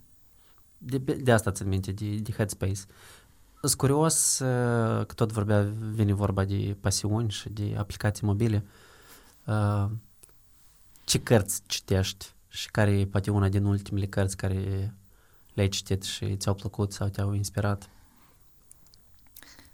De, 0.78 0.98
de 0.98 1.32
asta 1.32 1.52
țin 1.52 1.68
minte, 1.68 1.92
de, 1.92 2.16
de 2.16 2.32
Headspace. 2.32 2.80
Sunt 3.60 3.74
curios 3.74 4.36
că 5.06 5.12
tot 5.14 5.32
vorbea, 5.32 5.62
vine 5.90 6.12
vorba 6.12 6.44
de 6.44 6.76
pasiuni 6.80 7.30
și 7.30 7.48
de 7.48 7.74
aplicații 7.78 8.26
mobile. 8.26 8.64
Ce 11.04 11.20
cărți 11.22 11.62
citești 11.66 12.34
și 12.48 12.70
care 12.70 12.98
e 12.98 13.06
poate 13.06 13.30
una 13.30 13.48
din 13.48 13.64
ultimele 13.64 14.06
cărți 14.06 14.36
care 14.36 14.94
le-ai 15.54 15.68
citit 15.68 16.02
și 16.02 16.36
ți-au 16.36 16.54
plăcut 16.54 16.92
sau 16.92 17.08
te-au 17.08 17.32
inspirat? 17.32 17.90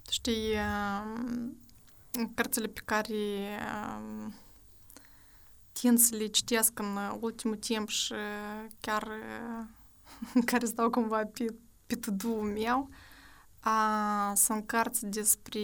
Știi, 0.09 0.53
cărțile 2.35 2.67
pe 2.67 2.81
care 2.85 3.15
tind 5.73 5.99
să 5.99 6.15
le 6.15 6.25
citesc 6.25 6.79
în 6.79 6.97
ultimul 7.19 7.55
timp 7.55 7.89
și 7.89 8.13
chiar 8.79 9.07
care 10.45 10.65
stau 10.65 10.89
cumva 10.89 11.25
pe, 11.25 11.55
pe 11.87 11.95
to 11.95 12.41
meu, 12.41 12.89
a, 13.59 14.33
sunt 14.35 14.67
cărți 14.67 15.05
despre 15.05 15.61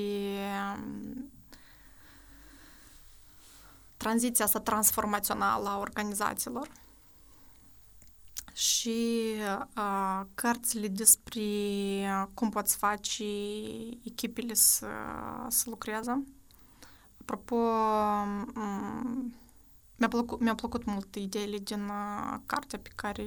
tranziția 3.97 4.45
asta 4.45 4.59
transformațională 4.59 5.69
a 5.69 5.77
organizațiilor 5.77 6.69
și 8.53 9.33
a, 9.73 10.27
cărțile 10.35 10.87
despre 10.87 11.41
cum 12.33 12.49
poți 12.49 12.75
face 12.75 13.23
echipele 14.03 14.53
să, 14.53 14.87
să 15.47 15.69
lucreze. 15.69 16.23
Apropo, 17.21 17.55
mi-a 19.99 20.07
plăcut, 20.07 20.39
mi-a 20.39 20.55
plăcut 20.55 20.85
mult 20.85 21.15
ideile 21.15 21.57
din 21.57 21.81
uh, 21.81 22.39
cartea 22.45 22.79
pe 22.79 22.89
care 22.95 23.23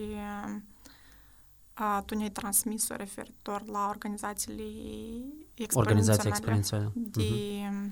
uh, 1.78 1.98
tu 2.06 2.14
ne-ai 2.14 2.30
transmis-o 2.30 2.96
referitor 2.96 3.62
la 3.66 3.86
organizațiile 3.88 4.64
Organizația 5.72 6.30
experiențiale. 6.30 6.90
De 6.94 7.22
uh-huh. 7.22 7.90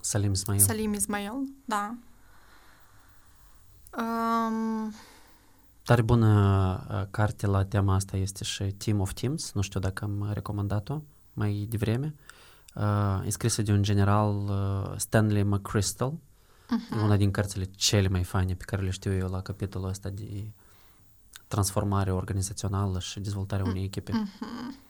Salim 0.00 0.32
Ismail. 0.32 0.60
Salim 0.60 0.92
Ismail, 0.92 1.32
da. 1.64 1.94
Um, 3.98 4.92
Tare 5.82 6.02
bună 6.02 6.86
uh, 6.90 7.02
carte 7.10 7.46
la 7.46 7.64
tema 7.64 7.94
asta 7.94 8.16
este 8.16 8.44
și 8.44 8.62
Team 8.64 9.00
of 9.00 9.12
Teams, 9.12 9.52
nu 9.52 9.60
știu 9.60 9.80
dacă 9.80 10.04
am 10.04 10.30
recomandat-o 10.32 11.00
mai 11.32 11.66
devreme. 11.68 12.14
Uh, 12.74 13.26
e 13.26 13.30
scrisă 13.30 13.62
de 13.62 13.72
un 13.72 13.82
general 13.82 14.34
uh, 14.34 14.94
Stanley 14.96 15.42
McChrystal, 15.42 16.12
Uh-huh. 16.64 17.02
Una 17.02 17.16
din 17.16 17.30
cărțile 17.30 17.64
cele 17.64 18.08
mai 18.08 18.24
faine 18.24 18.54
pe 18.54 18.64
care 18.64 18.82
le 18.82 18.90
știu 18.90 19.12
eu 19.12 19.28
la 19.28 19.42
capitolul 19.42 19.88
ăsta 19.88 20.08
de 20.08 20.46
transformare 21.48 22.12
organizațională 22.12 22.98
și 22.98 23.20
dezvoltarea 23.20 23.64
unei 23.64 23.84
echipe. 23.84 24.12
Uh-huh. 24.12 24.82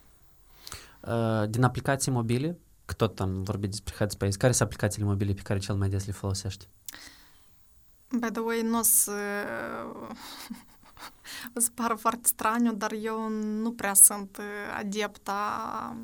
Uh, 1.00 1.50
din 1.50 1.62
aplicații 1.62 2.12
mobile, 2.12 2.58
că 2.84 2.94
tot 2.94 3.20
am 3.20 3.42
vorbit 3.42 3.70
despre 3.70 3.94
Headspace, 3.94 4.36
care 4.36 4.52
sunt 4.52 4.68
aplicațiile 4.68 5.06
mobile 5.06 5.32
pe 5.32 5.42
care 5.42 5.58
cel 5.58 5.74
mai 5.74 5.88
des 5.88 6.06
le 6.06 6.12
folosești? 6.12 6.68
By 8.08 8.30
the 8.30 8.40
way, 8.40 8.62
nu 8.62 8.78
o 8.78 8.82
să... 8.82 9.12
o 11.56 11.60
să 11.60 11.68
pară 11.74 11.94
foarte 11.94 12.28
straniu, 12.28 12.72
dar 12.72 12.92
eu 12.92 13.28
nu 13.28 13.72
prea 13.72 13.94
sunt 13.94 14.40
adepta 14.78 15.96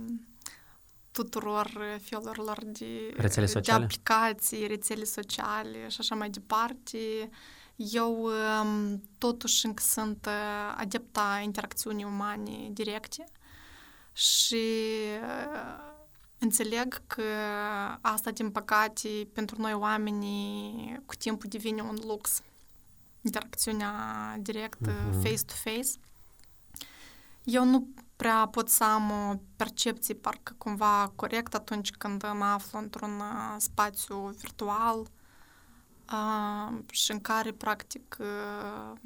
tuturor 1.23 1.99
felurilor 2.03 2.59
de, 2.65 3.15
rețele 3.17 3.47
sociale? 3.47 3.79
de 3.79 3.85
aplicații, 3.85 4.67
rețele 4.67 5.05
sociale 5.05 5.89
și 5.89 5.97
așa 6.01 6.15
mai 6.15 6.31
departe. 6.31 7.31
Eu 7.77 8.23
um, 8.23 9.03
totuși 9.19 9.67
încă 9.67 9.83
sunt 9.87 10.27
uh, 10.27 10.75
adepta 10.77 11.41
interacțiunii 11.43 12.05
umane 12.05 12.69
directe 12.73 13.25
și 14.13 14.65
uh, 15.23 15.91
înțeleg 16.39 17.03
că 17.07 17.23
asta, 18.01 18.31
din 18.31 18.51
păcate, 18.51 19.09
pentru 19.33 19.61
noi 19.61 19.73
oamenii 19.73 21.03
cu 21.07 21.15
timpul 21.15 21.49
devine 21.49 21.83
un 21.83 21.97
lux. 22.07 22.43
Interacțiunea 23.23 23.95
directă, 24.41 24.91
uh-huh. 24.91 25.23
face-to-face. 25.23 25.91
Eu 27.45 27.65
nu 27.65 27.89
prea 28.21 28.47
pot 28.47 28.69
să 28.69 28.85
am 28.85 29.11
o 29.11 29.35
percepție 29.57 30.15
parcă 30.15 30.55
cumva 30.59 31.13
corect 31.17 31.55
atunci 31.55 31.91
când 31.91 32.23
mă 32.33 32.45
aflu 32.45 32.79
într-un 32.79 33.19
uh, 33.21 33.55
spațiu 33.59 34.17
virtual 34.17 34.99
uh, 36.13 36.79
și 36.91 37.11
în 37.11 37.21
care, 37.21 37.53
practic, 37.53 38.17
uh, 38.21 39.01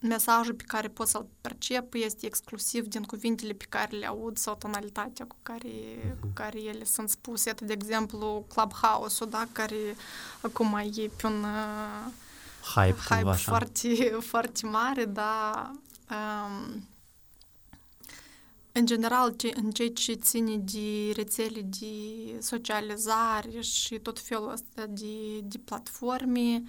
mesajul 0.00 0.54
pe 0.54 0.64
care 0.66 0.88
pot 0.88 1.08
să-l 1.08 1.28
percep 1.40 1.94
este 1.94 2.26
exclusiv 2.26 2.86
din 2.86 3.02
cuvintele 3.02 3.52
pe 3.52 3.66
care 3.68 3.96
le 3.96 4.06
aud 4.06 4.36
sau 4.36 4.54
tonalitatea 4.54 5.26
cu 5.26 5.36
care, 5.42 5.68
uh-huh. 5.68 6.20
cu 6.20 6.28
care 6.34 6.60
ele 6.60 6.84
sunt 6.84 7.08
spuse. 7.08 7.48
Iată, 7.48 7.64
de 7.64 7.72
exemplu, 7.72 8.46
Clubhouse-ul, 8.48 9.30
da, 9.30 9.46
care 9.52 9.96
acum 10.40 10.74
e 10.94 11.10
pe 11.16 11.26
un 11.26 11.44
hype, 12.74 13.14
hype 13.14 13.32
foarte, 13.32 13.88
foarte 14.30 14.66
mare, 14.66 15.04
dar 15.04 15.70
um, 16.10 16.88
în 18.72 18.86
general, 18.86 19.34
ce, 19.36 19.52
în 19.54 19.70
ceea 19.70 19.90
ce 19.90 20.12
ține 20.12 20.56
de 20.56 21.12
rețele 21.14 21.60
de 21.60 21.86
socializare 22.40 23.60
și 23.60 23.98
tot 23.98 24.18
felul 24.18 24.50
ăsta 24.50 24.86
de, 24.86 25.40
de 25.42 25.58
platforme, 25.58 26.62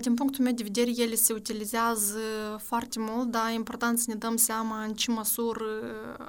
din 0.00 0.14
punctul 0.14 0.44
meu 0.44 0.52
de 0.52 0.62
vedere, 0.62 0.90
ele 0.96 1.14
se 1.14 1.32
utilizează 1.32 2.20
foarte 2.62 2.98
mult, 2.98 3.30
dar 3.30 3.50
e 3.50 3.54
important 3.54 3.98
să 3.98 4.04
ne 4.08 4.14
dăm 4.14 4.36
seama 4.36 4.84
în 4.84 4.94
ce 4.94 5.10
măsură 5.10 5.66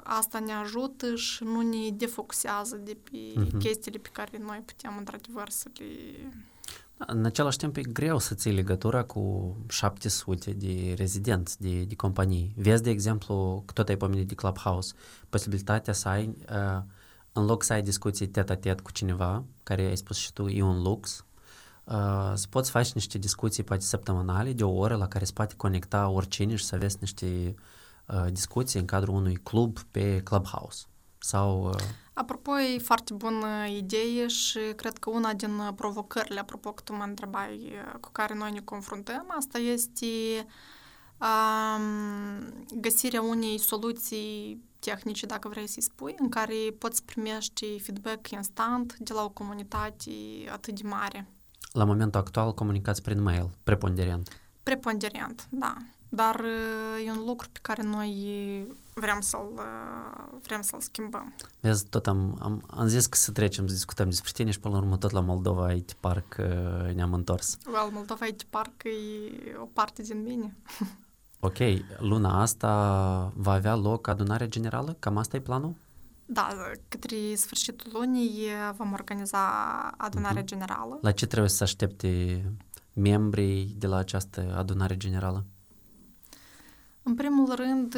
asta 0.02 0.38
ne 0.38 0.52
ajută 0.52 1.14
și 1.14 1.44
nu 1.44 1.60
ne 1.60 1.90
defocusează 1.90 2.76
de 2.76 2.96
pe 3.10 3.18
uh-huh. 3.18 3.58
chestiile 3.58 3.98
pe 3.98 4.08
care 4.12 4.38
noi 4.38 4.62
putem 4.64 4.94
într-adevăr 4.98 5.48
să 5.48 5.68
le 5.74 5.84
în 7.06 7.24
același 7.24 7.56
timp 7.56 7.76
e 7.76 7.80
greu 7.82 8.18
să 8.18 8.34
ții 8.34 8.52
legătura 8.52 9.02
cu 9.02 9.56
700 9.68 10.52
de 10.52 10.94
rezidenți, 10.96 11.60
de, 11.60 11.82
de 11.82 11.94
companii. 11.94 12.54
Vezi, 12.56 12.82
de 12.82 12.90
exemplu, 12.90 13.62
că 13.66 13.72
tot 13.72 13.88
ai 13.88 13.96
pomenit 13.96 14.28
de 14.28 14.34
Clubhouse, 14.34 14.94
posibilitatea 15.28 15.92
să 15.92 16.08
ai, 16.08 16.36
uh, 16.50 16.82
în 17.32 17.44
loc 17.44 17.62
să 17.62 17.72
ai 17.72 17.82
discuții 17.82 18.26
tet-a-tet 18.26 18.80
cu 18.80 18.92
cineva, 18.92 19.44
care 19.62 19.82
ai 19.82 19.96
spus 19.96 20.16
și 20.16 20.32
tu, 20.32 20.48
e 20.48 20.62
un 20.62 20.82
lux, 20.82 21.24
uh, 21.84 22.32
să 22.34 22.46
poți 22.50 22.70
face 22.70 22.90
niște 22.94 23.18
discuții 23.18 23.62
poate 23.62 23.82
săptămânale 23.82 24.52
de 24.52 24.64
o 24.64 24.76
oră 24.76 24.96
la 24.96 25.08
care 25.08 25.24
se 25.24 25.32
poate 25.32 25.54
conecta 25.56 26.08
oricine 26.08 26.54
și 26.54 26.64
să 26.64 26.74
aveți 26.74 26.96
niște 27.00 27.54
uh, 28.06 28.26
discuții 28.30 28.80
în 28.80 28.86
cadrul 28.86 29.14
unui 29.14 29.34
club 29.34 29.78
pe 29.90 30.20
Clubhouse. 30.20 30.84
Sau 31.18 31.68
uh, 31.68 31.74
Apropo, 32.14 32.58
e 32.58 32.78
foarte 32.78 33.14
bună 33.14 33.66
idee 33.66 34.26
și 34.26 34.58
cred 34.76 34.98
că 34.98 35.10
una 35.10 35.32
din 35.32 35.72
provocările, 35.74 36.40
apropo 36.40 36.72
că 36.72 36.82
tu 36.84 36.94
mă 36.94 37.04
întrebai, 37.04 37.72
cu 38.00 38.08
care 38.12 38.34
noi 38.34 38.52
ne 38.52 38.60
confruntăm, 38.60 39.24
asta 39.36 39.58
este 39.58 40.06
um, 41.18 42.66
găsirea 42.80 43.22
unei 43.22 43.58
soluții 43.58 44.62
tehnice, 44.78 45.26
dacă 45.26 45.48
vrei 45.48 45.66
să-i 45.66 45.82
spui, 45.82 46.14
în 46.18 46.28
care 46.28 46.54
poți 46.78 47.04
primești 47.04 47.78
feedback 47.80 48.30
instant 48.30 48.96
de 48.98 49.12
la 49.12 49.22
o 49.22 49.28
comunitate 49.28 50.10
atât 50.52 50.80
de 50.80 50.88
mare. 50.88 51.26
La 51.72 51.84
momentul 51.84 52.20
actual 52.20 52.54
comunicați 52.54 53.02
prin 53.02 53.22
mail, 53.22 53.50
preponderent. 53.64 54.40
Preponderent, 54.62 55.46
da. 55.50 55.76
Dar 56.14 56.44
e 57.06 57.10
un 57.10 57.24
lucru 57.26 57.48
pe 57.52 57.58
care 57.62 57.82
noi 57.82 58.12
vrem 58.94 59.20
să-l, 59.20 59.60
vrem 60.42 60.62
să-l 60.62 60.80
schimbăm. 60.80 61.34
Vezi, 61.60 61.86
tot 61.86 62.06
am, 62.06 62.38
am, 62.40 62.62
am 62.70 62.86
zis 62.86 63.06
că 63.06 63.16
să 63.16 63.32
trecem 63.32 63.66
să 63.66 63.72
discutăm 63.72 64.08
despre 64.08 64.30
tine 64.34 64.50
și 64.50 64.60
până 64.60 64.74
la 64.74 64.80
urmă 64.80 64.96
tot 64.96 65.10
la 65.10 65.20
Moldova 65.20 65.72
IT 65.72 65.92
Park 65.92 66.36
ne-am 66.94 67.12
întors. 67.12 67.58
Well, 67.66 67.90
Moldova 67.92 68.26
IT 68.26 68.42
Park 68.42 68.82
e 68.84 69.56
o 69.60 69.64
parte 69.72 70.02
din 70.02 70.22
mine. 70.22 70.56
ok, 71.48 71.58
luna 71.98 72.40
asta 72.40 72.68
va 73.34 73.52
avea 73.52 73.74
loc 73.74 74.08
adunarea 74.08 74.46
generală? 74.46 74.96
Cam 74.98 75.16
asta 75.16 75.36
e 75.36 75.40
planul? 75.40 75.74
Da, 76.26 76.48
către 76.88 77.16
sfârșitul 77.34 77.90
lunii 77.92 78.48
vom 78.76 78.92
organiza 78.92 79.38
adunarea 79.96 80.42
uh-huh. 80.42 80.46
generală. 80.46 80.98
La 81.02 81.12
ce 81.12 81.26
trebuie 81.26 81.50
să 81.50 81.62
aștepte 81.62 82.44
membrii 82.92 83.74
de 83.78 83.86
la 83.86 83.96
această 83.96 84.54
adunare 84.56 84.96
generală? 84.96 85.44
În 87.02 87.14
primul 87.14 87.54
rând, 87.54 87.96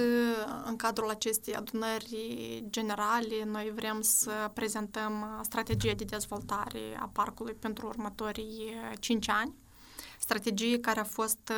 în 0.64 0.76
cadrul 0.76 1.09
acestei 1.09 1.55
adunări 1.55 2.64
generale, 2.70 3.44
noi 3.44 3.72
vrem 3.74 4.01
să 4.01 4.51
prezentăm 4.55 5.40
strategia 5.43 5.93
de 5.93 6.05
dezvoltare 6.05 6.78
a 7.01 7.10
parcului 7.12 7.55
pentru 7.55 7.86
următorii 7.86 8.74
5 9.01 9.28
ani. 9.28 9.55
Strategie 10.18 10.81
care 10.81 11.01
a 11.01 11.05
fost 11.05 11.52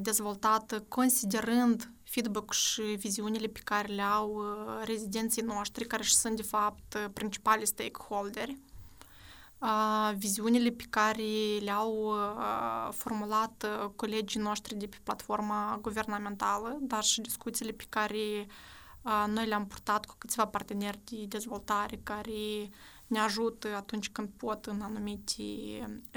dezvoltată 0.00 0.84
considerând 0.88 1.92
feedback 2.02 2.52
și 2.52 2.82
viziunile 2.82 3.46
pe 3.46 3.60
care 3.64 3.92
le 3.92 4.02
au 4.02 4.42
rezidenții 4.84 5.42
noștri, 5.42 5.86
care 5.86 6.02
și 6.02 6.14
sunt, 6.14 6.36
de 6.36 6.42
fapt, 6.42 7.10
principalii 7.12 7.66
stakeholderi 7.66 8.58
viziunile 10.16 10.70
pe 10.70 10.84
care 10.90 11.58
le-au 11.60 12.14
formulat 12.90 13.66
colegii 13.96 14.40
noștri 14.40 14.74
de 14.74 14.86
pe 14.86 14.96
platforma 15.02 15.78
guvernamentală, 15.82 16.78
dar 16.80 17.02
și 17.02 17.20
discuțiile 17.20 17.72
pe 17.72 17.86
care 17.88 18.46
noi 19.26 19.46
le-am 19.46 19.66
purtat 19.66 20.06
cu 20.06 20.14
câțiva 20.18 20.46
parteneri 20.46 21.00
de 21.04 21.24
dezvoltare 21.28 22.00
care 22.02 22.68
ne 23.06 23.18
ajută 23.18 23.68
atunci 23.76 24.10
când 24.10 24.28
pot 24.36 24.66
în 24.66 24.80
anumite 24.80 25.42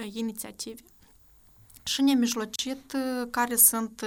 inițiative. 0.01 0.81
Și 1.83 2.01
ne-am 2.01 2.17
mijlocit 2.17 2.95
care 3.29 3.55
sunt 3.55 4.05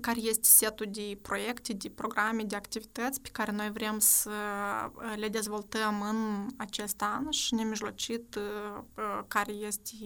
care 0.00 0.20
este 0.20 0.48
setul 0.48 0.86
de 0.90 1.18
proiecte, 1.22 1.72
de 1.72 1.88
programe, 1.88 2.42
de 2.42 2.56
activități 2.56 3.20
pe 3.20 3.28
care 3.32 3.52
noi 3.52 3.70
vrem 3.70 3.98
să 3.98 4.30
le 5.16 5.28
dezvoltăm 5.28 6.02
în 6.02 6.46
acest 6.56 7.02
an 7.02 7.30
și 7.30 7.54
nemijlocit 7.54 8.38
care 9.28 9.52
este 9.52 9.96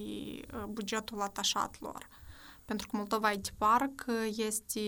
bugetul 0.68 1.20
atașat 1.20 1.80
lor. 1.80 2.08
Pentru 2.64 2.86
că 2.90 2.96
Moldova 2.96 3.30
IT 3.30 3.52
Park 3.58 4.04
este 4.36 4.80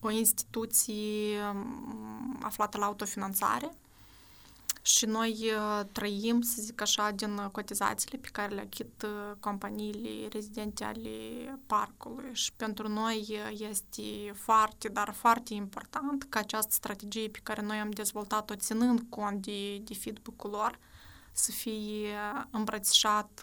o 0.00 0.10
instituție 0.10 1.38
aflată 2.42 2.78
la 2.78 2.84
autofinanțare 2.84 3.70
și 4.82 5.06
noi 5.06 5.38
uh, 5.56 5.80
trăim, 5.92 6.40
să 6.40 6.62
zic 6.62 6.80
așa, 6.80 7.10
din 7.10 7.48
cotizațiile 7.52 8.18
pe 8.18 8.28
care 8.32 8.54
le 8.54 8.60
achit 8.60 9.02
uh, 9.04 9.36
companiile 9.40 10.28
rezidente 10.32 10.84
ale 10.84 11.10
parcului 11.66 12.30
și 12.32 12.52
pentru 12.52 12.88
noi 12.88 13.26
uh, 13.30 13.60
este 13.68 14.32
foarte, 14.34 14.88
dar 14.88 15.12
foarte 15.12 15.54
important 15.54 16.26
ca 16.28 16.38
această 16.38 16.72
strategie 16.72 17.28
pe 17.28 17.40
care 17.42 17.62
noi 17.62 17.76
am 17.76 17.90
dezvoltat-o 17.90 18.54
ținând 18.54 19.00
cont 19.08 19.42
de, 19.42 19.78
de 19.78 19.94
feedback-ul 19.94 20.50
lor 20.50 20.78
să 21.32 21.50
fie 21.50 22.14
îmbrățișat 22.50 23.42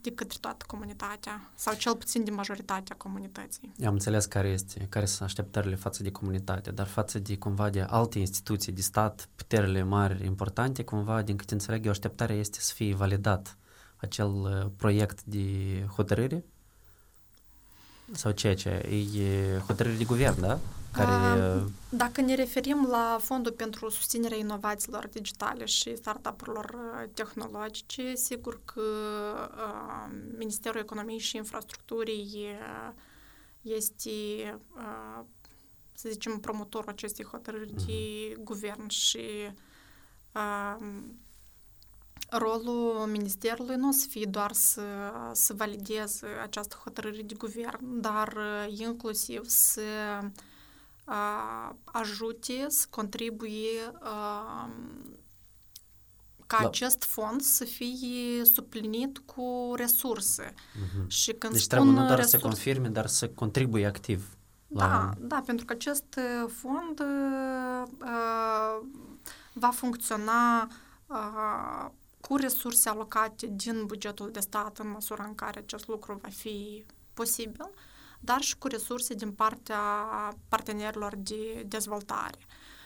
de 0.00 0.10
către 0.10 0.38
toată 0.40 0.64
comunitatea 0.66 1.50
sau 1.54 1.74
cel 1.74 1.96
puțin 1.96 2.24
de 2.24 2.30
majoritatea 2.30 2.96
comunității. 2.96 3.72
Eu 3.76 3.86
am 3.86 3.92
înțeles 3.92 4.24
care, 4.24 4.48
este, 4.48 4.86
care 4.88 5.04
sunt 5.04 5.20
așteptările 5.20 5.74
față 5.74 6.02
de 6.02 6.10
comunitate, 6.10 6.70
dar 6.70 6.86
față 6.86 7.18
de 7.18 7.36
cumva 7.36 7.70
de 7.70 7.80
alte 7.80 8.18
instituții 8.18 8.72
de 8.72 8.80
stat, 8.80 9.28
puterile 9.36 9.82
mari 9.82 10.24
importante, 10.24 10.84
cumva, 10.84 11.22
din 11.22 11.36
câte 11.36 11.52
înțeleg 11.52 11.84
eu, 11.84 11.90
așteptarea 11.90 12.36
este 12.36 12.60
să 12.60 12.72
fie 12.74 12.94
validat 12.94 13.58
acel 13.96 14.30
uh, 14.30 14.70
proiect 14.76 15.22
de 15.22 15.46
hotărâre 15.96 16.44
sau 18.12 18.32
ceea 18.32 18.54
ce 18.54 18.68
e 18.68 19.58
hotărâre 19.66 19.96
de 19.96 20.04
guvern, 20.04 20.40
da? 20.40 20.58
Care... 20.92 21.62
Dacă 21.88 22.20
ne 22.20 22.34
referim 22.34 22.86
la 22.90 23.18
Fondul 23.20 23.52
pentru 23.52 23.88
susținerea 23.88 24.36
inovațiilor 24.36 25.08
digitale 25.08 25.64
și 25.64 25.96
startup-urilor 25.96 26.76
tehnologice, 27.14 28.14
sigur 28.14 28.60
că 28.64 28.82
Ministerul 30.38 30.80
Economiei 30.80 31.18
și 31.18 31.36
Infrastructurii 31.36 32.46
este, 33.62 34.10
să 35.92 36.08
zicem, 36.10 36.38
promotorul 36.38 36.88
acestei 36.88 37.24
hotărâri 37.24 37.70
uh-huh. 37.70 37.86
de 37.86 38.36
guvern 38.44 38.88
și 38.88 39.20
rolul 42.38 43.06
Ministerului 43.06 43.76
nu 43.76 43.88
o 43.88 43.92
să 43.92 44.06
fie 44.08 44.26
doar 44.30 44.52
să, 44.52 44.82
să 45.32 45.54
valideze 45.54 46.26
această 46.42 46.76
hotărâre 46.84 47.22
de 47.22 47.34
guvern, 47.34 48.00
dar 48.00 48.38
inclusiv 48.68 49.42
să 49.46 49.80
ajute 51.84 52.66
să 52.68 52.86
contribuie 52.90 53.92
ca 56.46 56.58
da. 56.60 56.66
acest 56.66 57.04
fond 57.04 57.40
să 57.40 57.64
fie 57.64 58.44
suplinit 58.44 59.18
cu 59.18 59.72
resurse. 59.76 60.54
Uh-huh. 60.54 61.06
Și 61.06 61.32
când 61.32 61.52
deci 61.52 61.66
trebuie 61.66 61.90
nu 61.90 61.96
doar 61.96 62.16
resurse, 62.16 62.36
să 62.36 62.42
confirme, 62.42 62.88
dar 62.88 63.06
să 63.06 63.28
contribuie 63.28 63.86
activ. 63.86 64.36
La... 64.68 64.86
Da, 64.86 65.12
da, 65.18 65.42
pentru 65.46 65.64
că 65.64 65.72
acest 65.72 66.18
fond 66.60 67.00
uh, 67.00 67.88
va 69.52 69.68
funcționa 69.70 70.68
uh, 71.06 71.90
cu 72.28 72.36
resurse 72.36 72.88
alocate 72.88 73.46
din 73.46 73.86
bugetul 73.86 74.30
de 74.30 74.40
stat 74.40 74.78
în 74.78 74.90
măsura 74.90 75.24
în 75.24 75.34
care 75.34 75.58
acest 75.58 75.86
lucru 75.86 76.18
va 76.22 76.28
fi 76.28 76.84
posibil, 77.14 77.70
dar 78.20 78.40
și 78.40 78.58
cu 78.58 78.66
resurse 78.66 79.14
din 79.14 79.32
partea 79.32 79.80
partenerilor 80.48 81.16
de 81.16 81.62
dezvoltare. 81.66 82.38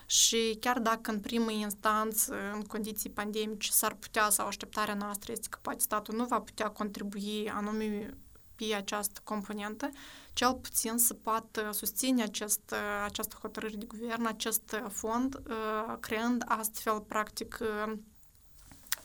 Și 0.06 0.56
chiar 0.60 0.78
dacă 0.78 1.10
în 1.10 1.20
primă 1.20 1.50
instanță, 1.50 2.34
în 2.54 2.62
condiții 2.62 3.10
pandemice, 3.10 3.70
s-ar 3.70 3.94
putea 3.94 4.30
sau 4.30 4.46
așteptarea 4.46 4.94
noastră 4.94 5.32
este 5.32 5.46
că 5.50 5.58
poate 5.62 5.80
statul 5.80 6.14
nu 6.14 6.24
va 6.24 6.40
putea 6.40 6.68
contribui 6.68 7.50
anume 7.50 8.16
pe 8.54 8.74
această 8.74 9.20
componentă, 9.24 9.90
cel 10.32 10.54
puțin 10.54 10.96
să 10.96 11.14
poată 11.14 11.70
susține 11.72 12.22
acest, 12.22 12.74
această 13.04 13.36
hotărâre 13.40 13.76
de 13.76 13.86
guvern, 13.86 14.24
acest 14.26 14.80
fond, 14.88 15.34
uh, 15.34 15.96
creând 16.00 16.44
astfel, 16.46 17.00
practic, 17.00 17.58
uh, 17.60 17.92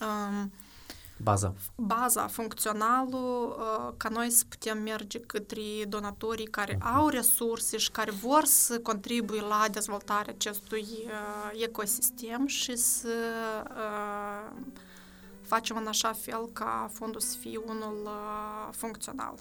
um, 0.03 0.51
baza. 1.17 1.53
Baza, 1.75 2.27
funcționalul, 2.27 3.57
uh, 3.59 3.93
ca 3.97 4.09
noi 4.09 4.29
să 4.29 4.43
putem 4.49 4.81
merge 4.81 5.19
către 5.19 5.61
donatorii 5.87 6.45
care 6.45 6.75
uh-huh. 6.75 6.95
au 6.95 7.07
resurse 7.07 7.77
și 7.77 7.91
care 7.91 8.11
vor 8.11 8.43
să 8.45 8.79
contribuie 8.79 9.41
la 9.41 9.65
dezvoltarea 9.71 10.33
acestui 10.37 10.87
ecosistem 11.53 12.47
și 12.47 12.75
să 12.75 13.09
facem 15.41 15.77
în 15.77 15.87
așa 15.87 16.13
fel 16.13 16.49
ca 16.53 16.89
fondul 16.93 17.19
să 17.19 17.37
fie 17.39 17.57
unul 17.57 18.09
funcțional. 18.71 19.33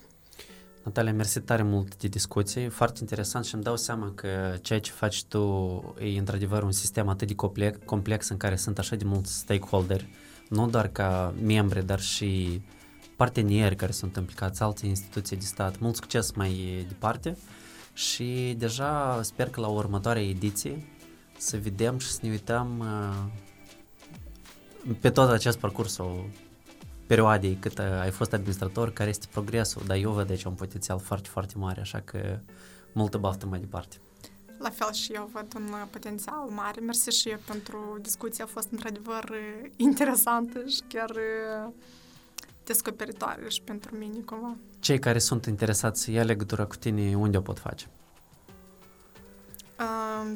Natalia, 0.83 1.13
mersi 1.13 1.41
tare 1.41 1.63
mult 1.63 1.97
de 1.97 2.09
discuție, 2.09 2.69
foarte 2.69 2.99
interesant 3.01 3.45
și 3.45 3.55
îmi 3.55 3.63
dau 3.63 3.77
seama 3.77 4.13
că 4.15 4.57
ceea 4.63 4.81
ce 4.81 4.91
faci 4.91 5.25
tu 5.25 5.95
e 5.99 6.19
într-adevăr 6.19 6.63
un 6.63 6.73
sistem 6.73 7.09
atât 7.09 7.29
de 7.29 7.35
complex, 7.35 7.79
complex 7.85 8.29
în 8.29 8.37
care 8.37 8.57
sunt 8.57 8.79
așa 8.79 8.97
de 8.97 9.05
mulți 9.05 9.39
stakeholderi, 9.39 10.09
nu 10.53 10.69
doar 10.69 10.89
ca 10.89 11.35
membri, 11.43 11.87
dar 11.87 12.01
și 12.01 12.63
parteneri 13.17 13.77
care 13.77 13.93
sunt 13.93 14.17
implicați, 14.17 14.63
alte 14.63 14.87
instituții 14.87 15.37
de 15.37 15.45
stat. 15.45 15.79
Mult 15.79 15.97
succes 15.97 16.33
mai 16.33 16.85
departe 16.89 17.37
și 17.93 18.55
deja 18.59 19.21
sper 19.23 19.51
că 19.51 19.61
la 19.61 19.67
următoarea 19.67 20.23
ediție 20.23 20.87
să 21.39 21.57
vedem 21.57 21.99
și 21.99 22.07
să 22.07 22.19
ne 22.23 22.31
uităm 22.31 22.79
uh, 22.79 23.25
pe 25.01 25.11
tot 25.11 25.31
acest 25.31 25.59
parcurs 25.59 25.99
perioadei 27.07 27.57
cât 27.61 27.79
ai 27.79 28.11
fost 28.11 28.33
administrator, 28.33 28.93
care 28.93 29.09
este 29.09 29.27
progresul, 29.31 29.83
dar 29.87 29.97
eu 29.97 30.11
văd 30.11 30.31
aici 30.31 30.45
un 30.45 30.55
potențial 30.55 30.99
foarte, 30.99 31.29
foarte 31.29 31.55
mare, 31.57 31.81
așa 31.81 32.01
că 32.01 32.39
multă 32.93 33.19
baftă 33.19 33.47
mai 33.47 33.59
departe. 33.59 33.97
La 34.63 34.71
fel 34.71 34.93
și 34.93 35.13
eu 35.13 35.31
văd 35.33 35.55
un 35.57 35.75
potențial 35.91 36.49
mare. 36.49 36.81
Mersi 36.81 37.11
și 37.11 37.29
eu 37.29 37.39
pentru 37.47 37.99
discuție, 38.01 38.45
a 38.45 38.47
fost 38.47 38.69
într-adevăr 38.71 39.33
interesantă 39.77 40.67
și 40.67 40.81
chiar 40.89 41.13
descoperitoare 42.65 43.49
și 43.49 43.61
pentru 43.63 43.97
mine 43.97 44.19
cumva. 44.25 44.57
Cei 44.79 44.99
care 44.99 45.19
sunt 45.19 45.47
interesați 45.47 46.03
să 46.03 46.11
ia 46.11 46.25
legătura 46.25 46.65
cu 46.65 46.77
tine, 46.77 47.17
unde 47.17 47.37
o 47.37 47.41
pot 47.41 47.59
face? 47.59 47.87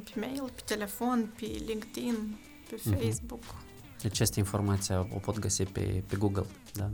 pe 0.05 0.21
mail, 0.21 0.51
pe 0.55 0.63
telefon, 0.65 1.33
pe 1.41 1.47
LinkedIn, 1.67 2.39
pe 2.69 2.81
mhm. 2.85 2.99
Facebook. 2.99 3.43
Uh-huh. 3.43 4.05
Această 4.05 4.39
informație 4.39 4.95
o 4.95 5.19
pot 5.19 5.39
găsi 5.39 5.63
pe, 5.63 6.03
pe 6.07 6.17
Google, 6.17 6.47
da? 6.73 6.91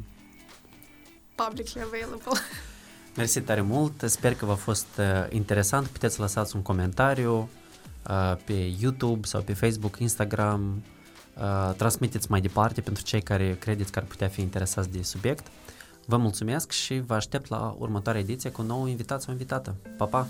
Publicly 1.34 1.80
available. 1.80 2.32
Mersi 3.16 3.40
tare 3.40 3.60
mult, 3.60 4.02
sper 4.06 4.34
că 4.34 4.44
v-a 4.44 4.54
fost 4.54 4.86
uh, 4.98 5.26
interesant. 5.30 5.86
Puteți 5.86 6.20
lăsați 6.20 6.56
un 6.56 6.62
comentariu 6.62 7.48
uh, 8.08 8.36
pe 8.44 8.72
YouTube 8.80 9.26
sau 9.26 9.40
pe 9.40 9.52
Facebook, 9.52 9.98
Instagram. 9.98 10.82
Uh, 11.36 11.74
transmiteți 11.76 12.30
mai 12.30 12.40
departe 12.40 12.80
pentru 12.80 13.02
cei 13.02 13.22
care 13.22 13.56
credeți 13.58 13.92
că 13.92 13.98
ar 13.98 14.04
putea 14.04 14.28
fi 14.28 14.40
interesați 14.40 14.90
de 14.90 15.02
subiect. 15.02 15.46
Vă 16.06 16.16
mulțumesc 16.16 16.70
și 16.70 17.00
vă 17.00 17.14
aștept 17.14 17.48
la 17.48 17.76
următoarea 17.78 18.20
ediție 18.20 18.50
cu 18.50 18.60
un 18.60 18.66
nou 18.66 18.86
invitat 18.86 19.22
sau 19.22 19.32
invitată. 19.32 19.74
Pa, 19.96 20.04
pa! 20.04 20.26